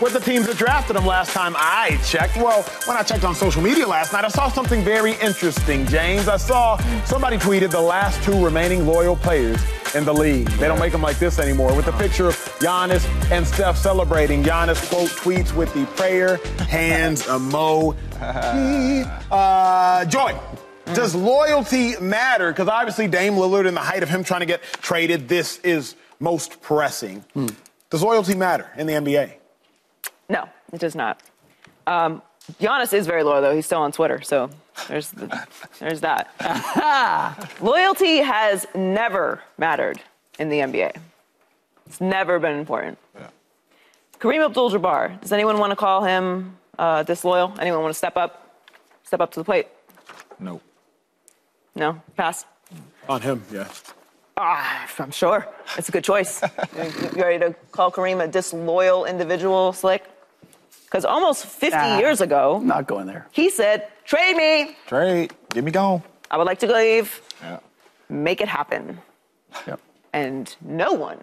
with 0.00 0.12
the 0.12 0.20
teams 0.20 0.46
that 0.46 0.56
drafted 0.56 0.96
them 0.96 1.06
last 1.06 1.32
time 1.32 1.54
I 1.56 1.98
checked. 2.04 2.36
Well, 2.36 2.62
when 2.86 2.96
I 2.96 3.02
checked 3.02 3.24
on 3.24 3.34
social 3.34 3.62
media 3.62 3.86
last 3.86 4.12
night, 4.12 4.24
I 4.24 4.28
saw 4.28 4.48
something 4.48 4.82
very 4.82 5.12
interesting, 5.14 5.86
James. 5.86 6.28
I 6.28 6.36
saw 6.36 6.76
somebody 7.04 7.36
tweeted 7.36 7.70
the 7.70 7.80
last 7.80 8.22
two 8.22 8.44
remaining 8.44 8.86
loyal 8.86 9.16
players 9.16 9.60
in 9.94 10.04
the 10.04 10.12
league. 10.12 10.48
They 10.52 10.68
don't 10.68 10.78
make 10.78 10.92
them 10.92 11.02
like 11.02 11.18
this 11.18 11.38
anymore. 11.38 11.74
With 11.74 11.86
the 11.86 11.92
uh-huh. 11.92 12.02
picture 12.02 12.26
of 12.28 12.34
Giannis 12.58 13.06
and 13.30 13.46
Steph 13.46 13.76
celebrating. 13.76 14.42
Giannis 14.42 14.88
quote 14.88 15.10
tweets 15.10 15.54
with 15.54 15.72
the 15.74 15.86
prayer 15.96 16.36
hands 16.68 17.22
emoji. 17.26 17.96
Uh, 19.30 20.04
Joy. 20.06 20.38
Does 20.86 21.14
mm-hmm. 21.14 21.26
loyalty 21.26 22.00
matter? 22.00 22.50
Because 22.50 22.68
obviously 22.68 23.06
Dame 23.08 23.34
Lillard, 23.34 23.66
in 23.66 23.74
the 23.74 23.80
height 23.80 24.02
of 24.02 24.08
him 24.08 24.24
trying 24.24 24.40
to 24.40 24.46
get 24.46 24.62
traded, 24.62 25.28
this 25.28 25.58
is 25.58 25.94
most 26.18 26.60
pressing. 26.62 27.24
Hmm. 27.34 27.48
Does 27.90 28.02
loyalty 28.02 28.34
matter 28.34 28.70
in 28.76 28.86
the 28.86 28.94
NBA? 28.94 29.37
No, 30.28 30.48
it 30.72 30.80
does 30.80 30.94
not. 30.94 31.20
Um, 31.86 32.22
Giannis 32.60 32.92
is 32.92 33.06
very 33.06 33.22
loyal, 33.22 33.42
though. 33.42 33.54
He's 33.54 33.66
still 33.66 33.80
on 33.80 33.92
Twitter, 33.92 34.22
so 34.22 34.50
there's 34.88 35.10
the, 35.10 35.46
there's 35.78 36.00
that. 36.00 36.28
Loyalty 37.60 38.18
has 38.18 38.66
never 38.74 39.42
mattered 39.58 40.00
in 40.38 40.48
the 40.48 40.58
NBA. 40.58 40.96
It's 41.86 42.00
never 42.00 42.38
been 42.38 42.58
important. 42.58 42.98
Kareem 44.18 44.44
Abdul-Jabbar. 44.44 45.20
Does 45.20 45.32
anyone 45.32 45.58
want 45.58 45.70
to 45.70 45.76
call 45.76 46.04
him 46.04 46.56
uh, 46.78 47.02
disloyal? 47.04 47.54
Anyone 47.60 47.82
want 47.82 47.94
to 47.94 47.98
step 47.98 48.16
up, 48.16 48.58
step 49.04 49.20
up 49.20 49.30
to 49.32 49.40
the 49.40 49.44
plate? 49.44 49.68
No. 50.40 50.60
No, 51.74 52.00
pass. 52.16 52.44
On 53.08 53.20
him, 53.20 53.42
yeah. 53.52 53.68
Ah, 54.36 54.88
I'm 54.98 55.10
sure. 55.10 55.46
It's 55.76 55.88
a 55.88 55.92
good 55.92 56.04
choice. 56.04 56.42
you 56.76 56.84
you 57.16 57.22
ready 57.22 57.38
to 57.38 57.54
call 57.72 57.90
Kareem 57.90 58.22
a 58.22 58.28
disloyal 58.28 59.04
individual, 59.04 59.72
Slick? 59.72 60.04
Because 60.88 61.04
almost 61.04 61.44
50 61.44 61.76
Nah. 61.76 61.98
years 61.98 62.20
ago, 62.22 62.60
Not 62.64 62.86
going 62.86 63.06
there. 63.06 63.26
he 63.30 63.50
said, 63.50 63.88
trade 64.04 64.36
me. 64.36 64.76
Trade. 64.86 65.32
Get 65.50 65.62
me 65.64 65.70
gone. 65.70 66.02
I 66.30 66.38
would 66.38 66.46
like 66.46 66.58
to 66.60 66.72
leave. 66.72 67.20
Yeah. 67.42 67.58
Make 68.08 68.40
it 68.40 68.48
happen. 68.48 68.98
Yep. 69.66 69.80
And 70.12 70.54
no 70.60 70.92
one 70.92 71.18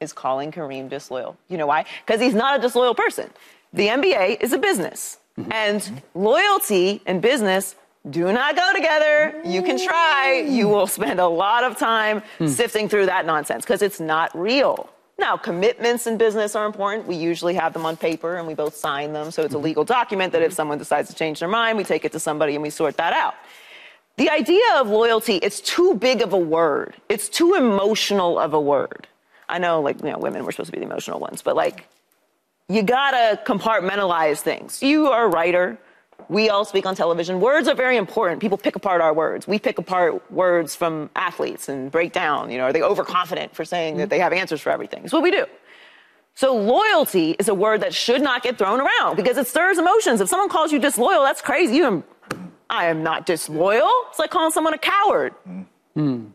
is 0.00 0.12
calling 0.12 0.52
Kareem 0.52 0.88
disloyal. 0.90 1.36
You 1.48 1.56
know 1.58 1.66
why? 1.66 1.84
Because 2.04 2.20
he's 2.20 2.34
not 2.34 2.58
a 2.58 2.62
disloyal 2.62 2.94
person. 2.94 3.30
The 3.72 3.88
NBA 3.88 4.42
is 4.42 4.52
a 4.52 4.58
business. 4.58 5.18
Mm-hmm. 5.38 5.52
And 5.52 6.02
loyalty 6.14 7.00
and 7.06 7.22
business 7.22 7.76
do 8.10 8.30
not 8.32 8.56
go 8.56 8.72
together. 8.74 9.40
You 9.44 9.62
can 9.62 9.78
try. 9.78 10.44
You 10.46 10.68
will 10.68 10.86
spend 10.86 11.20
a 11.20 11.26
lot 11.26 11.64
of 11.64 11.78
time 11.78 12.22
hmm. 12.38 12.46
sifting 12.48 12.88
through 12.88 13.06
that 13.06 13.24
nonsense 13.26 13.64
because 13.64 13.80
it's 13.80 14.00
not 14.00 14.36
real. 14.38 14.90
Now, 15.22 15.36
commitments 15.36 16.08
in 16.08 16.18
business 16.18 16.56
are 16.56 16.66
important. 16.66 17.06
We 17.06 17.14
usually 17.14 17.54
have 17.54 17.72
them 17.72 17.86
on 17.86 17.96
paper 17.96 18.38
and 18.38 18.44
we 18.44 18.54
both 18.54 18.74
sign 18.74 19.12
them. 19.12 19.30
So 19.30 19.44
it's 19.44 19.54
a 19.54 19.56
mm-hmm. 19.56 19.64
legal 19.66 19.84
document 19.84 20.32
that 20.32 20.42
if 20.42 20.52
someone 20.52 20.78
decides 20.78 21.08
to 21.10 21.14
change 21.14 21.38
their 21.38 21.48
mind, 21.48 21.78
we 21.78 21.84
take 21.84 22.04
it 22.04 22.10
to 22.10 22.18
somebody 22.18 22.54
and 22.54 22.62
we 22.62 22.70
sort 22.70 22.96
that 22.96 23.12
out. 23.12 23.34
The 24.16 24.28
idea 24.28 24.64
of 24.78 24.88
loyalty, 24.88 25.36
it's 25.36 25.60
too 25.60 25.94
big 25.94 26.22
of 26.22 26.32
a 26.32 26.38
word. 26.38 26.96
It's 27.08 27.28
too 27.28 27.54
emotional 27.54 28.36
of 28.36 28.52
a 28.52 28.60
word. 28.60 29.06
I 29.48 29.58
know, 29.58 29.80
like, 29.80 30.02
you 30.02 30.10
know, 30.10 30.18
women, 30.18 30.44
we're 30.44 30.50
supposed 30.50 30.72
to 30.72 30.72
be 30.72 30.80
the 30.80 30.90
emotional 30.90 31.20
ones, 31.20 31.40
but 31.40 31.54
like, 31.54 31.86
you 32.68 32.82
gotta 32.82 33.40
compartmentalize 33.44 34.40
things. 34.40 34.82
You 34.82 35.06
are 35.06 35.26
a 35.26 35.28
writer. 35.28 35.78
We 36.28 36.48
all 36.48 36.64
speak 36.64 36.86
on 36.86 36.94
television. 36.94 37.40
Words 37.40 37.68
are 37.68 37.74
very 37.74 37.96
important. 37.96 38.40
People 38.40 38.58
pick 38.58 38.76
apart 38.76 39.00
our 39.00 39.12
words. 39.12 39.46
We 39.46 39.58
pick 39.58 39.78
apart 39.78 40.30
words 40.30 40.74
from 40.74 41.10
athletes 41.16 41.68
and 41.68 41.90
break 41.90 42.12
down. 42.12 42.50
You 42.50 42.58
know, 42.58 42.64
are 42.64 42.72
they 42.72 42.82
overconfident 42.82 43.54
for 43.54 43.64
saying 43.64 43.96
that 43.98 44.10
they 44.10 44.18
have 44.18 44.32
answers 44.32 44.60
for 44.60 44.70
everything? 44.70 45.04
It's 45.04 45.12
what 45.12 45.22
we 45.22 45.30
do. 45.30 45.46
So 46.34 46.56
loyalty 46.56 47.36
is 47.38 47.48
a 47.48 47.54
word 47.54 47.82
that 47.82 47.92
should 47.92 48.22
not 48.22 48.42
get 48.42 48.56
thrown 48.56 48.80
around 48.80 49.16
because 49.16 49.36
it 49.36 49.46
stirs 49.46 49.78
emotions. 49.78 50.20
If 50.20 50.28
someone 50.28 50.48
calls 50.48 50.72
you 50.72 50.78
disloyal, 50.78 51.22
that's 51.22 51.42
crazy. 51.42 51.76
You 51.76 51.84
am, 51.84 52.04
I 52.70 52.86
am 52.86 53.02
not 53.02 53.26
disloyal. 53.26 53.90
It's 54.08 54.18
like 54.18 54.30
calling 54.30 54.50
someone 54.50 54.72
a 54.72 54.78
coward. 54.78 55.34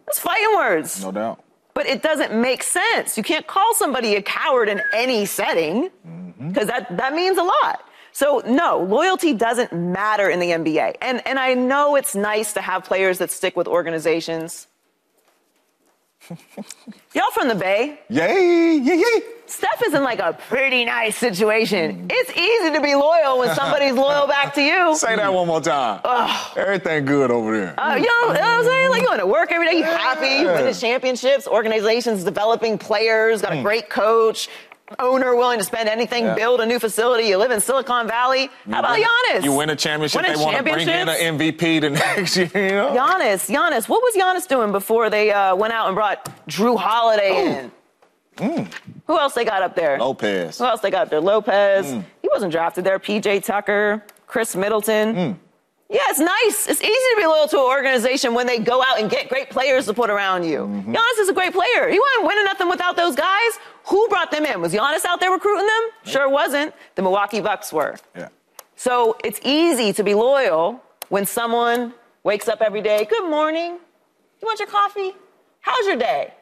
That's 0.06 0.20
fighting 0.20 0.56
words. 0.56 1.04
No 1.04 1.12
doubt. 1.12 1.44
But 1.74 1.88
it 1.88 2.02
doesn't 2.02 2.34
make 2.34 2.64
sense. 2.64 3.18
You 3.18 3.24
can't 3.24 3.46
call 3.48 3.74
somebody 3.76 4.16
a 4.16 4.22
coward 4.22 4.70
in 4.70 4.82
any 4.94 5.26
setting 5.26 5.90
mm-hmm. 6.08 6.50
because 6.50 6.68
that, 6.68 6.96
that 6.98 7.14
means 7.14 7.38
a 7.38 7.44
lot. 7.44 7.87
So 8.18 8.42
no, 8.48 8.80
loyalty 8.80 9.36
doesn't 9.36 9.72
matter 9.72 10.28
in 10.28 10.40
the 10.40 10.50
NBA. 10.50 10.96
And, 11.04 11.22
and 11.28 11.38
I 11.38 11.54
know 11.54 11.96
it's 11.96 12.16
nice 12.16 12.54
to 12.54 12.62
have 12.62 12.84
players 12.84 13.20
that 13.20 13.30
stick 13.30 13.56
with 13.56 13.68
organizations. 13.68 14.66
Y'all 17.14 17.30
from 17.32 17.48
the 17.48 17.54
Bay? 17.54 18.00
Yay, 18.10 18.82
yay, 18.84 18.98
yay. 18.98 19.22
Steph 19.46 19.84
is 19.86 19.94
in 19.94 20.02
like 20.02 20.18
a 20.18 20.34
pretty 20.34 20.84
nice 20.84 21.16
situation. 21.16 22.08
It's 22.10 22.32
easy 22.32 22.74
to 22.74 22.82
be 22.82 22.96
loyal 22.96 23.38
when 23.38 23.54
somebody's 23.54 23.94
loyal 23.94 24.26
back 24.38 24.56
to 24.56 24.64
you. 24.64 24.96
Say 24.96 25.16
that 25.16 25.32
one 25.32 25.46
more 25.46 25.62
time. 25.62 26.02
Everything 26.56 27.06
good 27.06 27.30
over 27.30 27.56
there. 27.56 27.80
Uh, 27.80 27.98
you, 27.98 28.02
know, 28.02 28.34
you 28.34 28.34
know 28.34 28.40
what 28.40 28.42
I'm 28.42 28.64
saying? 28.66 28.90
Like 28.90 29.02
you 29.04 29.08
going 29.08 29.20
to 29.20 29.28
work 29.28 29.52
every 29.52 29.68
day, 29.68 29.78
you 29.78 29.84
happy, 29.84 30.42
you 30.42 30.48
win 30.48 30.66
the 30.66 30.74
championships, 30.74 31.48
organizations 31.48 32.24
developing 32.24 32.80
players, 32.80 33.44
got 33.44 33.54
a 33.54 33.62
great 33.62 33.92
coach, 33.92 34.50
owner 35.00 35.36
willing 35.36 35.60
to 35.60 35.66
spend 35.66 35.90
anything, 35.90 36.26
Yeah. 36.26 36.36
build 36.36 36.62
a 36.62 36.66
new 36.66 36.80
facility. 36.80 37.26
You 37.28 37.38
live 37.38 37.52
in 37.52 37.60
Silicon 37.60 38.08
Valley. 38.08 38.50
How 38.70 38.80
about 38.80 38.98
Giannis? 38.98 39.44
You 39.44 39.54
win 39.54 39.70
a 39.70 39.76
championship, 39.76 40.22
Winning 40.22 40.38
they 40.38 40.44
want 40.44 40.58
to 40.58 40.64
bring 40.64 40.88
in 40.88 41.10
an 41.10 41.38
MVP 41.38 41.80
the 41.82 41.90
next 41.92 42.38
year, 42.38 42.50
you 42.54 42.70
know? 42.72 42.92
Giannis, 42.96 43.50
Giannis, 43.54 43.90
what 43.90 44.02
was 44.02 44.16
Giannis 44.16 44.48
doing 44.48 44.72
before 44.72 45.10
they 45.10 45.32
uh, 45.32 45.56
went 45.56 45.74
out 45.74 45.88
and 45.88 45.96
brought 45.96 46.26
Jrue 46.48 46.78
Holiday 46.78 47.60
in? 47.60 47.72
Mm. 48.38 48.72
Who 49.08 49.18
else 49.18 49.34
they 49.34 49.46
got 49.46 49.64
up 49.64 49.76
there? 49.76 49.98
Lopez. 50.00 50.60
Who 50.60 50.66
else 50.66 50.82
they 50.82 50.92
got 50.92 51.04
up 51.04 51.10
there? 51.10 51.22
Lopez. 51.22 51.88
Mm. 51.88 52.04
He 52.22 52.30
wasn't 52.32 52.52
drafted 52.52 52.84
there. 52.84 53.00
PJ 53.00 53.44
Tucker, 53.44 54.04
Khris 54.28 54.56
Middleton. 54.56 55.16
Mm. 55.16 55.38
Yeah, 55.90 56.02
it's 56.10 56.20
nice. 56.20 56.68
It's 56.68 56.82
easy 56.82 56.92
to 56.92 57.16
be 57.18 57.26
loyal 57.26 57.48
to 57.48 57.58
an 57.58 57.64
organization 57.64 58.34
when 58.34 58.46
they 58.46 58.60
go 58.60 58.84
out 58.84 59.00
and 59.00 59.10
get 59.10 59.30
great 59.30 59.50
players 59.50 59.86
to 59.86 59.94
put 59.94 60.10
around 60.10 60.44
you. 60.44 60.60
Mm-hmm. 60.60 60.94
Giannis 60.94 61.20
is 61.22 61.30
a 61.30 61.34
great 61.34 61.54
player. 61.54 61.88
He 61.88 61.98
wasn't 61.98 62.28
winning 62.28 62.44
nothing 62.44 62.70
without 62.70 62.98
those 62.98 63.16
guys. 63.16 63.52
Who 63.90 64.08
brought 64.10 64.32
them 64.32 64.46
in? 64.46 64.62
Was 64.62 64.74
Giannis 64.74 65.06
out 65.06 65.20
there 65.20 65.32
recruiting 65.32 65.66
them? 65.66 65.84
Sure 66.14 66.30
wasn't. 66.30 66.74
The 66.96 67.02
Milwaukee 67.02 67.42
Bucks 67.42 67.72
were. 67.72 67.96
Yeah. 68.16 68.30
So 68.76 69.18
it's 69.24 69.40
easy 69.44 69.94
to 69.94 70.04
be 70.04 70.14
loyal 70.14 70.82
when 71.10 71.26
someone 71.26 71.94
wakes 72.24 72.48
up 72.48 72.62
every 72.62 72.82
day. 72.82 73.06
Good 73.10 73.30
morning. 73.30 73.72
You 74.42 74.46
want 74.46 74.60
your 74.60 74.68
coffee? 74.68 75.14
How's 75.62 75.86
your 75.88 75.96
day? 75.96 76.34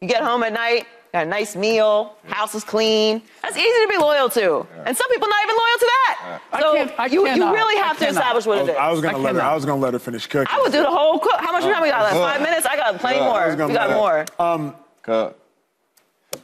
You 0.00 0.08
get 0.08 0.22
home 0.22 0.42
at 0.42 0.52
night, 0.52 0.86
got 1.12 1.24
a 1.26 1.28
nice 1.28 1.54
meal, 1.54 2.16
house 2.26 2.54
is 2.54 2.64
clean. 2.64 3.22
That's 3.42 3.56
easy 3.56 3.68
to 3.84 3.88
be 3.88 3.96
loyal 3.96 4.28
to. 4.30 4.66
And 4.84 4.96
some 4.96 5.08
people 5.10 5.28
not 5.28 5.44
even 5.44 5.56
loyal 5.56 5.78
to 5.78 5.86
that. 5.94 6.40
I 6.52 6.60
So 6.60 6.74
can't- 6.74 6.92
I 6.98 7.06
you, 7.06 7.20
you 7.20 7.26
cannot. 7.34 7.54
really 7.54 7.80
I 7.80 7.84
have 7.86 7.98
to 7.98 8.06
cannot. 8.06 8.20
establish 8.20 8.46
what 8.46 8.58
I 8.58 8.62
was, 8.62 8.70
is. 8.70 8.76
I 8.76 8.90
was 8.90 9.00
gonna 9.00 9.18
I 9.18 9.20
let 9.20 9.34
her. 9.36 9.40
I 9.42 9.54
was 9.54 9.64
gonna 9.64 9.80
let 9.80 9.92
her 9.92 9.98
finish 10.00 10.26
cooking. 10.26 10.48
I 10.50 10.60
would 10.60 10.72
do 10.72 10.80
the 10.82 10.90
whole 10.90 11.18
cook. 11.20 11.38
How 11.38 11.52
much 11.52 11.62
time 11.64 11.82
we 11.82 11.90
got 11.90 12.02
left? 12.02 12.16
Uh, 12.16 12.20
Five 12.32 12.42
minutes? 12.42 12.66
I 12.66 12.76
got 12.76 12.98
plenty 12.98 13.20
I 13.20 13.24
more. 13.28 13.46
was 13.56 13.68
We 13.68 13.74
got 13.74 13.90
more. 13.90 14.24
Um, 14.38 14.74
Cut. 15.02 15.38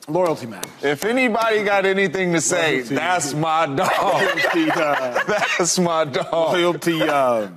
Loyalty 0.08 0.46
matters. 0.46 0.70
If 0.82 1.04
anybody 1.04 1.64
got 1.64 1.86
anything 1.86 2.32
to 2.32 2.40
say, 2.40 2.76
Loyalty. 2.76 2.94
that's 2.94 3.34
my 3.34 3.66
dog. 3.66 4.22
Loyalty, 4.22 4.70
uh, 4.70 5.24
that's 5.58 5.78
my 5.78 6.04
dog. 6.04 6.32
loyalty, 6.32 7.02
uh, 7.02 7.48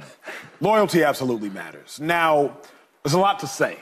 loyalty 0.61 1.03
absolutely 1.03 1.49
matters. 1.49 1.99
Now, 1.99 2.57
there's 3.03 3.13
a 3.13 3.19
lot 3.19 3.39
to 3.39 3.47
say. 3.47 3.77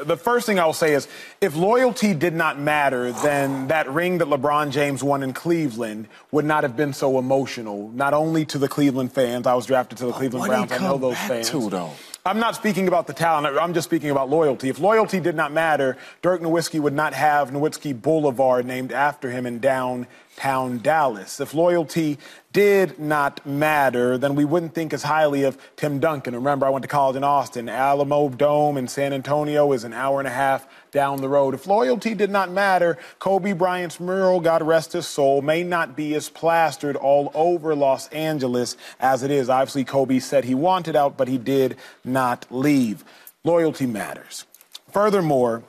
The 0.00 0.16
first 0.16 0.46
thing 0.46 0.60
I'll 0.60 0.72
say 0.74 0.94
is 0.94 1.08
if 1.40 1.56
loyalty 1.56 2.14
did 2.14 2.32
not 2.32 2.56
matter, 2.60 3.10
then 3.10 3.66
that 3.68 3.90
ring 3.90 4.18
that 4.18 4.28
LeBron 4.28 4.70
James 4.70 5.02
won 5.02 5.24
in 5.24 5.32
Cleveland 5.32 6.06
would 6.30 6.44
not 6.44 6.62
have 6.62 6.76
been 6.76 6.92
so 6.92 7.18
emotional, 7.18 7.88
not 7.90 8.14
only 8.14 8.44
to 8.46 8.58
the 8.58 8.68
Cleveland 8.68 9.12
fans. 9.12 9.46
I 9.48 9.54
was 9.54 9.66
drafted 9.66 9.98
to 9.98 10.06
the 10.06 10.12
Cleveland 10.12 10.46
Browns. 10.46 10.70
I 10.70 10.76
know 10.78 10.92
come 10.92 11.00
those 11.00 11.14
back 11.14 11.28
fans. 11.28 11.50
to, 11.50 11.70
though? 11.70 11.90
I'm 12.26 12.40
not 12.40 12.56
speaking 12.56 12.88
about 12.88 13.06
the 13.06 13.12
talent. 13.12 13.56
I'm 13.58 13.72
just 13.72 13.88
speaking 13.88 14.10
about 14.10 14.28
loyalty. 14.28 14.68
If 14.68 14.80
loyalty 14.80 15.20
did 15.20 15.34
not 15.34 15.52
matter, 15.52 15.96
Dirk 16.20 16.42
Nowitzki 16.42 16.80
would 16.80 16.92
not 16.92 17.14
have 17.14 17.50
Nowitzki 17.50 18.00
Boulevard 18.00 18.66
named 18.66 18.92
after 18.92 19.30
him 19.30 19.46
in 19.46 19.60
downtown 19.60 20.78
Dallas. 20.78 21.40
If 21.40 21.54
loyalty 21.54 22.18
did 22.52 22.98
not 22.98 23.46
matter, 23.46 24.18
then 24.18 24.34
we 24.34 24.44
wouldn't 24.44 24.74
think 24.74 24.92
as 24.92 25.04
highly 25.04 25.44
of 25.44 25.56
Tim 25.76 26.00
Duncan. 26.00 26.34
Remember, 26.34 26.66
I 26.66 26.70
went 26.70 26.82
to 26.82 26.88
college 26.88 27.16
in 27.16 27.24
Austin. 27.24 27.68
Alamo 27.68 28.28
Dome 28.28 28.76
in 28.76 28.88
San 28.88 29.12
Antonio 29.12 29.72
is 29.72 29.84
an 29.84 29.92
hour 29.94 30.18
and 30.18 30.28
a 30.28 30.32
half 30.32 30.66
down 30.90 31.20
the 31.20 31.28
road. 31.28 31.54
If 31.54 31.66
loyalty 31.66 32.14
did 32.14 32.30
not 32.30 32.50
matter, 32.50 32.98
Kobe 33.18 33.52
Bryant's 33.52 34.00
mural, 34.00 34.40
God 34.40 34.62
rest 34.62 34.92
his 34.92 35.06
soul, 35.06 35.42
may 35.42 35.62
not 35.62 35.96
be 35.96 36.14
as 36.14 36.28
plastered 36.28 36.96
all 36.96 37.30
over 37.34 37.74
Los 37.74 38.08
Angeles 38.08 38.76
as 39.00 39.22
it 39.22 39.30
is. 39.30 39.48
Obviously, 39.48 39.84
Kobe 39.84 40.18
said 40.18 40.44
he 40.44 40.54
wanted 40.54 40.96
out, 40.96 41.16
but 41.16 41.28
he 41.28 41.38
did 41.38 41.76
not 42.04 42.46
leave. 42.50 43.04
Loyalty 43.44 43.86
matters. 43.86 44.46
Furthermore, 44.90 45.62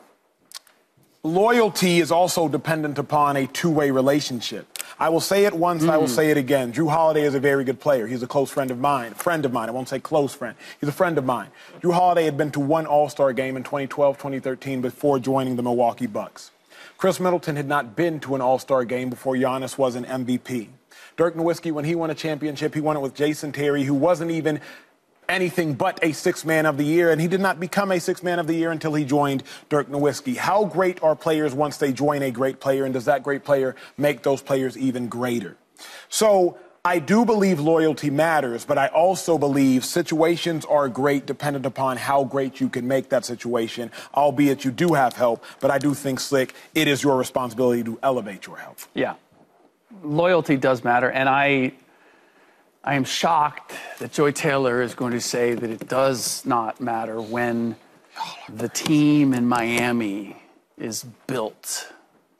loyalty 1.23 1.99
is 1.99 2.11
also 2.11 2.47
dependent 2.47 2.97
upon 2.97 3.35
a 3.35 3.47
two 3.47 3.69
way 3.69 3.91
relationship. 3.91 4.68
I 4.99 5.07
will 5.09 5.21
say 5.21 5.45
it 5.45 5.53
once, 5.53 5.83
mm. 5.83 5.89
I 5.89 5.97
will 5.97 6.07
hmm. 6.07 6.13
say 6.13 6.29
it 6.29 6.37
again. 6.37 6.73
Jrue 6.73 6.89
Holiday 6.89 7.23
is 7.23 7.33
a 7.33 7.39
very 7.39 7.63
good 7.63 7.79
player. 7.79 8.05
He's 8.05 8.21
a 8.21 8.27
close 8.27 8.51
friend 8.51 8.69
of 8.69 8.79
mine. 8.79 9.13
Friend 9.13 9.45
of 9.45 9.53
mine. 9.53 9.69
I 9.69 9.71
won't 9.71 9.87
say 9.87 9.99
close 9.99 10.33
friend. 10.33 10.57
He's 10.81 10.89
a 10.89 10.93
friend 10.93 11.17
of 11.17 11.23
mine. 11.23 11.47
Jrue 11.81 11.93
Holiday 11.93 12.25
had 12.25 12.35
been 12.35 12.51
to 12.51 12.59
one 12.59 12.85
All 12.85 13.07
Star 13.07 13.31
game 13.31 13.55
in 13.55 13.63
2012, 13.63 14.17
2013 14.17 14.81
before 14.81 15.17
joining 15.17 15.55
the 15.55 15.63
Milwaukee 15.63 16.07
Bucks. 16.07 16.51
Khris 16.97 17.19
Middleton 17.21 17.55
had 17.55 17.67
not 17.67 17.95
been 17.95 18.19
to 18.19 18.35
an 18.35 18.41
All 18.41 18.59
Star 18.59 18.83
game 18.83 19.09
before 19.09 19.35
Giannis 19.35 19.77
was 19.77 19.95
an 19.95 20.03
MVP. 20.03 20.67
Dirk 21.15 21.35
Nowitzki, 21.35 21.71
when 21.71 21.85
he 21.85 21.95
won 21.95 22.09
a 22.09 22.15
championship, 22.15 22.73
he 22.73 22.81
won 22.81 22.97
it 22.97 23.01
with 23.01 23.15
Jason 23.15 23.53
Terry, 23.53 23.83
who 23.83 23.93
wasn't 23.93 24.31
even 24.31 24.59
anything 25.29 25.75
but 25.75 25.99
a 26.03 26.11
six 26.11 26.43
man 26.43 26.65
of 26.65 26.77
the 26.77 26.83
year, 26.83 27.11
and 27.11 27.21
he 27.21 27.27
did 27.27 27.39
not 27.39 27.59
become 27.59 27.91
a 27.91 27.99
six 27.99 28.23
man 28.23 28.39
of 28.39 28.47
the 28.47 28.55
year 28.55 28.71
until 28.71 28.93
he 28.93 29.05
joined 29.05 29.43
Dirk 29.69 29.87
Nowitzki. 29.89 30.35
How 30.35 30.65
great 30.65 31.01
are 31.01 31.15
players 31.15 31.53
once 31.53 31.77
they 31.77 31.93
join 31.93 32.21
a 32.23 32.31
great 32.31 32.59
player, 32.59 32.83
and 32.83 32.93
does 32.93 33.05
that 33.05 33.23
great 33.23 33.45
player 33.45 33.75
make 33.97 34.23
those 34.23 34.41
players 34.41 34.77
even 34.77 35.07
greater? 35.07 35.55
So, 36.09 36.57
I 36.83 36.99
do 36.99 37.25
believe 37.25 37.59
loyalty 37.59 38.09
matters, 38.09 38.63
but 38.63 38.77
I 38.77 38.87
also 38.87 39.37
believe 39.37 39.83
situations 39.83 40.63
are 40.65 40.87
great 40.87 41.25
dependent 41.25 41.65
upon 41.65 41.97
how 41.97 42.23
great 42.23 42.61
you 42.61 42.69
can 42.69 42.87
make 42.87 43.09
that 43.09 43.25
situation, 43.25 43.91
albeit 44.15 44.63
you 44.63 44.71
do 44.71 44.93
have 44.93 45.13
help. 45.13 45.43
But 45.59 45.71
I 45.71 45.77
do 45.77 45.93
think, 45.93 46.21
Slick, 46.21 46.53
it 46.73 46.87
is 46.87 47.03
your 47.03 47.17
responsibility 47.17 47.83
to 47.83 47.99
elevate 48.01 48.47
your 48.47 48.57
help. 48.57 48.79
Yeah. 48.93 49.15
Loyalty 50.03 50.55
does 50.55 50.83
matter. 50.83 51.11
And 51.11 51.27
I 51.27 51.73
I 52.83 52.95
am 52.95 53.03
shocked 53.03 53.73
that 53.99 54.13
Joy 54.13 54.31
Taylor 54.31 54.81
is 54.81 54.95
going 54.95 55.11
to 55.11 55.21
say 55.21 55.53
that 55.53 55.69
it 55.69 55.87
does 55.87 56.45
not 56.45 56.79
matter 56.79 57.21
when 57.21 57.75
the 58.47 58.69
team 58.69 59.33
in 59.33 59.47
Miami 59.47 60.41
is 60.77 61.05
built 61.27 61.91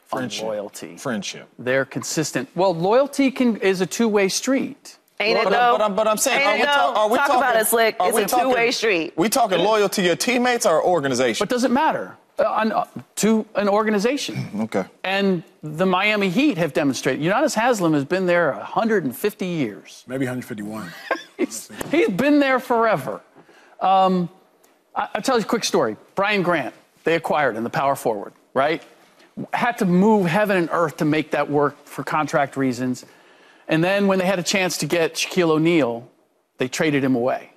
Friendship. 0.07 0.43
on 0.43 0.49
loyalty. 0.49 0.97
Friendship. 0.97 1.49
They're 1.59 1.85
consistent. 1.85 2.49
Well, 2.55 2.73
loyalty 2.73 3.31
can 3.31 3.57
is 3.57 3.81
a 3.81 3.85
two-way 3.85 4.29
street. 4.29 4.97
Ain't 5.19 5.37
well, 5.37 5.47
it 5.47 5.51
though? 5.51 5.77
But, 5.77 5.81
I'm, 5.83 5.95
but 5.95 6.07
I'm 6.07 6.17
saying, 6.17 6.39
Ain't 6.39 6.49
are, 6.49 6.57
we 6.57 6.63
ta- 6.63 6.93
are 6.95 7.09
we 7.09 7.17
Talk 7.17 7.27
talking, 7.27 7.41
about 7.43 7.55
it, 7.57 7.67
Slick. 7.67 7.97
It's 7.99 8.33
a 8.33 8.37
two-way 8.39 8.71
street. 8.71 9.13
We 9.17 9.27
talking 9.27 9.59
loyalty 9.59 10.01
to 10.01 10.07
your 10.07 10.15
teammates 10.15 10.65
or 10.65 10.81
organization? 10.83 11.43
But 11.43 11.49
does 11.49 11.65
it 11.65 11.71
matter? 11.71 12.15
Uh, 12.39 12.85
to 13.15 13.45
an 13.55 13.67
organization. 13.67 14.49
Okay. 14.61 14.85
And 15.03 15.43
the 15.61 15.85
Miami 15.85 16.29
Heat 16.29 16.57
have 16.57 16.71
demonstrated. 16.71 17.21
Udonis 17.21 17.53
Haslem 17.53 17.93
has 17.93 18.05
been 18.05 18.25
there 18.27 18.53
150 18.53 19.45
years. 19.45 20.05
Maybe 20.07 20.25
151. 20.25 20.89
he's, 21.37 21.69
he's 21.91 22.09
been 22.09 22.39
there 22.39 22.59
forever. 22.59 23.21
Um, 23.81 24.29
I, 24.95 25.09
will 25.15 25.21
tell 25.21 25.37
you 25.37 25.43
a 25.43 25.47
quick 25.47 25.65
story. 25.65 25.97
Brian 26.15 26.41
Grant, 26.41 26.73
they 27.03 27.15
acquired 27.15 27.57
in 27.57 27.63
the 27.63 27.69
power 27.69 27.95
forward, 27.95 28.33
right? 28.53 28.83
Had 29.53 29.77
to 29.79 29.85
move 29.85 30.25
heaven 30.25 30.55
and 30.55 30.69
earth 30.71 30.97
to 30.97 31.05
make 31.05 31.31
that 31.31 31.49
work 31.49 31.85
for 31.85 32.03
contract 32.03 32.55
reasons. 32.55 33.05
And 33.67 33.83
then 33.83 34.07
when 34.07 34.19
they 34.19 34.25
had 34.25 34.39
a 34.39 34.43
chance 34.43 34.77
to 34.77 34.85
get 34.85 35.15
Shaquille 35.15 35.49
O'Neal, 35.49 36.09
they 36.57 36.67
traded 36.69 37.03
him 37.03 37.15
away. 37.15 37.51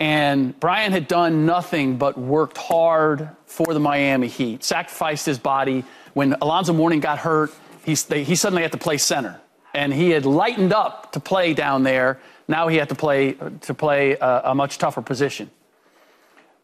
And 0.00 0.58
Brian 0.58 0.92
had 0.92 1.06
done 1.06 1.44
nothing 1.44 1.98
but 1.98 2.16
worked 2.16 2.56
hard 2.56 3.28
for 3.44 3.74
the 3.74 3.80
Miami 3.80 4.28
Heat, 4.28 4.64
sacrificed 4.64 5.26
his 5.26 5.38
body. 5.38 5.84
When 6.14 6.34
Alonzo 6.40 6.72
Mourning 6.72 7.00
got 7.00 7.18
hurt, 7.18 7.52
he, 7.84 7.94
he 7.94 8.34
suddenly 8.34 8.62
had 8.62 8.72
to 8.72 8.78
play 8.78 8.96
center. 8.96 9.38
And 9.74 9.92
he 9.92 10.10
had 10.10 10.24
lightened 10.24 10.72
up 10.72 11.12
to 11.12 11.20
play 11.20 11.52
down 11.52 11.82
there. 11.82 12.18
Now 12.48 12.68
he 12.68 12.78
had 12.78 12.88
to 12.88 12.94
play, 12.94 13.34
to 13.60 13.74
play 13.74 14.12
a, 14.12 14.40
a 14.46 14.54
much 14.54 14.78
tougher 14.78 15.02
position. 15.02 15.50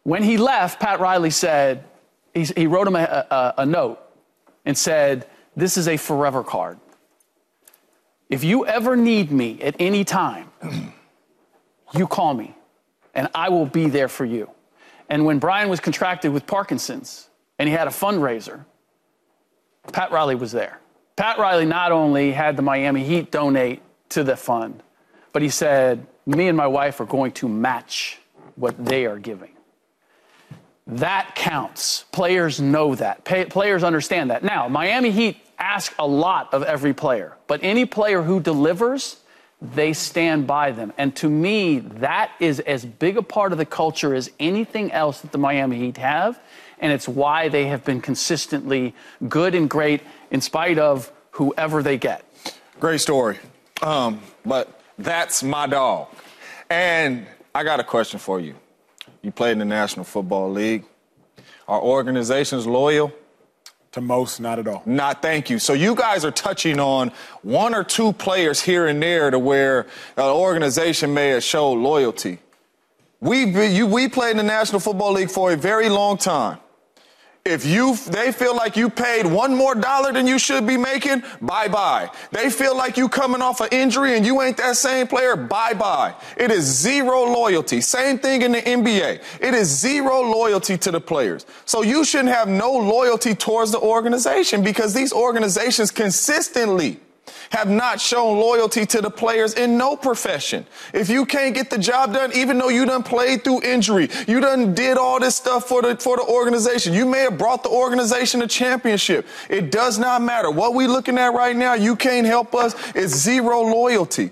When 0.03 0.23
he 0.23 0.39
left, 0.39 0.81
Pat 0.81 0.99
Riley 0.99 1.31
said, 1.31 1.85
he, 2.33 2.45
he 2.45 2.67
wrote 2.67 2.87
him 2.87 2.97
a, 2.97 3.27
a, 3.31 3.55
a 3.59 3.67
note 3.67 4.01
and 4.65 4.77
said, 4.79 5.27
This 5.55 5.77
is 5.77 5.89
a 5.89 5.99
forever 5.99 6.43
card. 6.43 6.79
If 8.31 8.45
you 8.45 8.67
ever 8.67 8.97
need 8.97 9.31
me 9.31 9.61
at 9.61 9.77
any 9.79 10.05
time, 10.05 10.51
you 11.95 12.07
call 12.07 12.33
me 12.35 12.56
and 13.17 13.29
I 13.35 13.49
will 13.49 13.67
be 13.67 13.89
there 13.89 14.09
for 14.09 14.25
you. 14.25 14.51
And 15.09 15.25
when 15.25 15.41
Brian 15.41 15.69
was 15.69 15.81
contracted 15.81 16.33
with 16.33 16.47
Parkinson's 16.47 17.29
and 17.59 17.69
he 17.69 17.75
had 17.75 17.89
a 17.89 17.91
fundraiser, 17.91 18.65
Pat 19.93 20.13
Riley 20.13 20.35
was 20.35 20.53
there. 20.53 20.79
Pat 21.17 21.39
Riley 21.39 21.65
not 21.65 21.91
only 21.93 22.31
had 22.31 22.57
the 22.57 22.63
Miami 22.63 23.03
Heat 23.03 23.33
donate 23.33 23.83
to 24.11 24.23
the 24.23 24.37
fund, 24.37 24.83
but 25.33 25.43
he 25.43 25.49
said, 25.49 26.07
Me 26.27 26.49
and 26.49 26.57
my 26.57 26.67
wife 26.67 27.01
are 27.01 27.07
going 27.07 27.33
to 27.33 27.49
match 27.49 28.19
what 28.57 28.85
they 28.85 29.07
are 29.07 29.19
giving. 29.19 29.53
That 30.87 31.35
counts. 31.35 32.05
Players 32.13 32.61
know 32.61 32.95
that. 32.95 33.25
Pay- 33.25 33.47
players 33.47 33.83
understand 33.83 34.31
that. 34.31 34.45
Now, 34.45 34.69
Miami 34.69 35.11
Heat 35.11 35.39
ask 35.59 35.95
a 35.99 36.07
lot 36.07 36.53
of 36.53 36.63
every 36.63 36.93
player, 36.93 37.37
but 37.47 37.61
any 37.63 37.87
player 37.87 38.23
who 38.23 38.41
delivers, 38.41 39.21
they 39.61 39.93
stand 39.93 40.47
by 40.47 40.71
them. 40.71 40.93
And 40.99 41.15
to 41.17 41.31
me, 41.31 41.79
that 41.79 42.31
is 42.41 42.61
as 42.61 42.85
big 42.85 43.17
a 43.17 43.23
part 43.23 43.53
of 43.53 43.59
the 43.59 43.65
culture 43.65 44.15
as 44.15 44.31
anything 44.39 44.93
else 44.93 45.21
that 45.23 45.33
the 45.33 45.39
Miami 45.39 45.77
Heat 45.77 45.97
have. 45.97 46.39
And 46.79 46.93
it's 46.93 47.09
why 47.09 47.49
they 47.49 47.67
have 47.67 47.85
been 47.85 48.03
consistently 48.03 48.95
good 49.29 49.55
and 49.55 49.69
great 49.69 50.03
in 50.31 50.41
spite 50.43 50.79
of 50.79 51.11
whoever 51.33 51.83
they 51.83 51.97
get. 51.97 52.25
Great 52.81 53.01
story. 53.01 53.39
Um, 53.83 54.21
but 54.45 54.81
that's 54.99 55.43
my 55.43 55.67
dog. 55.67 56.09
And 56.69 57.27
I 57.55 57.65
got 57.65 57.81
a 57.81 57.85
question 57.85 58.19
for 58.19 58.41
you. 58.41 58.55
You 59.23 59.33
played 59.33 59.53
in 59.53 59.59
the 59.59 59.65
National 59.65 60.05
Football 60.05 60.53
League. 60.53 60.85
Are 61.67 61.81
organizations 61.81 62.67
loyal? 62.67 63.13
To 63.97 64.03
most, 64.03 64.41
not 64.41 64.59
at 64.59 64.69
all. 64.69 64.83
Not 64.85 65.23
thank 65.23 65.49
you. 65.49 65.59
So 65.59 65.73
you 65.73 65.95
guys 65.95 66.23
are 66.27 66.31
touching 66.31 66.79
on 66.79 67.11
one 67.41 67.75
or 67.75 67.83
two 67.83 68.13
players 68.13 68.61
here 68.61 68.89
and 68.89 69.03
there 69.03 69.31
to 69.31 69.39
where 69.39 69.87
an 70.19 70.25
organization 70.25 71.15
may 71.15 71.29
have 71.29 71.43
showed 71.43 71.79
loyalty. 71.79 72.41
We, 73.21 73.47
you, 73.69 73.87
we 73.87 74.11
played 74.11 74.33
in 74.33 74.37
the 74.37 74.43
National 74.43 74.81
Football 74.81 75.13
League 75.13 75.31
for 75.31 75.51
a 75.51 75.57
very 75.57 75.89
long 75.89 76.19
time. 76.19 76.59
If 77.47 77.65
you 77.65 77.95
they 78.09 78.33
feel 78.33 78.57
like 78.57 78.77
you 78.77 78.91
paid 78.91 79.25
one 79.25 79.55
more 79.55 79.77
dollar 79.77 80.13
than 80.13 80.27
you 80.27 80.37
should 80.37 80.67
be 80.67 80.77
making, 80.77 81.23
bye 81.41 81.69
bye. 81.69 82.11
They 82.33 82.51
feel 82.51 82.77
like 82.77 82.97
you 82.97 83.09
coming 83.09 83.41
off 83.41 83.61
an 83.61 83.69
injury 83.71 84.17
and 84.17 84.27
you 84.27 84.43
ain't 84.43 84.57
that 84.57 84.77
same 84.77 85.07
player, 85.07 85.37
bye 85.37 85.73
bye. 85.73 86.17
It 86.37 86.51
is 86.51 86.65
zero 86.65 87.23
loyalty. 87.23 87.81
Same 87.81 88.19
thing 88.19 88.43
in 88.43 88.51
the 88.51 88.63
NBA. 88.63 89.23
It 89.41 89.55
is 89.55 89.69
zero 89.69 90.23
loyalty 90.23 90.77
to 90.77 90.91
the 90.91 91.01
players. 91.01 91.47
So 91.67 91.83
you 91.83 92.05
shouldn't 92.05 92.31
have 92.31 92.49
no 92.49 92.73
loyalty 92.73 93.37
towards 93.37 93.71
the 93.71 93.79
organization 93.79 94.65
because 94.65 94.93
these 94.93 95.13
organizations 95.13 95.93
consistently 95.93 96.99
have 97.51 97.69
not 97.69 98.01
shown 98.01 98.39
loyalty 98.39 98.87
to 98.87 99.01
the 99.01 99.11
players 99.11 99.55
in 99.55 99.79
no 99.79 99.97
profession. 99.97 100.67
If 100.93 101.09
you 101.09 101.27
can't 101.27 101.55
get 101.55 101.71
the 101.71 101.79
job 101.79 102.13
done, 102.13 102.33
even 102.35 102.59
though 102.59 102.69
you 102.69 102.85
done 102.85 103.03
played 103.03 103.45
through 103.45 103.63
injury, 103.63 104.09
you 104.27 104.41
done 104.41 104.75
did 104.75 104.97
all 104.97 105.21
this 105.21 105.37
stuff 105.37 105.69
for 105.69 105.83
the, 105.83 105.97
for 105.97 106.17
the 106.17 106.25
organization. 106.25 106.93
You 106.95 107.07
may 107.07 107.21
have 107.21 107.39
brought 107.39 107.63
the 107.63 107.71
organization 107.71 108.43
a 108.43 108.47
championship. 108.47 109.27
It 109.49 109.71
does 109.71 109.99
not 109.99 110.23
matter. 110.23 110.51
What 110.51 110.75
we 110.75 110.87
looking 110.87 111.19
at 111.19 111.35
right 111.35 111.57
now, 111.57 111.75
you 111.75 111.97
can't 111.97 112.27
help 112.27 112.55
us, 112.55 112.75
It's 112.95 113.15
zero 113.15 113.63
loyalty 113.63 114.31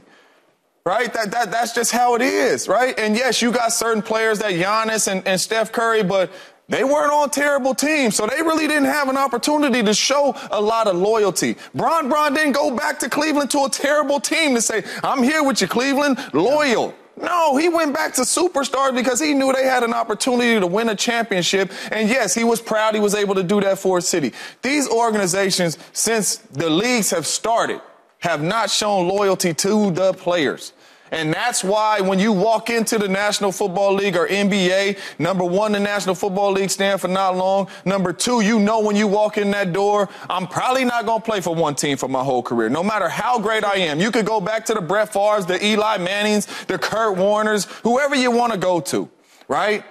right? 0.86 1.14
That, 1.14 1.30
that, 1.30 1.50
that's 1.50 1.72
just 1.72 1.92
how 1.92 2.14
it 2.14 2.20
is, 2.20 2.68
right? 2.68 2.98
And 2.98 3.16
yes, 3.16 3.40
you 3.40 3.50
got 3.50 3.72
certain 3.72 4.02
players 4.02 4.40
that 4.40 4.52
Giannis 4.52 5.10
and, 5.10 5.26
and 5.26 5.40
Steph 5.40 5.72
Curry, 5.72 6.02
but 6.02 6.30
they 6.68 6.82
weren't 6.82 7.12
on 7.12 7.30
terrible 7.30 7.74
teams, 7.74 8.16
so 8.16 8.26
they 8.26 8.40
really 8.40 8.66
didn't 8.66 8.86
have 8.86 9.08
an 9.08 9.16
opportunity 9.16 9.82
to 9.82 9.92
show 9.92 10.34
a 10.50 10.60
lot 10.60 10.86
of 10.86 10.96
loyalty. 10.96 11.56
Bron 11.74 12.08
Bron 12.08 12.32
didn't 12.32 12.52
go 12.52 12.74
back 12.74 12.98
to 13.00 13.08
Cleveland 13.08 13.50
to 13.50 13.64
a 13.64 13.68
terrible 13.68 14.18
team 14.18 14.54
to 14.54 14.62
say, 14.62 14.82
I'm 15.02 15.22
here 15.22 15.42
with 15.42 15.60
you, 15.60 15.68
Cleveland, 15.68 16.18
loyal. 16.32 16.94
No, 17.16 17.56
he 17.56 17.68
went 17.68 17.94
back 17.94 18.12
to 18.14 18.22
superstars 18.22 18.94
because 18.94 19.20
he 19.20 19.34
knew 19.34 19.52
they 19.52 19.64
had 19.64 19.84
an 19.84 19.94
opportunity 19.94 20.58
to 20.58 20.66
win 20.66 20.88
a 20.88 20.96
championship. 20.96 21.70
And 21.92 22.08
yes, 22.08 22.34
he 22.34 22.42
was 22.42 22.60
proud 22.60 22.94
he 22.94 23.00
was 23.00 23.14
able 23.14 23.36
to 23.36 23.42
do 23.42 23.60
that 23.60 23.78
for 23.78 23.98
his 23.98 24.08
city. 24.08 24.32
These 24.62 24.88
organizations, 24.88 25.78
since 25.92 26.36
the 26.36 26.68
leagues 26.68 27.10
have 27.10 27.26
started, 27.26 27.80
have 28.18 28.42
not 28.42 28.70
shown 28.70 29.06
loyalty 29.06 29.54
to 29.54 29.90
the 29.92 30.12
players. 30.14 30.72
And 31.14 31.32
that's 31.32 31.62
why 31.62 32.00
when 32.00 32.18
you 32.18 32.32
walk 32.32 32.70
into 32.70 32.98
the 32.98 33.06
National 33.06 33.52
Football 33.52 33.94
League 33.94 34.16
or 34.16 34.26
NBA, 34.26 34.98
number 35.20 35.44
one, 35.44 35.70
the 35.70 35.78
National 35.78 36.16
Football 36.16 36.50
League 36.50 36.70
stand 36.70 37.00
for 37.00 37.06
not 37.06 37.36
long. 37.36 37.68
Number 37.84 38.12
two, 38.12 38.40
you 38.40 38.58
know 38.58 38.80
when 38.80 38.96
you 38.96 39.06
walk 39.06 39.38
in 39.38 39.52
that 39.52 39.72
door, 39.72 40.08
I'm 40.28 40.48
probably 40.48 40.84
not 40.84 41.06
going 41.06 41.20
to 41.20 41.24
play 41.24 41.40
for 41.40 41.54
one 41.54 41.76
team 41.76 41.96
for 41.96 42.08
my 42.08 42.24
whole 42.24 42.42
career, 42.42 42.68
no 42.68 42.82
matter 42.82 43.08
how 43.08 43.38
great 43.38 43.62
I 43.62 43.76
am. 43.76 44.00
You 44.00 44.10
could 44.10 44.26
go 44.26 44.40
back 44.40 44.64
to 44.66 44.74
the 44.74 44.80
Brett 44.80 45.12
Favres, 45.12 45.46
the 45.46 45.64
Eli 45.64 45.98
Mannings, 45.98 46.46
the 46.64 46.78
Kurt 46.78 47.16
Warners, 47.16 47.66
whoever 47.84 48.16
you 48.16 48.32
want 48.32 48.52
to 48.52 48.58
go 48.58 48.80
to, 48.80 49.08
right? 49.46 49.84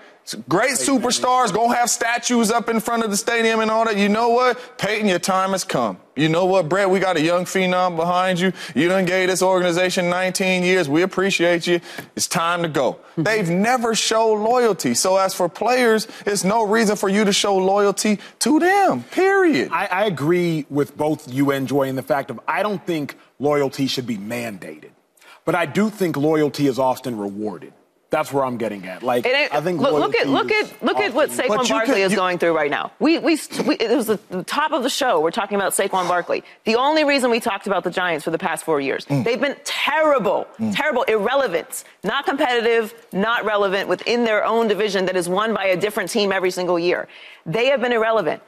Great 0.48 0.72
superstars 0.72 1.54
gonna 1.54 1.76
have 1.76 1.90
statues 1.90 2.50
up 2.50 2.70
in 2.70 2.80
front 2.80 3.04
of 3.04 3.12
the 3.12 3.18
stadium 3.18 3.60
and 3.60 3.70
all 3.70 3.84
that. 3.84 3.98
You 3.98 4.08
know 4.08 4.30
what? 4.30 4.78
Peyton, 4.78 5.08
your 5.08 5.20
time 5.20 5.52
has 5.52 5.66
come. 5.66 5.98
You 6.16 6.30
know 6.30 6.46
what, 6.46 6.70
Brett? 6.70 6.90
We 6.90 7.00
got 7.00 7.18
a 7.18 7.22
young 7.22 7.44
phenom 7.44 7.98
behind 7.98 8.40
you. 8.40 8.54
You 8.74 8.88
done 8.88 9.04
gave 9.04 9.28
this 9.28 9.42
organization 9.42 10.10
19 10.10 10.64
years. 10.64 10.88
We 10.88 11.02
appreciate 11.02 11.68
you. 11.68 11.82
It's 12.16 12.28
time 12.28 12.62
to 12.62 12.70
go. 12.70 13.00
They've 13.18 13.50
never 13.50 13.96
showed 13.96 14.36
loyalty. 14.36 14.94
So 14.94 15.18
as 15.18 15.34
for 15.34 15.50
players, 15.50 16.08
it's 16.26 16.44
no 16.46 16.66
reason 16.66 16.96
for 16.96 17.10
you 17.10 17.26
to 17.26 17.34
show 17.34 17.58
loyalty 17.58 18.20
to 18.40 18.60
them. 18.60 19.04
Period. 19.04 19.72
I, 19.72 19.88
I 19.88 20.06
agree 20.06 20.66
with 20.70 20.96
both 20.96 21.32
you 21.32 21.52
and 21.52 21.68
Joy 21.68 21.84
in 21.90 21.96
the 21.96 22.04
fact 22.04 22.32
of 22.32 22.40
I 22.48 22.64
don't 22.64 22.86
think 22.86 23.18
loyalty 23.40 23.88
should 23.88 24.08
be 24.08 24.18
mandated, 24.18 24.92
but 25.44 25.56
I 25.56 25.66
do 25.66 25.90
think 25.90 26.16
loyalty 26.16 26.68
is 26.68 26.80
often 26.80 27.18
rewarded. 27.18 27.74
That's 28.14 28.32
where 28.32 28.46
I'm 28.46 28.58
getting 28.58 28.86
at. 28.86 29.02
Like, 29.02 29.26
I 29.26 29.60
think 29.62 29.82
look, 29.82 29.94
look 29.94 30.16
at 30.16 30.28
look 30.28 30.52
at 30.52 30.84
look 30.84 30.98
at 31.00 31.16
what 31.16 31.32
Saquon 31.32 31.68
Barkley 31.68 32.04
is 32.04 32.14
going 32.14 32.38
through 32.38 32.56
right 32.56 32.70
now. 32.70 32.92
We, 33.00 33.18
we 33.18 33.40
we 33.66 33.76
it 33.78 33.90
was 33.90 34.06
the, 34.06 34.20
the 34.30 34.44
top 34.44 34.72
of 34.72 34.84
the 34.84 34.90
show. 34.90 35.20
We're 35.20 35.32
talking 35.32 35.56
about 35.56 35.72
Saquon 35.72 36.08
Barkley. 36.08 36.44
The 36.66 36.76
only 36.76 37.06
reason 37.06 37.32
we 37.32 37.40
talked 37.40 37.66
about 37.66 37.84
the 37.84 37.90
Giants 37.90 38.24
for 38.24 38.30
the 38.30 38.38
past 38.38 38.66
four 38.66 38.80
years, 38.80 39.06
Mm. 39.08 39.24
they've 39.24 39.42
been 39.42 39.58
terrible, 39.64 40.46
terrible, 40.74 41.02
irrelevant, 41.04 41.86
not 42.04 42.26
competitive, 42.28 42.94
not 43.12 43.46
relevant 43.46 43.90
within 43.90 44.24
their 44.26 44.46
own 44.46 44.68
division 44.68 45.08
that 45.08 45.16
is 45.16 45.28
won 45.28 45.52
by 45.56 45.66
a 45.66 45.76
different 45.76 46.12
team 46.12 46.32
every 46.32 46.52
single 46.52 46.78
year. 46.78 47.08
They 47.48 47.66
have 47.68 47.82
been 47.82 47.94
irrelevant, 47.94 48.44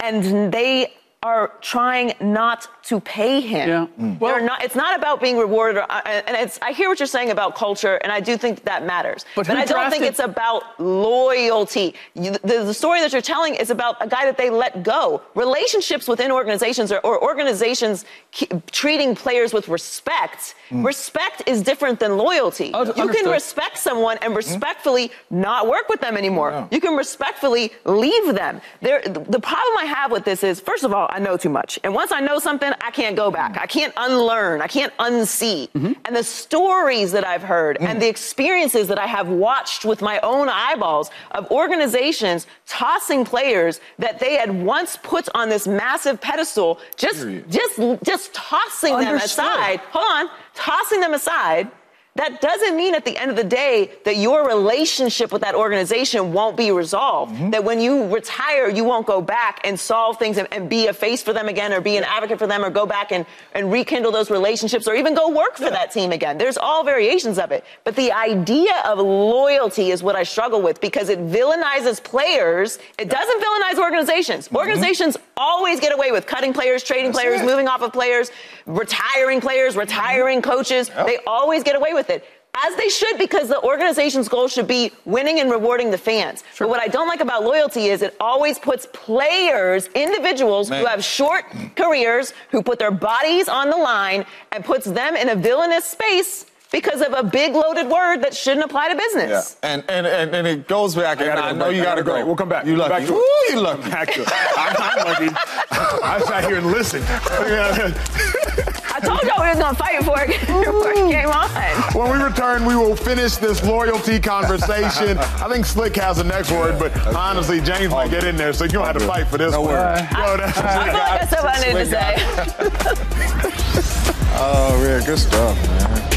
and 0.00 0.50
they 0.50 0.94
are 1.22 1.52
trying 1.60 2.14
not 2.20 2.68
to 2.82 2.98
pay 2.98 3.40
him. 3.40 3.68
Yeah. 3.68 3.86
Mm. 4.00 4.18
They're 4.18 4.40
not. 4.40 4.64
It's 4.64 4.74
not 4.74 4.96
about 4.96 5.20
being 5.20 5.38
rewarded. 5.38 5.78
Or, 5.78 5.86
uh, 5.90 6.00
and 6.04 6.36
it's. 6.36 6.58
I 6.60 6.72
hear 6.72 6.88
what 6.88 6.98
you're 6.98 7.06
saying 7.06 7.30
about 7.30 7.54
culture, 7.54 7.96
and 8.02 8.10
I 8.10 8.18
do 8.18 8.36
think 8.36 8.64
that 8.64 8.84
matters. 8.84 9.24
But 9.36 9.46
But, 9.46 9.56
I 9.56 9.64
don't 9.64 9.90
think 9.90 10.04
it's 10.04 10.18
about 10.18 10.80
loyalty. 10.80 11.94
You, 12.14 12.32
the, 12.32 12.64
the 12.64 12.74
story 12.74 13.00
that 13.00 13.12
you're 13.12 13.22
telling 13.22 13.54
is 13.54 13.70
about 13.70 13.96
a 14.00 14.08
guy 14.08 14.24
that 14.24 14.36
they 14.36 14.50
let 14.50 14.82
go. 14.82 15.22
Relationships 15.36 16.08
within 16.08 16.32
organizations 16.32 16.90
or, 16.90 16.98
or 17.00 17.22
organizations 17.22 18.04
ke- 18.36 18.50
treating 18.72 19.14
players 19.14 19.52
with 19.52 19.68
respect. 19.68 20.56
Mm. 20.70 20.84
Respect 20.84 21.42
is 21.46 21.62
different 21.62 22.00
than 22.00 22.16
loyalty. 22.16 22.72
you 22.96 23.08
can 23.08 23.30
respect 23.30 23.78
someone 23.78 24.18
and 24.22 24.32
hmm? 24.32 24.36
respectfully 24.36 25.12
not 25.30 25.68
work 25.68 25.88
with 25.88 26.00
them 26.00 26.16
anymore. 26.16 26.68
You 26.70 26.80
can 26.80 26.96
respectfully 26.96 27.72
leave 27.84 28.34
them. 28.34 28.60
There, 28.80 29.02
the 29.02 29.40
problem 29.40 29.76
I 29.78 29.84
have 29.84 30.10
with 30.10 30.24
this 30.24 30.42
is, 30.42 30.60
first 30.60 30.82
of 30.82 30.92
all, 30.92 31.08
I 31.12 31.18
know 31.18 31.36
too 31.36 31.50
much. 31.50 31.78
And 31.84 31.94
once 31.94 32.10
I 32.10 32.20
know 32.20 32.38
something, 32.38 32.72
I 32.80 32.90
can't 32.90 33.16
go 33.16 33.30
back. 33.30 33.58
I 33.58 33.66
can't 33.66 33.92
unlearn. 33.98 34.62
I 34.62 34.66
can't 34.66 34.96
unsee. 34.96 35.70
Mm-hmm. 35.72 35.92
And 36.06 36.16
the 36.16 36.24
stories 36.24 37.12
that 37.12 37.26
I've 37.26 37.42
heard 37.42 37.76
and 37.80 37.98
mm. 37.98 38.00
the 38.00 38.08
experiences 38.08 38.88
that 38.88 38.98
I 38.98 39.06
have 39.06 39.28
watched 39.28 39.84
with 39.84 40.00
my 40.00 40.18
own 40.20 40.48
eyeballs 40.48 41.10
of 41.32 41.50
organizations 41.50 42.46
tossing 42.66 43.26
players 43.26 43.80
that 43.98 44.20
they 44.20 44.36
had 44.36 44.64
once 44.64 44.96
put 45.02 45.28
on 45.34 45.50
this 45.50 45.66
massive 45.66 46.18
pedestal, 46.18 46.80
just, 46.96 47.26
just, 47.50 48.02
just 48.02 48.32
tossing 48.32 48.98
them 48.98 49.16
aside. 49.16 49.80
Hold 49.90 50.06
on, 50.08 50.30
tossing 50.54 51.00
them 51.00 51.12
aside. 51.12 51.70
That 52.14 52.42
doesn't 52.42 52.76
mean 52.76 52.94
at 52.94 53.06
the 53.06 53.16
end 53.16 53.30
of 53.30 53.38
the 53.38 53.44
day 53.44 53.90
that 54.04 54.16
your 54.16 54.46
relationship 54.46 55.32
with 55.32 55.40
that 55.40 55.54
organization 55.54 56.34
won't 56.34 56.58
be 56.58 56.70
resolved. 56.70 57.34
Mm-hmm. 57.34 57.50
That 57.50 57.64
when 57.64 57.80
you 57.80 58.06
retire, 58.14 58.68
you 58.68 58.84
won't 58.84 59.06
go 59.06 59.22
back 59.22 59.60
and 59.64 59.80
solve 59.80 60.18
things 60.18 60.36
and, 60.36 60.46
and 60.52 60.68
be 60.68 60.88
a 60.88 60.92
face 60.92 61.22
for 61.22 61.32
them 61.32 61.48
again 61.48 61.72
or 61.72 61.80
be 61.80 61.96
an 61.96 62.04
advocate 62.04 62.38
for 62.38 62.46
them 62.46 62.62
or 62.62 62.68
go 62.68 62.84
back 62.84 63.12
and, 63.12 63.24
and 63.54 63.72
rekindle 63.72 64.12
those 64.12 64.30
relationships 64.30 64.86
or 64.86 64.94
even 64.94 65.14
go 65.14 65.30
work 65.30 65.56
for 65.56 65.70
that 65.70 65.90
team 65.90 66.12
again. 66.12 66.36
There's 66.36 66.58
all 66.58 66.84
variations 66.84 67.38
of 67.38 67.50
it. 67.50 67.64
But 67.82 67.96
the 67.96 68.12
idea 68.12 68.74
of 68.84 68.98
loyalty 68.98 69.90
is 69.90 70.02
what 70.02 70.14
I 70.14 70.22
struggle 70.22 70.60
with 70.60 70.82
because 70.82 71.08
it 71.08 71.18
villainizes 71.18 72.02
players. 72.02 72.78
It 72.98 73.08
doesn't 73.08 73.42
villainize 73.42 73.82
organizations. 73.82 74.50
Organizations 74.52 75.16
always 75.38 75.80
get 75.80 75.94
away 75.94 76.12
with 76.12 76.26
cutting 76.26 76.52
players, 76.52 76.84
trading 76.84 77.12
players, 77.12 77.40
it. 77.40 77.46
moving 77.46 77.68
off 77.68 77.80
of 77.80 77.90
players, 77.90 78.30
retiring 78.66 79.40
players, 79.40 79.76
retiring 79.76 80.42
coaches. 80.42 80.90
They 81.06 81.18
always 81.26 81.62
get 81.62 81.74
away 81.74 81.94
with 81.94 82.01
it. 82.10 82.24
As 82.66 82.76
they 82.76 82.90
should, 82.90 83.16
because 83.16 83.48
the 83.48 83.58
organization's 83.62 84.28
goal 84.28 84.46
should 84.46 84.66
be 84.68 84.92
winning 85.06 85.40
and 85.40 85.50
rewarding 85.50 85.90
the 85.90 85.96
fans. 85.96 86.44
But 86.58 86.68
what 86.68 86.80
I 86.80 86.86
don't 86.86 87.08
like 87.08 87.20
about 87.20 87.44
loyalty 87.44 87.86
is 87.86 88.02
it 88.02 88.14
always 88.20 88.58
puts 88.58 88.86
players, 88.92 89.86
individuals 89.94 90.68
who 90.68 90.84
have 90.84 91.02
short 91.02 91.44
careers, 91.76 92.34
who 92.50 92.62
put 92.62 92.78
their 92.78 92.90
bodies 92.90 93.48
on 93.48 93.70
the 93.70 93.76
line, 93.78 94.26
and 94.52 94.62
puts 94.64 94.84
them 94.84 95.16
in 95.16 95.30
a 95.30 95.34
villainous 95.34 95.86
space 95.86 96.44
because 96.70 97.00
of 97.00 97.14
a 97.14 97.22
big 97.22 97.54
loaded 97.54 97.88
word 97.88 98.18
that 98.18 98.34
shouldn't 98.34 98.64
apply 98.66 98.88
to 98.88 98.94
Yeah. 98.94 99.00
business. 99.00 99.56
And, 99.62 99.82
and, 99.88 100.06
and, 100.06 100.34
and 100.34 100.46
it 100.46 100.68
goes 100.68 100.94
back, 100.94 101.20
and 101.20 101.28
gotta 101.28 101.40
I 101.42 101.52
know 101.52 101.66
back. 101.66 101.74
you 101.74 101.82
got 101.82 101.94
to 101.94 102.02
go 102.02 102.16
go. 102.18 102.26
We'll 102.26 102.36
come 102.36 102.48
back. 102.50 102.66
You 102.66 102.72
We'll 102.72 102.80
lucky. 102.88 103.06
back 103.06 103.06
to. 103.08 103.14
Ooh, 103.14 103.44
you 103.50 103.60
lucky. 103.60 103.90
Back 103.90 104.12
to 104.12 104.20
it. 104.22 104.28
I'm, 104.58 104.76
I'm 104.78 105.06
lucky. 105.06 105.36
I 105.70 106.20
sat 106.26 106.44
here 106.44 106.58
and 106.58 106.66
listened. 106.70 107.04
I 109.02 109.06
told 109.06 109.22
y'all 109.22 109.42
we 109.42 109.48
was 109.48 109.58
gonna 109.58 109.76
fight 109.76 109.98
before 109.98 110.20
it, 110.22 110.28
before 110.64 110.92
it 110.92 111.10
came 111.10 111.28
on. 111.28 111.48
when 111.94 112.12
we 112.18 112.24
return, 112.24 112.64
we 112.64 112.76
will 112.76 112.94
finish 112.96 113.36
this 113.36 113.62
loyalty 113.64 114.20
conversation. 114.20 115.18
I 115.18 115.48
think 115.48 115.66
Slick 115.66 115.96
has 115.96 116.18
the 116.18 116.24
next 116.24 116.50
word, 116.52 116.78
but 116.78 116.96
honestly, 117.14 117.60
James 117.60 117.90
might 117.92 118.10
get 118.10 118.22
in 118.24 118.36
there, 118.36 118.52
so 118.52 118.64
you're 118.64 118.72
gonna 118.74 118.86
have 118.92 118.98
to 118.98 119.06
fight 119.06 119.26
for 119.26 119.38
this 119.38 119.52
No 119.52 119.62
one. 119.62 119.70
worries. 119.74 120.00
Yo, 120.12 120.36
that's- 120.36 120.58
I 120.58 120.84
feel 120.84 120.94
like 120.94 121.22
I 121.22 121.26
said 121.26 121.42
what 121.42 121.56
I 121.56 121.60
needed 121.60 121.84
to 121.84 121.90
say. 121.90 123.82
Oh, 124.34 124.76
man, 124.82 125.04
good 125.04 125.18
stuff, 125.18 125.56
man. 125.68 126.11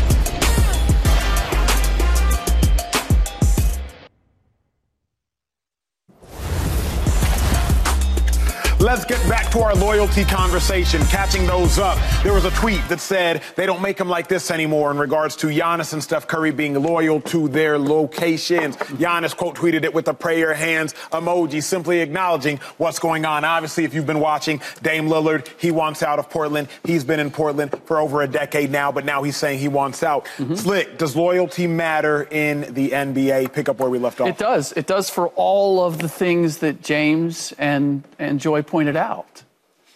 Let's 8.85 9.03
get 9.03 9.27
back 9.27 9.49
to 9.53 9.61
our 9.61 9.73
loyalty 9.73 10.23
conversation, 10.23 11.01
catching 11.05 11.47
those 11.47 11.79
up. 11.79 11.97
There 12.21 12.33
was 12.33 12.45
a 12.45 12.51
tweet 12.51 12.87
that 12.89 12.99
said 12.99 13.41
they 13.55 13.65
don't 13.65 13.81
make 13.81 13.97
them 13.97 14.07
like 14.07 14.27
this 14.27 14.51
anymore 14.51 14.91
in 14.91 14.99
regards 14.99 15.35
to 15.37 15.47
Giannis 15.47 15.93
and 15.93 16.03
Steph 16.03 16.27
Curry 16.27 16.51
being 16.51 16.75
loyal 16.75 17.19
to 17.21 17.47
their 17.47 17.79
locations. 17.79 18.77
Giannis 18.77 19.35
quote 19.35 19.55
tweeted 19.55 19.85
it 19.85 19.93
with 19.95 20.07
a 20.07 20.13
prayer 20.13 20.53
hands 20.53 20.93
emoji, 21.11 21.63
simply 21.63 22.01
acknowledging 22.01 22.59
what's 22.77 22.99
going 22.99 23.25
on. 23.25 23.43
Obviously, 23.43 23.85
if 23.85 23.95
you've 23.95 24.05
been 24.05 24.19
watching 24.19 24.61
Dame 24.83 25.07
Lillard, 25.07 25.47
he 25.59 25.71
wants 25.71 26.03
out 26.03 26.19
of 26.19 26.29
Portland. 26.29 26.67
He's 26.83 27.03
been 27.03 27.19
in 27.19 27.31
Portland 27.31 27.73
for 27.85 27.99
over 27.99 28.21
a 28.21 28.27
decade 28.27 28.69
now, 28.69 28.91
but 28.91 29.03
now 29.03 29.23
he's 29.23 29.35
saying 29.35 29.57
he 29.57 29.67
wants 29.67 30.03
out. 30.03 30.25
Mm-hmm. 30.37 30.53
Slick, 30.53 30.99
does 30.99 31.15
loyalty 31.15 31.65
matter 31.65 32.27
in 32.29 32.71
the 32.75 32.91
NBA? 32.91 33.51
Pick 33.51 33.67
up 33.67 33.79
where 33.79 33.89
we 33.89 33.97
left 33.97 34.21
off. 34.21 34.27
It 34.27 34.37
does. 34.37 34.73
It 34.73 34.85
does 34.85 35.09
for 35.09 35.29
all 35.29 35.83
of 35.83 35.97
the 35.97 36.07
things 36.07 36.59
that 36.59 36.83
James 36.83 37.51
and, 37.57 38.03
and 38.19 38.39
Joy 38.39 38.61
pointed 38.61 38.74
out. 38.95 39.43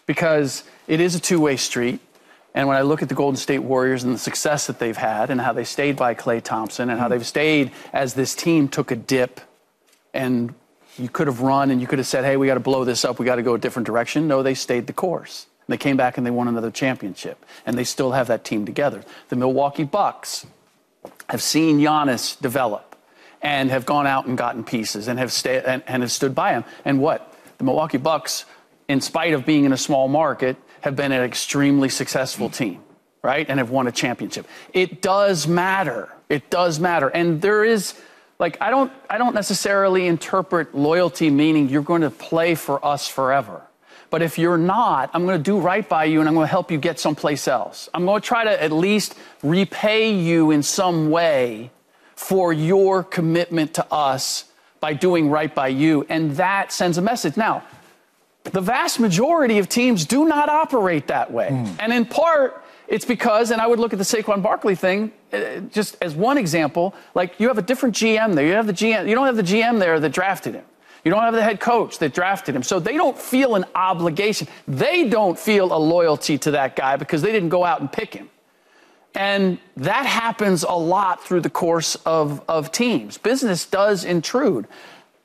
Because 0.05 0.63
it 0.88 0.99
is 0.99 1.15
a 1.15 1.19
two 1.19 1.39
way 1.39 1.55
street. 1.55 1.99
And 2.55 2.67
when 2.67 2.77
I 2.77 2.82
look 2.82 3.01
at 3.01 3.09
the 3.09 3.15
Golden 3.15 3.38
State 3.38 3.59
Warriors 3.59 4.03
and 4.03 4.13
the 4.13 4.19
success 4.19 4.67
that 4.67 4.80
they've 4.80 4.97
had 4.97 5.30
and 5.30 5.39
how 5.39 5.53
they 5.53 5.63
stayed 5.63 5.95
by 5.95 6.15
Klay 6.15 6.41
Thompson 6.41 6.89
and 6.89 6.99
how 6.99 7.05
mm-hmm. 7.05 7.13
they've 7.13 7.27
stayed 7.27 7.71
as 7.93 8.15
this 8.15 8.34
team 8.34 8.67
took 8.67 8.89
a 8.89 8.95
dip 8.95 9.39
and 10.13 10.55
you 10.97 11.09
could 11.09 11.27
have 11.27 11.41
run 11.41 11.69
and 11.69 11.80
you 11.80 11.88
could 11.88 11.99
have 11.99 12.07
said, 12.07 12.25
hey, 12.25 12.38
we 12.38 12.47
got 12.47 12.55
to 12.55 12.59
blow 12.59 12.84
this 12.84 13.05
up. 13.05 13.19
We 13.19 13.25
got 13.25 13.36
to 13.36 13.43
go 13.43 13.53
a 13.53 13.59
different 13.59 13.86
direction. 13.86 14.27
No, 14.27 14.41
they 14.43 14.55
stayed 14.55 14.88
the 14.88 14.93
course. 14.93 15.45
They 15.67 15.77
came 15.77 15.97
back 15.97 16.17
and 16.17 16.25
they 16.25 16.32
won 16.32 16.47
another 16.47 16.71
championship. 16.71 17.45
And 17.65 17.77
they 17.77 17.84
still 17.84 18.11
have 18.11 18.27
that 18.27 18.43
team 18.43 18.65
together. 18.65 19.03
The 19.30 19.36
Milwaukee 19.36 19.84
Bucks 19.84 20.47
have 21.30 21.43
seen 21.43 21.80
Giannis 21.80 22.39
develop 22.41 22.97
and 23.41 23.69
have 23.69 23.86
gone 23.86 24.07
out 24.07 24.25
and 24.25 24.38
gotten 24.38 24.63
pieces 24.63 25.07
and 25.07 25.19
have, 25.19 25.32
sta- 25.32 25.63
and, 25.65 25.84
and 25.86 26.01
have 26.01 26.11
stood 26.11 26.34
by 26.34 26.53
him. 26.53 26.65
And 26.84 26.99
what? 26.99 27.34
The 27.59 27.63
Milwaukee 27.63 27.97
Bucks, 27.97 28.45
in 28.90 29.00
spite 29.00 29.34
of 29.34 29.46
being 29.46 29.64
in 29.64 29.72
a 29.72 29.78
small 29.78 30.10
market, 30.10 30.58
have 30.82 30.96
been 30.96 31.12
an 31.12 31.24
extremely 31.24 31.88
successful 31.88 32.50
team, 32.50 32.82
right? 33.22 33.46
And 33.48 33.60
have 33.60 33.70
won 33.70 33.88
a 33.88 33.92
championship. 33.92 34.48
It 34.74 35.02
does 35.02 35.48
matter. 35.48 36.10
It 36.28 36.50
does 36.50 36.80
matter. 36.80 37.08
And 37.08 37.42
there 37.42 37.64
is 37.64 37.94
like 38.40 38.58
I 38.60 38.70
don't 38.70 38.92
I 39.10 39.18
don't 39.18 39.36
necessarily 39.36 40.08
interpret 40.08 40.74
loyalty 40.76 41.30
meaning 41.30 41.70
you're 41.70 41.82
going 41.82 42.02
to 42.02 42.10
play 42.10 42.56
for 42.56 42.84
us 42.86 43.08
forever. 43.08 43.62
But 44.10 44.24
if 44.24 44.40
you're 44.40 44.58
not, 44.58 45.12
I'm 45.14 45.26
going 45.26 45.38
to 45.38 45.44
do 45.44 45.60
right 45.60 45.88
by 45.88 46.06
you 46.06 46.20
and 46.20 46.28
I'm 46.28 46.34
going 46.34 46.48
to 46.48 46.52
help 46.52 46.72
you 46.72 46.80
get 46.80 47.00
someplace 47.00 47.48
else. 47.48 47.90
I'm 47.94 48.06
going 48.06 48.20
to 48.20 48.28
try 48.28 48.44
to 48.44 48.64
at 48.64 48.72
least 48.72 49.14
repay 49.44 50.12
you 50.12 50.50
in 50.50 50.64
some 50.64 51.12
way 51.12 51.70
for 52.16 52.52
your 52.52 53.03
commitment 53.03 53.76
to 53.76 53.86
us 53.94 54.45
by 54.80 54.94
doing 54.94 55.30
right 55.30 55.53
by 55.53 55.68
you. 55.68 56.07
And 56.10 56.32
that 56.38 56.72
sends 56.72 56.98
a 56.98 57.03
message. 57.03 57.38
Now, 57.38 57.64
the 58.51 58.61
vast 58.61 58.99
majority 58.99 59.59
of 59.59 59.69
teams 59.69 60.05
do 60.05 60.26
not 60.26 60.49
operate 60.49 61.07
that 61.07 61.31
way. 61.31 61.47
And 61.80 61.93
in 61.93 62.05
part, 62.05 62.63
it's 62.88 63.05
because, 63.05 63.51
and 63.51 63.61
I 63.61 63.67
would 63.67 63.80
look 63.80 63.93
at 63.93 63.99
the 63.99 64.05
Saquon 64.05 64.41
Barkley 64.41 64.76
thing 64.76 65.11
uh, 65.31 65.59
just 65.71 65.95
as 66.01 66.15
one 66.15 66.38
example, 66.38 66.95
like 67.13 67.39
you 67.39 67.47
have 67.47 67.59
a 67.59 67.61
different 67.61 67.95
GM 67.95 68.34
there. 68.34 68.45
You 68.45 68.53
have 68.53 68.67
the 68.67 68.73
GM, 68.73 69.07
you 69.07 69.13
don't 69.13 69.27
have 69.27 69.35
the 69.35 69.43
GM 69.43 69.80
there 69.80 69.99
that 69.99 70.09
drafted 70.09 70.55
him. 70.55 70.65
You 71.05 71.11
don't 71.11 71.21
have 71.21 71.34
the 71.34 71.43
head 71.43 71.59
coach 71.59 71.99
that 71.99 72.13
drafted 72.13 72.55
him. 72.55 72.63
So 72.63 72.80
they 72.80 72.97
don't 72.97 73.17
feel 73.17 73.55
an 73.55 73.65
obligation. 73.76 74.47
They 74.67 75.07
don't 75.07 75.39
feel 75.39 75.71
a 75.73 75.77
loyalty 75.77 76.38
to 76.39 76.51
that 76.51 76.76
guy 76.76 76.97
because 76.97 77.21
they 77.21 77.31
didn't 77.31 77.49
go 77.49 77.63
out 77.63 77.80
and 77.80 77.91
pick 77.91 78.13
him. 78.13 78.30
And 79.15 79.59
that 79.77 80.05
happens 80.05 80.63
a 80.63 80.73
lot 80.73 81.23
through 81.23 81.41
the 81.41 81.49
course 81.49 81.95
of, 82.05 82.41
of 82.47 82.71
teams. 82.71 83.17
Business 83.17 83.65
does 83.65 84.03
intrude. 84.03 84.67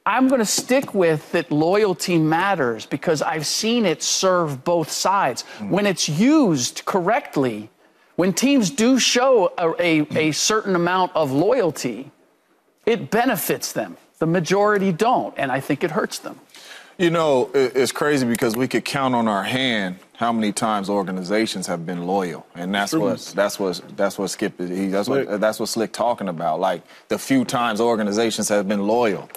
I'm 0.06 0.28
going 0.28 0.40
to 0.40 0.47
stick 0.47 0.94
with 0.94 1.32
that 1.32 1.51
loyalty 1.51 2.18
matters 2.18 2.85
because 2.85 3.22
I've 3.22 3.47
seen 3.47 3.86
it 3.86 4.02
serve 4.02 4.62
both 4.62 4.90
sides. 4.90 5.44
Mm. 5.59 5.70
When 5.70 5.86
it's 5.86 6.09
used 6.09 6.85
correctly, 6.85 7.70
when 8.16 8.35
teams 8.35 8.70
do 8.70 8.98
show 8.98 9.52
a, 9.56 9.70
a, 9.81 10.06
a, 10.28 10.32
certain 10.32 10.76
amount 10.76 11.12
of 11.14 11.32
loyalty, 11.32 12.10
it 12.85 13.10
benefits 13.10 13.72
them. 13.72 13.97
The 14.18 14.26
majority 14.26 14.93
don't, 14.93 15.35
and 15.36 15.51
I 15.51 15.60
think 15.60 15.82
it 15.82 15.90
hurts 15.90 16.18
them. 16.18 16.39
You 16.97 17.10
know, 17.10 17.51
it's 17.52 17.90
crazy 17.90 18.24
because 18.24 18.56
we 18.56 18.68
could 18.68 18.85
count 18.85 19.16
on 19.16 19.26
our 19.26 19.43
hand 19.43 19.98
how 20.12 20.32
many 20.32 20.52
times 20.52 20.89
organizations 20.89 21.66
have 21.66 21.85
been 21.85 22.06
loyal, 22.06 22.47
and 22.55 22.72
that's 22.72 22.93
what 22.93 23.18
that's 23.35 23.59
what 23.59 23.82
that's 23.97 24.16
what 24.16 24.31
Skip 24.31 24.60
he, 24.60 24.86
that's 24.86 25.09
what 25.09 25.40
that's 25.40 25.59
what 25.59 25.68
Slick 25.68 25.93
talking 25.93 26.28
about. 26.28 26.60
Like 26.60 26.82
the 27.09 27.18
few 27.18 27.44
times 27.44 27.81
organizations 27.81 28.48
have 28.48 28.68
been 28.68 28.86
loyal, 28.86 29.28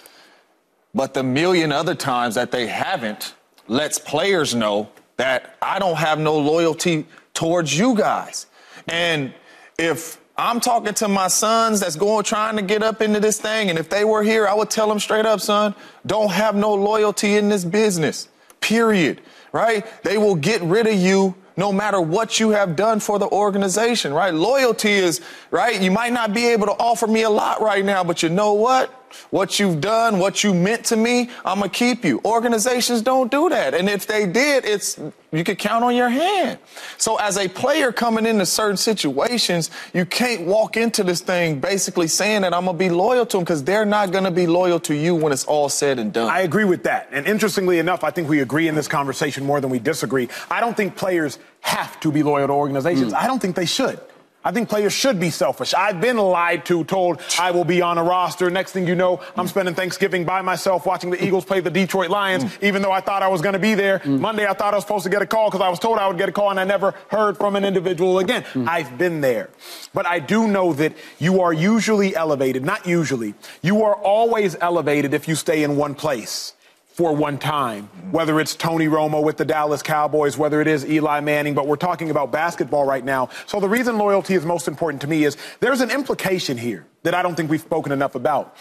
but 0.97 1.13
the 1.13 1.21
million 1.23 1.71
other 1.71 1.93
times 1.93 2.35
that 2.35 2.51
they 2.51 2.65
haven't 2.65 3.35
lets 3.67 3.99
players 3.99 4.55
know 4.55 4.89
that 5.17 5.55
I 5.61 5.77
don't 5.79 5.97
have 5.97 6.19
no 6.19 6.37
loyalty 6.37 7.05
towards 7.33 7.77
you 7.77 7.95
guys, 7.95 8.47
and 8.87 9.31
if 9.77 10.19
I'm 10.39 10.59
talking 10.59 10.93
to 10.95 11.07
my 11.07 11.27
sons 11.27 11.79
that's 11.79 11.95
going 11.95 12.23
trying 12.23 12.55
to 12.57 12.61
get 12.61 12.81
up 12.81 13.01
into 13.01 13.19
this 13.19 13.39
thing, 13.39 13.69
and 13.69 13.77
if 13.77 13.89
they 13.89 14.03
were 14.05 14.23
here, 14.23 14.47
I 14.47 14.53
would 14.55 14.69
tell 14.69 14.87
them 14.87 14.99
straight 14.99 15.25
up, 15.25 15.39
son, 15.39 15.75
don't 16.05 16.31
have 16.31 16.55
no 16.55 16.73
loyalty 16.73 17.37
in 17.37 17.49
this 17.49 17.63
business. 17.63 18.27
Period. 18.59 19.21
Right? 19.51 19.85
They 20.03 20.17
will 20.17 20.35
get 20.35 20.61
rid 20.61 20.87
of 20.87 20.95
you 20.95 21.33
no 21.55 21.73
matter 21.73 21.99
what 21.99 22.39
you 22.39 22.51
have 22.51 22.75
done 22.75 22.99
for 22.99 23.17
the 23.17 23.27
organization, 23.29 24.13
right? 24.13 24.33
Loyalty 24.33 24.91
is, 24.91 25.21
right? 25.49 25.81
You 25.81 25.89
might 25.89 26.13
not 26.13 26.33
be 26.33 26.47
able 26.49 26.67
to 26.67 26.73
offer 26.73 27.07
me 27.07 27.23
a 27.23 27.29
lot 27.29 27.61
right 27.61 27.83
now, 27.83 28.03
but 28.03 28.21
you 28.21 28.29
know 28.29 28.53
what? 28.53 28.93
What 29.29 29.59
you've 29.59 29.81
done, 29.81 30.19
what 30.19 30.43
you 30.43 30.53
meant 30.53 30.85
to 30.85 30.95
me, 30.95 31.29
I'm 31.45 31.59
gonna 31.59 31.69
keep 31.69 32.05
you. 32.05 32.21
Organizations 32.25 33.01
don't 33.01 33.31
do 33.31 33.49
that. 33.49 33.73
And 33.73 33.89
if 33.89 34.07
they 34.07 34.25
did, 34.25 34.65
it's 34.65 34.99
you 35.31 35.43
could 35.43 35.59
count 35.59 35.83
on 35.83 35.95
your 35.95 36.09
hand. 36.09 36.57
So 36.97 37.17
as 37.17 37.37
a 37.37 37.47
player 37.49 37.91
coming 37.91 38.25
into 38.25 38.45
certain 38.45 38.77
situations, 38.77 39.69
you 39.93 40.05
can't 40.05 40.47
walk 40.47 40.77
into 40.77 41.03
this 41.03 41.19
thing 41.19 41.59
basically 41.59 42.07
saying 42.07 42.41
that 42.41 42.53
I'm 42.53 42.65
gonna 42.65 42.77
be 42.77 42.89
loyal 42.89 43.25
to 43.25 43.37
them 43.37 43.43
because 43.43 43.63
they're 43.63 43.85
not 43.85 44.11
gonna 44.11 44.31
be 44.31 44.47
loyal 44.47 44.79
to 44.81 44.95
you 44.95 45.15
when 45.15 45.33
it's 45.33 45.45
all 45.45 45.69
said 45.69 45.99
and 45.99 46.13
done. 46.13 46.29
I 46.29 46.41
agree 46.41 46.65
with 46.65 46.83
that. 46.83 47.09
And 47.11 47.27
interestingly 47.27 47.79
enough, 47.79 48.03
I 48.03 48.11
think 48.11 48.29
we 48.29 48.39
agree 48.39 48.67
in 48.67 48.75
this 48.75 48.87
conversation 48.87 49.45
more 49.45 49.59
than 49.59 49.69
we 49.69 49.79
disagree. 49.79 50.29
I 50.49 50.61
don't 50.61 50.77
think 50.77 50.95
players 50.95 51.39
have 51.61 51.99
to 51.99 52.11
be 52.11 52.23
loyal 52.23 52.47
to 52.47 52.53
organizations. 52.53 53.13
Mm. 53.13 53.17
I 53.17 53.27
don't 53.27 53.41
think 53.41 53.55
they 53.55 53.65
should. 53.65 53.99
I 54.47 54.51
think 54.53 54.69
players 54.69 54.93
should 54.93 55.19
be 55.19 55.29
selfish. 55.29 55.73
I've 55.73 55.99
been 55.99 56.15
lied 56.15 56.65
to, 56.67 56.85
told 56.85 57.21
I 57.37 57.51
will 57.51 57.65
be 57.65 57.81
on 57.81 57.97
a 57.97 58.03
roster. 58.03 58.49
Next 58.49 58.71
thing 58.71 58.87
you 58.87 58.95
know, 58.95 59.19
I'm 59.35 59.45
spending 59.49 59.75
Thanksgiving 59.75 60.23
by 60.23 60.41
myself 60.41 60.85
watching 60.85 61.09
the 61.09 61.21
Eagles 61.21 61.43
play 61.43 61.59
the 61.59 61.69
Detroit 61.69 62.09
Lions, 62.09 62.45
mm. 62.45 62.63
even 62.63 62.81
though 62.81 62.93
I 62.93 63.01
thought 63.01 63.21
I 63.23 63.27
was 63.27 63.41
going 63.41 63.53
to 63.53 63.59
be 63.59 63.73
there. 63.73 63.99
Mm. 63.99 64.21
Monday, 64.21 64.47
I 64.47 64.53
thought 64.53 64.73
I 64.73 64.77
was 64.77 64.85
supposed 64.85 65.03
to 65.03 65.09
get 65.09 65.21
a 65.21 65.25
call 65.25 65.49
because 65.49 65.59
I 65.59 65.67
was 65.67 65.79
told 65.79 65.97
I 65.97 66.07
would 66.07 66.17
get 66.17 66.29
a 66.29 66.31
call, 66.31 66.49
and 66.49 66.61
I 66.61 66.63
never 66.63 66.95
heard 67.09 67.35
from 67.35 67.57
an 67.57 67.65
individual 67.65 68.19
again. 68.19 68.43
Mm. 68.53 68.69
I've 68.69 68.97
been 68.97 69.19
there. 69.19 69.49
But 69.93 70.05
I 70.05 70.19
do 70.19 70.47
know 70.47 70.71
that 70.75 70.93
you 71.19 71.41
are 71.41 71.51
usually 71.51 72.15
elevated, 72.15 72.63
not 72.63 72.87
usually, 72.87 73.33
you 73.61 73.83
are 73.83 73.95
always 73.95 74.55
elevated 74.61 75.13
if 75.13 75.27
you 75.27 75.35
stay 75.35 75.63
in 75.63 75.75
one 75.75 75.93
place 75.93 76.53
for 76.97 77.13
one 77.13 77.37
time, 77.37 77.83
whether 78.09 78.39
it's 78.39 78.55
Tony 78.55 78.87
Romo 78.87 79.23
with 79.23 79.37
the 79.37 79.45
Dallas 79.45 79.83
Cowboys, 79.83 80.35
whether 80.35 80.61
it 80.61 80.67
is 80.67 80.83
Eli 80.83 81.19
Manning, 81.19 81.53
but 81.53 81.67
we're 81.67 81.75
talking 81.75 82.09
about 82.09 82.31
basketball 82.31 82.85
right 82.85 83.05
now. 83.05 83.29
So 83.45 83.59
the 83.59 83.69
reason 83.69 83.99
loyalty 83.99 84.33
is 84.33 84.43
most 84.43 84.67
important 84.67 85.01
to 85.01 85.07
me 85.07 85.23
is 85.23 85.37
there's 85.59 85.81
an 85.81 85.91
implication 85.91 86.57
here 86.57 86.87
that 87.03 87.13
I 87.13 87.21
don't 87.21 87.35
think 87.35 87.51
we've 87.51 87.61
spoken 87.61 87.91
enough 87.91 88.15
about. 88.15 88.55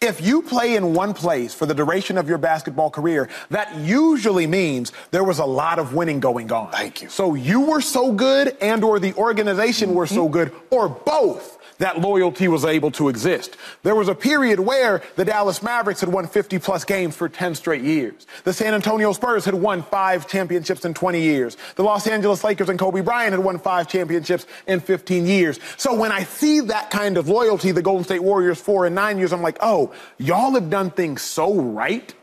If 0.00 0.20
you 0.20 0.42
play 0.42 0.74
in 0.74 0.94
one 0.94 1.14
place 1.14 1.54
for 1.54 1.64
the 1.64 1.74
duration 1.74 2.18
of 2.18 2.28
your 2.28 2.38
basketball 2.38 2.90
career, 2.90 3.28
that 3.50 3.76
usually 3.76 4.48
means 4.48 4.92
there 5.12 5.24
was 5.24 5.38
a 5.38 5.46
lot 5.46 5.78
of 5.78 5.94
winning 5.94 6.18
going 6.18 6.50
on. 6.50 6.72
Thank 6.72 7.02
you. 7.02 7.08
So 7.08 7.34
you 7.34 7.60
were 7.60 7.80
so 7.80 8.10
good 8.10 8.56
and 8.60 8.82
or 8.82 8.98
the 8.98 9.14
organization 9.14 9.94
were 9.94 10.08
so 10.08 10.24
mm-hmm. 10.24 10.32
good 10.32 10.52
or 10.70 10.88
both 10.88 11.55
that 11.78 12.00
loyalty 12.00 12.48
was 12.48 12.64
able 12.64 12.90
to 12.92 13.08
exist. 13.08 13.56
There 13.82 13.94
was 13.94 14.08
a 14.08 14.14
period 14.14 14.60
where 14.60 15.02
the 15.16 15.24
Dallas 15.24 15.62
Mavericks 15.62 16.00
had 16.00 16.10
won 16.10 16.26
50 16.26 16.58
plus 16.58 16.84
games 16.84 17.16
for 17.16 17.28
10 17.28 17.54
straight 17.54 17.82
years. 17.82 18.26
The 18.44 18.52
San 18.52 18.74
Antonio 18.74 19.12
Spurs 19.12 19.44
had 19.44 19.54
won 19.54 19.82
five 19.82 20.28
championships 20.28 20.84
in 20.84 20.94
20 20.94 21.20
years. 21.20 21.56
The 21.76 21.84
Los 21.84 22.06
Angeles 22.06 22.42
Lakers 22.44 22.68
and 22.68 22.78
Kobe 22.78 23.00
Bryant 23.00 23.32
had 23.32 23.44
won 23.44 23.58
five 23.58 23.88
championships 23.88 24.46
in 24.66 24.80
15 24.80 25.26
years. 25.26 25.58
So 25.76 25.94
when 25.94 26.12
I 26.12 26.24
see 26.24 26.60
that 26.60 26.90
kind 26.90 27.16
of 27.16 27.28
loyalty, 27.28 27.72
the 27.72 27.82
Golden 27.82 28.04
State 28.04 28.22
Warriors 28.22 28.60
four 28.60 28.86
and 28.86 28.94
nine 28.94 29.18
years, 29.18 29.32
I'm 29.32 29.42
like, 29.42 29.58
oh, 29.60 29.92
y'all 30.18 30.52
have 30.52 30.70
done 30.70 30.90
things 30.90 31.22
so 31.22 31.54
right 31.54 32.14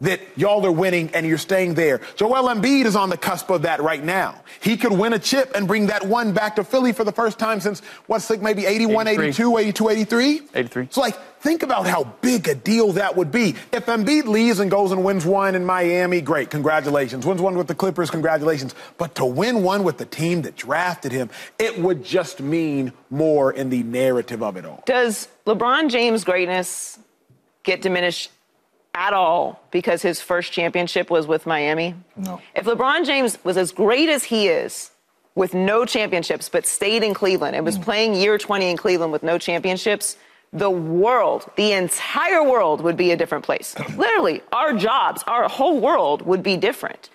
that 0.00 0.20
y'all 0.36 0.64
are 0.64 0.72
winning 0.72 1.10
and 1.14 1.26
you're 1.26 1.38
staying 1.38 1.74
there. 1.74 2.00
Joel 2.16 2.48
Embiid 2.48 2.84
is 2.84 2.94
on 2.94 3.10
the 3.10 3.16
cusp 3.16 3.50
of 3.50 3.62
that 3.62 3.82
right 3.82 4.02
now. 4.02 4.40
He 4.60 4.76
could 4.76 4.92
win 4.92 5.12
a 5.12 5.18
chip 5.18 5.52
and 5.54 5.66
bring 5.66 5.86
that 5.86 6.06
one 6.06 6.32
back 6.32 6.56
to 6.56 6.64
Philly 6.64 6.92
for 6.92 7.04
the 7.04 7.12
first 7.12 7.38
time 7.38 7.60
since 7.60 7.80
what's 8.06 8.30
like 8.30 8.40
maybe 8.40 8.64
81, 8.64 9.08
83. 9.08 9.26
82, 9.28 9.58
82, 9.58 9.88
83? 9.88 10.40
83. 10.54 10.88
So 10.90 11.00
like, 11.00 11.16
think 11.40 11.62
about 11.62 11.86
how 11.86 12.04
big 12.20 12.46
a 12.48 12.54
deal 12.54 12.92
that 12.92 13.16
would 13.16 13.32
be. 13.32 13.56
If 13.72 13.86
Embiid 13.86 14.26
leaves 14.26 14.60
and 14.60 14.70
goes 14.70 14.92
and 14.92 15.02
wins 15.04 15.26
one 15.26 15.54
in 15.54 15.64
Miami, 15.64 16.20
great, 16.20 16.50
congratulations. 16.50 17.26
Wins 17.26 17.40
one 17.40 17.56
with 17.56 17.66
the 17.66 17.74
Clippers, 17.74 18.10
congratulations. 18.10 18.74
But 18.98 19.16
to 19.16 19.24
win 19.24 19.64
one 19.64 19.82
with 19.82 19.98
the 19.98 20.06
team 20.06 20.42
that 20.42 20.54
drafted 20.54 21.10
him, 21.10 21.28
it 21.58 21.78
would 21.78 22.04
just 22.04 22.40
mean 22.40 22.92
more 23.10 23.52
in 23.52 23.70
the 23.70 23.82
narrative 23.82 24.42
of 24.42 24.56
it 24.56 24.64
all. 24.64 24.82
Does 24.86 25.28
LeBron 25.46 25.90
James' 25.90 26.22
greatness 26.22 26.98
get 27.64 27.82
diminished 27.82 28.30
at 28.98 29.12
all 29.12 29.62
because 29.70 30.02
his 30.02 30.20
first 30.20 30.52
championship 30.52 31.08
was 31.08 31.26
with 31.26 31.46
Miami? 31.46 31.94
No. 32.16 32.40
If 32.56 32.66
LeBron 32.66 33.06
James 33.06 33.38
was 33.44 33.56
as 33.56 33.70
great 33.70 34.08
as 34.08 34.24
he 34.24 34.48
is 34.48 34.90
with 35.36 35.54
no 35.54 35.84
championships 35.84 36.48
but 36.48 36.66
stayed 36.66 37.04
in 37.04 37.14
Cleveland 37.14 37.54
and 37.54 37.64
was 37.64 37.78
mm. 37.78 37.84
playing 37.84 38.14
year 38.14 38.36
20 38.36 38.70
in 38.70 38.76
Cleveland 38.76 39.12
with 39.12 39.22
no 39.22 39.38
championships, 39.38 40.16
the 40.52 40.68
world, 40.68 41.48
the 41.56 41.72
entire 41.72 42.42
world 42.42 42.80
would 42.80 42.96
be 42.96 43.12
a 43.12 43.16
different 43.16 43.44
place. 43.44 43.76
Literally, 43.96 44.42
our 44.52 44.72
jobs, 44.72 45.22
our 45.28 45.48
whole 45.48 45.80
world 45.80 46.22
would 46.22 46.42
be 46.42 46.56
different. 46.56 47.08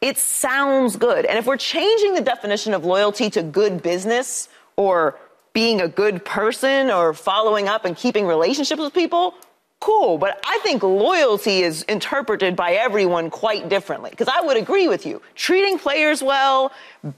It 0.00 0.16
sounds 0.16 0.96
good. 0.96 1.26
And 1.26 1.38
if 1.38 1.46
we're 1.46 1.58
changing 1.58 2.14
the 2.14 2.22
definition 2.22 2.72
of 2.72 2.84
loyalty 2.84 3.28
to 3.30 3.42
good 3.42 3.82
business 3.82 4.48
or 4.76 5.18
being 5.52 5.82
a 5.82 5.88
good 5.88 6.24
person 6.24 6.90
or 6.90 7.12
following 7.12 7.68
up 7.68 7.84
and 7.84 7.96
keeping 7.96 8.26
relationships 8.26 8.80
with 8.80 8.94
people, 8.94 9.34
cool. 9.80 10.18
But 10.18 10.40
I 10.44 10.58
think 10.62 10.82
loyalty 10.82 11.62
is 11.62 11.82
interpreted 11.82 12.56
by 12.56 12.72
everyone 12.72 13.30
quite 13.30 13.68
differently. 13.68 14.10
Because 14.10 14.28
I 14.28 14.40
would 14.40 14.56
agree 14.56 14.88
with 14.88 15.06
you. 15.06 15.22
Treating 15.34 15.78
players 15.78 16.22
well, 16.22 16.72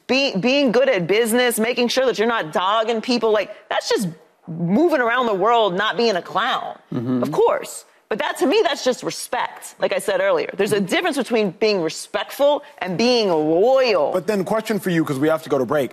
be, 0.07 0.37
being 0.37 0.73
good 0.73 0.89
at 0.89 1.07
business, 1.07 1.59
making 1.59 1.89
sure 1.89 2.07
that 2.07 2.19
you're 2.19 2.29
not 2.29 2.53
dogging 2.53 3.01
people, 3.01 3.33
like 3.33 3.69
that's 3.69 3.89
just 3.89 4.09
moving 4.47 5.01
around 5.01 5.27
the 5.27 5.35
world, 5.35 5.75
not 5.75 5.97
being 5.97 6.17
a 6.17 6.23
clown. 6.23 6.79
Mm-hmm. 6.93 7.23
Of 7.23 7.33
course. 7.33 7.85
But 8.09 8.19
that 8.21 8.39
to 8.39 8.47
me, 8.47 8.63
that's 8.63 8.85
just 8.85 9.03
respect. 9.03 9.75
Like 9.79 9.93
I 9.93 9.99
said 9.99 10.21
earlier, 10.21 10.51
there's 10.57 10.73
a 10.73 10.81
difference 10.81 11.19
between 11.19 11.51
being 11.51 11.83
respectful 11.83 12.63
and 12.79 12.97
being 12.97 13.29
loyal. 13.29 14.13
But 14.13 14.27
then, 14.27 14.45
question 14.45 14.79
for 14.79 14.89
you, 14.89 15.05
because 15.05 15.19
we 15.19 15.29
have 15.29 15.43
to 15.43 15.51
go 15.51 15.59
to 15.59 15.67
break. 15.67 15.93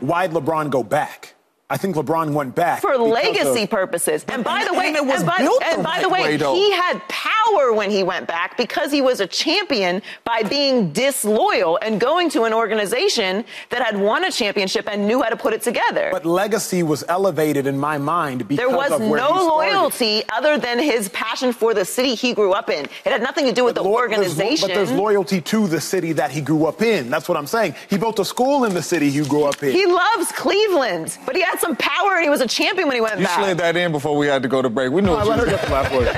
Why'd 0.00 0.32
LeBron 0.32 0.68
go 0.70 0.82
back? 0.82 1.34
I 1.68 1.76
think 1.76 1.96
LeBron 1.96 2.32
went 2.32 2.54
back 2.54 2.80
for 2.80 2.96
legacy 2.96 3.64
of, 3.64 3.70
purposes. 3.70 4.24
And 4.28 4.44
by 4.44 4.64
the 4.64 4.72
way, 4.72 4.86
and, 4.86 4.96
and 4.98 5.26
by, 5.26 5.60
and 5.64 5.82
by 5.82 6.00
the 6.00 6.08
way, 6.08 6.36
way 6.36 6.54
he 6.54 6.70
had 6.70 7.00
power 7.08 7.72
when 7.72 7.90
he 7.90 8.04
went 8.04 8.28
back 8.28 8.56
because 8.56 8.92
he 8.92 9.02
was 9.02 9.18
a 9.18 9.26
champion 9.26 10.00
by 10.22 10.44
being 10.44 10.92
disloyal 10.92 11.76
and 11.82 11.98
going 11.98 12.30
to 12.30 12.44
an 12.44 12.54
organization 12.54 13.44
that 13.70 13.82
had 13.82 13.98
won 13.98 14.22
a 14.22 14.30
championship 14.30 14.88
and 14.88 15.08
knew 15.08 15.20
how 15.20 15.28
to 15.28 15.36
put 15.36 15.52
it 15.52 15.60
together. 15.60 16.10
But 16.12 16.24
legacy 16.24 16.84
was 16.84 17.02
elevated 17.08 17.66
in 17.66 17.76
my 17.76 17.98
mind 17.98 18.46
because 18.46 18.64
there 18.64 18.76
was 18.76 19.00
no 19.00 19.32
loyalty 19.32 20.22
other 20.28 20.58
than 20.58 20.78
his 20.78 21.08
passion 21.08 21.52
for 21.52 21.74
the 21.74 21.84
city 21.84 22.14
he 22.14 22.32
grew 22.32 22.52
up 22.52 22.70
in. 22.70 22.84
It 22.84 23.10
had 23.10 23.22
nothing 23.22 23.44
to 23.46 23.52
do 23.52 23.64
with 23.64 23.74
but 23.74 23.82
the 23.82 23.88
lo- 23.88 23.96
organization. 23.96 24.36
There's, 24.46 24.60
but 24.60 24.68
there's 24.68 24.92
loyalty 24.92 25.40
to 25.40 25.66
the 25.66 25.80
city 25.80 26.12
that 26.12 26.30
he 26.30 26.40
grew 26.40 26.66
up 26.66 26.80
in. 26.80 27.10
That's 27.10 27.28
what 27.28 27.36
I'm 27.36 27.46
saying. 27.46 27.74
He 27.90 27.98
built 27.98 28.20
a 28.20 28.24
school 28.24 28.66
in 28.66 28.72
the 28.72 28.82
city 28.82 29.10
he 29.10 29.22
grew 29.26 29.42
up 29.44 29.60
in. 29.64 29.72
He 29.72 29.84
loves 29.84 30.30
Cleveland, 30.30 31.18
but 31.26 31.34
he 31.34 31.42
had 31.42 31.55
had 31.56 31.60
some 31.60 31.76
power 31.76 32.14
and 32.14 32.24
he 32.24 32.30
was 32.30 32.40
a 32.40 32.46
champion 32.46 32.88
when 32.88 32.96
he 32.96 33.00
went 33.00 33.18
you 33.18 33.24
back. 33.24 33.38
You 33.38 33.44
slid 33.44 33.58
that 33.58 33.76
in 33.76 33.92
before 33.92 34.16
we 34.16 34.26
had 34.26 34.42
to 34.42 34.48
go 34.48 34.62
to 34.62 34.68
break. 34.68 34.90
We 34.90 35.00
knew 35.00 35.08
no, 35.08 35.14
what 35.14 35.22
I 35.22 35.28
let 35.28 35.38
her 35.40 35.46
get 35.46 35.64
the 35.64 35.72
last 35.72 35.92
word. 35.92 36.08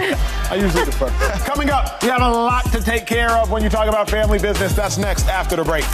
I 0.51 0.55
usually 0.57 0.85
defer. 0.85 1.09
Coming 1.45 1.71
up, 1.71 2.03
we 2.03 2.09
have 2.09 2.23
a 2.23 2.31
lot 2.31 2.65
to 2.73 2.83
take 2.83 3.07
care 3.07 3.31
of 3.31 3.51
when 3.51 3.63
you 3.63 3.69
talk 3.69 3.89
about 3.89 4.11
family 4.11 4.39
business. 4.39 4.75
That's 4.75 4.99
next 4.99 5.29
after 5.29 5.57
the 5.57 5.65
break. 5.65 5.85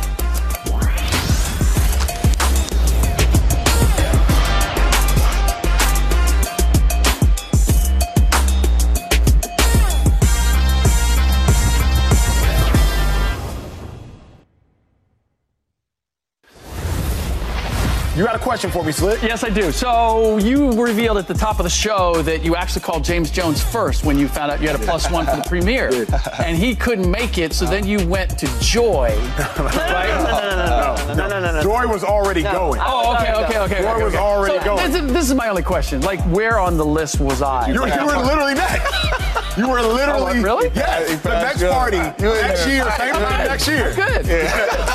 You 18.16 18.24
got 18.24 18.36
a 18.36 18.38
question? 18.38 18.54
question 18.54 18.70
for 18.70 18.84
me, 18.86 18.92
Slick. 18.92 19.20
Yes, 19.20 19.42
I 19.42 19.50
do. 19.50 19.72
So 19.72 20.38
you 20.38 20.80
revealed 20.80 21.18
at 21.18 21.26
the 21.26 21.34
top 21.34 21.58
of 21.58 21.64
the 21.64 21.70
show 21.70 22.22
that 22.22 22.44
you 22.44 22.54
actually 22.54 22.82
called 22.82 23.02
James 23.02 23.28
Jones 23.28 23.60
first 23.60 24.04
when 24.04 24.16
you 24.16 24.28
found 24.28 24.52
out 24.52 24.60
you 24.60 24.68
had 24.68 24.80
a 24.80 24.84
plus 24.84 25.10
one 25.10 25.26
for 25.26 25.34
the 25.34 25.42
premiere, 25.42 26.06
and 26.38 26.56
he 26.56 26.76
couldn't 26.76 27.10
make 27.10 27.36
it. 27.36 27.52
So 27.52 27.66
then 27.66 27.84
you 27.84 28.06
went 28.06 28.38
to 28.38 28.46
Joy. 28.60 29.08
No, 29.36 29.54
no, 29.56 29.64
no, 29.64 29.66
no, 29.66 30.94
no, 31.08 31.14
no, 31.14 31.28
no, 31.28 31.40
no, 31.40 31.52
no. 31.52 31.62
Joy 31.64 31.88
was 31.88 32.04
already 32.04 32.44
No. 32.44 32.52
going. 32.52 32.80
Oh, 32.84 33.16
okay, 33.16 33.32
okay, 33.32 33.58
okay. 33.58 33.82
Joy 33.82 33.94
okay, 33.94 34.04
was 34.04 34.14
already 34.14 34.58
so 34.60 34.64
going. 34.64 34.92
This 34.92 35.02
is, 35.02 35.12
this 35.12 35.28
is 35.30 35.34
my 35.34 35.48
only 35.48 35.64
question. 35.64 36.00
Like, 36.02 36.20
where 36.26 36.60
on 36.60 36.76
the 36.76 36.86
list 36.86 37.18
was 37.18 37.42
I? 37.42 37.72
You 37.72 37.80
were, 37.80 37.88
you 37.88 38.06
were 38.06 38.16
literally 38.16 38.54
next. 38.54 39.58
You 39.58 39.68
were 39.68 39.82
literally. 39.82 40.38
Oh, 40.38 40.42
really? 40.42 40.70
Yes. 40.76 41.10
he 41.10 41.16
the 41.16 41.42
next 41.42 41.60
you 41.60 41.68
party 41.68 41.96
You 41.96 42.32
in 42.34 42.40
next 42.42 42.64
there. 42.66 42.74
year, 42.74 42.84
same 42.96 43.14
time 43.14 43.46
next 43.48 43.66
year. 43.66 43.92
Good. 43.96 44.26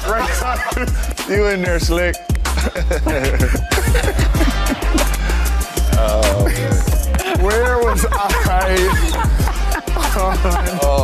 Right. 0.08 1.28
You 1.30 1.48
in 1.48 1.62
there, 1.62 1.80
slick 1.80 2.16
oh. 5.98 6.50
Where 7.42 7.78
was 7.80 8.06
I? 8.12 8.76
oh, 10.82 11.00